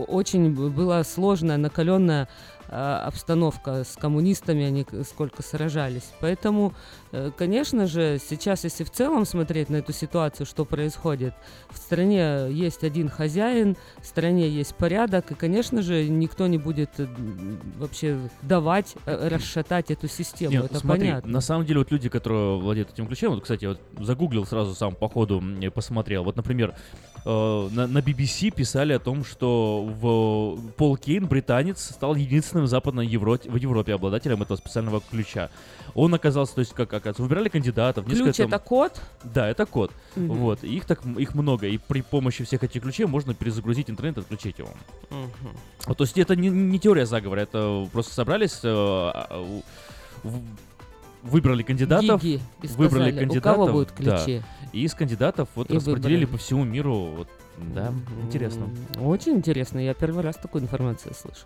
очень 0.08 0.54
была 0.54 1.04
сложная, 1.04 1.58
накаленная 1.58 2.24
а, 2.24 2.28
обстановка 2.70 3.84
с 3.84 3.96
коммунистами, 3.96 4.64
они 4.64 4.86
сколько 5.08 5.44
сражались. 5.44 6.12
Поэтому, 6.20 6.74
э, 7.12 7.32
конечно 7.38 7.88
же, 7.88 8.20
сейчас, 8.20 8.64
если 8.64 8.84
в 8.84 8.92
целом 8.92 9.26
смотреть 9.26 9.70
на 9.70 9.78
эту 9.78 9.94
ситуацию, 9.94 10.46
что 10.46 10.66
происходит, 10.66 11.34
в 11.70 11.78
стране 11.78 12.48
есть 12.50 12.84
один 12.84 13.10
хозяин, 13.10 13.78
в 14.02 14.06
стране 14.06 14.50
есть 14.50 14.76
порядок, 14.76 15.32
и, 15.32 15.36
конечно 15.36 15.82
же, 15.82 16.08
никто 16.08 16.48
не 16.48 16.58
будет 16.58 16.90
э, 16.98 17.08
вообще 17.78 18.18
давать 18.42 18.96
э, 19.06 19.28
расшатать 19.28 19.92
эту 19.92 20.08
систему. 20.08 20.52
Не, 20.52 20.58
Это 20.60 20.80
смотри, 20.80 21.08
понятно. 21.10 21.32
на 21.32 21.42
самом 21.42 21.66
деле 21.66 21.80
вот 21.80 21.92
люди, 21.92 22.10
которые 22.10 22.60
владеют 22.60 22.92
этим 22.92 23.08
ключом, 23.08 23.34
вот, 23.34 23.44
кстати, 23.44 23.66
вот 23.66 23.80
загуглил 24.00 24.46
сразу 24.46 24.74
сам 24.76 24.96
по 24.96 25.10
ходу, 25.10 25.44
посмотрел. 25.74 26.24
Вот, 26.24 26.36
например, 26.36 26.76
э, 27.26 27.70
на, 27.72 27.88
на 27.88 27.98
BBC 28.00 28.52
писали 28.52 28.94
о 28.94 29.00
том, 29.00 29.26
что 29.26 29.84
в 29.84 30.72
Пол 30.74 30.98
Кейн, 30.98 31.26
британец, 31.28 31.82
стал 31.90 32.16
единственным 32.16 32.66
в 32.66 32.70
Западной 32.70 33.08
Европе, 33.08 33.50
в 33.50 33.56
Европе 33.56 33.94
обладателем 33.94 34.42
этого 34.42 34.58
специального 34.58 35.02
ключа. 35.02 35.50
Он 35.94 36.14
оказался, 36.14 36.56
то 36.56 36.60
есть, 36.60 36.74
как 36.74 36.90
оказывается, 36.94 37.24
выбирали 37.24 37.50
кандидатов. 37.50 38.06
Ключ 38.06 38.36
там- 38.38 38.48
это 38.48 38.60
код? 38.60 39.02
Да, 39.24 39.50
это 39.50 39.66
код. 39.66 39.92
Мгм. 40.16 40.28
Вот. 40.38 40.64
И 40.64 40.76
их 40.76 40.86
так 40.86 41.06
их 41.06 41.34
много. 41.36 41.68
И 41.68 41.78
при 41.78 42.02
помощи 42.02 42.44
всех 42.44 42.64
этих 42.64 42.82
ключей 42.82 43.06
можно 43.06 43.34
перезагрузить 43.34 43.90
интернет 43.90 44.18
и 44.18 44.22
отключить 44.22 44.60
его. 44.60 44.70
Вот, 45.88 45.98
то 45.98 46.04
есть 46.04 46.18
это 46.18 46.36
не, 46.36 46.50
не 46.50 46.80
теория 46.80 47.06
заговора, 47.06 47.42
это 47.42 47.88
просто 47.92 48.14
собрались, 48.14 48.60
э, 48.64 48.68
в- 50.24 50.42
выбрали 51.26 51.64
кандидатов, 51.64 52.22
Гиги, 52.22 52.42
и 52.62 52.68
выбрали 52.68 53.10
сказали, 53.10 53.16
«У 53.16 53.20
кандидатов, 53.20 53.54
кого 53.54 53.68
будут 53.72 53.94
да, 54.00 54.18
ключи?» 54.24 54.42
и 54.72 54.84
из 54.84 54.94
кандидатов 54.94 55.50
вот 55.56 55.70
И 55.70 55.74
распределили 55.76 56.26
выбрали. 56.26 56.26
по 56.26 56.38
всему 56.38 56.64
миру, 56.64 56.96
вот, 57.18 57.28
да, 57.74 57.92
интересно. 58.24 58.70
М, 58.96 59.08
Очень 59.08 59.34
интересно, 59.38 59.80
я 59.80 59.94
первый 59.94 60.24
раз 60.24 60.36
такую 60.38 60.64
информацию 60.64 61.14
слышу. 61.14 61.46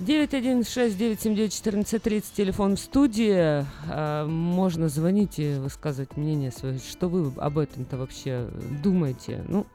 916-979-1430, 0.00 2.24
телефон 2.34 2.76
в 2.76 2.80
студии. 2.80 3.64
А, 3.88 4.26
Можно 4.26 4.88
звонить 4.88 5.38
и 5.38 5.54
высказывать 5.54 6.16
мнение 6.16 6.50
свое. 6.50 6.78
Что 6.78 7.08
вы 7.08 7.32
об 7.40 7.58
этом-то 7.58 7.96
вообще 7.96 8.48
думаете? 8.82 9.44
Ну, 9.48 9.66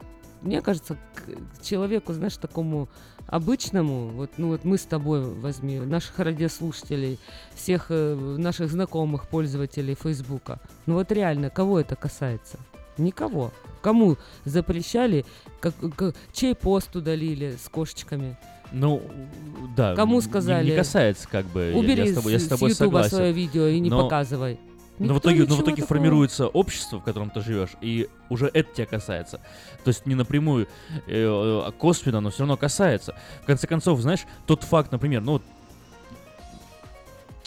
мне 0.42 0.60
кажется, 0.60 0.96
к 1.14 1.62
человеку, 1.62 2.12
знаешь, 2.12 2.36
такому 2.36 2.88
обычному, 3.28 4.08
вот, 4.08 4.30
ну 4.38 4.48
вот 4.48 4.64
мы 4.64 4.76
с 4.78 4.82
тобой 4.82 5.22
возьми, 5.22 5.78
наших 5.78 6.18
радиослушателей, 6.18 7.18
всех 7.54 7.86
э, 7.90 8.14
наших 8.38 8.70
знакомых 8.70 9.28
пользователей 9.28 9.94
Фейсбука. 9.94 10.58
Ну 10.86 10.94
вот 10.94 11.12
реально, 11.12 11.50
кого 11.50 11.78
это 11.78 11.94
касается? 11.94 12.58
Никого. 12.96 13.52
Кому 13.82 14.16
запрещали, 14.44 15.24
как, 15.60 15.74
как- 15.96 16.16
чей 16.32 16.54
пост 16.54 16.96
удалили 16.96 17.56
с 17.62 17.68
кошечками? 17.68 18.36
Ну, 18.72 19.02
да. 19.76 19.94
Кому 19.94 20.16
не- 20.16 20.22
сказали? 20.22 20.70
Не, 20.72 20.76
касается, 20.76 21.28
как 21.28 21.46
бы. 21.46 21.70
я- 21.72 21.78
Убери 21.78 22.04
я, 22.06 22.12
с 22.12 22.14
тобой, 22.16 22.32
я 22.32 22.38
с 22.38 22.42
с- 22.44 22.48
тобой 22.48 22.70
с 22.70 22.74
Ютуба 22.80 22.86
согласен. 23.04 23.16
свое 23.16 23.32
видео 23.32 23.66
и 23.66 23.78
не 23.78 23.88
Но- 23.90 24.02
показывай. 24.02 24.58
Но 24.98 25.14
в 25.14 25.16
Никто 25.16 25.28
итоге, 25.30 25.38
но 25.40 25.44
в 25.44 25.48
ничего 25.50 25.62
итоге 25.62 25.82
такого. 25.82 25.86
формируется 25.88 26.48
общество, 26.48 26.98
в 26.98 27.04
котором 27.04 27.30
ты 27.30 27.40
живешь, 27.40 27.70
и 27.80 28.08
уже 28.28 28.50
это 28.52 28.74
тебя 28.74 28.86
касается. 28.86 29.40
То 29.84 29.88
есть 29.88 30.06
не 30.06 30.14
напрямую, 30.16 30.66
э, 31.06 31.22
э, 31.22 31.62
а 31.66 31.70
косвенно, 31.70 32.20
но 32.20 32.30
все 32.30 32.40
равно 32.40 32.56
касается. 32.56 33.14
В 33.42 33.46
конце 33.46 33.66
концов, 33.66 34.00
знаешь, 34.00 34.24
тот 34.46 34.64
факт, 34.64 34.90
например, 34.90 35.20
ну 35.22 35.32
вот 35.32 35.42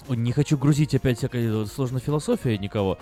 не 0.10 0.32
хочу 0.34 0.58
грузить 0.58 0.96
опять 0.96 1.20
всякой 1.20 1.66
сложной 1.68 2.02
философией 2.02 2.58
никого, 2.58 2.98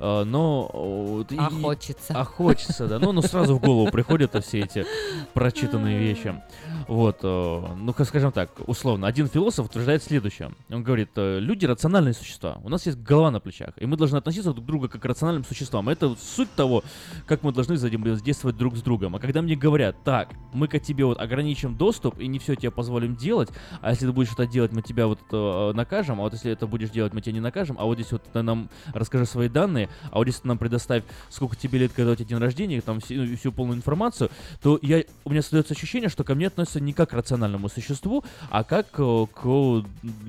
э, 0.00 0.24
но... 0.24 0.70
э, 0.72 0.76
вот 0.76 1.32
и- 1.32 1.36
А 1.38 1.50
хочется. 1.50 2.14
А 2.18 2.24
хочется, 2.24 2.88
да. 2.88 2.98
Ну, 2.98 3.12
ну 3.12 3.22
сразу 3.22 3.54
в 3.56 3.60
голову 3.60 3.90
приходят 3.90 4.34
все 4.44 4.60
эти 4.60 4.86
прочитанные 5.34 5.98
вещи. 5.98 6.40
Вот, 6.88 7.18
э, 7.22 7.62
ну, 7.76 7.92
ка- 7.92 8.04
скажем 8.06 8.32
так, 8.32 8.50
условно, 8.66 9.06
один 9.06 9.28
философ 9.28 9.66
утверждает 9.66 10.02
следующее. 10.02 10.52
Он 10.70 10.82
говорит, 10.82 11.10
э, 11.16 11.38
люди 11.38 11.66
рациональные 11.66 12.14
существа. 12.14 12.58
У 12.64 12.70
нас 12.70 12.86
есть 12.86 12.98
голова 12.98 13.30
на 13.30 13.40
плечах, 13.40 13.74
и 13.76 13.84
мы 13.84 13.98
должны 13.98 14.16
относиться 14.16 14.52
друг 14.52 14.64
к 14.64 14.66
другу 14.66 14.88
как 14.88 15.02
к 15.02 15.04
рациональным 15.04 15.44
существам. 15.44 15.90
Это 15.90 16.16
суть 16.16 16.50
того, 16.56 16.82
как 17.26 17.42
мы 17.42 17.52
должны 17.52 17.74
взаимодействовать 17.74 18.56
друг 18.56 18.76
с 18.78 18.80
другом. 18.80 19.14
А 19.16 19.18
когда 19.18 19.42
мне 19.42 19.54
говорят, 19.54 20.02
так, 20.02 20.30
мы-ка 20.54 20.78
тебе 20.78 21.04
вот 21.04 21.20
ограничим 21.20 21.76
доступ 21.76 22.18
и 22.18 22.26
не 22.26 22.38
все 22.38 22.54
тебе 22.54 22.70
позволим 22.70 23.16
делать, 23.16 23.50
а 23.82 23.90
если 23.90 24.06
ты 24.06 24.12
будешь 24.12 24.32
это 24.32 24.46
делать, 24.46 24.72
мы 24.72 24.80
тебя 24.80 25.06
вот 25.06 25.20
э, 25.30 25.72
накажем, 25.74 26.20
а 26.20 26.22
вот 26.22 26.32
если 26.32 26.50
это 26.50 26.66
будешь 26.66 26.88
делать, 26.88 27.12
мы 27.12 27.20
тебя 27.20 27.34
не 27.34 27.40
накажем, 27.40 27.76
а 27.78 27.84
вот 27.84 27.98
здесь 27.98 28.12
вот 28.12 28.22
ты 28.32 28.40
нам 28.40 28.70
расскажи 28.94 29.26
свои 29.26 29.50
данные, 29.50 29.90
а 30.10 30.16
вот 30.16 30.24
здесь 30.26 30.40
ты 30.40 30.48
нам 30.48 30.56
предоставь, 30.56 31.04
сколько 31.28 31.54
тебе 31.54 31.80
лет, 31.80 31.92
когда 31.92 32.12
у 32.12 32.14
тебя 32.14 32.28
день 32.28 32.38
рождения, 32.38 32.80
там 32.80 33.00
всю, 33.00 33.36
всю 33.36 33.52
полную 33.52 33.76
информацию, 33.76 34.30
то 34.62 34.78
я, 34.80 35.04
у 35.26 35.30
меня 35.30 35.42
создается 35.42 35.74
ощущение, 35.74 36.08
что 36.08 36.24
ко 36.24 36.34
мне 36.34 36.46
относятся 36.46 36.77
не 36.80 36.92
как 36.92 37.10
к 37.10 37.12
рациональному 37.12 37.68
существу, 37.68 38.24
а 38.50 38.64
как 38.64 38.86
э, 38.98 39.26
к, 39.32 39.44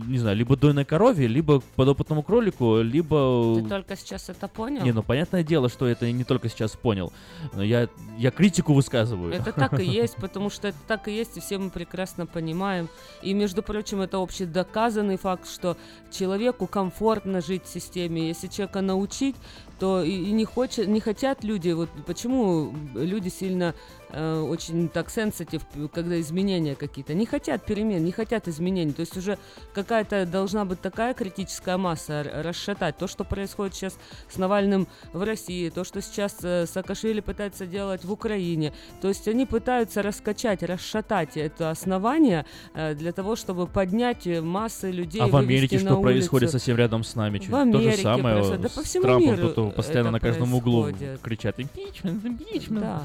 не 0.07 0.17
знаю, 0.17 0.37
либо 0.37 0.55
дойной 0.55 0.85
корове, 0.85 1.27
либо 1.27 1.61
к 1.61 1.63
подопытному 1.75 2.23
кролику, 2.23 2.81
либо... 2.81 3.55
Ты 3.61 3.67
только 3.67 3.95
сейчас 3.95 4.29
это 4.29 4.47
понял? 4.47 4.83
Не, 4.83 4.91
ну 4.91 5.03
понятное 5.03 5.43
дело, 5.43 5.69
что 5.69 5.87
это 5.87 6.11
не 6.11 6.23
только 6.23 6.49
сейчас 6.49 6.71
понял. 6.75 7.11
Я, 7.53 7.89
я 8.17 8.31
критику 8.31 8.73
высказываю. 8.73 9.33
Это 9.33 9.51
так 9.51 9.79
и 9.79 9.85
есть, 9.85 10.15
потому 10.15 10.49
что 10.49 10.69
это 10.69 10.77
так 10.87 11.07
и 11.07 11.15
есть, 11.15 11.37
и 11.37 11.39
все 11.39 11.57
мы 11.57 11.69
прекрасно 11.69 12.25
понимаем. 12.25 12.89
И, 13.21 13.33
между 13.33 13.63
прочим, 13.63 14.01
это 14.01 14.17
общедоказанный 14.17 15.17
факт, 15.17 15.49
что 15.49 15.77
человеку 16.11 16.67
комфортно 16.67 17.41
жить 17.41 17.65
в 17.65 17.69
системе. 17.69 18.27
Если 18.27 18.47
человека 18.47 18.81
научить, 18.81 19.35
то 19.79 20.03
и, 20.03 20.11
и 20.11 20.31
не, 20.31 20.45
хочет, 20.45 20.87
не 20.87 20.99
хотят 20.99 21.43
люди, 21.43 21.71
вот 21.71 21.89
почему 22.05 22.73
люди 22.93 23.29
сильно 23.29 23.73
э, 24.09 24.41
очень 24.41 24.89
так 24.89 25.09
сенситив, 25.09 25.61
когда 25.93 26.19
изменения 26.19 26.75
какие-то, 26.75 27.13
не 27.13 27.25
хотят 27.25 27.65
перемен, 27.65 28.03
не 28.03 28.11
хотят 28.11 28.47
изменений. 28.47 28.91
То 28.91 29.01
есть 29.01 29.15
уже 29.17 29.37
какая-то 29.73 30.25
должна 30.25 30.65
быть 30.65 30.81
такая 30.81 31.13
критическая 31.13 31.77
масса 31.77 32.23
расшатать. 32.43 32.97
То, 32.97 33.07
что 33.07 33.23
происходит 33.23 33.75
сейчас 33.75 33.97
с 34.29 34.37
Навальным 34.37 34.87
в 35.13 35.23
России, 35.23 35.69
то, 35.69 35.83
что 35.83 36.01
сейчас 36.01 36.37
э, 36.43 36.65
Саакашвили 36.67 37.21
пытается 37.21 37.65
делать 37.65 38.03
в 38.03 38.11
Украине. 38.11 38.73
То 39.01 39.07
есть 39.07 39.27
они 39.27 39.45
пытаются 39.45 40.01
раскачать, 40.01 40.63
расшатать 40.63 41.37
это 41.37 41.69
основание 41.71 42.45
э, 42.73 42.95
для 42.95 43.13
того, 43.13 43.35
чтобы 43.35 43.67
поднять 43.67 44.27
массы 44.27 44.91
людей, 44.91 45.21
А 45.21 45.27
в 45.27 45.35
Америке 45.35 45.79
что 45.79 45.95
на 45.95 46.01
происходит 46.01 46.49
улицу. 46.49 46.59
совсем 46.59 46.77
рядом 46.77 47.03
с 47.03 47.15
нами? 47.15 47.39
Чуть 47.39 47.47
В 47.47 47.51
то 47.51 47.61
Америке 47.61 47.97
же 47.97 48.03
самое 48.03 48.35
происходит. 48.35 48.61
Да 48.61 48.69
по 48.69 48.83
всему 48.83 49.03
Трампом 49.03 49.35
миру 49.35 49.49
тут 49.49 49.68
постоянно 49.71 50.07
это 50.07 50.13
на 50.13 50.19
каждом 50.19 50.53
углу 50.53 50.87
кричат 51.21 51.59
импичмент, 51.59 52.25
импичмент. 52.25 52.81
Да. 52.81 53.03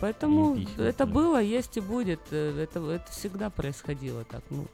Поэтому 0.00 0.54
Импичмент, 0.54 0.80
это 0.80 1.06
да. 1.06 1.12
было, 1.12 1.42
есть 1.42 1.76
и 1.76 1.80
будет. 1.80 2.20
Э, 2.30 2.62
Это, 2.62 2.78
это 2.90 3.10
всегда 3.10 3.50
происходило 3.50 4.24
так. 4.24 4.42
Ну, 4.48 4.66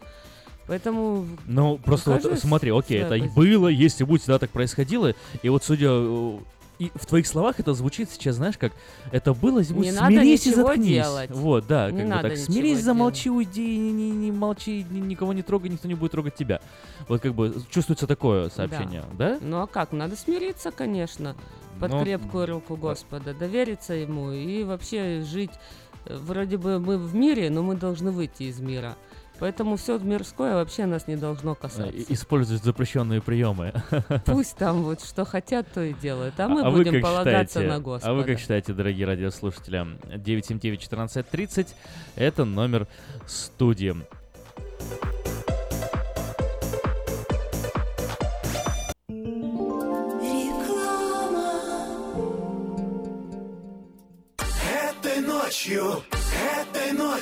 поэтому... 0.66 1.26
Ну, 1.46 1.78
просто 1.78 2.11
вот 2.22 2.38
смотри, 2.38 2.70
окей, 2.70 2.98
это 2.98 3.11
позиция. 3.11 3.34
было, 3.34 3.68
есть 3.68 4.00
и 4.00 4.05
будет, 4.05 4.20
всегда 4.20 4.38
так 4.38 4.50
происходило. 4.50 5.14
И 5.42 5.48
вот 5.48 5.64
судя... 5.64 5.88
И 6.79 6.91
в 6.95 7.07
твоих 7.07 7.27
словах 7.27 7.61
это 7.61 7.72
звучит 7.72 8.11
сейчас, 8.11 8.37
знаешь, 8.37 8.59
как 8.59 8.72
это 9.12 9.33
было, 9.33 9.59
Не 9.61 9.64
смирись 9.64 9.95
надо 9.95 10.14
и 10.22 10.37
заткнись. 10.37 10.87
делать. 10.89 11.31
Вот, 11.31 11.66
да, 11.68 11.91
Не 11.91 11.99
как 11.99 12.07
бы 12.07 12.11
надо 12.11 12.22
так. 12.31 12.33
ничего 12.33 12.45
Смирись, 12.53 12.70
делать. 12.70 12.85
замолчи, 12.85 13.31
уйди, 13.31 13.79
не, 13.79 13.93
не, 13.93 14.11
не 14.11 14.33
молчи, 14.33 14.85
ни- 14.91 14.99
никого 14.99 15.33
не 15.33 15.43
трогай, 15.43 15.70
никто 15.70 15.87
не 15.87 15.95
будет 15.95 16.12
трогать 16.12 16.35
тебя. 16.35 16.61
Вот 17.09 17.20
как 17.20 17.33
бы 17.35 17.55
чувствуется 17.70 18.07
такое 18.09 18.49
сообщение, 18.49 19.05
да? 19.16 19.39
Ну 19.41 19.61
а 19.61 19.66
как? 19.68 19.93
Надо 19.93 20.16
смириться, 20.16 20.72
конечно, 20.72 21.37
под 21.81 21.91
Ну, 21.93 22.03
крепкую 22.03 22.47
руку 22.47 22.77
Господа, 22.77 23.35
довериться 23.35 23.95
Ему 23.95 24.33
и 24.33 24.64
вообще 24.64 25.22
жить. 25.22 25.51
э, 26.07 26.16
Вроде 26.16 26.57
бы 26.59 26.79
мы 26.81 26.99
в 26.99 27.14
мире, 27.14 27.51
но 27.51 27.62
мы 27.62 27.77
должны 27.77 28.11
выйти 28.11 28.45
из 28.45 28.59
мира. 28.61 28.97
Поэтому 29.41 29.76
все 29.76 29.99
мирское 29.99 30.55
вообще 30.55 30.87
нас 30.87 31.07
не 31.07 31.16
должно 31.16 31.55
касаться. 31.55 31.93
Э, 31.93 32.05
Используют 32.09 32.62
запрещенные 32.62 33.20
приемы. 33.20 33.72
Пусть 34.26 34.57
там 34.57 34.82
вот 34.82 35.03
что 35.03 35.24
хотят, 35.24 35.66
то 35.72 35.82
и 35.82 35.93
делают. 35.93 36.39
А 36.39 36.49
мы 36.49 36.62
а 36.62 36.70
будем 36.70 37.01
полагаться 37.03 37.61
считаете, 37.61 37.68
на 37.68 37.80
Господа. 37.80 38.12
А 38.12 38.14
вы 38.14 38.24
как 38.24 38.39
считаете, 38.39 38.72
дорогие 38.72 39.07
радиослушатели? 39.07 39.85
979-1430— 40.16 41.68
это 42.16 42.45
номер 42.45 42.87
студии. 43.26 43.97
Реклама. 50.55 51.51
Этой 54.62 55.20
ночью 55.20 56.03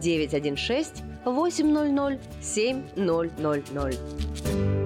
916 0.00 1.02
800 1.24 2.18
7000. 2.40 4.85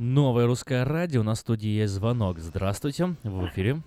Новое 0.00 0.46
русское 0.46 0.84
радио, 0.84 1.24
на 1.24 1.34
студии 1.34 1.66
есть 1.66 1.92
звонок. 1.94 2.38
Здравствуйте, 2.38 3.16
в 3.24 3.46
эфире. 3.48 3.78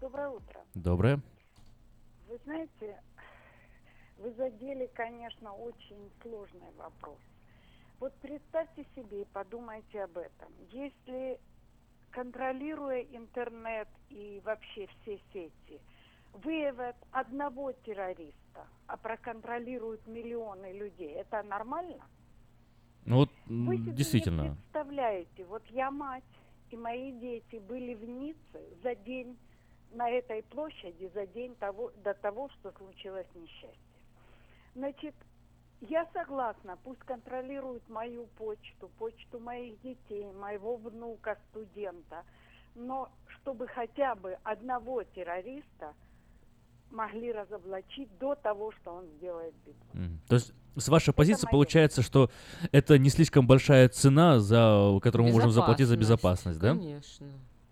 Доброе 0.00 0.30
утро. 0.30 0.58
Доброе. 0.74 1.20
Вы 2.26 2.38
знаете, 2.44 2.98
вы 4.16 4.32
задели, 4.32 4.90
конечно, 4.94 5.52
очень 5.52 6.10
сложный 6.22 6.72
вопрос. 6.78 7.18
Вот 8.00 8.14
представьте 8.22 8.86
себе 8.96 9.20
и 9.20 9.26
подумайте 9.34 10.02
об 10.02 10.16
этом. 10.16 10.48
Если, 10.72 11.38
контролируя 12.10 13.02
интернет 13.02 13.88
и 14.08 14.40
вообще 14.46 14.88
все 15.02 15.20
сети, 15.34 15.78
выявят 16.32 16.96
одного 17.10 17.72
террориста, 17.72 18.66
а 18.86 18.96
проконтролируют 18.96 20.06
миллионы 20.06 20.72
людей, 20.72 21.12
это 21.16 21.42
нормально? 21.42 22.02
Ну 23.06 23.16
вот, 23.16 23.30
Вы 23.46 23.76
м, 23.76 23.84
себе 23.84 23.92
действительно. 23.92 24.42
не 24.42 24.48
представляете, 24.50 25.44
вот 25.44 25.62
я 25.70 25.90
мать, 25.90 26.24
и 26.70 26.76
мои 26.76 27.12
дети 27.12 27.56
были 27.56 27.94
в 27.94 28.04
Ницце 28.04 28.62
за 28.82 28.94
день 28.94 29.36
на 29.92 30.10
этой 30.10 30.42
площади, 30.42 31.10
за 31.14 31.26
день 31.26 31.54
того, 31.56 31.92
до 32.02 32.14
того, 32.14 32.48
что 32.50 32.72
случилось 32.72 33.26
несчастье. 33.34 33.78
Значит, 34.74 35.14
я 35.80 36.06
согласна, 36.12 36.78
пусть 36.82 37.00
контролируют 37.00 37.86
мою 37.88 38.26
почту, 38.38 38.88
почту 38.98 39.38
моих 39.38 39.80
детей, 39.82 40.32
моего 40.32 40.76
внука, 40.76 41.38
студента, 41.50 42.24
но 42.74 43.10
чтобы 43.28 43.68
хотя 43.68 44.14
бы 44.14 44.38
одного 44.42 45.04
террориста 45.04 45.94
могли 46.94 47.32
разоблачить 47.32 48.08
до 48.18 48.34
того, 48.34 48.72
что 48.72 48.92
он 48.94 49.06
сделает 49.18 49.54
беду. 49.66 49.78
Мгм. 49.92 50.20
То 50.28 50.36
есть, 50.36 50.52
с 50.76 50.88
вашей 50.88 51.12
позиции 51.12 51.46
моё. 51.46 51.52
получается, 51.52 52.02
что 52.02 52.30
это 52.72 52.98
не 52.98 53.10
слишком 53.10 53.46
большая 53.46 53.88
цена, 53.88 54.38
за 54.38 54.98
которую 55.02 55.28
мы 55.28 55.34
можем 55.34 55.50
заплатить 55.50 55.86
за 55.86 55.96
безопасность, 55.96 56.58
да? 56.58 56.70
Конечно. 56.70 57.26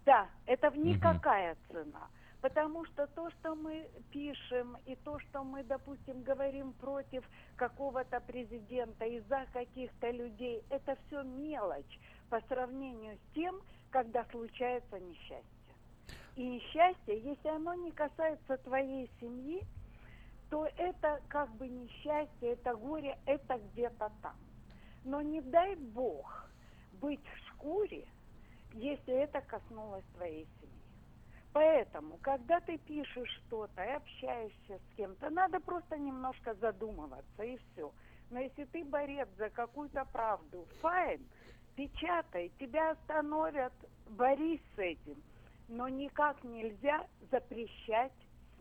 Да, 0.04 0.26
это 0.46 0.70
в 0.70 0.76
никакая 0.76 1.56
цена. 1.68 2.08
Потому 2.40 2.84
что 2.86 3.06
то, 3.06 3.30
что 3.30 3.54
мы 3.54 3.86
пишем, 4.10 4.76
и 4.84 4.96
то, 5.04 5.16
что 5.20 5.44
мы, 5.44 5.62
допустим, 5.62 6.24
говорим 6.24 6.72
против 6.72 7.22
какого-то 7.54 8.20
президента 8.20 9.04
и 9.04 9.20
за 9.28 9.46
каких-то 9.52 10.10
людей, 10.10 10.60
это 10.68 10.96
все 11.06 11.22
мелочь 11.22 12.00
по 12.28 12.40
сравнению 12.48 13.16
с 13.16 13.34
тем, 13.34 13.60
когда 13.90 14.24
случается 14.32 14.98
несчастье. 14.98 15.44
И 16.36 16.46
несчастье, 16.46 17.20
если 17.20 17.48
оно 17.48 17.74
не 17.74 17.92
касается 17.92 18.56
твоей 18.58 19.10
семьи, 19.20 19.62
то 20.48 20.66
это 20.76 21.20
как 21.28 21.50
бы 21.56 21.68
несчастье, 21.68 22.52
это 22.52 22.74
горе, 22.74 23.18
это 23.26 23.58
где-то 23.58 24.10
там. 24.22 24.36
Но 25.04 25.20
не 25.20 25.40
дай 25.40 25.76
Бог 25.76 26.50
быть 27.00 27.24
в 27.24 27.48
шкуре, 27.48 28.06
если 28.72 29.14
это 29.14 29.40
коснулось 29.42 30.04
твоей 30.14 30.46
семьи. 30.60 30.82
Поэтому, 31.52 32.16
когда 32.22 32.60
ты 32.60 32.78
пишешь 32.78 33.28
что-то 33.46 33.82
и 33.82 33.90
общаешься 33.90 34.78
с 34.78 34.96
кем-то, 34.96 35.28
надо 35.28 35.60
просто 35.60 35.98
немножко 35.98 36.54
задумываться 36.54 37.42
и 37.42 37.58
все. 37.58 37.92
Но 38.30 38.40
если 38.40 38.64
ты 38.64 38.84
борец 38.84 39.28
за 39.36 39.50
какую-то 39.50 40.06
правду, 40.12 40.66
файн, 40.80 41.20
печатай, 41.76 42.50
тебя 42.58 42.92
остановят, 42.92 43.74
борись 44.08 44.62
с 44.74 44.78
этим. 44.78 45.22
Но 45.74 45.88
никак 45.88 46.36
нельзя 46.44 47.06
запрещать 47.30 48.12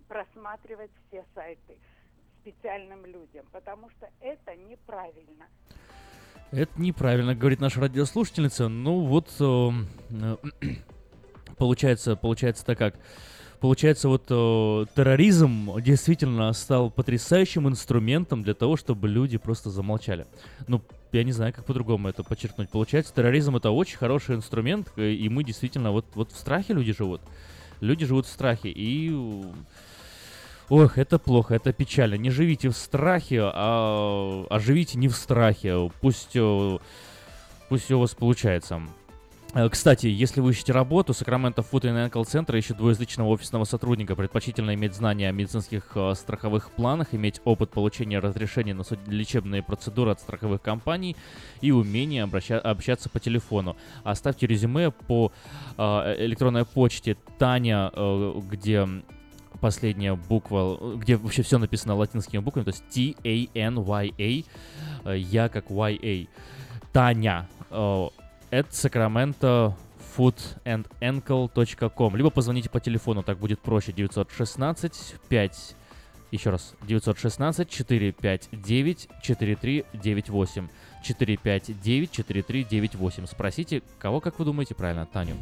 просматривать 0.08 0.92
все 1.08 1.26
сайты 1.36 1.78
специальным 2.40 3.06
людям, 3.06 3.46
потому 3.52 3.90
что 3.90 4.10
это 4.22 4.56
неправильно. 4.56 5.46
Это 6.52 6.72
неправильно, 6.82 7.36
говорит 7.36 7.60
наша 7.60 7.82
радиослушательница. 7.82 8.70
Ну 8.70 9.06
вот, 9.08 9.28
э, 9.42 9.70
э, 10.10 10.38
получается, 11.58 12.16
получается 12.16 12.66
так 12.66 12.78
как. 12.78 12.96
Получается, 13.62 14.10
вот 14.10 14.24
э, 14.28 14.86
терроризм 14.96 15.80
действительно 15.82 16.52
стал 16.52 16.90
потрясающим 16.90 17.70
инструментом 17.70 18.42
для 18.42 18.56
того, 18.56 18.76
чтобы 18.76 19.08
люди 19.08 19.38
просто 19.38 19.70
замолчали. 19.70 20.26
Ну, 20.68 20.82
я 21.12 21.24
не 21.24 21.32
знаю, 21.32 21.54
как 21.54 21.66
по-другому 21.66 22.10
это 22.10 22.24
подчеркнуть. 22.24 22.72
Получается, 22.72 23.14
терроризм 23.14 23.56
это 23.56 23.70
очень 23.70 23.98
хороший 23.98 24.36
инструмент, 24.36 24.92
э, 24.96 25.12
и 25.12 25.30
мы 25.30 25.44
действительно 25.44 25.92
вот, 25.92 26.06
вот 26.16 26.32
в 26.32 26.38
страхе 26.38 26.74
люди 26.74 26.92
живут. 26.92 27.22
Люди 27.82 28.04
живут 28.04 28.26
в 28.26 28.30
страхе, 28.30 28.70
и... 28.70 29.16
Ох, 30.70 30.98
это 30.98 31.20
плохо, 31.20 31.54
это 31.54 31.72
печально. 31.72 32.16
Не 32.16 32.32
живите 32.32 32.70
в 32.70 32.76
страхе, 32.76 33.42
а, 33.44 34.44
а 34.50 34.60
живите 34.60 34.98
не 34.98 35.08
в 35.08 35.16
страхе. 35.16 35.92
Пусть, 36.02 36.32
э, 36.34 36.78
пусть 37.70 37.92
у 37.92 38.00
вас 38.00 38.16
получается. 38.16 38.82
Э, 39.54 39.68
Кстати, 39.70 40.08
если 40.08 40.40
вы 40.40 40.52
ищете 40.52 40.72
работу, 40.72 41.12
Sacramento 41.12 41.66
Foot 41.70 41.82
and 41.82 42.10
Ankle 42.10 42.24
Center 42.24 42.58
ищет 42.58 42.78
двуязычного 42.78 43.28
офисного 43.30 43.66
сотрудника. 43.66 44.16
Предпочтительно 44.16 44.74
иметь 44.76 44.94
знания 44.96 45.28
о 45.30 45.32
медицинских 45.34 45.92
э, 45.96 46.14
страховых 46.16 46.72
планах, 46.72 47.14
иметь 47.14 47.42
опыт 47.44 47.70
получения 47.72 48.20
разрешений 48.20 48.74
на 48.74 48.84
лечебные 49.08 49.62
процедуры 49.62 50.12
от 50.12 50.22
страховых 50.22 50.62
компаний 50.62 51.16
и 51.60 51.72
умение 51.72 52.24
обраща- 52.24 52.60
общаться 52.60 53.10
по 53.10 53.20
телефону. 53.20 53.76
Оставьте 54.04 54.48
резюме 54.48 54.92
по 54.92 55.32
э, 55.78 56.16
электронной 56.26 56.66
почте 56.66 57.18
Таня, 57.38 57.92
э, 57.94 58.42
где 58.50 58.88
последняя 59.60 60.16
буква, 60.16 60.96
где 60.96 61.18
вообще 61.18 61.44
все 61.44 61.58
написано 61.58 61.96
латинскими 61.96 62.40
буквами, 62.40 62.66
то 62.66 62.72
есть 62.72 62.84
T-A-N-Y-A, 62.90 64.44
э, 65.12 65.18
я 65.18 65.50
как 65.50 65.70
Y-A. 65.70 66.28
Таня. 66.94 67.48
At 68.52 68.68
Sacramento 68.72 69.74
footandankle.com 70.18 72.16
Либо 72.18 72.30
позвоните 72.30 72.70
по 72.70 72.80
телефону, 72.80 73.24
так 73.24 73.38
будет 73.38 73.60
проще. 73.60 73.94
916 73.94 75.16
5 75.30 75.76
еще 76.32 76.50
раз, 76.50 76.76
916 76.88 77.70
459 77.70 79.10
4398 79.22 80.70
459 81.04 82.12
4398 82.12 83.26
Спросите, 83.28 83.82
кого, 84.00 84.20
как 84.22 84.40
вы 84.40 84.46
думаете, 84.46 84.76
правильно, 84.76 85.06
Таню? 85.06 85.36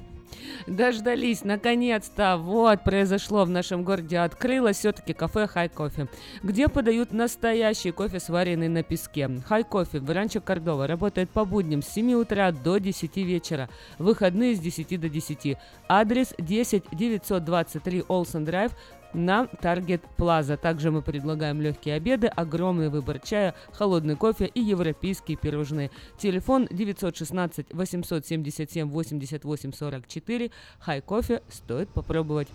Дождались, 0.67 1.43
наконец-то. 1.43 2.37
Вот, 2.37 2.83
произошло 2.83 3.45
в 3.45 3.49
нашем 3.49 3.83
городе. 3.83 4.19
Открылось 4.19 4.77
все-таки 4.77 5.13
кафе 5.13 5.47
Хай 5.47 5.69
Кофе, 5.69 6.07
где 6.43 6.67
подают 6.67 7.11
настоящий 7.13 7.91
кофе, 7.91 8.19
сваренный 8.19 8.67
на 8.67 8.83
песке. 8.83 9.29
Хай 9.47 9.63
Кофе 9.63 9.99
в 9.99 10.09
Ранчо 10.09 10.41
Кордова 10.41 10.87
работает 10.87 11.29
по 11.29 11.45
будням 11.45 11.81
с 11.81 11.87
7 11.89 12.13
утра 12.13 12.51
до 12.51 12.77
10 12.77 13.17
вечера. 13.17 13.69
Выходные 13.97 14.55
с 14.55 14.59
10 14.59 14.99
до 14.99 15.09
10. 15.09 15.57
Адрес 15.87 16.33
10 16.37 16.83
923 16.91 18.03
Олсен 18.07 18.45
Драйв, 18.45 18.71
на 19.13 19.45
Target 19.61 20.01
Plaza. 20.17 20.57
Также 20.57 20.91
мы 20.91 21.01
предлагаем 21.01 21.61
легкие 21.61 21.95
обеды, 21.95 22.27
огромный 22.27 22.89
выбор 22.89 23.19
чая, 23.19 23.55
холодный 23.73 24.15
кофе 24.15 24.45
и 24.45 24.61
европейские 24.61 25.37
пирожные. 25.37 25.91
Телефон 26.17 26.67
916 26.71 27.73
877 27.73 28.89
88 28.89 29.71
44. 29.71 30.51
Хай 30.79 31.01
кофе 31.01 31.41
стоит 31.49 31.89
попробовать. 31.89 32.47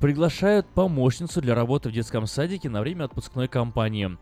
Приглашают 0.00 0.66
помощницу 0.66 1.40
для 1.40 1.54
работы 1.54 1.88
в 1.88 1.92
детском 1.92 2.26
садике 2.26 2.68
на 2.68 2.80
время 2.80 3.04
отпускной 3.04 3.46
кампании. 3.46 4.18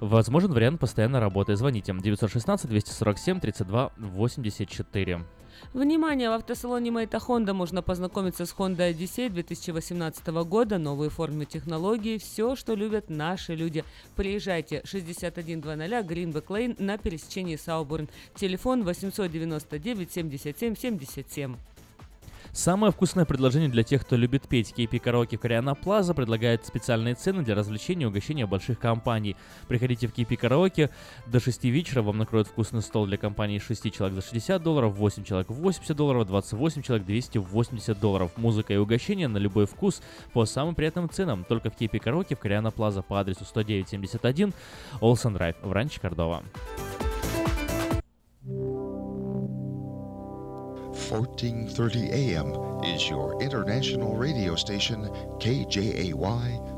Возможен 0.00 0.52
вариант 0.52 0.78
постоянной 0.78 1.18
работы. 1.20 1.56
Звоните 1.56 1.92
916 1.92 2.68
247 2.68 3.40
32 3.40 3.92
84. 3.96 5.24
Внимание! 5.72 6.30
В 6.30 6.32
автосалоне 6.32 6.90
Мэйта 6.90 7.18
Honda 7.18 7.52
можно 7.52 7.82
познакомиться 7.82 8.46
с 8.46 8.54
Honda 8.54 8.92
Odyssey 8.92 9.28
2018 9.28 10.26
года, 10.26 10.78
новые 10.78 11.10
формы 11.10 11.44
технологий, 11.44 12.18
все, 12.18 12.56
что 12.56 12.74
любят 12.74 13.10
наши 13.10 13.54
люди. 13.54 13.84
Приезжайте 14.16 14.82
6100 14.84 15.40
Greenback 15.40 16.46
Lane 16.46 16.82
на 16.82 16.98
пересечении 16.98 17.56
Сауборн. 17.56 18.08
Телефон 18.34 18.84
899 18.84 20.12
77 20.12 20.76
77. 20.76 21.56
Самое 22.56 22.90
вкусное 22.90 23.26
предложение 23.26 23.68
для 23.68 23.82
тех, 23.82 24.00
кто 24.00 24.16
любит 24.16 24.48
петь. 24.48 24.72
KP 24.74 24.98
Караоке 24.98 25.36
в 25.36 25.40
Кориана 25.40 25.74
Плаза 25.74 26.14
предлагает 26.14 26.64
специальные 26.64 27.14
цены 27.14 27.42
для 27.42 27.54
развлечения 27.54 28.04
и 28.04 28.06
угощения 28.06 28.46
больших 28.46 28.78
компаний. 28.78 29.36
Приходите 29.68 30.06
в 30.06 30.14
KP 30.14 30.38
Караоке 30.38 30.88
до 31.26 31.38
6 31.38 31.64
вечера, 31.64 32.00
вам 32.00 32.16
накроют 32.16 32.48
вкусный 32.48 32.80
стол 32.80 33.04
для 33.04 33.18
компании 33.18 33.58
6 33.58 33.92
человек 33.92 34.14
за 34.14 34.22
60 34.22 34.62
долларов, 34.62 34.94
8 34.96 35.22
человек 35.22 35.50
80 35.50 35.94
долларов, 35.94 36.26
28 36.26 36.80
человек 36.80 37.06
280 37.06 38.00
долларов. 38.00 38.30
Музыка 38.38 38.72
и 38.72 38.78
угощение 38.78 39.28
на 39.28 39.36
любой 39.36 39.66
вкус 39.66 40.00
по 40.32 40.46
самым 40.46 40.74
приятным 40.74 41.10
ценам. 41.10 41.44
Только 41.44 41.68
в 41.68 41.78
KP 41.78 41.98
Караоке 41.98 42.36
в 42.36 42.38
Кориана 42.38 42.70
Плаза 42.70 43.02
по 43.02 43.20
адресу 43.20 43.44
10971 43.44 44.54
Олсен 45.02 45.34
Драйв 45.34 45.56
в 45.60 45.72
Ранче 45.72 46.00
Кордова. 46.00 46.42
1430 51.05 52.11
AM 52.11 52.53
is 52.83 53.09
your 53.09 53.41
international 53.41 54.15
radio 54.15 54.55
station, 54.55 55.09
KJAY 55.39 56.13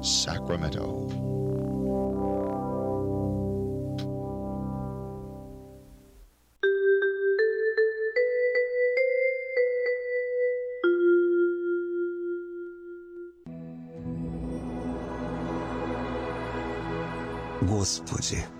Sacramento. 0.05 1.34
Господи, 17.65 18.43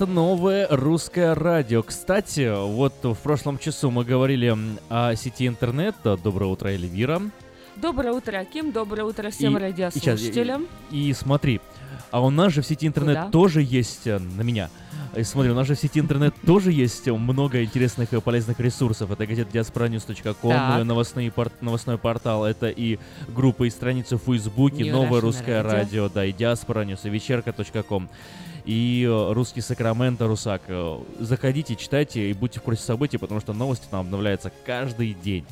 Это 0.00 0.10
новое 0.10 0.66
русское 0.70 1.34
радио. 1.34 1.82
Кстати, 1.82 2.50
вот 2.50 2.94
в 3.02 3.16
прошлом 3.16 3.58
часу 3.58 3.90
мы 3.90 4.02
говорили 4.02 4.56
о 4.88 5.14
сети 5.14 5.46
интернет. 5.46 5.94
Доброе 6.02 6.46
утро, 6.46 6.68
Эльвира. 6.68 7.20
Доброе 7.76 8.12
утро, 8.14 8.38
Аким. 8.38 8.72
Доброе 8.72 9.02
утро 9.04 9.28
всем 9.28 9.58
И- 9.58 9.60
радиослушателям. 9.60 10.66
И, 10.90 10.96
и- 10.96 11.10
и 11.10 11.12
смотри, 11.12 11.60
а 12.10 12.24
у 12.24 12.30
нас 12.30 12.50
же 12.54 12.62
в 12.62 12.66
сети 12.66 12.86
интернет 12.86 13.18
Куда? 13.18 13.30
тоже 13.30 13.60
есть 13.62 14.06
э, 14.06 14.18
на 14.18 14.40
меня. 14.40 14.70
И 15.14 15.22
смотри, 15.22 15.50
у 15.52 15.54
нас 15.54 15.66
же 15.66 15.74
в 15.74 15.78
сети 15.78 16.00
интернет 16.00 16.34
тоже 16.46 16.72
есть 16.72 17.06
много 17.06 17.62
интересных 17.62 18.14
и 18.14 18.20
полезных 18.22 18.58
ресурсов. 18.58 19.10
Это 19.10 19.26
газета 19.26 19.50
diasporanews.com, 19.58 20.50
э, 20.50 20.82
новостные 20.82 21.30
пор- 21.30 21.52
новостной 21.60 21.98
портал, 21.98 22.46
это 22.46 22.70
и 22.70 22.98
группы 23.28 23.66
и 23.66 23.70
страницы 23.70 24.16
в 24.16 24.22
Фейсбуке, 24.22 24.90
новое 24.90 25.20
русское 25.20 25.60
радио, 25.62 26.08
да, 26.08 26.24
и 26.24 26.32
Diaspora 26.32 26.86
News, 26.86 27.00
и 27.04 27.10
вечерка.ком. 27.10 28.08
И 28.64 29.06
э, 29.08 29.32
русский 29.32 29.60
Сакраменто, 29.60 30.26
Русак. 30.26 30.62
Э, 30.68 30.98
Заходите, 31.18 31.76
читайте 31.76 32.30
и 32.30 32.32
будьте 32.32 32.60
в 32.60 32.62
курсе 32.62 32.82
событий, 32.82 33.18
потому 33.18 33.40
что 33.40 33.52
новости 33.52 33.86
там 33.90 34.00
обновляются 34.00 34.52
каждый 34.64 35.14
день. 35.14 35.44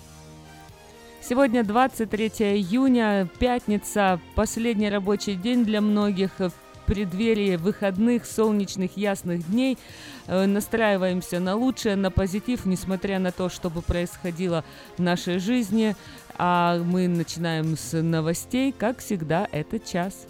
Сегодня 1.20 1.64
23 1.64 2.28
июня, 2.56 3.28
пятница, 3.38 4.20
последний 4.34 4.88
рабочий 4.88 5.34
день 5.34 5.64
для 5.64 5.80
многих. 5.80 6.38
В 6.38 6.52
преддверии 6.86 7.56
выходных, 7.56 8.24
солнечных, 8.24 8.96
ясных 8.96 9.46
дней 9.46 9.76
э, 10.26 10.46
настраиваемся 10.46 11.38
на 11.38 11.54
лучшее, 11.54 11.96
на 11.96 12.10
позитив, 12.10 12.64
несмотря 12.64 13.18
на 13.18 13.30
то, 13.30 13.50
что 13.50 13.68
бы 13.68 13.82
происходило 13.82 14.64
в 14.96 15.02
нашей 15.02 15.38
жизни. 15.38 15.94
А 16.38 16.78
мы 16.78 17.08
начинаем 17.08 17.76
с 17.76 18.00
новостей, 18.00 18.72
как 18.72 19.00
всегда, 19.00 19.46
это 19.52 19.78
час. 19.78 20.26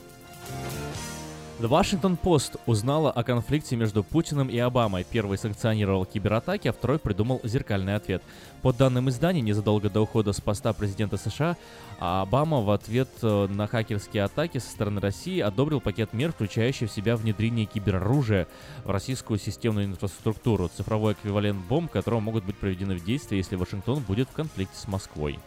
The 1.58 1.68
Washington 1.68 2.16
Post 2.16 2.60
узнала 2.66 3.10
о 3.10 3.24
конфликте 3.24 3.74
между 3.74 4.04
Путиным 4.04 4.48
и 4.48 4.56
Обамой. 4.58 5.04
Первый 5.10 5.38
санкционировал 5.38 6.04
кибератаки, 6.04 6.68
а 6.68 6.72
второй 6.72 7.00
придумал 7.00 7.40
зеркальный 7.42 7.96
ответ. 7.96 8.22
По 8.62 8.72
данным 8.72 9.08
издания, 9.08 9.40
незадолго 9.40 9.90
до 9.90 10.02
ухода 10.02 10.32
с 10.32 10.40
поста 10.40 10.72
президента 10.72 11.16
США, 11.16 11.56
Обама 11.98 12.60
в 12.60 12.70
ответ 12.70 13.08
э, 13.22 13.48
на 13.48 13.66
хакерские 13.66 14.22
атаки 14.22 14.58
со 14.58 14.70
стороны 14.70 15.00
России 15.00 15.40
одобрил 15.40 15.80
пакет 15.80 16.12
мер, 16.12 16.30
включающий 16.30 16.86
в 16.86 16.92
себя 16.92 17.16
внедрение 17.16 17.66
кибероружия 17.66 18.46
в 18.84 18.90
российскую 18.90 19.40
системную 19.40 19.86
инфраструктуру, 19.86 20.68
цифровой 20.68 21.14
эквивалент 21.14 21.58
бомб, 21.66 21.90
которого 21.90 22.20
могут 22.20 22.44
быть 22.44 22.56
проведены 22.56 22.94
в 22.94 23.04
действие, 23.04 23.38
если 23.38 23.56
Вашингтон 23.56 23.98
будет 24.04 24.28
в 24.28 24.32
конфликте 24.32 24.78
с 24.78 24.86
Москвой. 24.86 25.40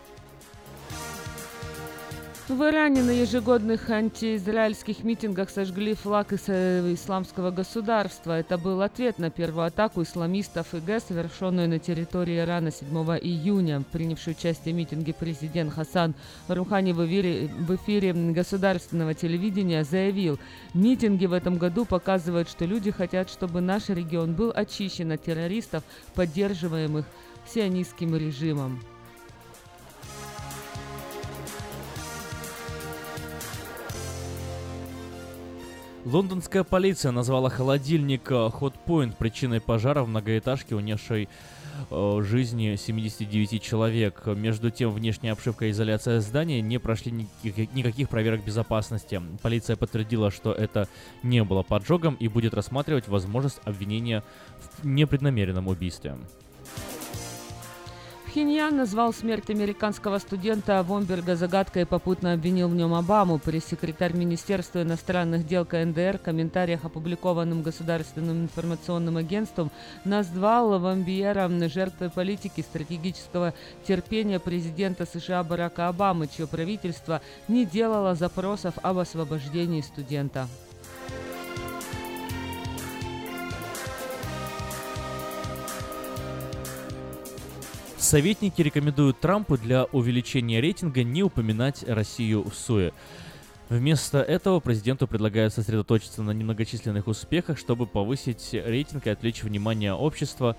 В 2.49 2.63
Иране 2.63 3.01
на 3.01 3.11
ежегодных 3.11 3.89
антиизраильских 3.89 5.05
митингах 5.05 5.49
сожгли 5.49 5.93
флаг 5.93 6.33
ис- 6.33 6.93
исламского 6.93 7.49
государства. 7.49 8.37
Это 8.37 8.57
был 8.57 8.81
ответ 8.81 9.19
на 9.19 9.29
первую 9.29 9.67
атаку 9.67 10.01
исламистов 10.01 10.73
ИГ, 10.73 11.01
совершенную 11.07 11.69
на 11.69 11.79
территории 11.79 12.39
Ирана 12.39 12.71
7 12.71 12.87
июня. 13.21 13.83
Принявший 13.93 14.33
участие 14.33 14.73
в 14.73 14.77
митинге 14.77 15.13
президент 15.13 15.71
Хасан 15.73 16.13
Рухани 16.49 16.91
в 16.91 17.05
эфире, 17.05 17.47
в 17.47 17.73
эфире 17.75 18.11
государственного 18.11 19.13
телевидения 19.13 19.85
заявил, 19.85 20.37
митинги 20.73 21.27
в 21.27 21.33
этом 21.33 21.57
году 21.57 21.85
показывают, 21.85 22.49
что 22.49 22.65
люди 22.65 22.91
хотят, 22.91 23.29
чтобы 23.29 23.61
наш 23.61 23.87
регион 23.87 24.33
был 24.33 24.51
очищен 24.53 25.11
от 25.13 25.23
террористов, 25.23 25.83
поддерживаемых 26.15 27.05
сионистским 27.47 28.13
режимом. 28.15 28.81
Лондонская 36.03 36.63
полиция 36.63 37.11
назвала 37.11 37.49
холодильник 37.49 38.31
э, 38.31 38.33
Hot 38.33 38.73
Point 38.87 39.13
причиной 39.19 39.61
пожара 39.61 40.01
в 40.01 40.07
многоэтажке, 40.07 40.75
унесшей 40.75 41.29
э, 41.91 42.21
жизни 42.23 42.75
79 42.75 43.61
человек. 43.61 44.23
Между 44.25 44.71
тем, 44.71 44.91
внешняя 44.91 45.33
обшивка 45.33 45.65
и 45.67 45.71
изоляция 45.71 46.19
здания 46.19 46.59
не 46.61 46.79
прошли 46.79 47.11
никаких, 47.11 47.73
никаких 47.75 48.09
проверок 48.09 48.43
безопасности. 48.43 49.21
Полиция 49.43 49.75
подтвердила, 49.75 50.31
что 50.31 50.51
это 50.51 50.87
не 51.21 51.43
было 51.43 51.61
поджогом 51.61 52.15
и 52.15 52.27
будет 52.27 52.55
рассматривать 52.55 53.07
возможность 53.07 53.61
обвинения 53.63 54.23
в 54.59 54.85
непреднамеренном 54.85 55.67
убийстве. 55.67 56.17
Пхеньян 58.31 58.77
назвал 58.77 59.11
смерть 59.11 59.49
американского 59.49 60.17
студента 60.17 60.81
Вомберга 60.83 61.35
загадкой 61.35 61.81
и 61.81 61.85
попутно 61.85 62.31
обвинил 62.31 62.69
в 62.69 62.75
нем 62.75 62.93
Обаму. 62.93 63.39
Пресс-секретарь 63.39 64.13
Министерства 64.13 64.83
иностранных 64.83 65.45
дел 65.45 65.65
КНДР 65.65 66.17
в 66.17 66.21
комментариях, 66.21 66.85
опубликованным 66.85 67.61
Государственным 67.61 68.43
информационным 68.43 69.17
агентством, 69.17 69.69
назвал 70.05 70.79
Вамбиера 70.79 71.49
жертвой 71.67 72.09
политики 72.09 72.61
стратегического 72.61 73.53
терпения 73.85 74.39
президента 74.39 75.05
США 75.05 75.43
Барака 75.43 75.89
Обамы, 75.89 76.29
чье 76.29 76.47
правительство 76.47 77.21
не 77.49 77.65
делало 77.65 78.15
запросов 78.15 78.75
об 78.81 78.99
освобождении 78.99 79.81
студента. 79.81 80.47
Советники 88.01 88.63
рекомендуют 88.63 89.19
Трампу 89.19 89.57
для 89.57 89.83
увеличения 89.85 90.59
рейтинга 90.59 91.03
не 91.03 91.21
упоминать 91.21 91.87
Россию 91.87 92.43
в 92.49 92.55
СУЭ. 92.55 92.93
Вместо 93.69 94.21
этого 94.23 94.59
президенту 94.59 95.07
предлагают 95.07 95.53
сосредоточиться 95.53 96.23
на 96.23 96.31
немногочисленных 96.31 97.05
успехах, 97.07 97.59
чтобы 97.59 97.85
повысить 97.85 98.49
рейтинг 98.53 99.05
и 99.05 99.11
отвлечь 99.11 99.43
внимание 99.43 99.93
общества 99.93 100.57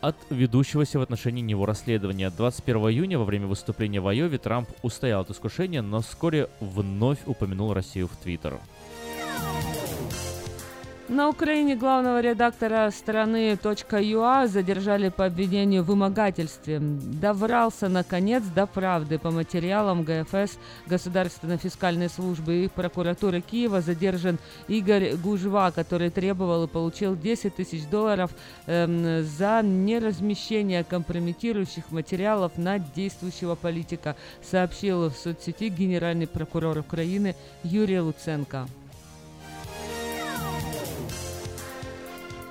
от 0.00 0.16
ведущегося 0.30 0.98
в 0.98 1.02
отношении 1.02 1.42
него 1.42 1.66
расследования. 1.66 2.30
21 2.30 2.76
июня 2.88 3.18
во 3.18 3.24
время 3.26 3.46
выступления 3.46 4.00
в 4.00 4.08
Айове 4.08 4.38
Трамп 4.38 4.70
устоял 4.80 5.20
от 5.20 5.30
искушения, 5.30 5.82
но 5.82 6.00
вскоре 6.00 6.48
вновь 6.58 7.18
упомянул 7.26 7.74
Россию 7.74 8.08
в 8.08 8.16
Твиттер. 8.16 8.58
На 11.12 11.28
Украине 11.28 11.76
главного 11.76 12.22
редактора 12.22 12.90
страны 12.90 13.58
.ua 13.62 14.46
задержали 14.46 15.10
по 15.10 15.26
обвинению 15.26 15.82
в 15.82 15.88
вымогательстве. 15.88 16.78
Доврался, 16.80 17.90
наконец, 17.90 18.42
до 18.44 18.66
правды. 18.66 19.18
По 19.18 19.30
материалам 19.30 20.04
ГФС 20.04 20.56
Государственной 20.86 21.58
фискальной 21.58 22.08
службы 22.08 22.64
и 22.64 22.68
прокуратуры 22.68 23.42
Киева 23.42 23.82
задержан 23.82 24.38
Игорь 24.68 25.16
Гужва, 25.16 25.70
который 25.70 26.08
требовал 26.08 26.64
и 26.64 26.68
получил 26.68 27.14
10 27.14 27.56
тысяч 27.56 27.86
долларов 27.88 28.30
эм, 28.66 29.22
за 29.22 29.60
неразмещение 29.62 30.82
компрометирующих 30.82 31.90
материалов 31.90 32.52
на 32.56 32.78
действующего 32.78 33.54
политика, 33.54 34.16
сообщил 34.42 35.10
в 35.10 35.16
соцсети 35.18 35.68
генеральный 35.68 36.26
прокурор 36.26 36.78
Украины 36.78 37.36
Юрий 37.64 38.00
Луценко. 38.00 38.66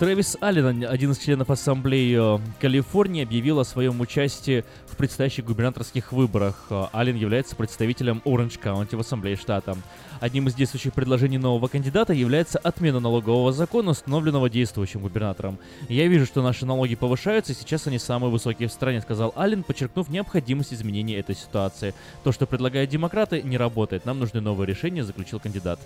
Трэвис 0.02 0.36
Аллен, 0.42 0.84
один 0.84 1.12
из 1.12 1.20
членов 1.20 1.52
Ассамблеи 1.52 2.38
э, 2.38 2.40
Калифорнии, 2.60 3.22
объявил 3.22 3.60
о 3.60 3.64
своем 3.64 4.02
участии 4.02 4.66
в 4.88 4.98
предстоящих 4.98 5.46
губернаторских 5.46 6.12
выборах. 6.12 6.66
Э, 6.72 6.86
Аллен 6.92 7.16
является 7.16 7.56
представителем 7.56 8.24
Оранж 8.26 8.58
Каунти 8.58 8.96
в 8.96 9.02
Ассамблее 9.02 9.36
штата. 9.36 9.78
Одним 10.20 10.48
из 10.48 10.56
действующих 10.56 10.94
предложений 10.94 11.38
нового 11.38 11.68
кандидата 11.68 12.14
является 12.14 12.58
отмена 12.58 13.00
налогового 13.00 13.54
закона, 13.54 13.92
установленного 13.92 14.50
действующим 14.50 15.02
губернатором. 15.02 15.60
«Я 15.88 16.08
вижу, 16.08 16.26
что 16.26 16.42
наши 16.42 16.66
налоги 16.66 16.96
повышаются, 16.96 17.52
и 17.54 17.56
сейчас 17.56 17.86
они 17.86 18.00
самые 18.00 18.32
высокие 18.32 18.70
в 18.70 18.72
стране»,— 18.72 19.02
сказал 19.04 19.34
Аллен, 19.36 19.62
подчеркнув 19.62 20.10
необходимость 20.10 20.74
изменения 20.74 21.20
этой 21.20 21.36
ситуации. 21.36 21.94
«То, 22.24 22.32
что 22.32 22.48
предлагают 22.48 22.90
демократы, 22.90 23.44
не 23.44 23.56
работает. 23.56 24.08
Нам 24.08 24.18
нужны 24.18 24.42
новые 24.42 24.66
решения»,— 24.66 25.04
заключил 25.06 25.40
кандидат. 25.40 25.80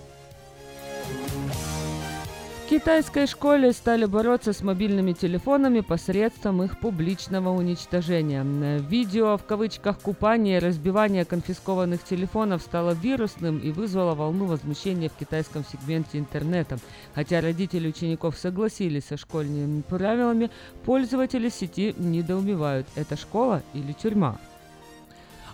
Китайской 2.76 3.26
школе 3.26 3.72
стали 3.72 4.04
бороться 4.04 4.52
с 4.52 4.60
мобильными 4.60 5.14
телефонами 5.14 5.80
посредством 5.80 6.62
их 6.62 6.78
публичного 6.78 7.48
уничтожения. 7.48 8.44
Видео 8.80 9.38
в 9.38 9.44
кавычках 9.44 9.98
купания 9.98 10.58
и 10.58 10.60
разбивания 10.60 11.24
конфискованных 11.24 12.04
телефонов 12.04 12.60
стало 12.60 12.90
вирусным 12.90 13.56
и 13.56 13.70
вызвало 13.70 14.14
волну 14.14 14.44
возмущения 14.44 15.08
в 15.08 15.14
китайском 15.14 15.64
сегменте 15.64 16.18
интернета. 16.18 16.76
Хотя 17.14 17.40
родители 17.40 17.88
учеников 17.88 18.36
согласились 18.36 19.06
со 19.06 19.16
школьными 19.16 19.80
правилами, 19.80 20.50
пользователи 20.84 21.48
сети 21.48 21.94
недоумевают, 21.96 22.86
это 22.94 23.16
школа 23.16 23.62
или 23.72 23.92
тюрьма. 23.92 24.36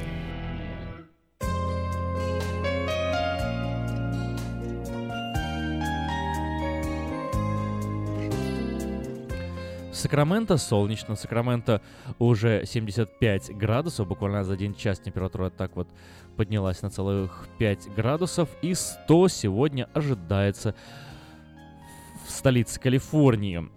Сакраменто 10.01 10.57
солнечно. 10.57 11.15
Сакраменто 11.15 11.79
уже 12.17 12.65
75 12.65 13.55
градусов. 13.55 14.07
Буквально 14.07 14.43
за 14.43 14.53
один 14.53 14.73
час 14.73 14.99
температура 14.99 15.51
так 15.51 15.75
вот 15.75 15.87
поднялась 16.37 16.81
на 16.81 16.89
целых 16.89 17.47
5 17.59 17.93
градусов. 17.95 18.49
И 18.63 18.73
100 18.73 19.27
сегодня 19.27 19.87
ожидается 19.93 20.73
в 22.25 22.31
столице 22.31 22.79
Калифорнии. 22.79 23.69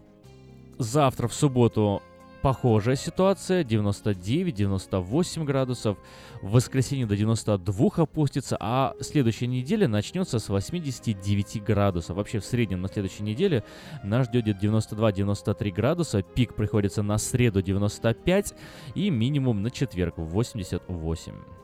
Завтра 0.78 1.28
в 1.28 1.34
субботу 1.34 2.02
похожая 2.44 2.94
ситуация, 2.94 3.64
99-98 3.64 5.44
градусов, 5.44 5.96
в 6.42 6.50
воскресенье 6.50 7.06
до 7.06 7.16
92 7.16 7.88
опустится, 7.96 8.58
а 8.60 8.92
следующая 9.00 9.46
неделя 9.46 9.88
начнется 9.88 10.38
с 10.38 10.50
89 10.50 11.64
градусов. 11.64 12.16
Вообще 12.18 12.40
в 12.40 12.44
среднем 12.44 12.82
на 12.82 12.88
следующей 12.88 13.22
неделе 13.22 13.64
нас 14.02 14.26
ждет 14.26 14.44
92-93 14.62 15.70
градуса, 15.72 16.20
пик 16.20 16.54
приходится 16.54 17.02
на 17.02 17.16
среду 17.16 17.62
95 17.62 18.52
и 18.94 19.08
минимум 19.08 19.62
на 19.62 19.70
четверг 19.70 20.18
88. 20.18 21.63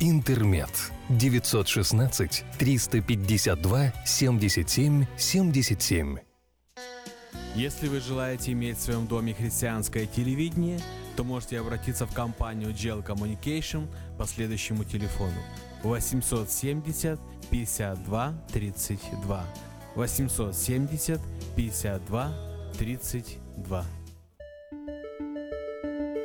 «Интермед». 0.00 0.70
916 1.08 2.44
352 2.58 3.92
77 4.04 5.06
77. 5.16 6.18
Если 7.54 7.88
вы 7.88 8.00
желаете 8.00 8.52
иметь 8.52 8.78
в 8.78 8.82
своем 8.82 9.06
доме 9.06 9.34
христианское 9.34 10.06
телевидение, 10.06 10.78
то 11.16 11.24
можете 11.24 11.58
обратиться 11.58 12.06
в 12.06 12.14
компанию 12.14 12.70
Gel 12.70 13.04
Communication 13.04 13.88
по 14.16 14.26
следующему 14.26 14.84
телефону 14.84 15.42
870 15.82 17.18
52 17.50 18.34
32 18.52 19.46
870 19.96 21.20
52 21.56 22.32
32. 22.78 23.84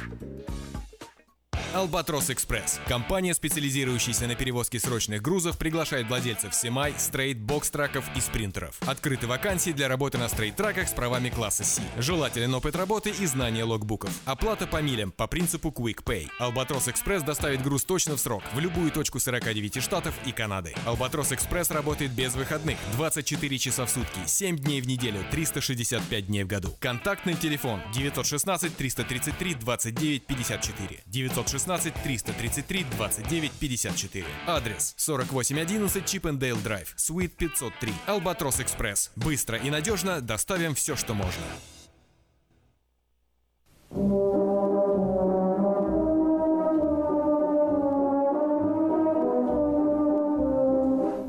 Албатрос 1.73 2.29
Экспресс. 2.29 2.81
Компания, 2.85 3.33
специализирующаяся 3.33 4.27
на 4.27 4.35
перевозке 4.35 4.77
срочных 4.77 5.21
грузов, 5.21 5.57
приглашает 5.57 6.07
владельцев 6.09 6.53
Семай, 6.53 6.93
стрейт, 6.97 7.37
бокс-траков 7.37 8.03
и 8.13 8.19
спринтеров. 8.19 8.77
Открыты 8.85 9.25
вакансии 9.25 9.71
для 9.71 9.87
работы 9.87 10.17
на 10.17 10.27
стрейт-траках 10.27 10.89
с 10.89 10.91
правами 10.91 11.29
класса 11.29 11.63
C. 11.63 11.81
Желателен 11.97 12.53
опыт 12.53 12.75
работы 12.75 13.11
и 13.11 13.25
знание 13.25 13.63
логбуков. 13.63 14.11
Оплата 14.25 14.67
по 14.67 14.81
милям 14.81 15.13
по 15.13 15.27
принципу 15.27 15.69
Quick 15.69 16.03
Pay. 16.03 16.27
Албатрос 16.39 16.89
Экспресс 16.89 17.23
доставит 17.23 17.63
груз 17.63 17.85
точно 17.85 18.17
в 18.17 18.19
срок 18.19 18.43
в 18.53 18.59
любую 18.59 18.91
точку 18.91 19.21
49 19.21 19.81
штатов 19.81 20.13
и 20.25 20.33
Канады. 20.33 20.75
Албатрос 20.85 21.31
Экспресс 21.31 21.71
работает 21.71 22.11
без 22.11 22.35
выходных 22.35 22.77
24 22.97 23.57
часа 23.57 23.85
в 23.85 23.89
сутки, 23.89 24.19
7 24.25 24.57
дней 24.57 24.81
в 24.81 24.87
неделю, 24.87 25.23
365 25.31 26.27
дней 26.27 26.43
в 26.43 26.47
году. 26.47 26.75
Контактный 26.81 27.35
телефон 27.35 27.79
916 27.93 28.75
333 28.75 29.55
29 29.55 30.25
54 30.25 31.03
916 31.05 31.60
333 31.65 32.85
29 32.97 33.51
54. 33.51 34.25
Адрес 34.47 34.93
4811 34.97 36.05
Чипендейл 36.05 36.57
Драйв, 36.57 36.93
Суит 36.97 37.35
503, 37.35 37.93
Албатрос 38.07 38.59
Экспресс. 38.59 39.11
Быстро 39.15 39.57
и 39.57 39.69
надежно 39.69 40.21
доставим 40.21 40.75
все, 40.75 40.95
что 40.95 41.13
можно. 41.13 41.43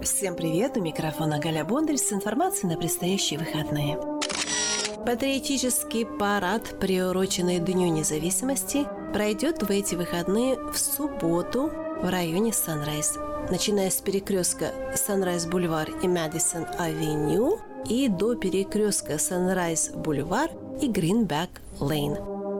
Всем 0.02 0.36
привет! 0.36 0.76
У 0.76 0.82
микрофона 0.82 1.38
Галя 1.38 1.64
Бондарь 1.64 1.96
с 1.96 2.12
информацией 2.12 2.72
на 2.72 2.78
предстоящие 2.78 3.38
выходные. 3.38 4.21
Патриотический 5.04 6.06
парад, 6.06 6.78
приуроченный 6.78 7.58
Дню 7.58 7.88
независимости, 7.88 8.86
пройдет 9.12 9.60
в 9.60 9.70
эти 9.70 9.96
выходные 9.96 10.56
в 10.56 10.78
субботу 10.78 11.70
в 12.00 12.08
районе 12.08 12.52
Санрайз, 12.52 13.18
начиная 13.50 13.90
с 13.90 14.00
перекрестка 14.00 14.70
Санрайз 14.94 15.46
Бульвар 15.46 15.90
и 16.02 16.06
Мэдисон 16.06 16.66
Авеню 16.78 17.58
и 17.88 18.06
до 18.06 18.36
перекрестка 18.36 19.18
Санрайз 19.18 19.90
Бульвар 19.90 20.50
и 20.80 20.86
Гринбэк 20.86 21.50
Лейн. 21.80 22.16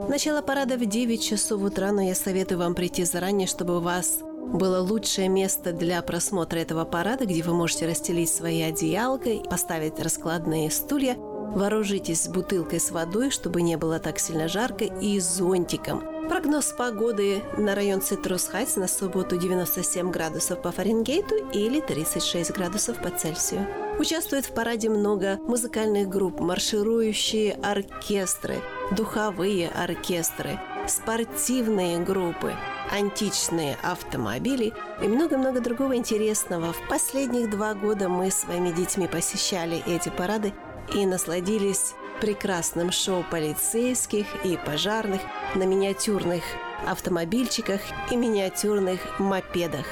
Начало 0.08 0.42
парада 0.42 0.76
в 0.76 0.84
9 0.84 1.22
часов 1.22 1.62
утра, 1.62 1.92
но 1.92 2.02
я 2.02 2.16
советую 2.16 2.58
вам 2.58 2.74
прийти 2.74 3.04
заранее, 3.04 3.46
чтобы 3.46 3.78
у 3.78 3.80
вас 3.80 4.18
было 4.52 4.80
лучшее 4.80 5.28
место 5.28 5.72
для 5.72 6.02
просмотра 6.02 6.58
этого 6.58 6.84
парада, 6.84 7.24
где 7.24 7.42
вы 7.44 7.54
можете 7.54 7.86
расстелить 7.86 8.30
свои 8.30 8.62
одеялка, 8.62 9.30
поставить 9.48 10.00
раскладные 10.00 10.70
стулья, 10.72 11.16
вооружитесь 11.54 12.28
бутылкой 12.28 12.80
с 12.80 12.90
водой, 12.90 13.30
чтобы 13.30 13.62
не 13.62 13.76
было 13.76 13.98
так 13.98 14.18
сильно 14.18 14.48
жарко, 14.48 14.84
и 14.84 15.20
зонтиком. 15.20 16.02
Прогноз 16.28 16.72
погоды 16.72 17.42
на 17.58 17.74
район 17.74 18.00
Цитрус 18.00 18.46
Хайтс 18.46 18.76
на 18.76 18.88
субботу 18.88 19.36
97 19.36 20.10
градусов 20.10 20.62
по 20.62 20.70
Фаренгейту 20.72 21.34
или 21.52 21.80
36 21.80 22.52
градусов 22.52 23.02
по 23.02 23.10
Цельсию. 23.10 23.66
Участвует 23.98 24.46
в 24.46 24.54
параде 24.54 24.88
много 24.88 25.38
музыкальных 25.46 26.08
групп, 26.08 26.40
марширующие 26.40 27.52
оркестры, 27.62 28.62
духовые 28.92 29.68
оркестры, 29.68 30.58
спортивные 30.88 31.98
группы, 31.98 32.54
античные 32.90 33.76
автомобили 33.82 34.72
и 35.02 35.08
много-много 35.08 35.60
другого 35.60 35.96
интересного. 35.96 36.72
В 36.72 36.88
последних 36.88 37.50
два 37.50 37.74
года 37.74 38.08
мы 38.08 38.30
с 38.30 38.36
своими 38.36 38.70
детьми 38.70 39.06
посещали 39.06 39.82
эти 39.86 40.08
парады 40.08 40.54
и 40.94 41.06
насладились 41.06 41.94
прекрасным 42.20 42.92
шоу 42.92 43.24
полицейских 43.30 44.26
и 44.44 44.56
пожарных 44.56 45.20
на 45.54 45.64
миниатюрных 45.64 46.42
автомобильчиках 46.86 47.80
и 48.10 48.16
миниатюрных 48.16 49.18
мопедах. 49.18 49.86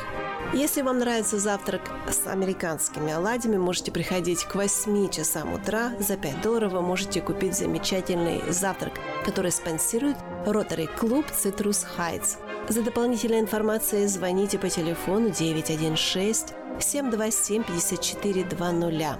Если 0.53 0.83
вам 0.83 0.99
нравится 0.99 1.39
завтрак 1.39 1.83
с 2.09 2.27
американскими 2.27 3.13
оладьями, 3.13 3.57
можете 3.57 3.93
приходить 3.93 4.45
к 4.45 4.57
8 4.57 5.09
часам 5.11 5.55
утра. 5.55 5.93
За 6.01 6.17
5 6.17 6.41
долларов 6.41 6.73
вы 6.73 6.83
можете 6.83 7.21
купить 7.21 7.57
замечательный 7.57 8.43
завтрак, 8.51 8.95
который 9.25 9.53
спонсирует 9.53 10.17
Rotary 10.47 10.89
клуб 10.99 11.27
Citrus 11.27 11.87
Heights. 11.97 12.37
За 12.69 12.83
дополнительной 12.83 13.39
информацией 13.39 14.07
звоните 14.07 14.59
по 14.59 14.69
телефону 14.69 15.31
916 15.31 16.55
727 16.81 17.63
5420. 17.63 19.19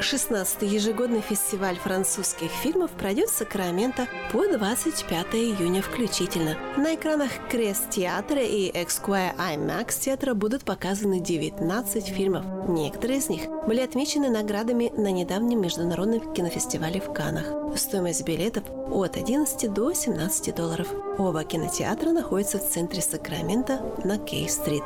16-й 0.00 0.66
ежегодный 0.66 1.20
фестиваль 1.20 1.76
французских 1.76 2.50
фильмов 2.50 2.90
пройдет 2.92 3.28
в 3.28 3.36
Сакраменто 3.36 4.06
по 4.32 4.46
25 4.46 5.34
июня 5.34 5.82
включительно. 5.82 6.56
На 6.76 6.94
экранах 6.94 7.30
Крест 7.50 7.90
театра 7.90 8.40
и 8.40 8.70
Esquire 8.72 9.36
IMAX 9.36 10.00
театра 10.00 10.34
будут 10.34 10.64
показаны 10.64 11.20
19 11.20 12.06
фильмов. 12.06 12.44
Некоторые 12.68 13.18
из 13.18 13.28
них 13.28 13.42
были 13.66 13.80
отмечены 13.80 14.30
наградами 14.30 14.90
на 14.96 15.10
недавнем 15.12 15.60
международном 15.60 16.32
кинофестивале 16.32 17.00
в 17.00 17.12
Канах. 17.12 17.46
Стоимость 17.76 18.24
билетов 18.24 18.64
от 18.90 19.16
11 19.16 19.72
до 19.72 19.92
17 19.92 20.54
долларов. 20.54 20.88
Оба 21.18 21.44
кинотеатра 21.44 22.10
находятся 22.10 22.58
в 22.58 22.68
центре 22.68 23.02
Сакрамента 23.02 23.82
на 24.02 24.18
Кей-стрит. 24.18 24.84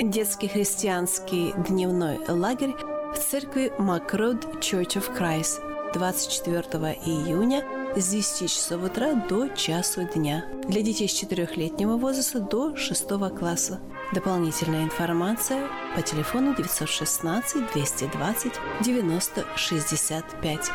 Детский 0.00 0.48
христианский 0.48 1.52
дневной 1.68 2.18
лагерь 2.26 2.74
в 3.14 3.18
церкви 3.18 3.72
Макрод 3.78 4.44
Church 4.60 4.96
of 4.96 5.16
Christ 5.16 5.60
24 5.94 6.62
июня 7.04 7.64
с 7.96 8.08
10 8.08 8.50
часов 8.50 8.82
утра 8.82 9.14
до 9.14 9.48
часу 9.48 10.02
дня. 10.14 10.44
Для 10.68 10.82
детей 10.82 11.08
с 11.08 11.22
4-летнего 11.22 11.96
возраста 11.96 12.40
до 12.40 12.76
6 12.76 13.08
класса. 13.38 13.80
Дополнительная 14.12 14.82
информация 14.82 15.68
по 15.94 16.02
телефону 16.02 16.56
916 16.56 17.72
220 17.72 18.52
90 18.80 19.44
65. 19.56 20.70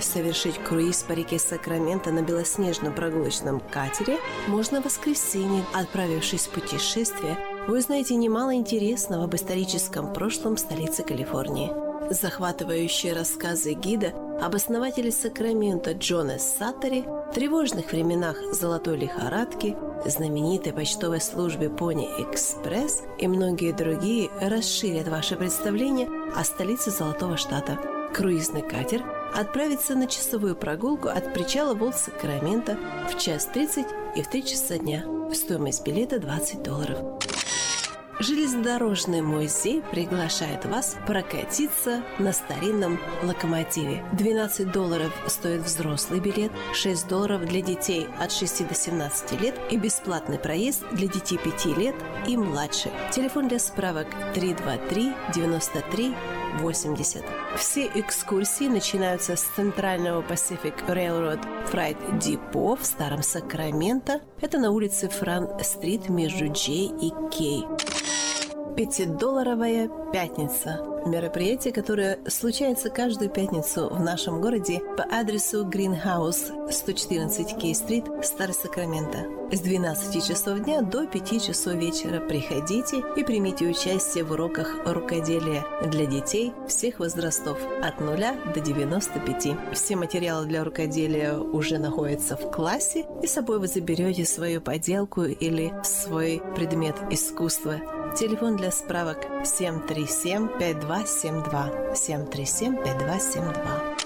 совершить 0.00 0.58
круиз 0.58 1.02
по 1.02 1.12
реке 1.12 1.38
Сакраменто 1.38 2.10
на 2.10 2.22
белоснежном 2.22 2.94
прогулочном 2.94 3.60
катере 3.60 4.18
можно 4.48 4.80
в 4.80 4.86
воскресенье. 4.86 5.64
Отправившись 5.74 6.46
в 6.46 6.50
путешествие, 6.50 7.36
вы 7.68 7.78
узнаете 7.78 8.14
немало 8.14 8.54
интересного 8.54 9.24
об 9.24 9.34
историческом 9.34 10.12
прошлом 10.12 10.56
столицы 10.56 11.02
Калифорнии. 11.02 11.89
Захватывающие 12.10 13.12
рассказы 13.12 13.72
гида 13.72 14.12
об 14.42 14.56
основателе 14.56 15.12
Сакрамента 15.12 15.92
Джона 15.92 16.40
Саттери, 16.40 17.04
тревожных 17.32 17.92
временах 17.92 18.36
золотой 18.52 18.96
лихорадки, 18.96 19.76
знаменитой 20.04 20.72
почтовой 20.72 21.20
службе 21.20 21.70
Пони 21.70 22.06
Экспресс 22.18 23.04
и 23.18 23.28
многие 23.28 23.70
другие 23.70 24.28
расширят 24.40 25.06
ваше 25.06 25.36
представление 25.36 26.08
о 26.34 26.42
столице 26.42 26.90
Золотого 26.90 27.36
Штата. 27.36 27.78
Круизный 28.12 28.62
катер 28.62 29.04
отправится 29.32 29.94
на 29.94 30.08
часовую 30.08 30.56
прогулку 30.56 31.06
от 31.06 31.32
причала 31.32 31.74
Волт 31.74 31.96
Сакрамента 31.96 32.76
в 33.08 33.18
час 33.18 33.46
30 33.46 33.86
и 34.16 34.22
в 34.22 34.28
3 34.28 34.44
часа 34.44 34.78
дня. 34.78 35.04
Стоимость 35.32 35.86
билета 35.86 36.18
20 36.18 36.60
долларов. 36.60 36.98
Железнодорожный 38.20 39.22
музей 39.22 39.82
приглашает 39.92 40.66
вас 40.66 40.94
прокатиться 41.06 42.02
на 42.18 42.34
старинном 42.34 43.00
локомотиве. 43.22 44.04
12 44.12 44.70
долларов 44.70 45.10
стоит 45.26 45.62
взрослый 45.62 46.20
билет, 46.20 46.52
6 46.74 47.08
долларов 47.08 47.46
для 47.46 47.62
детей 47.62 48.08
от 48.18 48.30
6 48.30 48.68
до 48.68 48.74
17 48.74 49.40
лет 49.40 49.54
и 49.70 49.78
бесплатный 49.78 50.38
проезд 50.38 50.84
для 50.92 51.08
детей 51.08 51.38
5 51.42 51.64
лет 51.78 51.94
и 52.28 52.36
младше. 52.36 52.90
Телефон 53.10 53.48
для 53.48 53.58
справок 53.58 54.08
323 54.34 55.14
93 55.34 56.14
80. 56.58 57.24
Все 57.56 57.86
экскурсии 57.94 58.68
начинаются 58.68 59.36
с 59.36 59.42
центрального 59.56 60.20
Pacific 60.20 60.74
Railroad 60.86 61.40
Freight 61.72 61.96
Depot 62.18 62.78
в 62.78 62.84
Старом 62.84 63.22
Сакраменто. 63.22 64.20
Это 64.42 64.58
на 64.58 64.72
улице 64.72 65.08
Фран-стрит 65.08 66.10
между 66.10 66.52
Джей 66.52 66.90
и 67.00 67.12
Кей. 67.30 67.64
Пятидолларовая 68.80 69.90
пятница. 70.10 70.80
Мероприятие, 71.04 71.70
которое 71.70 72.18
случается 72.26 72.88
каждую 72.88 73.28
пятницу 73.28 73.90
в 73.90 74.00
нашем 74.00 74.40
городе 74.40 74.80
по 74.96 75.02
адресу 75.02 75.66
Гринхаус 75.66 76.50
114 76.70 77.58
Кей-стрит, 77.58 78.06
Старый 78.22 78.54
Сакраменто. 78.54 79.26
С 79.52 79.60
12 79.60 80.26
часов 80.26 80.60
дня 80.60 80.80
до 80.80 81.06
5 81.06 81.46
часов 81.46 81.74
вечера 81.74 82.20
приходите 82.20 83.02
и 83.16 83.22
примите 83.22 83.66
участие 83.66 84.24
в 84.24 84.32
уроках 84.32 84.74
рукоделия 84.86 85.62
для 85.84 86.06
детей 86.06 86.54
всех 86.66 87.00
возрастов 87.00 87.58
от 87.82 88.00
0 88.00 88.16
до 88.54 88.60
95. 88.60 89.74
Все 89.74 89.96
материалы 89.96 90.46
для 90.46 90.64
рукоделия 90.64 91.36
уже 91.36 91.78
находятся 91.78 92.34
в 92.34 92.50
классе, 92.50 93.04
и 93.22 93.26
с 93.26 93.32
собой 93.32 93.58
вы 93.58 93.66
заберете 93.66 94.24
свою 94.24 94.62
поделку 94.62 95.24
или 95.24 95.70
свой 95.82 96.40
предмет 96.56 96.96
искусства 97.10 97.74
Телефон 98.16 98.56
для 98.56 98.72
справок 98.72 99.18
737-5272. 99.44 101.94
737-5272. 101.94 103.96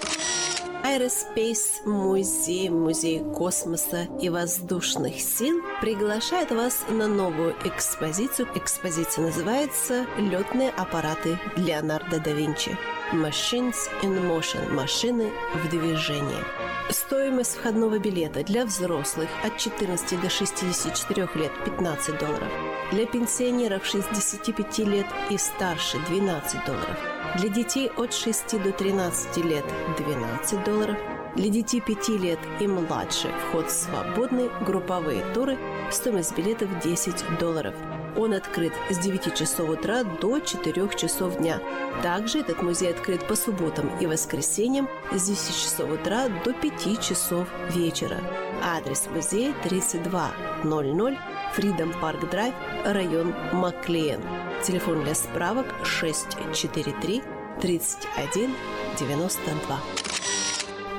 Aerospace 0.83 1.83
Музей, 1.85 2.69
Музей 2.69 3.23
космоса 3.33 4.07
и 4.21 4.29
воздушных 4.29 5.19
сил 5.19 5.59
приглашает 5.81 6.51
вас 6.51 6.83
на 6.87 7.07
новую 7.07 7.55
экспозицию. 7.65 8.47
Экспозиция 8.55 9.25
называется 9.25 10.05
«Летные 10.17 10.69
аппараты 10.69 11.39
Леонардо 11.55 12.19
да 12.19 12.31
Винчи». 12.31 12.77
Machines 13.11 13.89
in 14.03 14.21
Motion– 14.27 14.69
машины 14.73 15.31
в 15.55 15.67
движении. 15.69 16.43
Стоимость 16.89 17.55
входного 17.55 17.97
билета 17.97 18.43
для 18.43 18.63
взрослых 18.63 19.27
от 19.43 19.57
14 19.57 20.21
до 20.21 20.29
64 20.29 21.27
лет– 21.33 21.51
15 21.65 22.19
долларов. 22.19 22.47
Для 22.91 23.07
пенсионеров 23.07 23.85
65 23.85 24.79
лет 24.79 25.07
и 25.31 25.37
старше– 25.37 25.97
12 26.09 26.65
долларов. 26.65 26.97
Для 27.39 27.49
детей 27.49 27.89
от 27.97 28.13
6 28.13 28.61
до 28.61 28.71
13 28.71 29.37
лет– 29.45 29.65
12 29.97 30.63
долларов. 30.63 30.97
Для 31.35 31.49
детей 31.49 31.81
5 31.81 32.09
лет 32.09 32.39
и 32.59 32.67
младше 32.67 33.29
вход 33.49 33.71
свободный, 33.71 34.51
групповые 34.63 35.23
туры, 35.33 35.57
стоимость 35.91 36.37
билетов 36.37 36.69
10 36.83 37.39
долларов. 37.39 37.73
Он 38.17 38.33
открыт 38.33 38.73
с 38.89 38.97
9 38.97 39.35
часов 39.35 39.69
утра 39.69 40.03
до 40.03 40.39
4 40.39 40.89
часов 40.95 41.37
дня. 41.37 41.59
Также 42.01 42.39
этот 42.39 42.61
музей 42.61 42.91
открыт 42.91 43.27
по 43.27 43.35
субботам 43.35 43.89
и 43.99 44.05
воскресеньям 44.05 44.87
с 45.11 45.27
10 45.27 45.55
часов 45.55 45.91
утра 45.91 46.27
до 46.43 46.53
5 46.53 47.01
часов 47.01 47.47
вечера. 47.69 48.17
Адрес 48.63 49.07
музея 49.13 49.53
3200 49.63 51.17
Freedom 51.55 51.93
Park 52.01 52.29
Drive, 52.29 52.53
район 52.85 53.33
Маклиен. 53.53 54.21
Телефон 54.63 55.03
для 55.03 55.15
справок 55.15 55.67
643 55.83 57.23
31 57.61 58.55
92. 58.99 60.14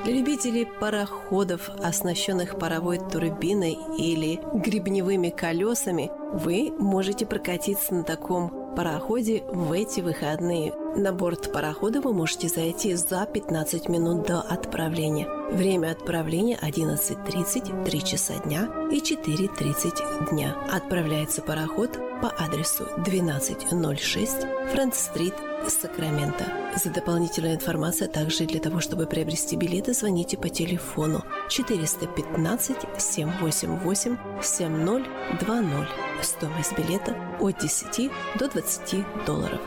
Для 0.06 0.14
любителей 0.14 0.66
пароходов, 0.66 1.68
оснащенных 1.82 2.60
паровой 2.60 3.00
турбиной 3.00 3.76
или 3.98 4.38
гребневыми 4.54 5.30
колесами, 5.30 6.12
вы 6.32 6.72
можете 6.78 7.26
прокатиться 7.26 7.92
на 7.92 8.04
таком 8.04 8.72
пароходе 8.76 9.42
в 9.48 9.72
эти 9.72 10.02
выходные. 10.02 10.72
На 10.98 11.12
борт 11.12 11.52
парохода 11.52 12.01
вы 12.01 12.14
можете 12.14 12.48
зайти 12.48 12.94
за 12.94 13.27
15 13.27 13.90
минут 13.90 14.27
до 14.27 14.40
отправления. 14.40 15.28
Время 15.51 15.90
отправления 15.90 16.59
11.30, 16.62 17.85
3 17.85 18.02
часа 18.02 18.32
дня 18.39 18.70
и 18.90 19.01
4.30 19.01 20.31
дня. 20.31 20.56
Отправляется 20.73 21.43
пароход 21.43 21.98
по 22.23 22.32
адресу 22.39 22.85
1206 22.97 24.36
Франц-стрит, 24.73 25.35
Сакраменто. 25.68 26.44
За 26.82 26.89
дополнительную 26.89 27.56
информацию, 27.56 28.09
а 28.09 28.12
также 28.12 28.47
для 28.47 28.60
того, 28.60 28.81
чтобы 28.81 29.05
приобрести 29.06 29.55
билеты, 29.56 29.93
звоните 29.93 30.39
по 30.39 30.48
телефону 30.48 31.23
415 31.51 32.77
788 32.97 34.16
7020. 34.43 35.89
Стоимость 36.23 36.78
билета 36.78 37.14
от 37.39 37.59
10 37.59 38.10
до 38.39 38.48
20 38.48 39.05
долларов. 39.27 39.60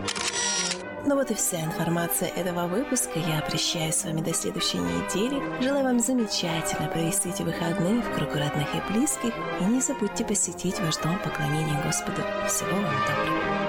Ну 1.06 1.16
вот 1.16 1.32
и 1.32 1.34
вся 1.34 1.62
информация 1.62 2.30
этого 2.30 2.68
выпуска. 2.68 3.20
Я 3.20 3.42
прощаюсь 3.42 3.96
с 3.96 4.04
вами 4.04 4.22
до 4.22 4.34
следующей 4.34 4.80
недели. 4.80 5.42
Желаю 5.62 5.84
вам 5.84 6.00
замечательно 6.00 6.88
провести 6.90 7.30
эти 7.30 7.42
выходные 7.42 8.02
в 8.02 8.14
кругу 8.16 8.34
родных 8.38 8.68
и 8.76 8.92
близких. 8.92 9.34
И 9.62 9.64
не 9.64 9.82
забудьте 9.82 10.26
посетить 10.26 10.80
ваш 10.80 10.98
дом 10.98 11.18
поклонения 11.24 11.82
Господу. 11.84 12.22
Всего 12.48 12.76
вам 12.76 12.96
доброго. 13.08 13.69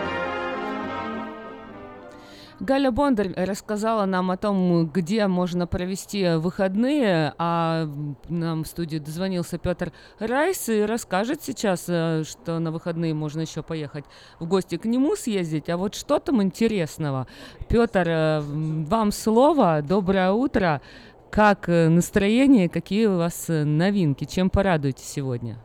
Галя 2.61 2.91
Бондарь 2.91 3.33
рассказала 3.37 4.05
нам 4.05 4.31
о 4.31 4.37
том, 4.37 4.87
где 4.87 5.27
можно 5.29 5.67
провести 5.67 6.35
выходные, 6.37 7.33
а 7.39 7.87
нам 8.29 8.65
в 8.65 8.67
студию 8.67 9.01
дозвонился 9.01 9.57
Петр 9.57 9.93
Райс 10.19 10.69
и 10.69 10.83
расскажет 10.83 11.43
сейчас, 11.43 11.87
э, 11.89 12.23
что 12.25 12.59
на 12.59 12.71
выходные 12.71 13.15
можно 13.15 13.41
еще 13.41 13.63
поехать 13.63 14.05
в 14.41 14.47
гости 14.47 14.77
к 14.77 14.85
нему 14.85 15.17
съездить. 15.17 15.71
А 15.71 15.79
вот 15.79 15.95
что 15.95 16.19
там 16.19 16.43
интересного? 16.43 17.27
Петр, 17.71 18.07
э, 18.07 18.41
вам 18.41 19.11
слово. 19.11 19.81
Доброе 19.81 20.33
утро. 20.33 20.83
Как 21.31 21.67
э, 21.71 21.89
настроение? 21.89 22.69
Какие 22.69 23.07
у 23.07 23.17
вас 23.17 23.47
новинки? 23.49 24.27
Чем 24.27 24.51
порадуете 24.51 25.03
сегодня? 25.03 25.57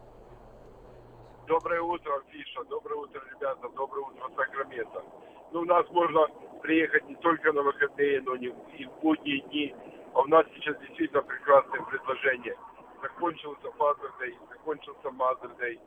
Доброе 1.46 1.82
утро, 1.82 2.14
Фиша. 2.32 2.64
Доброе 2.70 2.96
утро, 3.02 3.22
ребята. 3.36 3.68
Доброе 3.76 4.06
утро, 4.06 4.30
Сакраменто. 4.38 5.04
Ну, 5.52 5.60
у 5.60 5.66
нас 5.66 5.86
можно 5.92 6.26
приехать 6.66 7.08
не 7.08 7.16
только 7.18 7.52
на 7.54 7.62
выходные, 7.62 8.22
но 8.22 8.36
и 8.36 8.50
в 8.50 9.00
будние 9.02 9.42
дни. 9.42 9.76
А 10.14 10.22
у 10.22 10.26
нас 10.26 10.46
сейчас 10.56 10.78
действительно 10.80 11.22
прекрасное 11.22 11.82
предложение. 11.82 12.56
Закончился 13.02 13.68
Father 13.78 14.10
Day, 14.20 14.34
закончился 14.50 15.10
Mother 15.10 15.56
Day. 15.60 15.80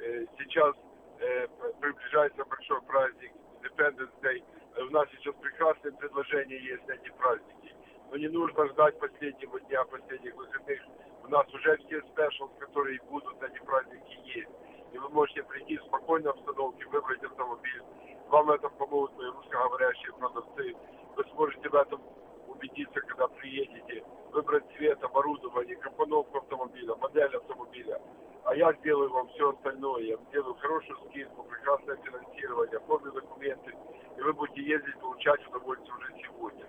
Э, 0.00 0.26
сейчас 0.38 0.74
э, 1.20 1.46
приближается 1.80 2.44
большой 2.44 2.82
праздник 2.82 3.32
Independence 3.62 4.12
Day. 4.20 4.42
Э, 4.76 4.82
у 4.82 4.90
нас 4.90 5.08
сейчас 5.12 5.34
прекрасное 5.36 5.92
предложение 5.92 6.62
есть 6.62 6.86
на 6.86 6.92
эти 6.92 7.10
праздники. 7.18 7.74
Но 8.10 8.16
не 8.18 8.28
нужно 8.28 8.66
ждать 8.68 8.98
последнего 8.98 9.60
дня, 9.60 9.84
последних 9.84 10.34
выходных. 10.36 10.80
У 11.24 11.28
нас 11.28 11.46
уже 11.54 11.76
все 11.78 12.02
спешл, 12.02 12.48
которые 12.58 13.00
будут 13.08 13.40
на 13.40 13.46
эти 13.46 13.60
праздники, 13.64 14.20
есть. 14.24 14.50
И 14.92 14.98
вы 14.98 15.08
можете 15.08 15.42
прийти 15.44 15.78
в 15.78 15.84
спокойной 15.84 16.30
обстановке, 16.30 16.84
выбрать 16.86 17.22
автомобиль, 17.22 17.82
вам 18.30 18.50
это 18.50 18.68
помогут 18.68 19.12
русскоговорящие 19.16 20.12
продавцы. 20.14 20.76
Вы 21.16 21.24
сможете 21.32 21.68
в 21.68 21.74
этом 21.74 22.00
убедиться, 22.46 23.00
когда 23.00 23.28
приедете, 23.28 24.04
выбрать 24.32 24.64
цвет, 24.76 25.02
оборудование, 25.02 25.76
компоновку 25.76 26.38
автомобиля, 26.38 26.94
модель 26.96 27.36
автомобиля. 27.36 28.00
А 28.44 28.54
я 28.54 28.72
сделаю 28.74 29.10
вам 29.10 29.28
все 29.28 29.50
остальное. 29.50 30.02
Я 30.02 30.16
сделаю 30.28 30.54
хорошую 30.54 30.98
скидку, 31.08 31.42
прекрасное 31.44 31.96
финансирование, 31.96 32.76
оформлю 32.78 33.12
документы, 33.12 33.74
и 34.16 34.20
вы 34.22 34.32
будете 34.32 34.62
ездить, 34.62 34.98
получать 35.00 35.46
удовольствие 35.48 35.94
уже 35.96 36.14
сегодня. 36.22 36.66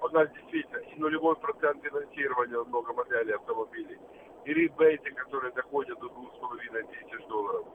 У 0.00 0.08
нас 0.08 0.28
действительно 0.32 0.78
и 0.78 0.98
нулевой 0.98 1.36
процент 1.36 1.82
финансирования 1.82 2.56
на 2.58 2.64
много 2.64 2.92
моделей 2.92 3.34
автомобилей, 3.34 3.98
и 4.44 4.52
ребейты, 4.52 5.12
которые 5.12 5.52
доходят 5.52 5.98
до 6.00 6.08
двух 6.08 6.34
с 6.34 6.38
половиной 6.38 6.82
тысяч 6.84 7.26
долларов 7.28 7.66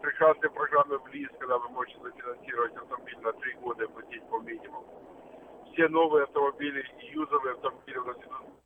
прекрасные 0.00 0.50
программы 0.50 0.98
в 0.98 1.06
ЛИС, 1.08 1.30
когда 1.38 1.58
вы 1.58 1.68
можете 1.70 1.98
зафинансировать 2.00 2.76
автомобиль 2.76 3.18
на 3.20 3.32
три 3.34 3.54
года 3.54 3.84
и 3.84 3.88
платить 3.88 4.28
по 4.28 4.38
минимуму. 4.40 5.64
Все 5.72 5.88
новые 5.88 6.24
автомобили 6.24 6.86
и 7.00 7.06
юзовые 7.12 7.54
автомобили 7.54 7.98
у 7.98 8.04
нас 8.04 8.16
идут 8.18 8.56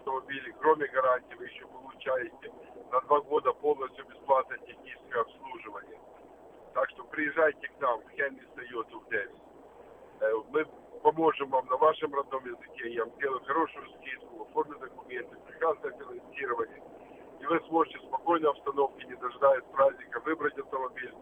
автомобили, 0.00 0.54
кроме 0.60 0.86
гарантии, 0.88 1.34
вы 1.34 1.44
еще 1.44 1.66
получаете 1.66 2.52
на 2.90 3.00
два 3.02 3.20
года 3.20 3.52
полностью 3.52 4.04
бесплатное 4.06 4.58
техническое 4.58 5.20
обслуживание. 5.20 6.00
Так 6.74 6.88
что 6.90 7.04
приезжайте 7.04 7.68
к 7.68 7.80
нам 7.80 8.00
в 8.00 8.10
Хеннис 8.10 8.46
Тойоту 8.54 9.00
в 9.00 9.08
Дэвис. 9.08 9.36
Мы 10.50 10.64
поможем 11.02 11.50
вам 11.50 11.66
на 11.66 11.76
вашем 11.76 12.14
родном 12.14 12.44
языке, 12.46 12.92
я 12.92 13.04
вам 13.04 13.14
сделаю 13.16 13.40
хорошую 13.44 13.88
скидку, 13.98 14.42
оформлю 14.42 14.78
документы, 14.78 15.36
прекрасное 15.46 15.92
финансирование 15.92 16.82
и 17.40 17.46
вы 17.46 17.60
сможете 17.68 17.98
в 17.98 18.02
спокойной 18.02 18.50
обстановке, 18.50 19.06
не 19.06 19.14
дожидаясь 19.16 19.64
праздника, 19.72 20.20
выбрать 20.20 20.58
автомобиль 20.58 21.14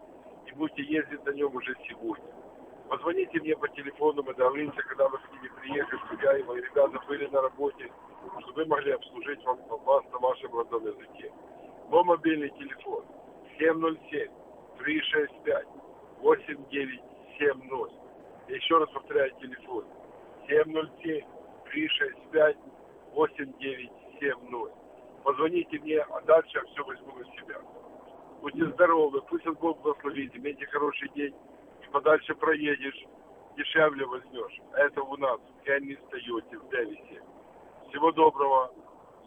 и 0.45 0.51
будете 0.51 0.83
ездить 0.83 1.25
на 1.25 1.31
нем 1.31 1.55
уже 1.55 1.75
сегодня. 1.87 2.25
Позвоните 2.89 3.39
мне 3.39 3.55
по 3.55 3.67
телефону, 3.69 4.23
мы 4.23 4.33
договоримся, 4.33 4.81
когда 4.81 5.07
вы 5.07 5.17
к 5.19 5.31
ними 5.31 5.49
приехали, 5.61 5.99
чтобы 5.99 6.23
я 6.23 6.37
и 6.37 6.43
мои 6.43 6.61
ребята 6.61 6.99
были 7.07 7.27
на 7.27 7.41
работе, 7.41 7.91
чтобы 8.41 8.53
вы 8.53 8.65
могли 8.65 8.91
обслужить 8.91 9.43
вам, 9.45 9.59
вас 9.85 10.03
на 10.11 10.19
вашем 10.19 10.57
родном 10.57 10.85
языке. 10.85 11.31
Мой 11.89 12.03
мобильный 12.03 12.49
телефон 12.49 13.05
707 13.57 14.31
365 14.79 15.67
8970. 16.21 17.99
Я 18.47 18.55
еще 18.55 18.77
раз 18.77 18.89
повторяю 18.89 19.31
телефон 19.39 19.85
707 20.47 21.25
365 21.65 22.57
8970 23.13 24.78
позвоните 25.19 25.79
мне, 25.79 25.99
а 25.99 26.21
дальше 26.21 26.57
я 26.57 26.63
все 26.63 26.83
возьму 26.83 27.15
на 27.15 27.25
себя. 27.25 27.59
Будьте 28.41 28.65
здоровы, 28.73 29.21
пусть 29.23 29.45
Бог 29.45 29.81
благословит, 29.81 30.35
имейте 30.35 30.65
хороший 30.67 31.09
день, 31.09 31.35
и 31.83 31.91
подальше 31.91 32.35
проедешь, 32.35 33.05
дешевле 33.57 34.05
возьмешь. 34.05 34.59
Это 34.73 35.01
у 35.01 35.17
нас 35.17 35.39
в 35.39 35.63
Кенни 35.63 35.95
Тойоте, 36.09 36.57
в 36.57 36.69
Дэвисе. 36.69 37.21
Всего 37.89 38.11
доброго, 38.11 38.71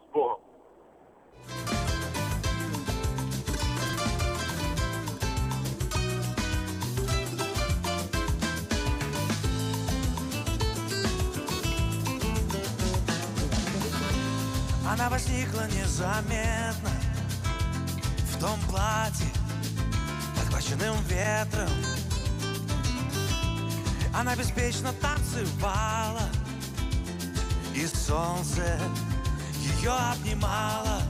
с 0.09 0.12
Богом. 0.12 0.40
Она 14.93 15.09
возникла 15.09 15.66
незаметно 15.69 16.90
В 18.31 18.39
том 18.39 18.60
платье, 18.69 19.27
подхваченным 20.36 21.02
ветром. 21.05 21.70
Она 24.14 24.36
беспечно 24.36 24.93
танцевала 24.93 26.28
И 27.74 27.86
солнце 27.86 28.78
ее 29.81 29.93
обнимало. 29.93 31.01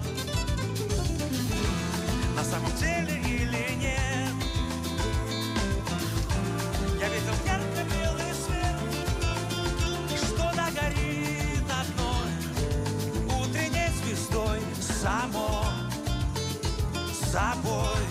На 2.37 2.45
самом 2.45 2.73
деле 2.77 3.19
или 3.19 3.75
нет 3.81 4.32
собой 17.33 18.02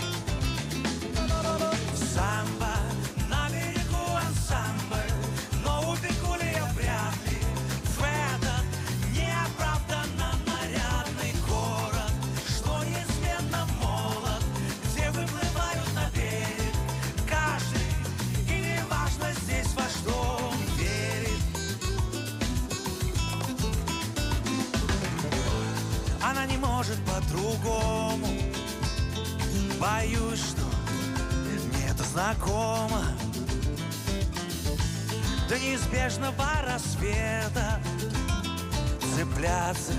Цепляться 39.71 39.93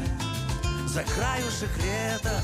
за 0.87 1.03
краюшек 1.03 1.71
лета 1.79 2.43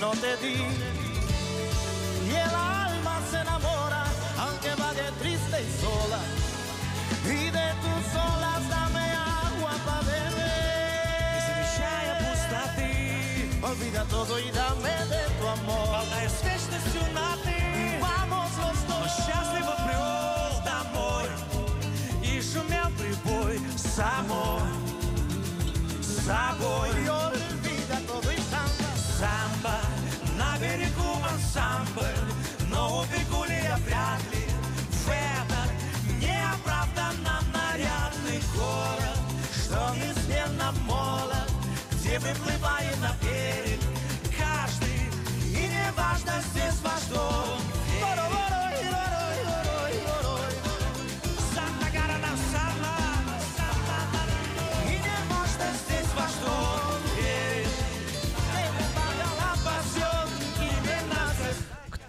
no 0.00 0.12
te 0.12 0.34
di. 0.40 0.89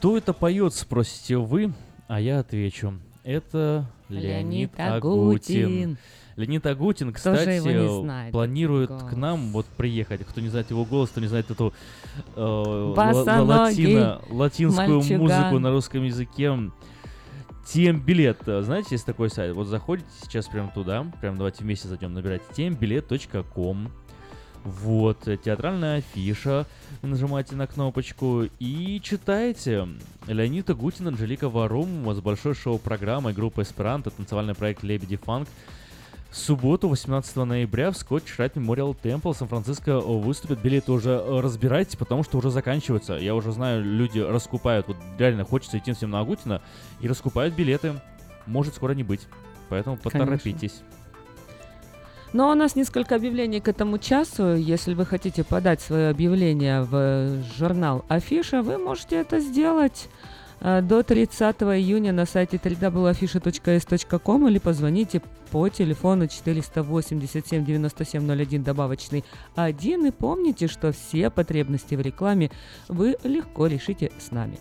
Кто 0.02 0.18
это 0.18 0.34
поет, 0.34 0.73
спросите 0.73 1.38
вы, 1.38 1.73
а 2.07 2.19
я 2.19 2.40
отвечу. 2.40 2.95
Это 3.23 3.86
Леонид, 4.10 4.72
Леонид 4.73 4.80
Агутин. 4.80 5.65
Агутин. 5.65 5.98
Леонид 6.38 6.65
Агутин, 6.65 7.14
кстати, 7.14 7.60
знает, 7.60 8.32
планирует 8.32 8.90
к 8.90 9.15
нам 9.15 9.52
вот 9.52 9.68
приехать. 9.68 10.26
Кто 10.26 10.41
не 10.41 10.48
знает 10.48 10.72
его 10.72 10.86
голос, 10.86 11.11
кто 11.11 11.22
не 11.22 11.28
знает 11.28 11.52
эту 11.52 11.72
э, 12.36 12.41
латино- 12.41 14.23
латинскую 14.32 14.98
мальчуган. 15.02 15.22
музыку 15.22 15.60
на 15.60 15.69
русском 15.69 16.03
языке. 16.03 16.57
Тем 17.68 18.02
билет, 18.02 18.40
знаете, 18.44 18.88
есть 18.94 19.06
такой 19.06 19.30
сайт. 19.30 19.53
Вот 19.53 19.68
заходите 19.68 20.10
сейчас 20.23 20.48
прямо 20.48 20.72
туда, 20.73 21.06
прям 21.22 21.38
давайте 21.38 21.64
вместе 21.64 21.88
зайдем, 21.88 22.11
набирайте 22.15 22.45
тембилет.ком. 22.56 23.91
Вот, 24.64 25.28
э, 25.28 25.38
театральная 25.38 25.98
афиша. 25.98 26.68
Вы 27.02 27.10
нажимаете 27.10 27.56
на 27.56 27.66
кнопочку 27.66 28.44
и 28.60 29.00
читаете. 29.02 29.88
Леонид 30.28 30.70
Агутин, 30.70 31.08
Анжелика 31.08 31.50
Варум 31.50 32.14
с 32.14 32.20
большой 32.20 32.54
шоу-программой 32.54 33.34
группы 33.34 33.64
Эсперанто, 33.64 34.12
танцевальный 34.12 34.54
проект 34.54 34.84
Лебеди 34.84 35.18
Фанк. 35.18 35.48
В 36.30 36.38
субботу, 36.38 36.88
18 36.88 37.36
ноября, 37.38 37.92
в 37.92 37.96
Scotch 37.96 38.38
Rite 38.38 38.54
Memorial 38.54 38.96
Temple 39.02 39.36
Сан-Франциско 39.36 40.00
выступят. 40.00 40.62
Билеты 40.62 40.92
уже 40.92 41.10
э, 41.10 41.40
разбирайте, 41.42 41.98
потому 41.98 42.24
что 42.24 42.38
уже 42.38 42.52
заканчиваются. 42.52 43.16
Я 43.16 43.36
уже 43.36 43.52
знаю, 43.52 43.84
люди 43.84 44.20
раскупают. 44.20 44.88
Вот 44.88 44.96
реально 45.18 45.44
хочется 45.44 45.80
идти 45.80 45.92
всем 45.92 46.12
на 46.12 46.22
Агутина 46.22 46.62
и 47.02 47.08
раскупают 47.08 47.56
билеты. 47.56 48.00
Может 48.46 48.76
скоро 48.76 48.94
не 48.94 49.04
быть. 49.04 49.28
Поэтому 49.70 49.98
поторопитесь. 49.98 50.84
Но 52.34 52.49
у 52.49 52.56
нас 52.56 52.76
несколько 52.78 53.16
объявлений 53.16 53.60
к 53.60 53.68
этому 53.68 53.98
часу. 53.98 54.56
Если 54.56 54.94
вы 54.94 55.06
хотите 55.06 55.44
подать 55.44 55.82
свое 55.82 56.10
объявление 56.10 56.82
в 56.84 57.44
журнал 57.58 58.06
Афиша, 58.08 58.62
вы 58.62 58.78
можете 58.78 59.18
это 59.18 59.41
сделать 59.41 60.08
э, 60.62 60.82
до 60.82 61.03
30 61.03 61.62
июня 61.62 62.14
на 62.14 62.26
сайте 62.26 62.56
www.afisha.s.com 62.56 64.48
или 64.48 64.60
позвоните 64.60 65.22
по 65.52 65.68
телефону 65.68 66.28
487 66.28 67.66
9701 67.66 68.64
добавочный 68.64 69.26
1 69.56 70.06
и 70.06 70.12
помните, 70.12 70.70
что 70.70 70.94
все 70.94 71.30
потребности 71.30 71.95
в 71.95 72.02
рекламе 72.02 72.49
вы 72.88 73.18
легко 73.26 73.68
решите 73.68 74.10
с 74.18 74.32
нами. 74.32 74.58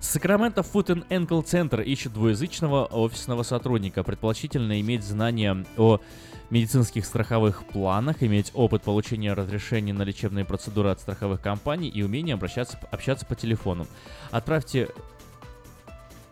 Сакраменто 0.00 0.62
Foot 0.62 0.86
and 0.88 1.08
Ankle 1.08 1.44
Center 1.44 1.82
ищет 1.82 2.12
двуязычного 2.12 2.86
офисного 2.86 3.42
сотрудника. 3.42 4.04
Предположительно 4.04 4.80
иметь 4.80 5.02
знания 5.02 5.64
о 5.76 6.00
медицинских 6.50 7.04
страховых 7.04 7.66
планах, 7.66 8.22
иметь 8.22 8.50
опыт 8.54 8.82
получения 8.82 9.32
разрешений 9.32 9.92
на 9.92 10.02
лечебные 10.02 10.44
процедуры 10.44 10.90
от 10.90 11.00
страховых 11.00 11.40
компаний 11.40 11.88
и 11.88 12.02
умение 12.02 12.34
обращаться, 12.34 12.78
общаться 12.90 13.26
по 13.26 13.34
телефону. 13.34 13.86
Отправьте 14.30 14.88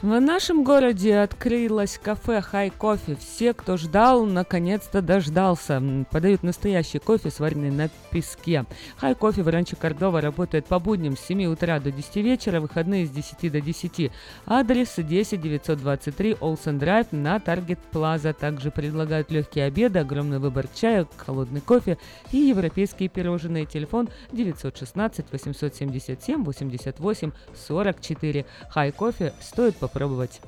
В 0.00 0.20
нашем 0.20 0.62
городе 0.62 1.18
открылось 1.18 1.98
кафе 2.00 2.40
Хай 2.40 2.70
Кофе. 2.70 3.16
Все, 3.16 3.52
кто 3.52 3.76
ждал, 3.76 4.26
наконец-то 4.26 5.02
дождался. 5.02 5.82
Подают 6.12 6.44
настоящий 6.44 7.00
кофе, 7.00 7.30
сваренный 7.30 7.72
на 7.72 7.90
песке. 8.12 8.64
Хай 8.96 9.16
Кофе 9.16 9.42
в 9.42 9.48
Ранчо 9.48 9.74
Кордова 9.76 10.20
работает 10.20 10.66
по 10.66 10.78
будням 10.78 11.16
с 11.16 11.20
7 11.22 11.46
утра 11.46 11.80
до 11.80 11.90
10 11.90 12.14
вечера, 12.18 12.60
выходные 12.60 13.08
с 13.08 13.10
10 13.10 13.50
до 13.50 13.60
10. 13.60 14.12
Адрес 14.46 14.94
10 14.96 15.40
923 15.40 16.36
Олсен 16.38 16.78
Драйв 16.78 17.08
на 17.10 17.40
Таргет 17.40 17.80
Плаза. 17.90 18.32
Также 18.32 18.70
предлагают 18.70 19.32
легкие 19.32 19.64
обеды, 19.64 19.98
огромный 19.98 20.38
выбор 20.38 20.68
чая, 20.72 21.08
холодный 21.16 21.60
кофе 21.60 21.98
и 22.30 22.36
европейские 22.36 23.08
пирожные. 23.08 23.66
Телефон 23.66 24.10
916 24.30 25.26
877 25.32 26.44
88 26.44 27.32
44. 27.66 28.46
Хай 28.70 28.92
Кофе 28.92 29.32
стоит 29.40 29.76
попробовать. 29.88 30.40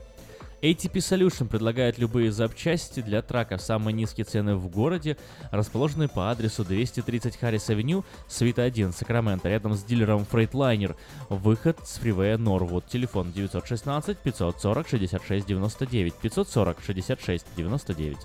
ATP 0.63 0.97
Solution 0.97 1.49
предлагает 1.49 1.99
любые 1.99 2.33
запчасти 2.33 3.01
для 3.01 3.23
траков. 3.23 3.63
Самые 3.63 3.95
низкие 3.95 4.25
цены 4.25 4.57
в 4.57 4.69
городе 4.69 5.17
расположены 5.51 6.09
по 6.09 6.31
адресу 6.31 6.65
230 6.65 7.37
Харрис 7.39 7.71
Авеню, 7.71 8.05
Свита 8.29 8.63
1, 8.63 8.93
Сакраменто, 8.93 9.49
рядом 9.49 9.75
с 9.75 9.83
дилером 9.83 10.27
Freightliner. 10.31 10.97
Выход 11.31 11.79
с 11.85 11.97
фривея 11.97 12.37
Норвуд. 12.37 12.87
Телефон 12.87 13.33
916 13.33 14.19
540 14.19 14.89
66 14.89 15.47
99 15.47 16.15
540 16.15 16.77
66 16.85 17.47
99. 17.57 18.19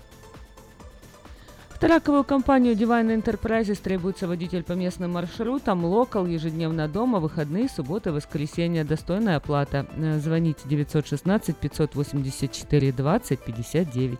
В 1.76 1.78
траковую 1.78 2.24
компанию 2.24 2.74
Divine 2.74 3.22
Enterprises 3.22 3.82
требуется 3.82 4.30
водитель 4.30 4.64
по 4.64 4.72
местным 4.72 5.12
маршрутам, 5.12 5.84
локал, 5.84 6.26
ежедневно 6.26 6.88
дома, 6.88 7.20
выходные, 7.20 7.68
субботы, 7.68 8.14
воскресенье, 8.14 8.86
достойная 8.86 9.36
оплата. 9.36 9.86
Э, 9.98 10.18
Звоните 10.20 10.62
916 10.70 11.58
584 11.58 12.94
20 12.94 13.40
59. 13.42 14.20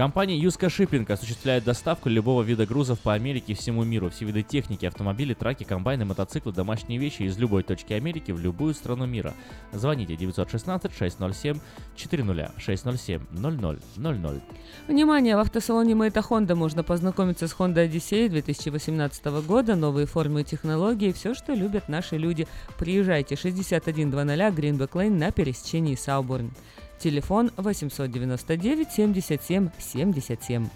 Компания 0.00 0.38
Юска 0.38 0.68
Shipping 0.68 1.12
осуществляет 1.12 1.64
доставку 1.64 2.08
любого 2.08 2.42
вида 2.42 2.64
грузов 2.64 3.00
по 3.00 3.12
Америке 3.12 3.52
и 3.52 3.54
всему 3.54 3.84
миру. 3.84 4.08
Все 4.08 4.24
виды 4.24 4.42
техники, 4.42 4.86
автомобили, 4.86 5.34
траки, 5.34 5.64
комбайны, 5.64 6.06
мотоциклы, 6.06 6.54
домашние 6.54 6.98
вещи 6.98 7.24
из 7.24 7.36
любой 7.36 7.64
точки 7.64 7.92
Америки 7.92 8.32
в 8.32 8.40
любую 8.40 8.72
страну 8.72 9.04
мира. 9.04 9.34
Звоните 9.72 10.16
916 10.16 10.96
607 10.96 11.60
400 11.96 12.52
607 12.56 13.20
0000. 13.30 14.42
Внимание! 14.88 15.36
В 15.36 15.40
автосалоне 15.40 15.94
Мэйта 15.94 16.20
Honda 16.20 16.54
можно 16.54 16.82
познакомиться 16.82 17.46
с 17.46 17.52
Honda 17.52 17.86
Odyssey 17.86 18.30
2018 18.30 19.26
года, 19.46 19.76
новые 19.76 20.06
формы 20.06 20.40
и 20.40 20.44
технологии, 20.44 21.12
все, 21.12 21.34
что 21.34 21.52
любят 21.52 21.90
наши 21.90 22.16
люди. 22.16 22.48
Приезжайте 22.78 23.36
6100 23.36 23.90
Greenback 23.90 24.92
Lane 24.92 25.10
на 25.10 25.30
пересечении 25.30 25.94
Сауборн. 25.94 26.52
Телефон 27.00 27.50
899 27.56 28.92
77 28.92 29.70
77. 29.78 30.68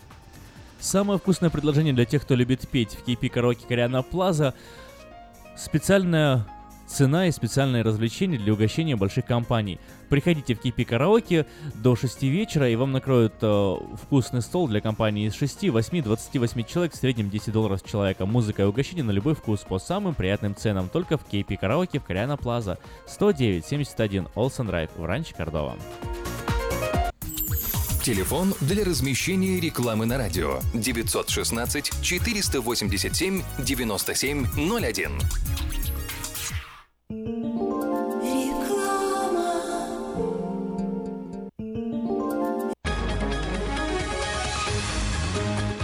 Самое 0.81 1.19
вкусное 1.19 1.51
предложение 1.51 1.93
для 1.93 2.07
тех, 2.07 2.23
кто 2.23 2.35
любит 2.35 2.67
петь 2.67 2.93
в 2.95 3.07
KP 3.07 3.29
Караоке 3.29 3.67
Кориана 3.69 4.03
Плаза. 4.03 4.55
Специальная 5.55 6.47
цена 6.87 7.29
и 7.29 7.33
специальные 7.33 7.83
развлечения 7.83 8.39
для 8.39 8.53
угощения 8.53 8.97
больших 8.97 9.27
компаний. 9.27 9.79
Приходите 10.09 10.55
в 10.55 10.65
KP 10.65 10.85
Караоке 10.85 11.47
до 11.75 11.97
6 11.97 12.23
вечера, 12.25 12.69
и 12.69 12.77
вам 12.77 12.93
накроют 12.93 13.35
э, 13.41 13.77
вкусный 14.03 14.43
стол 14.43 14.69
для 14.69 14.81
компании 14.81 15.27
из 15.27 15.35
6, 15.35 15.71
8, 15.71 16.03
28 16.03 16.65
человек, 16.65 16.93
в 16.93 16.97
среднем 16.97 17.31
10 17.31 17.53
долларов 17.53 17.81
с 17.81 17.91
человека. 17.91 18.27
Музыка 18.27 18.63
и 18.63 18.67
угощение 18.67 19.05
на 19.05 19.11
любой 19.11 19.35
вкус 19.35 19.61
по 19.61 19.79
самым 19.79 20.15
приятным 20.15 20.55
ценам, 20.55 20.89
только 20.89 21.19
в 21.19 21.27
KP 21.31 21.57
Караоке 21.57 21.99
в 22.01 22.05
Кориана 22.05 22.37
Плаза. 22.37 22.79
109 23.07 23.65
71 23.65 24.29
Олсен 24.35 24.67
Драйв 24.67 24.91
в 24.97 25.05
Ранче 25.05 25.35
Кордова. 25.35 25.77
Телефон 28.05 28.53
для 28.61 28.85
размещения 28.85 29.59
рекламы 29.59 30.05
на 30.05 30.19
радио 30.19 30.61
916 30.75 32.03
487 32.03 33.43
9701. 33.61 35.11
Música 37.11 37.94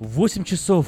Восемь 0.00 0.44
часов 0.44 0.86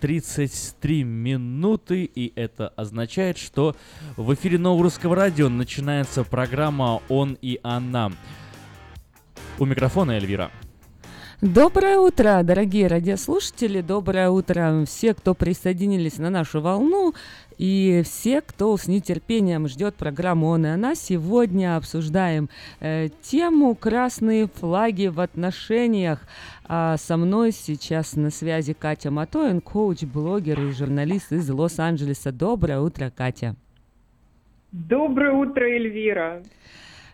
33 0.00 1.04
минуты, 1.04 2.04
и 2.04 2.30
это 2.36 2.68
означает, 2.68 3.38
что 3.38 3.74
в 4.18 4.34
эфире 4.34 4.58
Нового 4.58 4.82
Русского 4.82 5.16
Радио 5.16 5.48
начинается 5.48 6.24
программа 6.24 7.00
«Он 7.08 7.38
и 7.40 7.58
она». 7.62 8.12
У 9.58 9.66
микрофона 9.66 10.12
Эльвира. 10.12 10.50
Доброе 11.42 11.98
утро, 11.98 12.42
дорогие 12.42 12.86
радиослушатели, 12.86 13.80
доброе 13.80 14.28
утро 14.28 14.84
все, 14.84 15.14
кто 15.14 15.32
присоединились 15.32 16.18
на 16.18 16.28
нашу 16.28 16.60
волну 16.60 17.14
и 17.56 18.02
все, 18.04 18.42
кто 18.42 18.76
с 18.76 18.86
нетерпением 18.86 19.66
ждет 19.66 19.94
программу 19.94 20.48
«Он 20.48 20.66
и 20.66 20.68
она». 20.68 20.94
Сегодня 20.94 21.76
обсуждаем 21.76 22.50
э, 22.80 23.08
тему 23.22 23.74
«Красные 23.74 24.48
флаги 24.48 25.06
в 25.06 25.18
отношениях». 25.18 26.20
А 26.64 26.98
со 26.98 27.16
мной 27.16 27.52
сейчас 27.52 28.16
на 28.16 28.28
связи 28.28 28.74
Катя 28.74 29.10
Матоин, 29.10 29.62
коуч, 29.62 30.02
блогер 30.02 30.60
и 30.60 30.72
журналист 30.72 31.32
из 31.32 31.48
Лос-Анджелеса. 31.48 32.32
Доброе 32.32 32.80
утро, 32.80 33.10
Катя. 33.14 33.56
Доброе 34.72 35.32
утро, 35.32 35.64
Эльвира. 35.64 36.42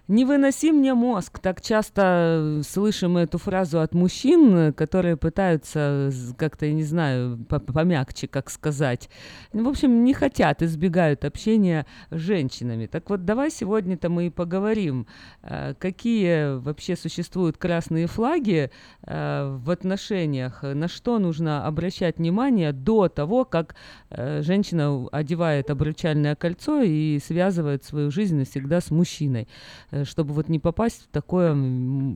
Не 0.09 0.25
выноси 0.25 0.71
мне 0.71 0.95
мозг. 0.95 1.41
Так 1.41 1.61
часто 1.61 2.61
слышим 2.65 3.17
эту 3.17 3.39
фразу 3.39 3.81
от 3.81 3.93
мужчин, 3.93 4.73
которые 4.73 5.17
пытаются 5.17 6.13
как-то, 6.37 6.67
я 6.67 6.75
не 6.75 6.85
знаю, 6.85 7.45
помягче, 7.49 8.29
как 8.29 8.49
сказать. 8.51 9.11
В 9.53 9.67
общем, 9.67 10.05
не 10.05 10.15
хотят, 10.15 10.63
избегают 10.63 11.25
общения 11.25 11.87
с 12.11 12.19
женщинами. 12.19 12.87
Так 12.87 13.11
вот, 13.11 13.25
давай 13.25 13.51
сегодня-то 13.51 14.09
мы 14.09 14.29
и 14.29 14.31
поговорим, 14.31 15.09
э, 15.43 15.75
какие 15.77 16.57
вообще 16.57 16.95
существуют 16.95 17.59
красные 17.59 18.07
флаги 18.07 18.71
э, 19.03 19.59
в 19.59 19.71
отношениях, 19.71 20.63
на 20.63 20.87
что 20.87 21.19
нужно 21.19 21.67
обращать 21.67 22.19
внимание 22.19 22.73
до 22.73 23.09
того, 23.09 23.45
как 23.45 23.75
э, 24.11 24.43
женщина 24.43 25.09
одевает 25.11 25.69
обручальное 25.69 26.37
кольцо 26.37 26.83
и 26.83 27.19
связывает 27.19 27.83
свою 27.83 28.13
жизнь 28.13 28.37
навсегда 28.37 28.81
с 28.81 28.93
мужчиной. 28.93 29.49
Э, 29.97 30.05
чтобы 30.05 30.35
вот 30.35 30.49
не 30.49 30.59
попасть 30.59 31.05
в 31.05 31.09
такое, 31.09 31.55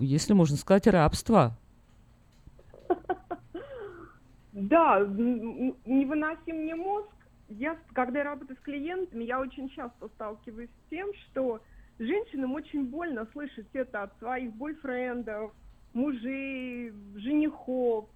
если 0.01 0.33
можно 0.33 0.57
сказать, 0.57 0.87
рабство. 0.87 1.57
Да, 4.53 5.01
не 5.07 6.05
выноси 6.05 6.53
мне 6.53 6.75
мозг. 6.75 7.09
Я, 7.49 7.77
когда 7.93 8.19
я 8.19 8.25
работаю 8.25 8.57
с 8.57 8.63
клиентами, 8.63 9.25
я 9.25 9.41
очень 9.41 9.69
часто 9.71 10.09
сталкиваюсь 10.09 10.69
с 10.69 10.91
тем, 10.91 11.09
что 11.15 11.61
женщинам 11.99 12.55
очень 12.55 12.85
больно 12.87 13.27
слышать 13.33 13.67
это 13.73 14.03
от 14.03 14.19
своих 14.19 14.53
бойфрендов, 14.55 15.53
мужей, 15.95 16.93
женихов. 17.15 18.07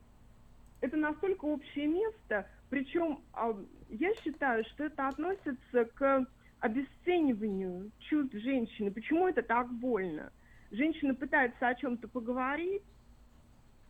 Это 0.80 0.96
настолько 0.96 1.46
общее 1.46 1.86
место, 1.86 2.46
причем 2.68 3.20
а, 3.32 3.56
я 3.88 4.14
считаю, 4.16 4.64
что 4.64 4.84
это 4.84 5.08
относится 5.08 5.84
к 5.94 6.26
обесцениванию 6.64 7.90
чувств 7.98 8.34
женщины. 8.36 8.90
Почему 8.90 9.28
это 9.28 9.42
так 9.42 9.70
больно? 9.70 10.32
Женщина 10.70 11.14
пытается 11.14 11.68
о 11.68 11.74
чем-то 11.74 12.08
поговорить, 12.08 12.82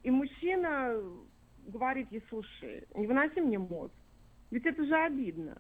и 0.03 0.11
мужчина 0.11 0.97
говорит 1.69 2.11
ей, 2.11 2.23
слушай, 2.29 2.85
не 2.97 3.07
выноси 3.07 3.41
мне 3.41 3.61
мозг. 3.61 3.95
Ведь 4.51 4.67
это 4.67 4.85
же 4.85 4.97
обидно. 4.97 5.57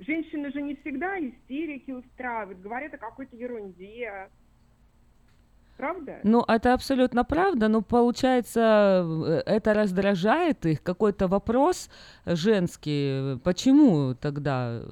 Женщины 0.00 0.50
же 0.50 0.60
не 0.60 0.74
всегда 0.74 1.20
истерики 1.20 1.92
устраивают, 1.92 2.60
говорят 2.60 2.94
о 2.94 2.98
какой-то 2.98 3.36
ерунде, 3.36 4.28
правда? 5.76 6.18
Ну, 6.24 6.42
это 6.48 6.74
абсолютно 6.74 7.24
правда, 7.24 7.68
но 7.68 7.80
получается, 7.80 9.06
э, 9.06 9.42
это 9.46 9.72
раздражает 9.72 10.66
их, 10.66 10.82
какой-то 10.82 11.28
вопрос 11.28 11.90
женский, 12.26 13.38
почему 13.44 14.14
тогда? 14.14 14.82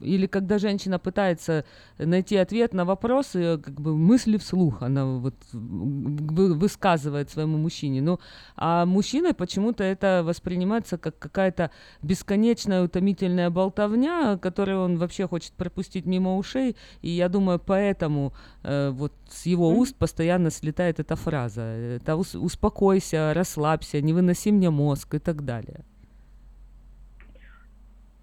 Или 0.00 0.26
когда 0.26 0.58
женщина 0.58 0.98
пытается 0.98 1.64
найти 1.98 2.36
ответ 2.36 2.74
на 2.74 2.84
вопрос, 2.84 3.30
как 3.32 3.80
бы 3.80 3.96
мысли 3.96 4.36
вслух 4.36 4.82
она 4.82 5.06
вот 5.06 5.34
высказывает 5.52 7.30
своему 7.30 7.58
мужчине. 7.58 8.02
Ну, 8.02 8.18
а 8.56 8.84
мужчина 8.84 9.32
почему-то 9.34 9.84
это 9.84 10.22
воспринимается 10.24 10.98
как 10.98 11.18
какая-то 11.18 11.70
бесконечная 12.02 12.82
утомительная 12.82 13.50
болтовня, 13.50 14.38
которую 14.38 14.82
он 14.82 14.98
вообще 14.98 15.26
хочет 15.26 15.52
пропустить 15.52 16.06
мимо 16.06 16.36
ушей, 16.36 16.76
и 17.02 17.10
я 17.10 17.28
думаю, 17.28 17.58
поэтому 17.58 18.34
э, 18.62 18.90
вот 18.90 19.12
с 19.30 19.46
его 19.46 19.70
уст 19.70 19.96
постоянно 19.96 20.50
слетает 20.50 21.00
эта 21.00 21.16
фраза. 21.16 21.62
Это 21.62 22.16
успокойся, 22.16 23.32
расслабься, 23.34 24.00
не 24.00 24.12
выноси 24.12 24.52
мне 24.52 24.70
мозг 24.70 25.14
и 25.14 25.18
так 25.18 25.44
далее. 25.44 25.84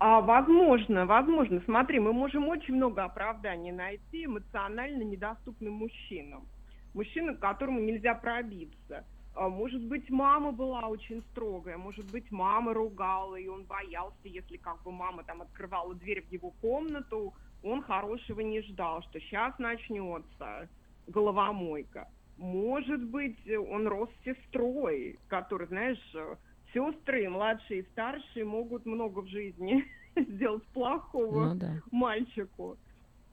А 0.06 0.20
возможно, 0.20 1.06
возможно. 1.06 1.62
Смотри, 1.64 1.98
мы 1.98 2.12
можем 2.12 2.50
очень 2.50 2.76
много 2.76 3.06
оправданий 3.06 3.72
найти 3.72 4.26
эмоционально 4.26 5.04
недоступным 5.04 5.76
мужчинам. 5.76 6.46
Мужчинам, 6.94 7.38
к 7.38 7.40
которому 7.40 7.80
нельзя 7.80 8.14
пробиться. 8.14 9.06
А, 9.34 9.48
может 9.48 9.82
быть, 9.88 10.10
мама 10.10 10.52
была 10.52 10.90
очень 10.90 11.24
строгая, 11.32 11.78
может 11.78 12.12
быть, 12.12 12.30
мама 12.32 12.74
ругала, 12.74 13.38
и 13.38 13.48
он 13.48 13.64
боялся, 13.64 14.18
если 14.26 14.58
как 14.58 14.84
бы 14.84 14.92
мама 14.92 15.24
там 15.24 15.42
открывала 15.42 15.96
дверь 15.96 16.22
в 16.22 16.34
его 16.34 16.52
комнату, 16.62 17.34
он 17.64 17.82
хорошего 17.82 18.42
не 18.42 18.60
ждал, 18.62 19.04
что 19.04 19.22
сейчас 19.22 19.58
начнется 19.58 20.68
головомойка. 21.08 22.10
Может 22.38 23.06
быть, 23.06 23.40
он 23.70 23.88
рос 23.88 24.10
сестрой, 24.26 25.18
который, 25.30 25.68
знаешь, 25.68 26.16
сестры, 26.74 27.30
младшие 27.30 27.82
и 27.82 27.86
старшие, 27.92 28.46
могут 28.46 28.86
много 28.86 29.20
в 29.20 29.28
жизни 29.28 29.86
сделать 30.16 30.64
плохого 30.68 31.50
ну, 31.50 31.56
да. 31.56 31.82
мальчику. 31.92 32.78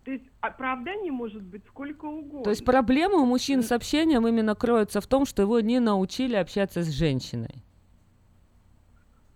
То 0.04 0.12
есть 0.12 0.24
оправданий 0.40 1.10
может 1.10 1.42
быть 1.42 1.62
сколько 1.66 2.06
угодно. 2.06 2.44
То 2.44 2.50
есть 2.50 2.64
проблема 2.64 3.16
у 3.16 3.26
мужчин 3.26 3.62
с 3.62 3.70
общением 3.70 4.26
именно 4.26 4.54
кроется 4.54 5.00
в 5.00 5.06
том, 5.06 5.26
что 5.26 5.42
его 5.42 5.60
не 5.60 5.78
научили 5.78 6.36
общаться 6.36 6.82
с 6.82 6.88
женщиной. 6.88 7.62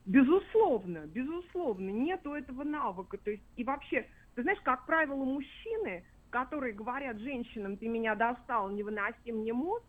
Безусловно, 0.06 1.05
безусловно, 1.06 1.90
нету 1.90 2.32
этого 2.32 2.64
навыка. 2.64 3.18
То 3.18 3.31
есть 3.31 3.43
и 3.56 3.64
вообще, 3.64 4.06
ты 4.35 4.43
знаешь, 4.43 4.60
как 4.62 4.86
правило, 4.86 5.24
мужчины 5.24 6.05
которые 6.35 6.72
говорят 6.72 7.20
женщинам, 7.20 7.76
ты 7.76 7.86
меня 7.86 8.16
достал, 8.16 8.68
не 8.68 8.82
выноси 8.82 9.31
мне 9.31 9.52
мозг, 9.52 9.85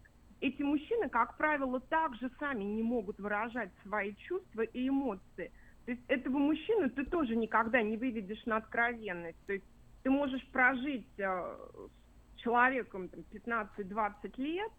эти 0.47 0.61
мужчины, 0.61 1.09
как 1.09 1.37
правило, 1.37 1.79
также 1.79 2.29
сами 2.39 2.63
не 2.63 2.83
могут 2.83 3.19
выражать 3.19 3.71
свои 3.83 4.13
чувства 4.15 4.61
и 4.61 4.87
эмоции. 4.87 5.51
То 5.85 5.91
есть 5.91 6.03
этого 6.07 6.37
мужчину 6.37 6.89
ты 6.89 7.05
тоже 7.05 7.35
никогда 7.35 7.81
не 7.81 7.97
выведешь 7.97 8.45
на 8.45 8.57
откровенность. 8.57 9.43
То 9.45 9.53
есть 9.53 9.65
ты 10.03 10.09
можешь 10.09 10.45
прожить 10.47 11.07
э, 11.17 11.23
с 11.23 12.39
человеком 12.41 13.09
там, 13.09 13.21
15-20 13.31 14.33
лет 14.37 14.71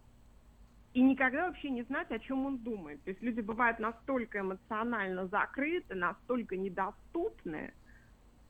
и 0.95 1.03
никогда 1.03 1.49
вообще 1.49 1.71
не 1.71 1.83
знать, 1.83 2.11
о 2.11 2.19
чем 2.19 2.47
он 2.47 2.59
думает. 2.59 3.03
То 3.05 3.11
есть 3.11 3.23
люди 3.23 3.41
бывают 3.41 3.79
настолько 3.79 4.41
эмоционально 4.41 5.27
закрыты, 5.27 5.95
настолько 5.95 6.57
недоступны, 6.57 7.73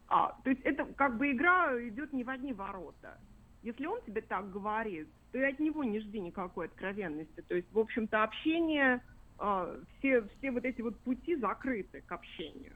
а, 0.09 0.39
то 0.45 0.51
есть 0.51 0.63
это 0.63 0.85
как 0.85 1.19
бы 1.19 1.33
игра 1.33 1.73
идет 1.89 2.13
не 2.13 2.25
в 2.25 2.31
одни 2.31 2.53
ворота. 2.53 3.19
Если 3.67 3.85
он 3.85 3.99
тебе 4.07 4.21
так 4.21 4.53
говорит, 4.53 5.09
то 5.33 5.39
и 5.39 5.43
от 5.43 5.59
него 5.59 5.83
не 5.83 5.99
жди 5.99 6.21
никакой 6.21 6.67
откровенности. 6.67 7.43
То 7.49 7.57
есть, 7.57 7.67
в 7.73 7.79
общем-то, 7.81 8.23
общение, 8.23 9.03
а, 9.41 9.75
все, 9.99 10.23
все 10.39 10.53
вот 10.53 10.65
эти 10.65 10.83
вот 10.83 10.97
пути 11.01 11.35
закрыты 11.35 12.01
к 12.07 12.13
общению. 12.13 12.75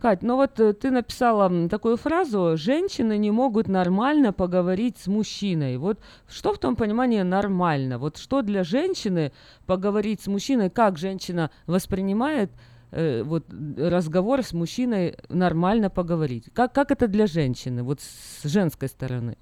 Кать, 0.00 0.22
ну 0.22 0.34
вот 0.34 0.58
э, 0.58 0.72
ты 0.72 0.90
написала 0.90 1.68
такую 1.68 1.96
фразу 1.96 2.56
«женщины 2.56 3.18
не 3.18 3.30
могут 3.30 3.68
нормально 3.68 4.32
поговорить 4.32 4.98
с 4.98 5.06
мужчиной». 5.06 5.76
Вот 5.76 6.00
что 6.28 6.52
в 6.52 6.58
том 6.58 6.74
понимании 6.74 7.22
нормально? 7.22 7.98
Вот 7.98 8.16
что 8.16 8.42
для 8.42 8.64
женщины 8.64 9.30
поговорить 9.66 10.22
с 10.22 10.26
мужчиной, 10.26 10.70
как 10.70 10.98
женщина 10.98 11.52
воспринимает 11.68 12.50
э, 12.90 13.22
вот 13.22 13.46
разговор 13.78 14.42
с 14.42 14.52
мужчиной 14.52 15.14
нормально 15.28 15.88
поговорить? 15.88 16.50
Как, 16.52 16.74
как 16.74 16.90
это 16.90 17.06
для 17.06 17.28
женщины, 17.28 17.84
вот 17.84 18.00
с 18.00 18.42
женской 18.42 18.88
стороны? 18.88 19.36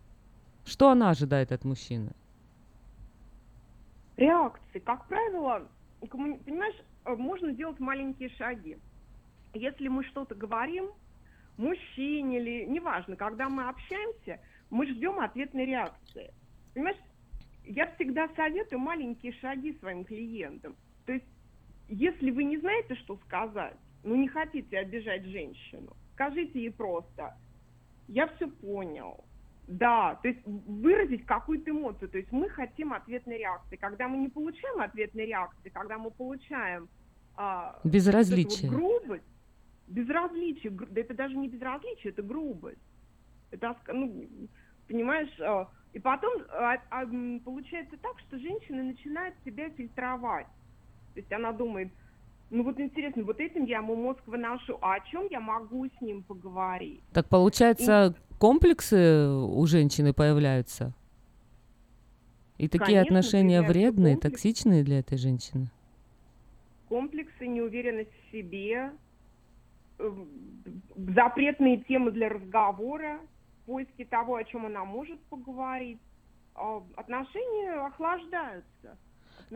Что 0.65 0.91
она 0.91 1.11
ожидает 1.11 1.53
от 1.53 1.65
мужчины? 1.65 2.12
Реакции. 4.16 4.78
Как 4.78 5.07
правило, 5.09 5.69
понимаешь, 6.01 6.77
э, 7.05 7.15
можно 7.15 7.53
делать 7.53 7.81
маленькие 7.81 8.28
шаги. 8.31 8.78
Если 9.55 9.89
мы 9.89 10.05
что-то 10.05 10.35
говорим, 10.35 10.91
мужчине 11.57 12.39
или, 12.39 12.65
неважно, 12.66 13.16
когда 13.16 13.49
мы 13.49 13.69
общаемся, 13.69 14.41
мы 14.70 14.87
ждем 14.87 15.19
ответной 15.20 15.66
реакции. 15.66 16.32
Понимаешь, 16.74 16.99
я 17.65 17.93
всегда 17.95 18.28
советую 18.37 18.81
маленькие 18.81 19.32
шаги 19.35 19.77
своим 19.78 20.05
клиентам. 20.05 20.77
То 21.07 21.12
есть, 21.12 21.27
если 21.89 22.31
вы 22.31 22.45
не 22.45 22.59
знаете, 22.59 22.95
что 22.97 23.16
сказать, 23.27 23.77
ну 24.03 24.15
не 24.16 24.28
хотите 24.28 24.78
обижать 24.78 25.24
женщину, 25.24 25.97
скажите 26.15 26.61
ей 26.61 26.70
просто, 26.70 27.37
я 28.09 28.28
все 28.28 28.49
понял. 28.49 29.24
Да, 29.70 30.16
то 30.20 30.26
есть 30.26 30.40
выразить 30.44 31.24
какую-то 31.26 31.70
эмоцию. 31.70 32.09
То 32.09 32.18
есть 32.18 32.32
мы 32.32 32.48
хотим 32.48 32.92
ответной 32.92 33.38
реакции. 33.38 33.76
Когда 33.76 34.09
мы 34.09 34.18
не 34.18 34.28
получаем 34.28 34.80
ответной 34.80 35.26
реакции, 35.26 35.68
когда 35.68 35.97
мы 35.97 36.10
получаем 36.10 36.88
а, 37.36 37.78
Безразличие. 37.84 38.68
вот 38.68 38.76
грубость, 38.76 39.24
безразличие, 39.86 40.72
да 40.72 41.01
это 41.01 41.14
даже 41.14 41.36
не 41.36 41.47
безразличие, 41.47 42.12
это 42.12 42.22
грубость. 42.22 42.80
Это, 43.52 43.76
ну, 43.92 44.26
понимаешь, 44.88 45.30
а, 45.40 45.70
и 45.92 46.01
потом 46.01 46.42
а, 46.48 46.74
а, 46.90 47.06
получается 47.44 47.97
так, 48.02 48.18
что 48.26 48.40
женщина 48.40 48.82
начинает 48.82 49.34
себя 49.44 49.70
фильтровать. 49.70 50.48
То 51.14 51.20
есть 51.20 51.32
она 51.32 51.52
думает, 51.52 51.92
ну 52.51 52.64
вот 52.64 52.78
интересно, 52.81 53.22
вот 53.24 53.40
этим 53.40 53.64
я 53.64 53.78
ему 53.78 53.94
мозг 53.97 54.20
выношу, 54.27 54.78
а 54.82 54.94
о 54.94 55.01
чем 55.01 55.27
я 55.31 55.40
могу 55.40 55.86
с 55.86 56.01
ним 56.01 56.22
поговорить? 56.22 57.01
Так 57.12 57.28
получается, 57.28 58.14
комплексы 58.39 59.28
у 59.28 59.64
женщины 59.66 60.12
появляются? 60.12 60.93
И 62.59 62.68
такие 62.68 62.98
Конечно, 62.98 63.18
отношения 63.18 63.62
вредные, 63.62 64.14
комплексы. 64.14 64.31
токсичные 64.36 64.82
для 64.85 64.98
этой 64.98 65.16
женщины? 65.18 65.70
комплексы, 66.90 67.47
неуверенность 67.47 68.10
в 68.10 68.32
себе, 68.32 68.90
э, 70.01 70.10
запретные 70.97 71.77
темы 71.85 72.10
для 72.10 72.28
разговора, 72.28 73.20
поиски 73.64 74.05
того, 74.05 74.35
о 74.35 74.43
чем 74.44 74.66
она 74.66 74.85
может 74.85 75.20
поговорить. 75.31 76.01
А 76.56 76.82
Отношения 76.97 77.86
охлаждаются. 77.86 78.98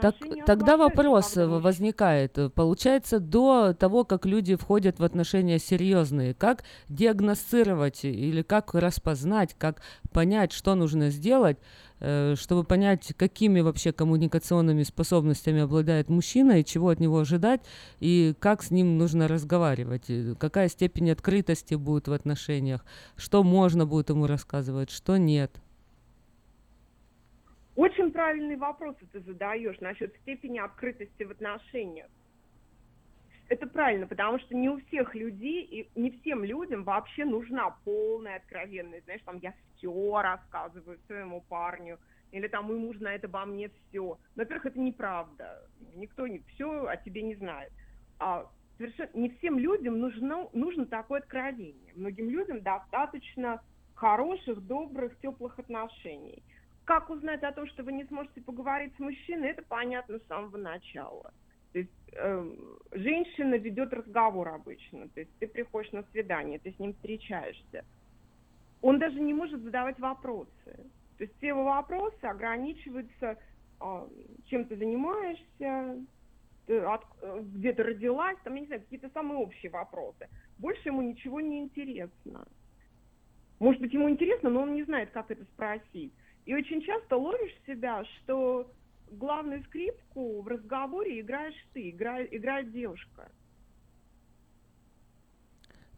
Так, 0.01 0.16
тогда 0.47 0.77
вопрос 0.77 1.36
э, 1.36 1.47
возникает. 1.47 2.39
Получается, 2.55 3.20
до 3.20 3.74
того, 3.74 4.05
как 4.05 4.27
люди 4.27 4.56
входят 4.56 4.98
в 4.98 5.05
отношения 5.05 5.59
серьезные, 5.59 6.35
как 6.35 6.65
диагностировать 6.89 8.05
или 8.05 8.43
как 8.43 8.74
распознать, 8.74 9.55
как 9.59 9.82
понять, 10.12 10.52
что 10.52 10.74
нужно 10.74 11.11
сделать, 11.11 11.59
э, 12.01 12.35
чтобы 12.36 12.65
понять, 12.65 13.15
какими 13.16 13.61
вообще 13.61 13.93
коммуникационными 13.93 14.82
способностями 14.82 15.62
обладает 15.62 16.09
мужчина 16.09 16.61
и 16.61 16.65
чего 16.65 16.89
от 16.89 17.01
него 17.01 17.20
ожидать, 17.20 17.61
и 18.01 18.35
как 18.39 18.62
с 18.62 18.70
ним 18.70 18.98
нужно 18.98 19.28
разговаривать, 19.28 20.11
какая 20.39 20.69
степень 20.69 21.11
открытости 21.11 21.74
будет 21.74 22.09
в 22.09 22.12
отношениях, 22.12 22.85
что 23.16 23.43
можно 23.43 23.86
будет 23.86 24.11
ему 24.11 24.27
рассказывать, 24.27 24.90
что 24.90 25.16
нет. 25.16 25.64
Очень 27.77 28.13
правильные 28.13 28.57
вопросы 28.57 29.07
ты 29.13 29.21
задаешь 29.21 29.81
насчет 29.81 30.15
степени 30.19 30.59
открытости 30.59 31.25
в 31.25 31.33
отношениях. 31.33 32.09
Это 33.49 33.67
правильно, 33.67 34.07
потому 34.07 34.39
что 34.39 34.57
не 34.57 34.71
у 34.71 34.81
всех 34.87 35.15
людей 35.15 35.65
и 35.65 36.01
не 36.01 36.13
всем 36.13 36.45
людям 36.45 36.85
вообще 36.85 37.25
нужна 37.25 37.77
полная 37.85 38.37
откровенность. 38.37 39.05
Знаешь, 39.05 39.23
там 39.23 39.39
я 39.39 39.53
все 39.77 40.23
рассказываю 40.23 40.99
своему 41.07 41.43
парню, 41.43 41.99
или 42.31 42.49
там 42.49 42.67
мой 42.67 42.79
муж 42.79 42.97
знает 42.97 43.25
обо 43.25 43.45
мне 43.45 43.69
все. 43.69 44.19
Во-первых, 44.35 44.67
это 44.67 44.81
неправда. 44.81 45.69
Никто 45.95 46.27
не 46.27 46.41
все 46.49 46.87
о 46.87 46.97
тебе 46.97 47.23
не 47.23 47.35
знает. 47.35 47.71
А 48.19 48.51
совершенно 48.79 49.11
не 49.15 49.31
всем 49.31 49.59
людям 49.59 49.99
нужно, 49.99 50.49
нужно 50.53 50.87
такое 50.87 51.21
откровение. 51.21 51.93
Многим 51.95 52.31
людям 52.31 52.63
достаточно 52.63 53.63
хороших, 53.95 54.67
добрых, 54.67 55.19
теплых 55.21 55.59
отношений. 55.59 56.43
Как 56.85 57.09
узнать 57.11 57.43
о 57.43 57.52
том, 57.52 57.66
что 57.69 57.82
вы 57.82 57.93
не 57.93 58.05
сможете 58.05 58.43
поговорить 58.43 58.94
с 58.97 58.98
мужчиной, 58.98 59.51
это 59.51 59.62
понятно 59.69 60.19
с 60.19 60.27
самого 60.27 60.56
начала. 60.56 61.32
То 61.73 61.78
есть 61.78 61.90
эм, 62.12 62.78
женщина 62.93 63.55
ведет 63.55 63.93
разговор 63.93 64.48
обычно. 64.48 65.09
То 65.09 65.20
есть 65.20 65.32
ты 65.39 65.48
приходишь 65.48 65.93
на 65.93 66.02
свидание, 66.12 66.59
ты 66.59 66.73
с 66.73 66.78
ним 66.78 66.93
встречаешься. 66.94 67.85
Он 68.82 68.98
даже 68.98 69.19
не 69.19 69.32
может 69.32 69.62
задавать 69.62 69.98
вопросы. 69.98 70.77
То 71.16 71.24
есть 71.24 71.35
все 71.39 71.48
его 71.48 71.65
вопросы 71.65 72.23
ограничиваются, 72.24 73.39
а, 73.81 74.06
чем 74.47 74.66
ты 74.66 74.77
занимаешься, 74.77 76.05
ты 76.66 76.81
от- 76.81 77.06
э, 77.23 77.40
где 77.43 77.73
ты 77.73 77.82
родилась, 77.82 78.36
там, 78.44 78.55
я 78.55 78.61
не 78.61 78.66
знаю, 78.66 78.82
какие-то 78.82 79.11
самые 79.11 79.39
общие 79.39 79.70
вопросы. 79.70 80.28
Больше 80.59 80.89
ему 80.89 81.02
ничего 81.02 81.40
не 81.40 81.61
интересно. 81.61 82.47
Может 83.59 83.81
быть, 83.81 83.93
ему 83.94 84.11
интересно, 84.11 84.51
но 84.51 84.62
он 84.62 84.74
не 84.74 84.85
знает, 84.85 85.11
как 85.11 85.31
это 85.31 85.44
спросить. 85.44 86.12
И 86.47 86.55
очень 86.55 86.83
часто 86.83 87.16
ловишь 87.16 87.55
себя, 87.66 88.05
что 88.05 88.71
главную 89.11 89.62
скрипку 89.65 90.43
в 90.43 90.49
разговоре 90.49 91.21
играешь 91.21 91.55
ты, 91.73 91.91
играет, 91.91 92.33
играет 92.33 92.73
девушка. 92.73 93.31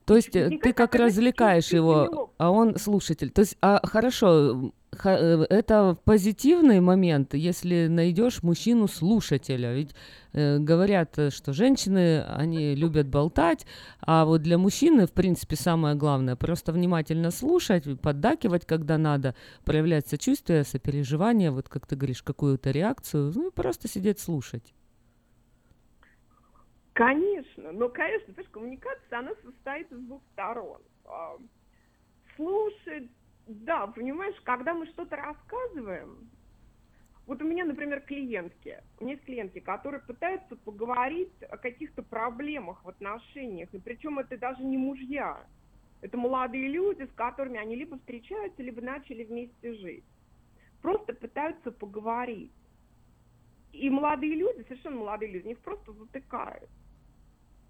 То 0.04 0.14
есть 0.14 0.36
э, 0.36 0.50
ты 0.62 0.72
как 0.72 0.94
развлекаешь 0.94 1.68
его, 1.72 2.32
а 2.38 2.50
он 2.50 2.76
слушатель. 2.76 3.30
То 3.30 3.40
есть, 3.40 3.58
а 3.60 3.84
хорошо, 3.84 4.72
это 5.04 5.98
позитивный 6.04 6.80
момент, 6.80 7.34
если 7.34 7.88
найдешь 7.88 8.42
мужчину-слушателя. 8.42 9.74
Ведь 9.74 9.94
э, 10.32 10.58
говорят, 10.58 11.18
э, 11.18 11.30
что 11.30 11.52
женщины, 11.52 12.22
они 12.22 12.74
любят 12.74 13.08
болтать, 13.08 13.66
а 14.00 14.24
вот 14.24 14.42
для 14.42 14.56
мужчины, 14.56 15.06
в 15.06 15.12
принципе, 15.12 15.56
самое 15.56 15.94
главное, 15.96 16.36
просто 16.36 16.72
внимательно 16.72 17.30
слушать, 17.30 17.84
поддакивать, 18.00 18.64
когда 18.64 18.96
надо, 18.96 19.34
проявлять 19.64 20.08
сочувствие, 20.08 20.64
сопереживание, 20.64 21.50
вот 21.50 21.68
как 21.68 21.86
ты 21.86 21.96
говоришь, 21.96 22.22
какую-то 22.22 22.70
реакцию, 22.70 23.32
ну 23.34 23.48
и 23.48 23.52
просто 23.52 23.88
сидеть 23.88 24.20
слушать. 24.20 24.72
Конечно, 26.92 27.72
но, 27.72 27.90
конечно, 27.90 28.32
понимаешь, 28.32 28.50
коммуникация, 28.50 29.18
она 29.18 29.32
состоит 29.44 29.92
из 29.92 29.98
двух 29.98 30.22
сторон. 30.32 30.80
Слушать, 32.36 33.10
да, 33.46 33.86
понимаешь, 33.86 34.36
когда 34.42 34.74
мы 34.74 34.86
что-то 34.86 35.16
рассказываем, 35.16 36.28
вот 37.26 37.42
у 37.42 37.44
меня, 37.44 37.64
например, 37.64 38.00
клиентки, 38.02 38.82
у 38.98 39.04
меня 39.04 39.14
есть 39.14 39.24
клиентки, 39.24 39.58
которые 39.60 40.00
пытаются 40.00 40.56
поговорить 40.56 41.42
о 41.42 41.56
каких-то 41.56 42.02
проблемах 42.02 42.84
в 42.84 42.88
отношениях, 42.88 43.72
и 43.72 43.78
причем 43.78 44.18
это 44.18 44.36
даже 44.36 44.62
не 44.62 44.76
мужья, 44.76 45.44
это 46.02 46.16
молодые 46.16 46.68
люди, 46.68 47.02
с 47.02 47.12
которыми 47.12 47.58
они 47.58 47.74
либо 47.74 47.98
встречаются, 47.98 48.62
либо 48.62 48.80
начали 48.80 49.24
вместе 49.24 49.74
жить. 49.74 50.04
Просто 50.82 51.14
пытаются 51.14 51.72
поговорить. 51.72 52.52
И 53.72 53.90
молодые 53.90 54.34
люди, 54.34 54.62
совершенно 54.62 54.96
молодые 54.96 55.32
люди, 55.32 55.48
их 55.48 55.58
просто 55.60 55.92
затыкают. 55.92 56.70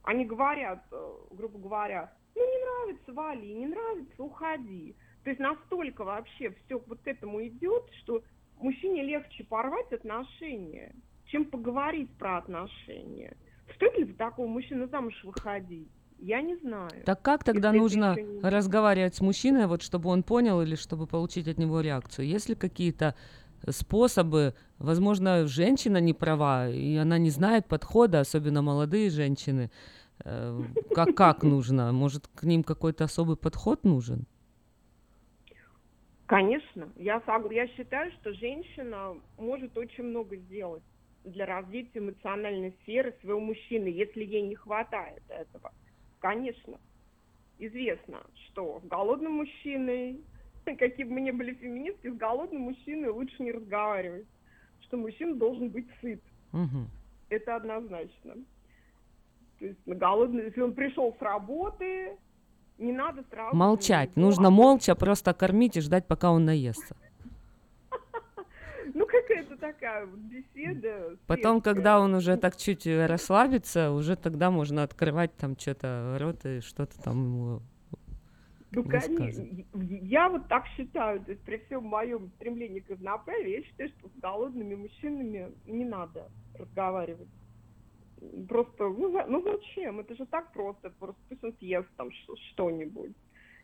Они 0.03 0.25
говорят, 0.25 0.85
э, 0.93 1.15
грубо 1.31 1.59
говоря, 1.59 2.13
ну 2.35 2.43
не 2.43 2.65
нравится, 2.65 3.13
вали, 3.13 3.55
не 3.55 3.67
нравится, 3.67 4.23
уходи. 4.23 4.95
То 5.27 5.31
есть 5.31 5.41
настолько 5.41 6.05
вообще 6.05 6.55
все 6.65 6.79
вот 6.87 7.01
к 7.01 7.09
этому 7.09 7.45
идет, 7.45 7.83
что 8.01 8.23
мужчине 8.61 9.03
легче 9.03 9.43
порвать 9.43 9.93
отношения, 9.93 10.95
чем 11.25 11.47
поговорить 11.47 12.09
про 12.17 12.39
отношения. 12.39 13.37
Стоит 13.75 13.99
ли 13.99 14.05
за 14.05 14.15
такого 14.15 14.47
мужчину 14.47 14.87
замуж 14.87 15.15
выходить? 15.25 15.89
Я 16.21 16.41
не 16.43 16.55
знаю. 16.59 16.93
Так 17.05 17.23
как 17.23 17.43
тогда 17.43 17.71
Если 17.71 17.79
нужно 17.81 18.15
не- 18.15 18.41
разговаривать 18.41 19.17
с 19.17 19.21
мужчиной, 19.21 19.67
вот 19.67 19.83
чтобы 19.83 20.11
он 20.11 20.23
понял 20.23 20.63
или 20.63 20.77
чтобы 20.77 21.09
получить 21.09 21.49
от 21.49 21.59
него 21.59 21.81
реакцию? 21.81 22.29
Есть 22.29 22.49
ли 22.49 22.55
какие-то 22.55 23.17
способы, 23.69 24.55
возможно, 24.79 25.49
женщина 25.49 25.97
не 25.97 26.15
права, 26.15 26.69
и 26.69 26.95
она 26.95 27.19
не 27.19 27.31
знает 27.31 27.67
подхода, 27.67 28.21
особенно 28.21 28.63
молодые 28.63 29.11
женщины, 29.11 29.73
э, 30.25 30.61
как, 30.95 31.17
как 31.17 31.43
нужно? 31.43 31.93
Может, 31.93 32.29
к 32.29 32.45
ним 32.45 32.63
какой-то 32.63 33.03
особый 33.03 33.37
подход 33.37 33.83
нужен? 33.83 34.29
Конечно, 36.27 36.93
я, 36.97 37.23
я 37.51 37.69
считаю, 37.69 38.11
что 38.13 38.33
женщина 38.35 39.17
может 39.39 39.77
очень 39.79 40.05
много 40.05 40.37
сделать 40.37 40.83
для 41.25 41.47
развития 41.47 42.01
эмоциональной 42.01 42.77
сферы 42.83 43.17
своего 43.21 43.41
мужчины, 43.41 43.89
если 43.89 44.25
ей 44.25 44.43
не 44.43 44.57
хватает 44.57 45.23
этого. 45.29 45.73
Конечно. 46.19 46.79
известно, 47.59 48.23
что 48.47 48.81
с 48.81 48.89
голодным 48.89 49.35
мужчиной, 49.35 50.21
какие 50.65 51.05
бы 51.05 51.13
мы 51.13 51.21
ни 51.21 51.31
были 51.31 51.55
феминистки, 51.55 52.11
с 52.11 52.17
голодным 52.17 52.63
мужчиной 52.63 53.11
лучше 53.11 53.43
не 53.43 53.53
разговаривать. 53.53 54.27
Что 54.81 54.97
мужчина 54.97 55.35
должен 55.37 55.71
быть 55.71 55.89
сыт. 56.01 56.23
Мгм. 56.53 56.89
Это 57.29 57.57
однозначно. 57.57 58.35
То 59.59 59.67
есть 59.67 59.87
на 59.87 59.95
голодный, 59.95 60.45
если 60.45 60.61
он 60.61 60.75
пришел 60.75 61.17
с 61.19 61.23
работы, 61.23 62.17
не 62.79 62.93
надо 62.93 63.23
сразу... 63.31 63.57
Молчать. 63.57 64.17
Нужно 64.17 64.51
молча 64.51 64.95
просто 64.95 65.33
кормить 65.35 65.77
и 65.77 65.81
ждать, 65.81 66.07
пока 66.07 66.31
он 66.31 66.45
наестся. 66.45 66.97
Ну, 68.95 69.05
какая-то 69.05 69.57
такая 69.59 70.07
беседа. 70.07 71.17
Потом, 71.27 71.61
когда 71.61 72.01
он 72.01 72.15
уже 72.15 72.37
так 72.37 72.57
чуть 72.57 72.87
расслабится, 72.87 73.91
уже 73.91 74.17
тогда 74.17 74.51
можно 74.51 74.85
открывать 74.85 75.37
там 75.37 75.59
что-то 75.59 76.17
рот 76.19 76.47
и 76.47 76.61
что-то 76.61 76.99
там 77.03 77.25
ему 77.25 77.63
Ну, 78.71 78.85
конечно, 78.85 79.45
я 79.75 80.29
вот 80.31 80.49
так 80.49 80.67
считаю, 80.77 81.21
то 81.21 81.33
есть 81.33 81.43
при 81.43 81.59
всем 81.67 81.85
моем 81.85 82.31
стремлении 82.37 82.81
к 82.81 82.89
равноправию, 82.89 83.59
я 83.59 83.63
считаю, 83.65 83.91
что 83.91 84.09
с 84.09 84.21
голодными 84.21 84.77
мужчинами 84.77 85.53
не 85.67 85.85
надо 85.85 86.31
разговаривать. 86.55 87.29
Просто, 88.49 88.89
ну, 88.89 89.13
за- 89.13 89.27
ну 89.27 89.43
зачем? 89.43 90.01
Это 90.01 90.15
же 90.15 90.27
так 90.27 90.53
просто, 90.53 90.91
просто 90.99 91.21
пусть 91.29 91.45
он 91.45 91.53
съест 91.59 91.89
там 91.97 92.11
что-нибудь. 92.53 93.13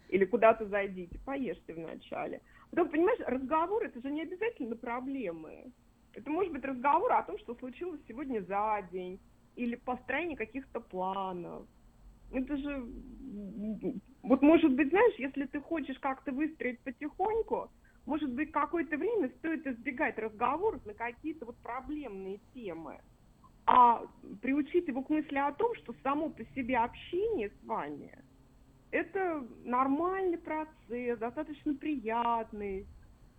Или 0.08 0.24
куда-то 0.26 0.66
зайдите, 0.66 1.18
поешьте 1.24 1.72
вначале. 1.74 2.42
Потом, 2.70 2.90
понимаешь, 2.90 3.20
разговор 3.26 3.84
это 3.84 4.00
же 4.00 4.10
не 4.10 4.22
обязательно 4.22 4.76
проблемы. 4.76 5.72
Это 6.14 6.30
может 6.30 6.52
быть 6.52 6.64
разговор 6.64 7.12
о 7.12 7.22
том, 7.22 7.38
что 7.38 7.54
случилось 7.54 8.00
сегодня 8.06 8.42
за 8.42 8.86
день, 8.92 9.18
или 9.54 9.76
построение 9.76 10.36
каких-то 10.36 10.80
планов. 10.80 11.66
Это 12.30 12.56
же, 12.56 12.86
вот 14.22 14.42
может 14.42 14.72
быть, 14.74 14.88
знаешь, 14.88 15.14
если 15.18 15.46
ты 15.46 15.60
хочешь 15.60 15.98
как-то 15.98 16.32
выстроить 16.32 16.82
потихоньку, 16.82 17.70
может 18.06 18.30
быть, 18.32 18.50
какое-то 18.52 18.96
время 18.96 19.30
стоит 19.38 19.66
избегать 19.66 20.18
разговоров 20.18 20.84
на 20.84 20.94
какие-то 20.94 21.46
вот 21.46 21.56
проблемные 21.62 22.40
темы, 22.54 23.00
а 23.66 24.02
приучить 24.40 24.88
его 24.88 25.02
к 25.02 25.10
мысли 25.10 25.36
о 25.36 25.52
том, 25.52 25.74
что 25.76 25.94
само 26.02 26.30
по 26.30 26.44
себе 26.54 26.78
общение 26.78 27.50
с 27.50 27.66
вами 27.66 28.12
это 28.92 29.42
нормальный 29.64 30.38
процесс, 30.38 31.18
достаточно 31.18 31.74
приятный, 31.74 32.86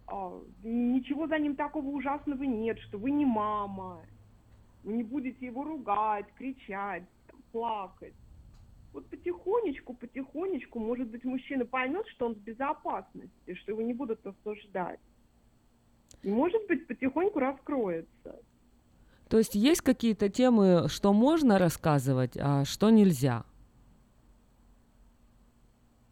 а, 0.07 0.41
ничего 0.63 1.27
за 1.27 1.37
ним 1.37 1.55
такого 1.55 1.87
ужасного 1.87 2.43
нет, 2.43 2.79
что 2.79 2.97
вы 2.97 3.11
не 3.11 3.25
мама, 3.25 4.03
вы 4.83 4.93
не 4.93 5.03
будете 5.03 5.45
его 5.45 5.63
ругать, 5.63 6.25
кричать, 6.35 7.03
плакать. 7.51 8.15
Вот 8.91 9.07
потихонечку, 9.07 9.93
потихонечку, 9.93 10.79
может 10.79 11.07
быть, 11.07 11.23
мужчина 11.23 11.65
поймет, 11.65 12.07
что 12.09 12.27
он 12.27 12.35
в 12.35 12.39
безопасности, 12.39 13.53
что 13.53 13.71
его 13.71 13.81
не 13.81 13.93
будут 13.93 14.25
осуждать. 14.25 14.99
И, 16.23 16.29
может 16.29 16.67
быть, 16.67 16.85
потихоньку 16.87 17.39
раскроется. 17.39 18.41
То 19.33 19.39
есть 19.39 19.55
есть 19.55 19.81
какие-то 19.81 20.29
темы, 20.29 20.87
что 20.89 21.11
можно 21.11 21.57
рассказывать, 21.57 22.37
а 22.39 22.65
что 22.65 22.91
нельзя? 22.91 23.45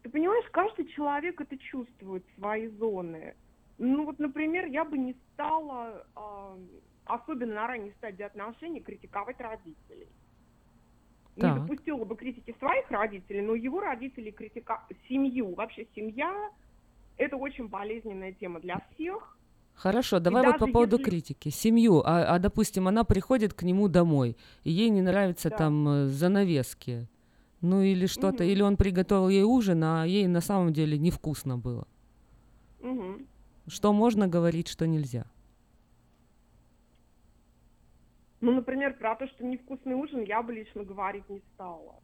Ты 0.02 0.10
понимаешь, 0.10 0.44
каждый 0.50 0.86
человек 0.86 1.40
это 1.40 1.56
чувствует, 1.56 2.24
свои 2.36 2.66
зоны. 2.66 3.36
Ну 3.78 4.06
вот, 4.06 4.18
например, 4.18 4.66
я 4.66 4.84
бы 4.84 4.98
не 4.98 5.14
стала, 5.32 6.04
а, 6.16 6.58
особенно 7.04 7.54
на 7.54 7.68
ранней 7.68 7.92
стадии 7.98 8.24
отношений, 8.24 8.80
критиковать 8.80 9.40
родителей. 9.40 10.08
Не 11.36 11.42
Так. 11.42 11.60
допустила 11.62 12.04
бы 12.04 12.16
критики 12.16 12.56
своих 12.58 12.90
родителей, 12.90 13.42
но 13.42 13.54
его 13.54 13.78
родителей 13.78 14.32
критика 14.32 14.82
семью. 15.08 15.54
Вообще 15.54 15.86
семья 15.94 16.50
это 17.18 17.36
очень 17.36 17.68
болезненная 17.68 18.32
тема 18.32 18.58
для 18.58 18.84
всех. 18.90 19.38
Хорошо, 19.82 20.20
давай 20.20 20.44
вот 20.46 20.58
по 20.58 20.66
поводу 20.68 20.96
если- 20.98 21.10
критики. 21.10 21.48
Семью, 21.48 22.02
а, 22.06 22.34
а, 22.34 22.38
допустим, 22.38 22.86
она 22.86 23.02
приходит 23.02 23.52
к 23.52 23.64
нему 23.64 23.88
домой, 23.88 24.36
и 24.62 24.70
ей 24.70 24.90
не 24.90 25.02
нравятся 25.02 25.50
Да. 25.50 25.56
там 25.56 25.88
э, 25.88 26.06
занавески, 26.06 27.08
ну 27.60 27.82
или 27.82 28.06
что-то, 28.06 28.44
или 28.44 28.62
он 28.62 28.76
приготовил 28.76 29.28
ей 29.28 29.42
ужин, 29.42 29.82
а 29.82 30.04
ей 30.04 30.28
на 30.28 30.40
самом 30.40 30.72
деле 30.72 30.98
невкусно 30.98 31.58
было. 31.58 31.86
Мгм. 32.80 33.26
Что 33.66 33.92
можно 33.92 34.28
говорить, 34.28 34.68
что 34.68 34.86
нельзя? 34.86 35.24
Ну, 38.40 38.52
например, 38.54 38.96
про 38.98 39.16
то, 39.16 39.26
что 39.26 39.44
невкусный 39.44 39.94
ужин, 39.94 40.22
я 40.22 40.42
бы 40.42 40.52
лично 40.52 40.84
говорить 40.84 41.28
не 41.28 41.40
стала. 41.54 41.94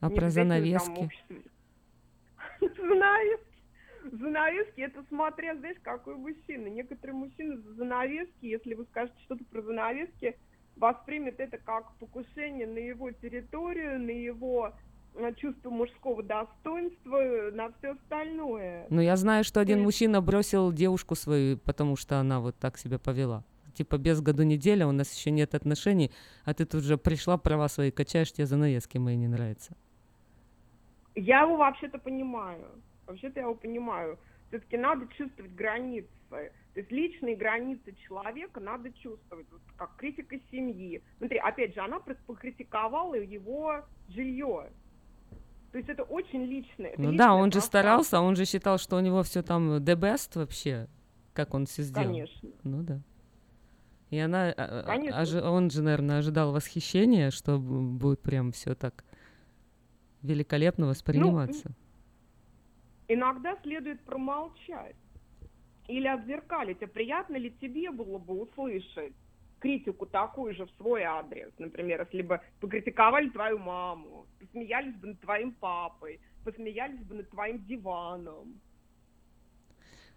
А 0.00 0.08
Не 0.10 0.14
про 0.14 0.28
занавески? 0.30 0.90
общество- 0.90 1.50
Занавески. 4.12 4.80
Это 4.80 5.02
смотря, 5.08 5.56
знаешь, 5.56 5.78
какой 5.82 6.16
мужчина. 6.16 6.66
Некоторые 6.68 7.16
мужчины 7.16 7.56
за 7.58 7.74
занавески, 7.74 8.46
если 8.46 8.74
вы 8.74 8.84
скажете 8.84 9.16
что-то 9.24 9.44
про 9.44 9.62
занавески, 9.62 10.36
воспримет 10.76 11.40
это 11.40 11.58
как 11.58 11.92
покушение 11.96 12.66
на 12.66 12.78
его 12.78 13.10
территорию, 13.12 14.00
на 14.00 14.10
его 14.10 14.72
э, 15.14 15.32
чувство 15.34 15.70
мужского 15.70 16.22
достоинства, 16.22 17.50
на 17.52 17.72
все 17.78 17.92
остальное. 17.92 18.86
Ну, 18.90 19.00
я 19.00 19.16
знаю, 19.16 19.44
что 19.44 19.60
один 19.60 19.82
мужчина 19.82 20.20
бросил 20.20 20.72
девушку 20.72 21.14
свою, 21.14 21.58
потому 21.58 21.96
что 21.96 22.18
она 22.18 22.40
вот 22.40 22.56
так 22.56 22.78
себя 22.78 22.98
повела. 22.98 23.44
Типа 23.74 23.98
без 23.98 24.20
году 24.20 24.44
неделя, 24.44 24.86
у 24.86 24.92
нас 24.92 25.12
еще 25.12 25.30
нет 25.30 25.54
отношений, 25.54 26.12
а 26.44 26.54
ты 26.54 26.64
тут 26.64 26.84
же 26.84 26.96
пришла, 26.96 27.36
права 27.36 27.68
свои 27.68 27.90
качаешь, 27.90 28.32
тебе 28.32 28.46
занавески 28.46 28.98
мои 28.98 29.16
не 29.16 29.28
нравятся. 29.28 29.76
Я 31.16 31.42
его 31.42 31.56
вообще-то 31.56 31.98
понимаю. 31.98 32.64
Вообще-то 33.06 33.40
я 33.40 33.46
его 33.46 33.54
понимаю. 33.54 34.18
Все-таки 34.48 34.76
надо 34.76 35.06
чувствовать 35.16 35.52
границы. 35.52 36.08
То 36.30 36.80
есть 36.80 36.90
личные 36.90 37.36
границы 37.36 37.94
человека 38.06 38.58
надо 38.60 38.92
чувствовать, 38.92 39.46
вот 39.52 39.60
как 39.76 39.94
критика 39.96 40.36
семьи. 40.50 41.02
Смотри, 41.18 41.38
опять 41.38 41.74
же, 41.74 41.80
она 41.80 42.00
покритиковала 42.00 43.14
его 43.14 43.82
жилье. 44.08 44.70
То 45.70 45.78
есть 45.78 45.88
это 45.88 46.02
очень 46.02 46.44
личное. 46.44 46.90
это 46.90 47.02
Ну 47.02 47.10
личное 47.10 47.26
да, 47.26 47.34
он 47.34 47.52
же 47.52 47.60
старался, 47.60 48.20
он 48.20 48.36
же 48.36 48.44
считал, 48.44 48.78
что 48.78 48.96
у 48.96 49.00
него 49.00 49.22
все 49.22 49.42
там 49.42 49.76
the 49.76 49.96
best 49.96 50.30
вообще, 50.34 50.88
как 51.32 51.54
он 51.54 51.66
все 51.66 51.82
сделал. 51.82 52.06
Конечно. 52.06 52.50
Ну 52.64 52.82
да. 52.82 53.00
И 54.10 54.18
она, 54.18 54.50
а, 54.50 54.54
а, 54.56 54.82
Конечно. 54.84 55.20
ожи- 55.20 55.42
он 55.42 55.70
же, 55.70 55.82
наверное, 55.82 56.18
ожидал 56.18 56.52
восхищения, 56.52 57.30
что 57.30 57.58
будет 57.58 58.20
прям 58.20 58.52
все 58.52 58.74
так 58.74 59.04
великолепно 60.22 60.86
восприниматься. 60.86 61.72
Иногда 63.08 63.56
следует 63.62 64.04
промолчать 64.04 64.96
или 65.88 66.06
отзеркалить. 66.06 66.82
А 66.82 66.86
приятно 66.86 67.36
ли 67.36 67.50
тебе 67.60 67.90
было 67.90 68.18
бы 68.18 68.42
услышать 68.42 69.14
критику 69.60 70.06
такую 70.06 70.54
же 70.54 70.66
в 70.66 70.70
свой 70.72 71.02
адрес? 71.02 71.52
Например, 71.58 72.06
если 72.10 72.22
бы 72.22 72.40
покритиковали 72.60 73.28
твою 73.30 73.58
маму, 73.58 74.26
посмеялись 74.38 74.94
бы 74.96 75.08
над 75.08 75.20
твоим 75.20 75.52
папой, 75.52 76.20
посмеялись 76.44 77.04
бы 77.04 77.16
над 77.16 77.30
твоим 77.30 77.64
диваном. 77.64 78.60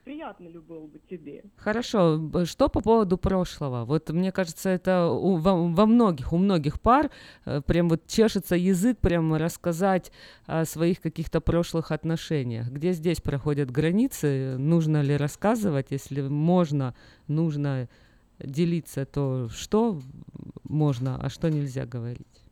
Приятно 0.08 0.48
ли 0.48 0.58
было 0.58 0.88
бы 0.88 1.02
тебе? 1.10 1.44
Хорошо, 1.58 2.46
что 2.46 2.70
по 2.70 2.80
поводу 2.80 3.18
прошлого? 3.18 3.84
Вот 3.84 4.10
мне 4.10 4.32
кажется, 4.32 4.70
это 4.70 5.08
у- 5.10 5.36
во, 5.36 5.68
во 5.68 5.86
многих, 5.86 6.32
у 6.32 6.38
многих 6.38 6.80
пар 6.80 7.12
э, 7.44 7.62
прям 7.62 7.90
вот 7.90 8.08
чешется 8.08 8.56
язык 8.56 9.00
прям 9.00 9.34
рассказать 9.36 10.14
о 10.46 10.64
своих 10.64 11.02
каких-то 11.02 11.42
прошлых 11.42 11.92
отношениях. 11.92 12.70
Где 12.70 12.94
здесь 12.94 13.20
проходят 13.20 13.70
границы? 13.70 14.56
Нужно 14.58 15.02
ли 15.02 15.18
рассказывать? 15.18 15.88
Если 15.90 16.22
можно, 16.22 16.96
нужно 17.28 17.90
делиться, 18.40 19.06
то 19.06 19.50
что 19.50 20.00
можно, 20.64 21.20
а 21.22 21.30
что 21.30 21.50
нельзя 21.50 21.86
говорить? 21.86 22.46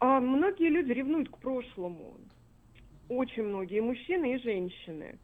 А, 0.00 0.18
многие 0.18 0.68
люди 0.68 0.90
ревнуют 0.90 1.28
к 1.28 1.38
прошлому. 1.38 2.16
Очень 3.08 3.44
многие, 3.44 3.80
мужчины, 3.80 4.34
и 4.34 4.42
женщины. 4.42 5.16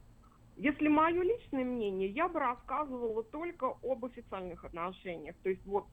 Если 0.55 0.87
мое 0.87 1.21
личное 1.23 1.63
мнение, 1.63 2.09
я 2.09 2.27
бы 2.27 2.39
рассказывала 2.39 3.23
только 3.23 3.73
об 3.81 4.05
официальных 4.05 4.63
отношениях. 4.63 5.35
То 5.41 5.49
есть 5.49 5.65
вот, 5.65 5.87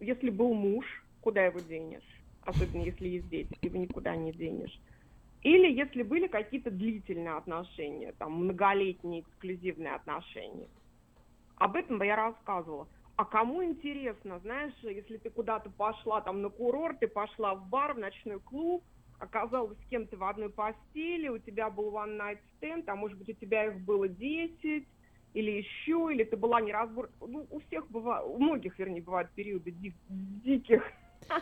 если 0.00 0.30
был 0.30 0.54
муж, 0.54 0.86
куда 1.20 1.44
его 1.44 1.60
денешь? 1.60 2.24
Особенно 2.42 2.82
если 2.82 3.08
есть 3.08 3.28
дети, 3.28 3.52
его 3.62 3.76
никуда 3.76 4.16
не 4.16 4.32
денешь. 4.32 4.80
Или 5.42 5.70
если 5.72 6.02
были 6.02 6.26
какие-то 6.26 6.70
длительные 6.70 7.36
отношения, 7.36 8.12
там, 8.18 8.32
многолетние 8.32 9.20
эксклюзивные 9.20 9.94
отношения. 9.94 10.68
Об 11.56 11.76
этом 11.76 11.98
бы 11.98 12.06
я 12.06 12.16
рассказывала. 12.16 12.88
А 13.16 13.24
кому 13.24 13.64
интересно, 13.64 14.38
знаешь, 14.40 14.74
если 14.82 15.16
ты 15.16 15.30
куда-то 15.30 15.70
пошла 15.70 16.20
там 16.20 16.42
на 16.42 16.50
курорт, 16.50 17.00
ты 17.00 17.08
пошла 17.08 17.54
в 17.54 17.68
бар, 17.68 17.94
в 17.94 17.98
ночной 17.98 18.40
клуб, 18.40 18.84
оказалась 19.18 19.78
с 19.78 19.88
кем-то 19.88 20.16
в 20.16 20.24
одной 20.24 20.50
постели, 20.50 21.28
у 21.28 21.38
тебя 21.38 21.70
был 21.70 21.92
one 21.92 22.18
night 22.18 22.38
stand, 22.60 22.84
а 22.86 22.96
может 22.96 23.18
быть 23.18 23.28
у 23.28 23.34
тебя 23.34 23.66
их 23.66 23.80
было 23.80 24.08
10 24.08 24.86
или 25.34 25.50
еще, 25.50 26.08
или 26.12 26.24
ты 26.24 26.36
была 26.36 26.60
неразбор... 26.60 27.10
Ну, 27.20 27.46
у 27.50 27.60
всех 27.60 27.90
бывает, 27.90 28.24
у 28.26 28.38
многих, 28.38 28.78
вернее, 28.78 29.02
бывают 29.02 29.30
периоды 29.32 29.70
ди- 29.70 29.94
диких 30.08 30.82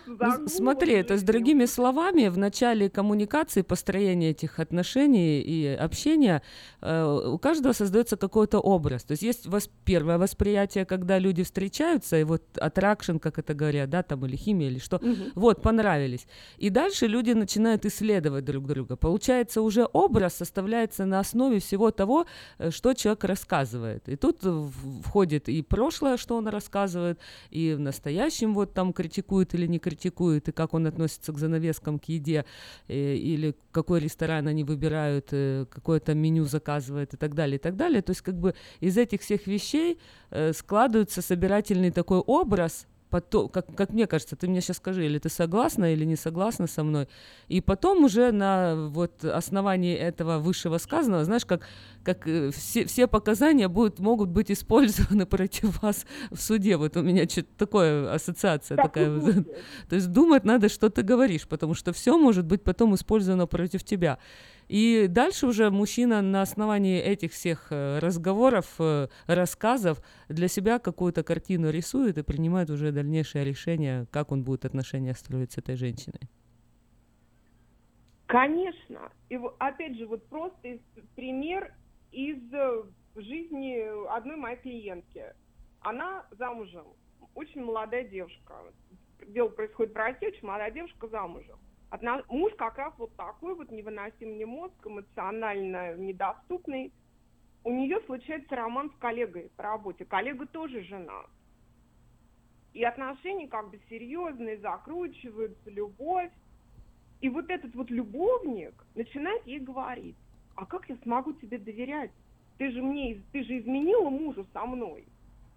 Ну, 0.06 0.48
смотри, 0.48 1.02
то 1.02 1.14
есть 1.14 1.24
другими 1.24 1.66
словами, 1.66 2.28
в 2.28 2.38
начале 2.38 2.88
коммуникации, 2.90 3.62
построения 3.62 4.30
этих 4.30 4.58
отношений 4.60 5.40
и 5.40 5.66
общения 5.66 6.42
э, 6.80 7.30
у 7.32 7.38
каждого 7.38 7.72
создается 7.72 8.16
какой-то 8.16 8.58
образ. 8.60 9.04
То 9.04 9.12
есть 9.12 9.22
есть 9.22 9.46
вос- 9.46 9.70
первое 9.84 10.18
восприятие, 10.18 10.84
когда 10.84 11.18
люди 11.18 11.42
встречаются, 11.42 12.16
и 12.16 12.24
вот 12.24 12.42
аттракшн, 12.58 13.18
как 13.18 13.38
это 13.38 13.54
говорят, 13.54 13.90
да, 13.90 14.02
там 14.02 14.24
или 14.26 14.36
химия, 14.36 14.68
или 14.68 14.78
что, 14.78 14.98
Мгм. 15.02 15.32
вот, 15.34 15.62
понравились. 15.62 16.26
И 16.58 16.70
дальше 16.70 17.06
люди 17.06 17.32
начинают 17.32 17.84
исследовать 17.86 18.44
друг 18.44 18.66
друга. 18.66 18.96
Получается, 18.96 19.60
уже 19.62 19.86
образ 19.92 20.34
составляется 20.34 21.04
на 21.06 21.20
основе 21.20 21.58
всего 21.58 21.90
того, 21.90 22.26
э, 22.58 22.70
что 22.70 22.94
человек 22.94 23.24
рассказывает. 23.24 24.08
И 24.08 24.16
тут 24.16 24.42
входит 25.04 25.48
и 25.48 25.62
прошлое, 25.62 26.16
что 26.16 26.36
он 26.36 26.48
рассказывает, 26.48 27.18
и 27.50 27.74
в 27.74 27.80
настоящем 27.80 28.54
вот 28.54 28.74
там 28.74 28.92
критикует 28.92 29.54
или 29.54 29.66
не 29.66 29.73
критикует, 29.78 30.48
и 30.48 30.52
как 30.52 30.74
он 30.74 30.86
относится 30.86 31.32
к 31.32 31.38
занавескам, 31.38 31.98
к 31.98 32.04
еде, 32.04 32.44
э, 32.88 33.14
или 33.14 33.54
какой 33.72 34.00
ресторан 34.00 34.48
они 34.48 34.64
выбирают, 34.64 35.28
э, 35.32 35.66
какое 35.70 36.00
там 36.00 36.18
меню 36.18 36.44
заказывает 36.44 37.14
и 37.14 37.16
так 37.16 37.34
далее, 37.34 37.56
и 37.56 37.60
так 37.60 37.76
далее. 37.76 38.02
То 38.02 38.10
есть 38.10 38.22
как 38.22 38.34
бы 38.34 38.54
из 38.80 38.96
этих 38.98 39.20
всех 39.22 39.46
вещей 39.46 39.98
э, 40.30 40.52
складывается 40.52 41.22
собирательный 41.22 41.90
такой 41.90 42.18
образ, 42.18 42.86
потом, 43.14 43.48
как, 43.48 43.72
как 43.76 43.90
мне 43.90 44.08
кажется, 44.08 44.34
ты 44.34 44.48
мне 44.48 44.60
сейчас 44.60 44.78
скажи, 44.78 45.06
или 45.06 45.20
ты 45.20 45.28
согласна 45.28 45.92
или 45.92 46.04
не 46.04 46.16
согласна 46.16 46.66
со 46.66 46.82
мной, 46.82 47.06
и 47.46 47.60
потом 47.60 48.02
уже 48.02 48.32
на 48.32 48.88
вот 48.88 49.24
основании 49.24 49.94
этого 49.94 50.40
высшего 50.40 50.78
сказанного, 50.78 51.24
знаешь, 51.24 51.44
как, 51.44 51.60
как 52.02 52.26
э, 52.26 52.50
все, 52.50 52.84
все 52.86 53.06
показания 53.06 53.68
будут, 53.68 54.00
могут 54.00 54.30
быть 54.30 54.50
использованы 54.50 55.26
против 55.36 55.80
вас 55.80 56.06
в 56.32 56.40
суде. 56.40 56.76
Вот 56.76 56.96
у 56.96 57.02
меня 57.02 57.28
что-то 57.28 57.56
такое 57.56 58.12
ассоциация 58.12 58.76
Так 58.76 58.86
такая. 58.86 59.20
То 59.88 59.94
есть 59.94 60.10
думать 60.10 60.44
надо, 60.44 60.68
что 60.68 60.90
ты 60.90 61.02
говоришь, 61.02 61.46
потому 61.46 61.74
что 61.74 61.92
все 61.92 62.18
может 62.18 62.44
быть 62.44 62.64
потом 62.64 62.96
использовано 62.96 63.46
против 63.46 63.84
тебя. 63.84 64.18
И 64.68 65.06
дальше 65.08 65.46
уже 65.46 65.70
мужчина 65.70 66.22
на 66.22 66.42
основании 66.42 66.98
этих 67.00 67.32
всех 67.32 67.68
э, 67.70 67.98
разговоров, 67.98 68.74
э, 68.78 69.08
рассказов 69.26 70.02
для 70.28 70.48
себя 70.48 70.78
какую-то 70.78 71.22
картину 71.22 71.70
рисует 71.70 72.18
и 72.18 72.22
принимает 72.22 72.70
уже 72.70 72.92
дальнейшее 72.92 73.44
решение, 73.44 74.06
как 74.10 74.32
он 74.32 74.42
будет 74.42 74.64
отношения 74.64 75.14
строить 75.14 75.52
с 75.52 75.58
этой 75.58 75.76
женщиной. 75.76 76.28
Конечно. 78.26 79.12
И 79.28 79.38
опять 79.58 79.96
же, 79.96 80.06
вот 80.06 80.26
просто 80.28 80.78
пример 81.14 81.74
из 82.10 82.38
э, 82.52 82.82
жизни 83.16 84.06
одной 84.08 84.36
моей 84.36 84.56
клиентки. 84.56 85.24
Она 85.80 86.26
замужем, 86.32 86.86
очень 87.34 87.62
молодая 87.62 88.04
девушка. 88.04 88.54
Дело 89.28 89.48
происходит 89.48 89.92
в 89.92 89.96
России, 89.96 90.26
очень 90.26 90.46
молодая 90.46 90.70
девушка 90.70 91.08
замужем. 91.08 91.58
Одна- 91.90 92.24
муж 92.28 92.52
как 92.56 92.78
раз 92.78 92.92
вот 92.98 93.14
такой 93.16 93.54
вот 93.54 93.70
невыносимый 93.70 94.44
мозг, 94.44 94.74
эмоционально 94.84 95.94
недоступный. 95.96 96.92
У 97.62 97.72
нее 97.72 98.00
случается 98.06 98.56
роман 98.56 98.90
с 98.90 98.98
коллегой 98.98 99.50
по 99.56 99.62
работе. 99.62 100.04
Коллега 100.04 100.46
тоже 100.46 100.82
жена. 100.82 101.22
И 102.72 102.82
отношения 102.82 103.48
как 103.48 103.70
бы 103.70 103.80
серьезные, 103.88 104.58
закручиваются, 104.58 105.70
любовь. 105.70 106.32
И 107.20 107.28
вот 107.28 107.48
этот 107.48 107.74
вот 107.74 107.90
любовник 107.90 108.74
начинает 108.94 109.46
ей 109.46 109.60
говорить, 109.60 110.16
а 110.56 110.66
как 110.66 110.88
я 110.88 110.96
смогу 110.96 111.32
тебе 111.32 111.58
доверять? 111.58 112.10
Ты 112.58 112.70
же 112.70 112.82
мне, 112.82 113.22
ты 113.32 113.42
же 113.44 113.58
изменила 113.58 114.10
мужу 114.10 114.46
со 114.52 114.66
мной. 114.66 115.06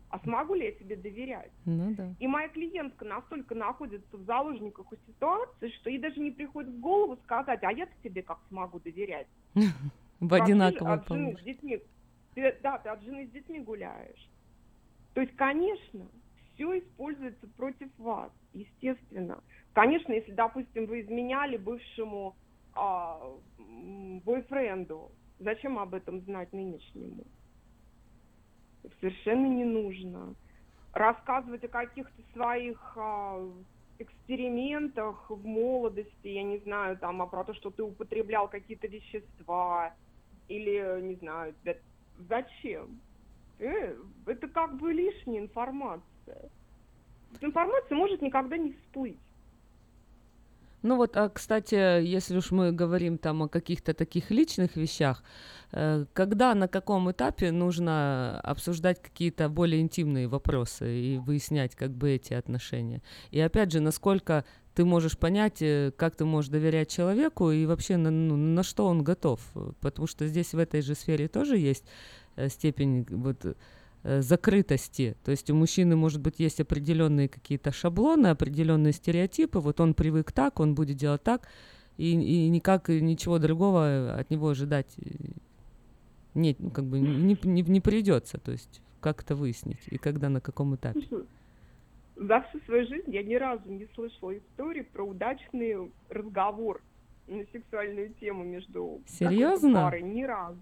А 0.10 0.20
смогу 0.20 0.54
ли 0.56 0.66
я 0.66 0.72
тебе 0.72 0.96
доверять? 0.96 1.52
Ну 1.66 1.94
да. 1.96 2.14
И 2.20 2.28
моя 2.28 2.48
клиентка 2.50 3.04
настолько 3.04 3.56
находится 3.56 4.18
в 4.18 4.24
заложниках 4.24 4.92
у 4.92 4.96
ситуации, 4.96 5.70
что 5.80 5.90
ей 5.90 6.00
даже 6.00 6.20
не 6.20 6.32
приходит 6.32 6.72
в 6.72 6.80
голову 6.80 7.18
сказать, 7.24 7.62
а 7.64 7.72
я-то 7.72 7.92
тебе 8.04 8.24
как 8.24 8.40
смогу 8.48 8.80
доверять? 8.80 9.28
В 10.20 10.34
одинаковом 10.34 11.04
ты- 12.34 12.58
да, 12.64 12.78
ты 12.80 12.90
от 12.90 13.04
жены 13.04 13.28
с 13.28 13.32
детьми 13.32 13.60
гуляешь. 13.60 14.30
То 15.14 15.22
есть, 15.22 15.36
конечно, 15.36 16.08
все 16.54 16.80
используется 16.80 17.48
против 17.56 17.90
вас, 17.98 18.32
естественно. 18.54 19.44
Конечно, 19.74 20.14
если, 20.14 20.32
допустим, 20.32 20.86
вы 20.88 21.02
изменяли 21.02 21.58
бывшему 21.58 22.36
а, 22.74 23.20
бойфренду, 24.24 25.12
зачем 25.40 25.78
об 25.78 25.94
этом 25.94 26.22
знать 26.22 26.52
нынешнему? 26.54 27.26
Совершенно 29.00 29.46
не 29.48 29.66
нужно. 29.66 30.36
Рассказывать 30.94 31.64
о 31.64 31.68
каких-то 31.68 32.22
своих 32.34 32.80
а, 32.96 33.40
экспериментах 34.00 35.30
в 35.30 35.46
молодости, 35.46 36.28
я 36.28 36.44
не 36.44 36.58
знаю, 36.60 36.98
там, 36.98 37.22
а 37.22 37.28
про 37.28 37.44
то, 37.44 37.54
что 37.54 37.70
ты 37.70 37.84
употреблял 37.84 38.48
какие-то 38.48 38.88
вещества, 38.88 39.94
или, 40.48 41.02
не 41.02 41.16
знаю, 41.16 41.54
зачем? 42.30 43.00
Э, 43.60 43.96
это 44.26 44.48
как 44.48 44.78
бы 44.78 44.94
лишняя 44.94 45.42
информация. 45.42 46.50
Информация 47.42 47.96
может 47.96 48.22
никогда 48.22 48.58
не 48.58 48.74
всплыть. 48.74 49.20
Ну 50.84 50.96
вот, 50.96 51.18
а, 51.18 51.30
кстати, 51.30 51.76
если 52.04 52.38
уж 52.38 52.52
мы 52.52 52.72
говорим 52.72 53.18
там 53.18 53.44
о 53.44 53.48
каких-то 53.48 53.94
таких 53.94 54.30
личных 54.30 54.76
вещах, 54.76 55.24
э, 55.72 56.06
когда, 56.14 56.54
на 56.54 56.68
каком 56.68 57.12
этапе 57.12 57.52
нужно 57.52 58.40
обсуждать 58.42 59.02
какие-то 59.02 59.50
более 59.50 59.82
интимные 59.82 60.28
вопросы 60.28 61.00
и 61.00 61.18
выяснять 61.18 61.76
как 61.76 61.92
бы 61.92 62.12
эти 62.12 62.34
отношения? 62.34 63.02
И 63.32 63.40
опять 63.40 63.72
же, 63.72 63.80
насколько 63.80 64.46
ты 64.76 64.86
можешь 64.86 65.18
понять, 65.18 65.64
э, 65.64 65.92
как 65.98 66.16
ты 66.16 66.26
можешь 66.26 66.52
доверять 66.52 66.92
человеку 66.92 67.50
и 67.50 67.66
вообще 67.66 67.98
на, 67.98 68.12
ну, 68.12 68.36
на 68.36 68.62
что 68.62 68.86
он 68.86 69.04
готов? 69.04 69.42
Потому 69.82 70.08
что 70.08 70.28
здесь 70.28 70.54
в 70.54 70.60
этой 70.60 70.82
же 70.82 70.94
сфере 70.94 71.28
тоже 71.28 71.58
есть 71.58 71.86
э, 72.36 72.50
степень 72.50 73.08
вот 73.10 73.58
закрытости. 74.04 75.16
То 75.24 75.32
есть 75.32 75.50
у 75.50 75.56
мужчины, 75.56 75.96
может 75.96 76.22
быть, 76.22 76.40
есть 76.40 76.60
определенные 76.60 77.28
какие-то 77.28 77.72
шаблоны, 77.72 78.28
определенные 78.28 78.94
стереотипы. 78.94 79.60
Вот 79.60 79.80
он 79.80 79.94
привык 79.94 80.32
так, 80.32 80.60
он 80.60 80.76
будет 80.76 80.98
делать 80.98 81.24
так, 81.24 81.48
и, 81.98 82.12
и 82.12 82.50
никак 82.50 82.90
и 82.90 83.02
ничего 83.02 83.40
другого 83.40 84.16
от 84.16 84.30
него 84.30 84.50
ожидать 84.50 84.94
э, 84.98 85.10
нет, 86.38 86.58
ну, 86.60 86.70
как 86.70 86.86
бы 86.86 87.00
не, 87.00 87.38
не, 87.44 87.62
не 87.62 87.82
придется. 87.82 88.38
То 88.38 88.52
есть 88.52 88.82
как 89.02 89.24
это 89.24 89.36
выяснить 89.36 89.80
и 89.88 89.98
когда, 89.98 90.30
на 90.30 90.42
каком 90.42 90.76
этапе. 90.76 91.02
За 92.16 92.42
всю 92.42 92.60
свою 92.66 92.88
жизнь 92.88 93.14
я 93.14 93.24
ни 93.24 93.36
разу 93.36 93.70
не 93.70 93.88
слышала 93.94 94.38
истории 94.38 94.82
про 94.82 95.04
удачный 95.04 95.92
разговор 96.10 96.82
на 97.28 97.44
сексуальную 97.52 98.14
тему 98.14 98.44
между 98.44 99.02
Серьезно? 99.08 99.74
парой. 99.74 100.02
Ни 100.02 100.24
разу. 100.24 100.60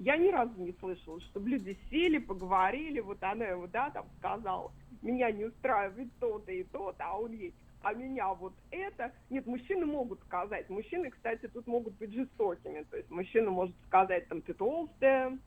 Я 0.00 0.16
ни 0.16 0.28
разу 0.28 0.58
не 0.58 0.72
слышала, 0.80 1.20
чтобы 1.20 1.50
люди 1.50 1.78
сели, 1.90 2.16
поговорили, 2.16 3.00
вот 3.00 3.22
она 3.22 3.44
ему, 3.44 3.66
да, 3.66 3.90
там 3.90 4.06
сказала, 4.16 4.72
меня 5.02 5.30
не 5.30 5.44
устраивает 5.44 6.08
то-то 6.18 6.50
и 6.50 6.64
то-то, 6.64 7.04
а 7.04 7.18
он 7.18 7.32
ей, 7.32 7.52
а 7.82 7.92
меня 7.92 8.32
вот 8.32 8.54
это. 8.70 9.12
Нет, 9.28 9.46
мужчины 9.46 9.84
могут 9.84 10.22
сказать. 10.22 10.70
Мужчины, 10.70 11.10
кстати, 11.10 11.48
тут 11.48 11.66
могут 11.66 11.98
быть 11.98 12.14
жестокими. 12.14 12.82
То 12.84 12.96
есть 12.96 13.10
мужчина 13.10 13.50
может 13.50 13.76
сказать, 13.88 14.26
там, 14.28 14.40
ты 14.40 14.54
толстая, 14.54 15.38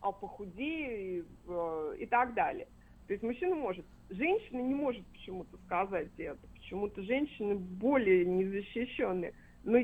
а 0.00 0.12
похудей 0.12 1.18
и, 1.18 1.24
э, 1.48 1.96
и 1.98 2.06
так 2.06 2.32
далее. 2.32 2.68
То 3.06 3.12
есть 3.12 3.22
мужчина 3.22 3.54
может. 3.54 3.84
Женщина 4.08 4.60
не 4.60 4.74
может 4.74 5.04
почему-то 5.08 5.58
сказать 5.66 6.08
это. 6.16 6.40
Почему-то 6.54 7.02
женщины 7.02 7.54
более 7.54 8.24
незащищенные. 8.24 9.34
Но 9.62 9.78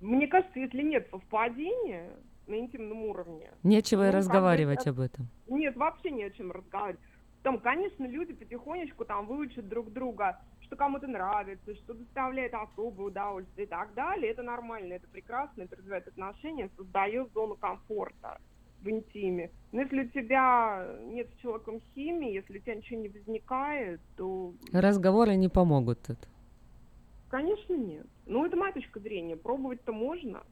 мне 0.00 0.26
кажется, 0.28 0.58
если 0.58 0.80
нет 0.80 1.06
совпадения 1.10 2.10
на 2.48 2.58
интимном 2.58 3.02
уровне... 3.04 3.52
Нечего 3.62 4.08
и 4.08 4.10
ну, 4.12 4.16
разговаривать 4.18 4.80
это- 4.80 4.90
об 4.90 5.00
этом. 5.00 5.28
Нет, 5.48 5.76
вообще 5.76 6.10
не 6.10 6.24
о 6.24 6.30
чем 6.30 6.50
разговаривать. 6.52 7.00
Там, 7.42 7.60
конечно, 7.60 8.04
люди 8.04 8.32
потихонечку 8.32 9.04
там 9.04 9.26
выучат 9.26 9.68
друг 9.68 9.92
друга, 9.92 10.40
что 10.60 10.76
кому-то 10.76 11.06
нравится, 11.06 11.74
что 11.76 11.94
доставляет 11.94 12.52
особое 12.52 13.06
удовольствие 13.06 13.66
и 13.66 13.68
так 13.68 13.94
далее. 13.94 14.32
Это 14.32 14.42
нормально, 14.42 14.94
это 14.94 15.06
прекрасно, 15.08 15.62
это 15.62 15.76
развивает 15.76 16.08
отношения, 16.08 16.68
создает 16.76 17.32
зону 17.32 17.54
комфорта 17.54 18.40
в 18.82 18.90
интиме. 18.90 19.50
Но 19.72 19.82
если 19.82 20.04
у 20.04 20.08
тебя 20.08 20.86
нет 21.04 21.28
с 21.32 21.40
человеком 21.40 21.80
химии, 21.94 22.32
если 22.34 22.58
у 22.58 22.60
тебя 22.60 22.74
ничего 22.74 23.00
не 23.00 23.08
возникает, 23.08 24.00
то, 24.16 24.52
Разговоры 24.72 25.36
не 25.36 25.48
помогут 25.48 26.00
тут. 26.02 26.18
конечно, 27.28 27.74
нет. 27.74 28.06
Ну, 28.26 28.44
это 28.44 28.56
моя 28.56 28.72
точка 28.72 29.00
зрения. 29.00 29.36
Пробовать-то 29.36 29.92
можно. 29.92 30.42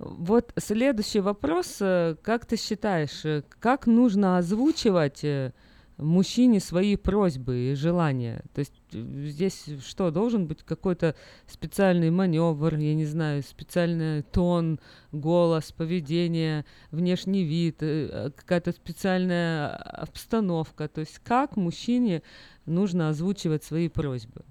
Вот 0.00 0.54
следующий 0.56 1.20
вопрос. 1.20 1.76
э, 1.80 2.16
Как 2.22 2.46
ты 2.46 2.56
считаешь, 2.56 3.22
э, 3.26 3.42
как 3.58 3.86
нужно 3.86 4.38
озвучивать 4.38 5.22
э, 5.24 5.52
мужчине 5.98 6.58
свои 6.58 6.96
просьбы 6.96 7.72
и 7.72 7.74
желания? 7.74 8.42
То 8.54 8.60
есть 8.60 8.72
здесь 8.92 9.66
что, 9.86 10.10
должен 10.10 10.46
быть 10.46 10.62
какой-то 10.62 11.14
специальный 11.46 12.10
маневр, 12.10 12.76
я 12.76 12.94
не 12.94 13.04
знаю, 13.04 13.42
специальный 13.42 14.22
тон, 14.22 14.80
голос, 15.12 15.70
поведение, 15.70 16.64
внешний 16.90 17.44
вид, 17.44 17.80
какая-то 17.80 18.72
специальная 18.72 19.68
обстановка? 19.76 20.88
То 20.88 21.00
есть 21.02 21.18
как 21.18 21.58
мужчине 21.58 22.22
нужно 22.64 23.10
озвучивать 23.10 23.64
свои 23.64 23.90
просьбы 23.90 24.46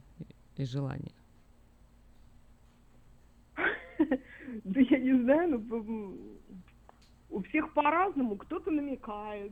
и 0.58 0.64
желания? 0.64 1.19
Да 4.74 4.82
я 4.82 5.00
не 5.00 5.24
знаю, 5.24 5.50
ну, 5.50 6.16
у 7.30 7.42
всех 7.44 7.74
по-разному. 7.74 8.38
Кто-то 8.38 8.72
намекает, 8.72 9.52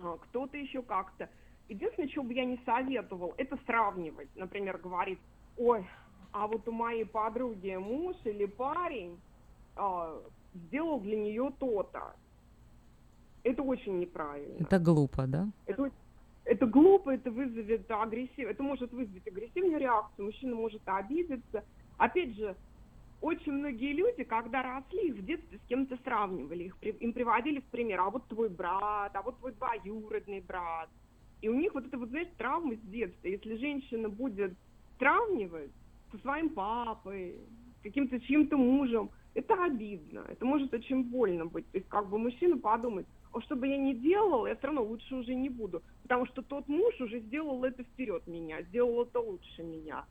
а, 0.00 0.16
кто-то 0.18 0.56
еще 0.56 0.82
как-то. 0.82 1.28
Единственное, 1.68 2.08
что 2.08 2.22
бы 2.22 2.34
я 2.34 2.44
не 2.44 2.60
советовал, 2.64 3.34
это 3.36 3.58
сравнивать. 3.66 4.28
Например, 4.36 4.78
говорит, 4.78 5.18
ой, 5.56 5.86
а 6.32 6.46
вот 6.46 6.66
у 6.68 6.72
моей 6.72 7.04
подруги 7.04 7.74
муж 7.76 8.16
или 8.24 8.46
парень 8.46 9.18
а, 9.76 10.20
сделал 10.54 11.00
для 11.00 11.16
нее 11.16 11.52
то-то. 11.58 12.14
Это 13.42 13.62
очень 13.62 13.98
неправильно. 13.98 14.60
Это 14.60 14.78
глупо, 14.78 15.26
да? 15.26 15.48
Это, 15.66 15.90
это 16.44 16.66
глупо, 16.66 17.10
это 17.10 17.30
вызовет 17.30 17.90
агрессив, 17.90 18.48
это 18.48 18.62
может 18.62 18.92
вызвать 18.92 19.26
агрессивную 19.26 19.80
реакцию, 19.80 20.26
мужчина 20.26 20.54
может 20.54 20.82
обидеться. 20.84 21.64
Опять 21.98 22.36
же, 22.36 22.56
очень 23.22 23.52
многие 23.52 23.92
люди, 23.92 24.24
когда 24.24 24.62
росли, 24.62 25.08
их 25.08 25.14
в 25.14 25.24
детстве 25.24 25.58
с 25.58 25.68
кем-то 25.68 25.96
сравнивали, 26.04 26.64
их, 26.64 26.76
им 26.82 27.12
приводили 27.12 27.60
в 27.60 27.64
пример, 27.64 28.00
а 28.00 28.10
вот 28.10 28.26
твой 28.26 28.48
брат, 28.48 29.14
а 29.14 29.22
вот 29.22 29.38
твой 29.38 29.52
двоюродный 29.52 30.40
брат. 30.40 30.90
И 31.40 31.48
у 31.48 31.54
них 31.54 31.72
вот 31.72 31.86
это 31.86 31.96
вот, 31.98 32.08
знаешь, 32.10 32.28
травма 32.36 32.74
с 32.74 32.80
детства. 32.80 33.28
Если 33.28 33.56
женщина 33.56 34.08
будет 34.08 34.54
сравнивать 34.98 35.70
со 36.10 36.18
своим 36.18 36.50
папой, 36.50 37.36
каким-то 37.82 38.20
чьим-то 38.20 38.56
мужем, 38.56 39.10
это 39.34 39.54
обидно, 39.64 40.24
это 40.28 40.44
может 40.44 40.74
очень 40.74 41.04
больно 41.04 41.46
быть. 41.46 41.70
То 41.70 41.78
есть 41.78 41.88
как 41.88 42.08
бы 42.08 42.18
мужчина 42.18 42.58
подумает, 42.58 43.06
а 43.32 43.40
что 43.40 43.56
бы 43.56 43.66
я 43.66 43.78
ни 43.78 43.94
делал, 43.94 44.46
я 44.46 44.56
все 44.56 44.66
равно 44.66 44.82
лучше 44.82 45.14
уже 45.14 45.34
не 45.34 45.48
буду. 45.48 45.82
Потому 46.02 46.26
что 46.26 46.42
тот 46.42 46.68
муж 46.68 47.00
уже 47.00 47.20
сделал 47.20 47.64
это 47.64 47.82
вперед 47.84 48.26
меня, 48.26 48.62
сделал 48.62 49.04
это 49.04 49.20
лучше 49.20 49.62
меня. 49.62 50.04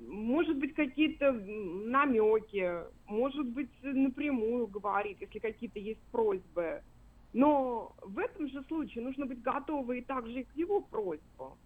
Может 0.00 0.56
быть, 0.58 0.74
какие-то 0.74 1.32
намеки, 1.32 2.70
может 3.06 3.46
быть, 3.46 3.70
напрямую 3.82 4.66
говорит, 4.66 5.20
если 5.20 5.38
какие-то 5.38 5.78
есть 5.78 6.00
просьбы. 6.12 6.82
Но 7.32 7.94
в 8.02 8.18
этом 8.18 8.48
же 8.48 8.62
случае 8.64 9.04
нужно 9.04 9.26
быть 9.26 9.42
готовы 9.42 9.98
и 9.98 10.02
также 10.02 10.40
и 10.40 10.44
к 10.44 10.56
его 10.56 10.80
просьбам. 10.80 11.58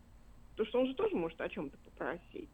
Потому 0.52 0.69
что 0.69 0.81
он 0.81 0.86
же 0.86 0.94
тоже 0.94 1.16
может 1.16 1.40
о 1.40 1.48
чем-то 1.48 1.77
попросить. 1.78 2.51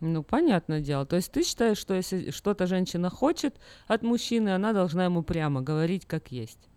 Ну, 0.00 0.22
понятное 0.22 0.80
дело. 0.80 1.04
То 1.04 1.16
есть 1.16 1.30
ты 1.30 1.42
считаешь, 1.42 1.78
что 1.78 1.94
если 1.94 2.30
что-то 2.30 2.66
женщина 2.66 3.10
хочет 3.10 3.60
от 3.86 4.02
мужчины, 4.02 4.50
она 4.50 4.72
должна 4.72 5.04
ему 5.04 5.22
прямо 5.22 5.60
говорить, 5.60 6.06
как 6.06 6.32
есть? 6.32 6.70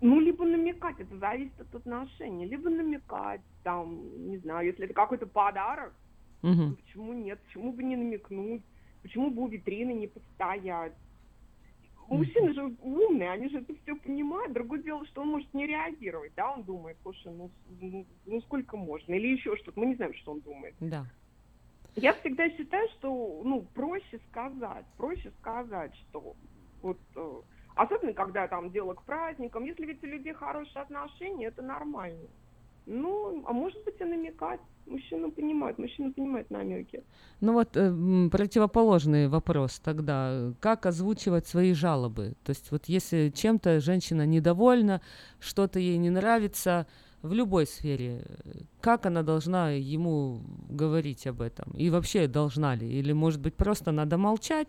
Ну, 0.00 0.18
либо 0.18 0.44
намекать, 0.44 0.98
это 0.98 1.16
зависит 1.18 1.60
от 1.60 1.74
отношений, 1.74 2.46
либо 2.46 2.68
намекать, 2.70 3.40
там, 3.62 4.28
не 4.28 4.38
знаю, 4.38 4.66
если 4.66 4.86
это 4.86 4.94
какой-то 4.94 5.26
подарок, 5.26 5.92
Ну, 6.42 6.76
почему 6.76 7.12
нет, 7.12 7.40
почему 7.46 7.72
бы 7.72 7.82
не 7.82 7.96
намекнуть, 7.96 8.62
почему 9.02 9.30
бы 9.30 9.42
у 9.42 9.48
витрины 9.48 9.92
не 9.92 10.06
постоять. 10.08 10.92
Мужчины 12.08 12.52
же 12.52 12.74
умные, 12.82 13.30
они 13.30 13.48
же 13.48 13.58
это 13.58 13.74
все 13.82 13.96
понимают. 13.96 14.52
Другое 14.52 14.82
дело, 14.82 15.06
что 15.06 15.22
он 15.22 15.28
может 15.28 15.54
не 15.54 15.66
реагировать, 15.66 16.32
да, 16.36 16.52
он 16.52 16.62
думает, 16.64 16.98
слушай, 17.02 17.32
ну, 17.32 17.50
ну, 17.80 18.06
ну 18.26 18.40
сколько 18.42 18.76
можно, 18.76 19.14
или 19.14 19.28
еще 19.28 19.56
что-то, 19.56 19.80
мы 19.80 19.86
не 19.86 19.94
знаем, 19.94 20.12
что 20.14 20.32
он 20.32 20.40
думает. 20.40 20.74
Да. 20.80 21.06
Я 21.94 22.14
всегда 22.14 22.48
считаю, 22.50 22.88
что 22.98 23.42
ну, 23.44 23.62
проще 23.74 24.20
сказать, 24.30 24.84
проще 24.96 25.30
сказать, 25.40 25.94
что 26.08 26.34
вот 26.80 26.98
э, 27.16 27.40
особенно 27.74 28.12
когда 28.14 28.48
там 28.48 28.70
дело 28.70 28.94
к 28.94 29.04
праздникам, 29.04 29.64
если 29.64 29.86
ведь 29.86 30.02
у 30.02 30.06
людей 30.06 30.32
хорошие 30.32 30.82
отношения, 30.82 31.46
это 31.46 31.62
нормально. 31.62 32.28
Ну, 32.86 33.44
а 33.46 33.52
может 33.52 33.82
быть 33.84 34.00
и 34.00 34.04
намекать. 34.04 34.60
Мужчина 34.86 35.30
понимает, 35.30 35.78
мужчина 35.78 36.12
понимает 36.12 36.50
намеки. 36.50 37.02
Ну 37.40 37.52
вот 37.52 37.76
э, 37.76 38.28
противоположный 38.30 39.28
вопрос 39.28 39.80
тогда. 39.82 40.52
Как 40.60 40.86
озвучивать 40.86 41.46
свои 41.46 41.72
жалобы? 41.72 42.34
То 42.44 42.50
есть 42.50 42.70
вот 42.70 42.86
если 42.86 43.30
чем-то 43.34 43.80
женщина 43.80 44.26
недовольна, 44.26 45.00
что-то 45.40 45.78
ей 45.78 45.98
не 45.98 46.10
нравится 46.10 46.86
в 47.22 47.32
любой 47.32 47.66
сфере, 47.66 48.24
как 48.80 49.06
она 49.06 49.22
должна 49.22 49.70
ему 49.70 50.42
говорить 50.68 51.26
об 51.26 51.40
этом? 51.40 51.72
И 51.76 51.88
вообще 51.88 52.26
должна 52.26 52.74
ли? 52.74 52.86
Или 52.88 53.12
может 53.12 53.40
быть 53.40 53.54
просто 53.54 53.92
надо 53.92 54.18
молчать, 54.18 54.68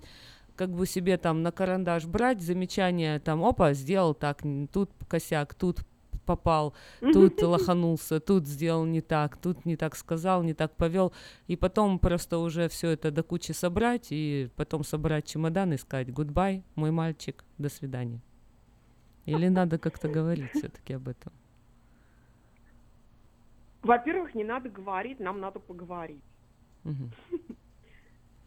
как 0.55 0.69
бы 0.69 0.85
себе 0.85 1.17
там 1.17 1.41
на 1.41 1.51
карандаш 1.51 2.05
брать 2.05 2.41
замечания, 2.41 3.19
там, 3.19 3.43
опа, 3.43 3.73
сделал 3.73 4.13
так, 4.13 4.43
тут 4.71 4.91
косяк, 5.07 5.55
тут 5.55 5.79
попал, 6.23 6.73
тут 6.99 7.41
лоханулся, 7.41 8.19
тут 8.19 8.47
сделал 8.47 8.85
не 8.85 9.01
так, 9.01 9.37
тут 9.37 9.65
не 9.65 9.75
так 9.75 9.95
сказал, 9.95 10.43
не 10.43 10.53
так 10.53 10.75
повел, 10.75 11.13
и 11.47 11.55
потом 11.55 11.99
просто 11.99 12.37
уже 12.37 12.67
все 12.67 12.89
это 12.89 13.11
до 13.11 13.23
кучи 13.23 13.51
собрать, 13.51 14.07
и 14.11 14.49
потом 14.55 14.83
собрать 14.83 15.25
чемодан 15.25 15.73
и 15.73 15.77
сказать 15.77 16.11
«Goodbye, 16.11 16.63
мой 16.75 16.91
мальчик, 16.91 17.43
до 17.57 17.69
свидания». 17.69 18.21
Или 19.25 19.47
надо 19.47 19.77
как-то 19.77 20.09
говорить 20.09 20.51
все-таки 20.51 20.93
об 20.93 21.07
этом? 21.07 21.31
Во-первых, 23.81 24.35
не 24.35 24.43
надо 24.43 24.69
говорить, 24.69 25.19
нам 25.19 25.39
надо 25.39 25.59
поговорить. 25.59 26.23
Мгм. 26.83 27.11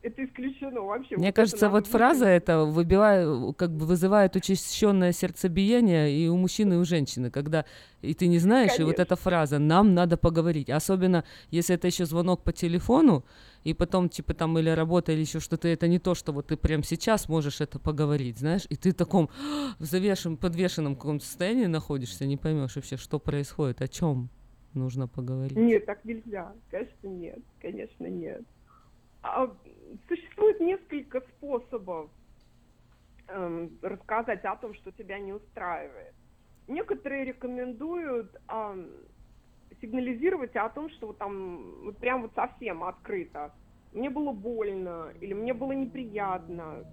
Это 0.06 0.24
исключено 0.24 0.82
вообще. 0.82 1.16
Мне 1.16 1.26
Вот 1.26 1.34
кажется, 1.34 1.68
вот 1.68 1.88
фраза 1.88 2.26
эта 2.26 2.64
выбивает, 2.64 3.56
как 3.56 3.72
бы 3.72 3.86
вызывает 3.86 4.36
учащенное 4.36 5.10
сердцебиение 5.10 6.16
и 6.16 6.28
у 6.28 6.36
мужчины, 6.36 6.74
и 6.74 6.76
у 6.76 6.84
женщины, 6.84 7.28
когда 7.28 7.64
и 8.02 8.14
ты 8.14 8.28
не 8.28 8.38
знаешь, 8.38 8.78
и 8.78 8.84
вот 8.84 8.96
Конечно. 8.96 9.02
эта 9.02 9.16
фраза 9.16 9.58
«нам 9.58 9.94
надо 9.94 10.16
поговорить», 10.16 10.70
особенно 10.70 11.24
если 11.50 11.74
это 11.74 11.88
еще 11.88 12.06
звонок 12.06 12.44
по 12.44 12.52
телефону, 12.52 13.24
и 13.64 13.74
потом, 13.74 14.08
типа, 14.08 14.32
там, 14.34 14.56
или 14.60 14.70
работа, 14.70 15.10
или 15.10 15.22
еще 15.22 15.40
что-то, 15.40 15.66
это 15.66 15.88
не 15.88 15.98
то, 15.98 16.14
что 16.14 16.32
вот 16.32 16.46
ты 16.46 16.56
прямо 16.56 16.84
сейчас 16.84 17.28
можешь 17.28 17.60
это 17.60 17.80
поговорить, 17.80 18.38
знаешь, 18.38 18.66
и 18.68 18.76
ты 18.76 18.92
в 18.92 18.94
таком 18.94 19.28
в 19.80 19.84
завешенном, 19.84 20.36
подвешенном 20.36 20.94
каком-то 20.94 21.24
состоянии 21.24 21.66
находишься, 21.66 22.26
не 22.26 22.36
поймешь 22.36 22.76
вообще, 22.76 22.96
что 22.96 23.18
происходит, 23.18 23.82
о 23.82 23.88
чем 23.88 24.28
нужно 24.72 25.08
поговорить. 25.08 25.56
Нет, 25.56 25.84
так 25.84 26.04
нельзя. 26.04 26.52
Конечно, 26.70 27.08
нет. 27.08 27.40
Конечно, 27.60 28.06
нет. 28.06 28.44
А, 29.26 29.50
существует 30.08 30.60
несколько 30.60 31.20
способов 31.20 32.10
эм, 33.28 33.76
рассказать 33.82 34.44
о 34.44 34.56
том, 34.56 34.74
что 34.74 34.92
тебя 34.92 35.18
не 35.18 35.32
устраивает. 35.32 36.14
Некоторые 36.68 37.24
рекомендуют 37.24 38.34
ам, 38.46 38.88
сигнализировать 39.80 40.54
о 40.54 40.68
том, 40.68 40.90
что 40.90 41.08
вот 41.08 41.18
там 41.18 41.84
вот 41.84 41.98
прям 41.98 42.22
вот 42.22 42.34
совсем 42.34 42.84
открыто. 42.84 43.52
Мне 43.92 44.10
было 44.10 44.32
больно 44.32 45.12
или 45.20 45.32
мне 45.32 45.54
было 45.54 45.72
неприятно. 45.72 46.84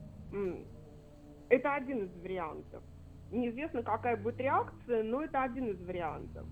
Это 1.49 1.75
один 1.75 2.05
из 2.05 2.21
вариантов. 2.21 2.83
Неизвестно, 3.29 3.83
какая 3.83 4.17
будет 4.17 4.39
реакция, 4.39 5.03
но 5.03 5.23
это 5.23 5.43
один 5.43 5.69
из 5.69 5.85
вариантов. 5.85 6.47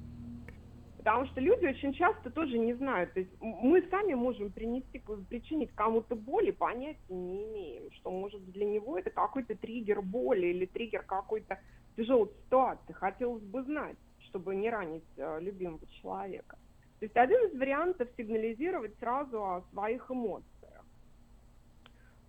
Потому 1.04 1.26
что 1.26 1.42
люди 1.42 1.66
очень 1.66 1.94
часто 1.94 2.30
тоже 2.30 2.60
не 2.60 2.74
знают. 2.76 3.12
То 3.14 3.22
есть 3.22 3.32
мы 3.40 3.82
сами 3.90 4.14
можем 4.14 4.52
принести, 4.52 5.02
причинить 5.30 5.72
кому-то 5.74 6.16
боль 6.16 6.50
и 6.50 6.52
понятия 6.52 7.00
не 7.10 7.44
имеем, 7.46 7.92
что 7.94 8.12
может 8.12 8.46
для 8.52 8.66
него 8.66 9.00
это 9.00 9.10
какой-то 9.10 9.56
триггер 9.56 10.04
боли 10.04 10.46
или 10.48 10.68
триггер 10.68 11.02
какой-то 11.02 11.58
тяжелой 11.98 12.30
ситуации. 12.46 12.94
Хотелось 12.94 13.42
бы 13.42 13.64
знать, 13.64 13.98
чтобы 14.30 14.56
не 14.56 14.70
ранить 14.70 15.04
э, 15.18 15.40
любимого 15.42 15.88
человека. 16.02 16.60
То 17.00 17.06
есть 17.06 17.18
один 17.18 17.48
из 17.48 17.60
вариантов 17.60 18.08
сигнализировать 18.16 18.96
сразу 19.00 19.44
о 19.44 19.64
своих 19.72 20.12
эмоциях. 20.12 20.86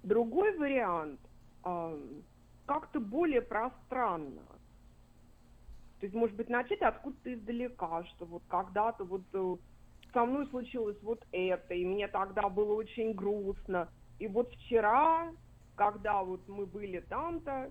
Другой 0.02 0.56
вариант 0.56 1.20
как-то 1.62 3.00
более 3.00 3.42
пространно. 3.42 4.40
То 6.02 6.06
есть, 6.06 6.16
может 6.16 6.34
быть, 6.34 6.48
начать 6.48 6.82
откуда-то 6.82 7.32
издалека, 7.32 8.04
что 8.06 8.24
вот 8.24 8.42
когда-то 8.48 9.04
вот 9.04 9.22
э, 9.34 9.56
со 10.12 10.24
мной 10.24 10.48
случилось 10.48 10.96
вот 11.00 11.24
это, 11.30 11.74
и 11.74 11.84
мне 11.84 12.08
тогда 12.08 12.48
было 12.48 12.74
очень 12.74 13.12
грустно. 13.12 13.88
И 14.18 14.26
вот 14.26 14.52
вчера, 14.52 15.30
когда 15.76 16.24
вот 16.24 16.40
мы 16.48 16.66
были 16.66 16.98
там-то, 17.08 17.70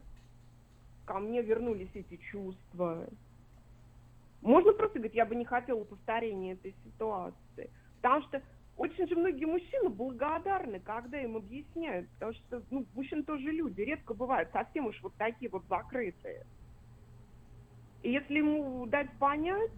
ко 1.03 1.19
мне 1.19 1.41
вернулись 1.41 1.89
эти 1.93 2.15
чувства. 2.31 3.05
Можно 4.41 4.71
просто 4.71 4.99
говорить, 4.99 5.17
я 5.17 5.25
бы 5.25 5.35
не 5.35 5.43
хотела 5.43 5.83
повторения 5.83 6.53
этой 6.53 6.73
ситуации. 6.85 7.69
Потому 8.01 8.23
что 8.27 8.41
очень 8.77 9.09
же 9.09 9.15
многие 9.17 9.43
мужчины 9.43 9.89
благодарны, 9.89 10.79
когда 10.79 11.19
им 11.19 11.35
объясняют, 11.35 12.07
потому 12.11 12.31
что 12.31 12.63
ну, 12.71 12.85
мужчины 12.93 13.23
тоже 13.23 13.51
люди, 13.51 13.81
редко 13.81 14.13
бывают 14.13 14.49
совсем 14.53 14.85
уж 14.85 14.97
вот 15.01 15.13
такие 15.15 15.51
вот 15.51 15.65
закрытые. 15.67 16.45
И 18.03 18.11
если 18.11 18.37
ему 18.37 18.85
дать 18.87 19.11
понять, 19.19 19.71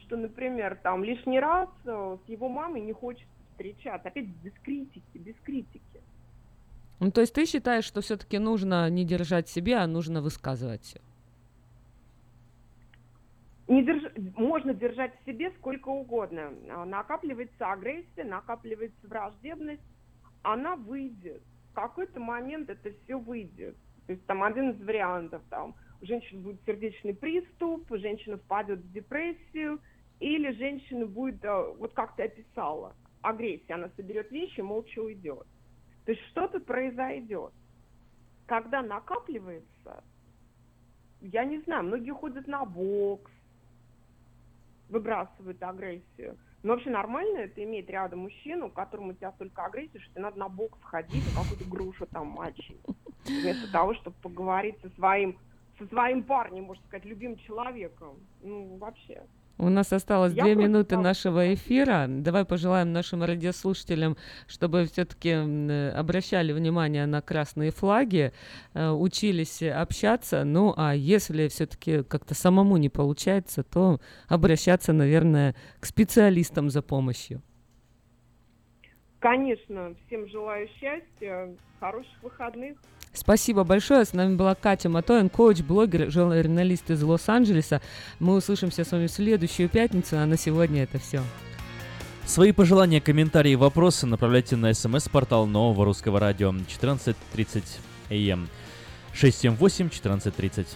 что, 0.00 0.16
например, 0.16 0.78
там 0.82 1.04
лишний 1.04 1.40
раз 1.40 1.68
э, 1.84 2.16
с 2.24 2.28
его 2.28 2.48
мамой 2.48 2.80
не 2.80 2.92
хочет 2.92 3.26
встречаться, 3.50 4.08
опять 4.08 4.26
без 4.26 4.52
критики, 4.62 5.02
без 5.14 5.34
критики. 5.44 6.00
Ну, 7.00 7.10
то 7.10 7.20
есть 7.20 7.34
ты 7.34 7.44
считаешь, 7.46 7.84
что 7.84 8.00
все-таки 8.00 8.38
нужно 8.38 8.88
не 8.88 9.04
держать 9.04 9.48
себе, 9.48 9.76
а 9.76 9.86
нужно 9.86 10.22
высказывать 10.22 10.82
все. 10.82 11.00
не 13.68 13.84
держ... 13.84 14.04
можно 14.36 14.74
держать 14.74 15.12
в 15.20 15.26
себе 15.26 15.50
сколько 15.58 15.88
угодно. 15.88 16.52
А, 16.70 16.84
накапливается 16.84 17.72
агрессия, 17.72 18.24
накапливается 18.24 19.06
враждебность, 19.06 19.82
она 20.42 20.76
выйдет. 20.76 21.42
В 21.72 21.74
какой-то 21.74 22.20
момент 22.20 22.70
это 22.70 22.90
все 23.04 23.18
выйдет. 23.18 23.76
То 24.06 24.12
есть 24.12 24.24
там 24.26 24.42
один 24.42 24.70
из 24.70 24.80
вариантов, 24.80 25.42
там, 25.50 25.74
у 26.06 26.08
женщины 26.08 26.40
будет 26.40 26.60
сердечный 26.64 27.14
приступ, 27.14 27.84
женщина 27.90 28.36
впадет 28.38 28.78
в 28.78 28.92
депрессию, 28.92 29.80
или 30.20 30.52
женщина 30.52 31.06
будет, 31.06 31.44
а, 31.44 31.72
вот 31.72 31.92
как 31.92 32.14
ты 32.16 32.24
описала, 32.24 32.94
агрессия, 33.22 33.74
она 33.74 33.90
соберет 33.96 34.30
вещи, 34.30 34.60
молча 34.60 35.00
уйдет. 35.00 35.46
То 36.04 36.12
есть 36.12 36.22
что-то 36.28 36.60
произойдет. 36.60 37.52
Когда 38.46 38.82
накапливается, 38.82 40.04
я 41.20 41.44
не 41.44 41.58
знаю, 41.62 41.84
многие 41.84 42.12
ходят 42.12 42.46
на 42.46 42.64
бокс, 42.64 43.30
выбрасывают 44.88 45.60
агрессию. 45.60 46.38
Но 46.62 46.74
вообще 46.74 46.90
нормально 46.90 47.38
это 47.38 47.62
иметь 47.64 47.90
рядом 47.90 48.20
мужчину, 48.20 48.70
которому 48.70 49.10
у 49.10 49.14
тебя 49.14 49.32
столько 49.32 49.64
агрессии, 49.64 49.98
что 49.98 50.12
тебе 50.12 50.22
надо 50.22 50.38
на 50.38 50.48
бокс 50.48 50.78
ходить, 50.82 51.24
какую-то 51.34 51.64
грушу 51.64 52.06
там 52.06 52.28
мочить. 52.28 52.80
Вместо 53.24 53.70
того, 53.72 53.94
чтобы 53.94 54.14
поговорить 54.22 54.76
со 54.80 54.88
своим, 54.90 55.36
со 55.78 55.86
своим 55.86 56.22
парнем, 56.22 56.64
можно 56.64 56.82
сказать, 56.86 57.04
любимым 57.04 57.38
человеком. 57.38 58.16
Ну, 58.42 58.76
вообще. 58.78 59.22
У 59.58 59.70
нас 59.70 59.90
осталось 59.92 60.34
Я 60.34 60.42
две 60.42 60.54
минуты 60.54 60.98
нашего 60.98 61.54
эфира. 61.54 62.06
Давай 62.08 62.44
пожелаем 62.44 62.92
нашим 62.92 63.22
радиослушателям, 63.22 64.18
чтобы 64.46 64.84
все-таки 64.84 65.30
обращали 65.96 66.52
внимание 66.52 67.06
на 67.06 67.22
красные 67.22 67.70
флаги, 67.70 68.32
э, 68.74 68.90
учились 68.90 69.62
общаться. 69.62 70.44
Ну, 70.44 70.74
а 70.76 70.94
если 70.94 71.48
все-таки 71.48 72.02
как-то 72.02 72.34
самому 72.34 72.76
не 72.76 72.90
получается, 72.90 73.62
то 73.62 73.98
обращаться, 74.28 74.92
наверное, 74.92 75.54
к 75.80 75.86
специалистам 75.86 76.68
за 76.68 76.82
помощью. 76.82 77.40
Конечно, 79.20 79.94
всем 80.06 80.28
желаю 80.28 80.68
счастья, 80.78 81.56
хороших 81.80 82.22
выходных. 82.22 82.76
Спасибо 83.16 83.64
большое. 83.64 84.04
С 84.04 84.12
нами 84.12 84.36
была 84.36 84.54
Катя 84.54 84.88
Матоин, 84.88 85.30
коуч, 85.30 85.60
блогер, 85.60 86.10
журналист 86.10 86.90
из 86.90 87.02
Лос-Анджелеса. 87.02 87.80
Мы 88.18 88.34
услышимся 88.34 88.84
с 88.84 88.92
вами 88.92 89.06
в 89.06 89.10
следующую 89.10 89.68
пятницу, 89.68 90.18
а 90.18 90.26
на 90.26 90.36
сегодня 90.36 90.82
это 90.82 90.98
все. 90.98 91.22
Свои 92.26 92.52
пожелания, 92.52 93.00
комментарии 93.00 93.52
и 93.52 93.56
вопросы 93.56 94.06
направляйте 94.06 94.56
на 94.56 94.74
смс-портал 94.74 95.46
нового 95.46 95.84
русского 95.84 96.20
радио 96.20 96.50
14.30 96.52 97.62
АМ. 98.10 98.48
678-1430. 99.14 100.66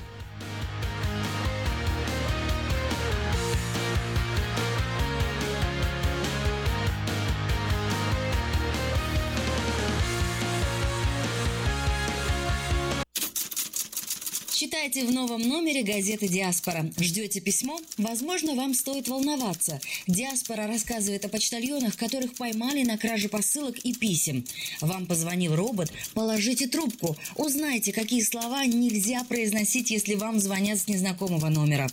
Читайте 14.91 15.09
в 15.09 15.15
новом 15.15 15.43
номере 15.43 15.85
газеты 15.85 16.27
«Диаспора». 16.27 16.91
Ждете 16.99 17.41
письмо? 17.41 17.79
Возможно, 17.97 18.57
вам 18.57 18.75
стоит 18.75 19.07
волноваться. 19.07 19.81
«Диаспора» 20.09 20.67
рассказывает 20.67 21.25
о 21.25 21.29
почтальонах, 21.29 21.97
которых 21.97 22.35
поймали 22.35 22.83
на 22.83 22.99
краже 22.99 23.29
посылок 23.29 23.79
и 23.85 23.95
писем. 23.95 24.45
Вам 24.81 25.07
позвонил 25.07 25.55
робот? 25.55 25.93
Положите 26.13 26.67
трубку. 26.67 27.17
Узнайте, 27.37 27.93
какие 27.93 28.21
слова 28.21 28.65
нельзя 28.67 29.23
произносить, 29.23 29.93
если 29.93 30.17
вам 30.17 30.41
звонят 30.41 30.81
с 30.81 30.89
незнакомого 30.89 31.51
номера. 31.51 31.89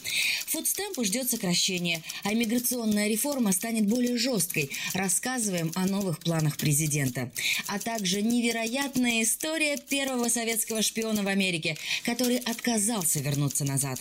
Фудстемпу 0.48 1.04
ждет 1.04 1.30
сокращение, 1.30 2.02
а 2.24 2.34
миграционная 2.34 3.08
реформа 3.10 3.52
станет 3.52 3.86
более 3.86 4.18
жесткой. 4.18 4.72
Рассказываем 4.96 5.72
о 5.76 5.86
новых 5.86 6.18
планах 6.18 6.58
президента. 6.58 7.32
А 7.68 7.78
также 7.78 8.24
невероятная 8.24 9.22
история 9.22 9.78
первого 9.78 10.30
советского 10.30 10.82
шпиона 10.82 11.22
в 11.22 11.28
Америке, 11.28 11.78
который 12.04 12.38
отказался 12.38 12.87
вернуться 13.20 13.66
назад. 13.66 14.00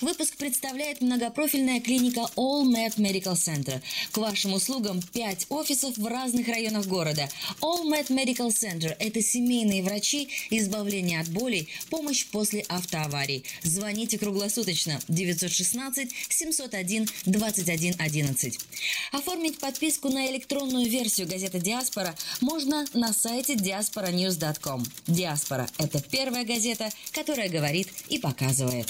Выпуск 0.00 0.36
представляет 0.36 1.00
многопрофильная 1.00 1.80
клиника 1.80 2.28
All 2.36 2.64
Med 2.64 2.96
Medical 2.96 3.34
Center. 3.34 3.80
К 4.12 4.18
вашим 4.18 4.52
услугам 4.52 5.00
5 5.00 5.46
офисов 5.48 5.96
в 5.96 6.06
разных 6.06 6.46
районах 6.48 6.86
города. 6.86 7.28
All 7.62 7.84
Med 7.84 8.08
Medical 8.08 8.48
Center– 8.48 8.94
это 8.98 9.22
семейные 9.22 9.82
врачи, 9.82 10.28
избавление 10.50 11.20
от 11.20 11.28
болей, 11.28 11.68
помощь 11.88 12.26
после 12.26 12.60
автоаварий. 12.68 13.44
Звоните 13.62 14.18
круглосуточно 14.18 15.00
916 15.08 16.10
701 16.28 17.08
21 17.24 17.94
11. 17.98 18.58
Оформить 19.12 19.58
подписку 19.58 20.10
на 20.10 20.30
электронную 20.30 20.86
версию 20.86 21.28
газеты 21.28 21.60
«Диаспора» 21.60 22.14
можно 22.40 22.84
на 22.92 23.12
сайте 23.12 23.54
diasporanews.com. 23.54 24.84
«Диаспора»– 25.06 25.66
это 25.78 26.02
первая 26.02 26.44
газета, 26.44 26.90
которая 27.12 27.48
говорит 27.48 27.88
и 28.08 28.18
показывает. 28.18 28.88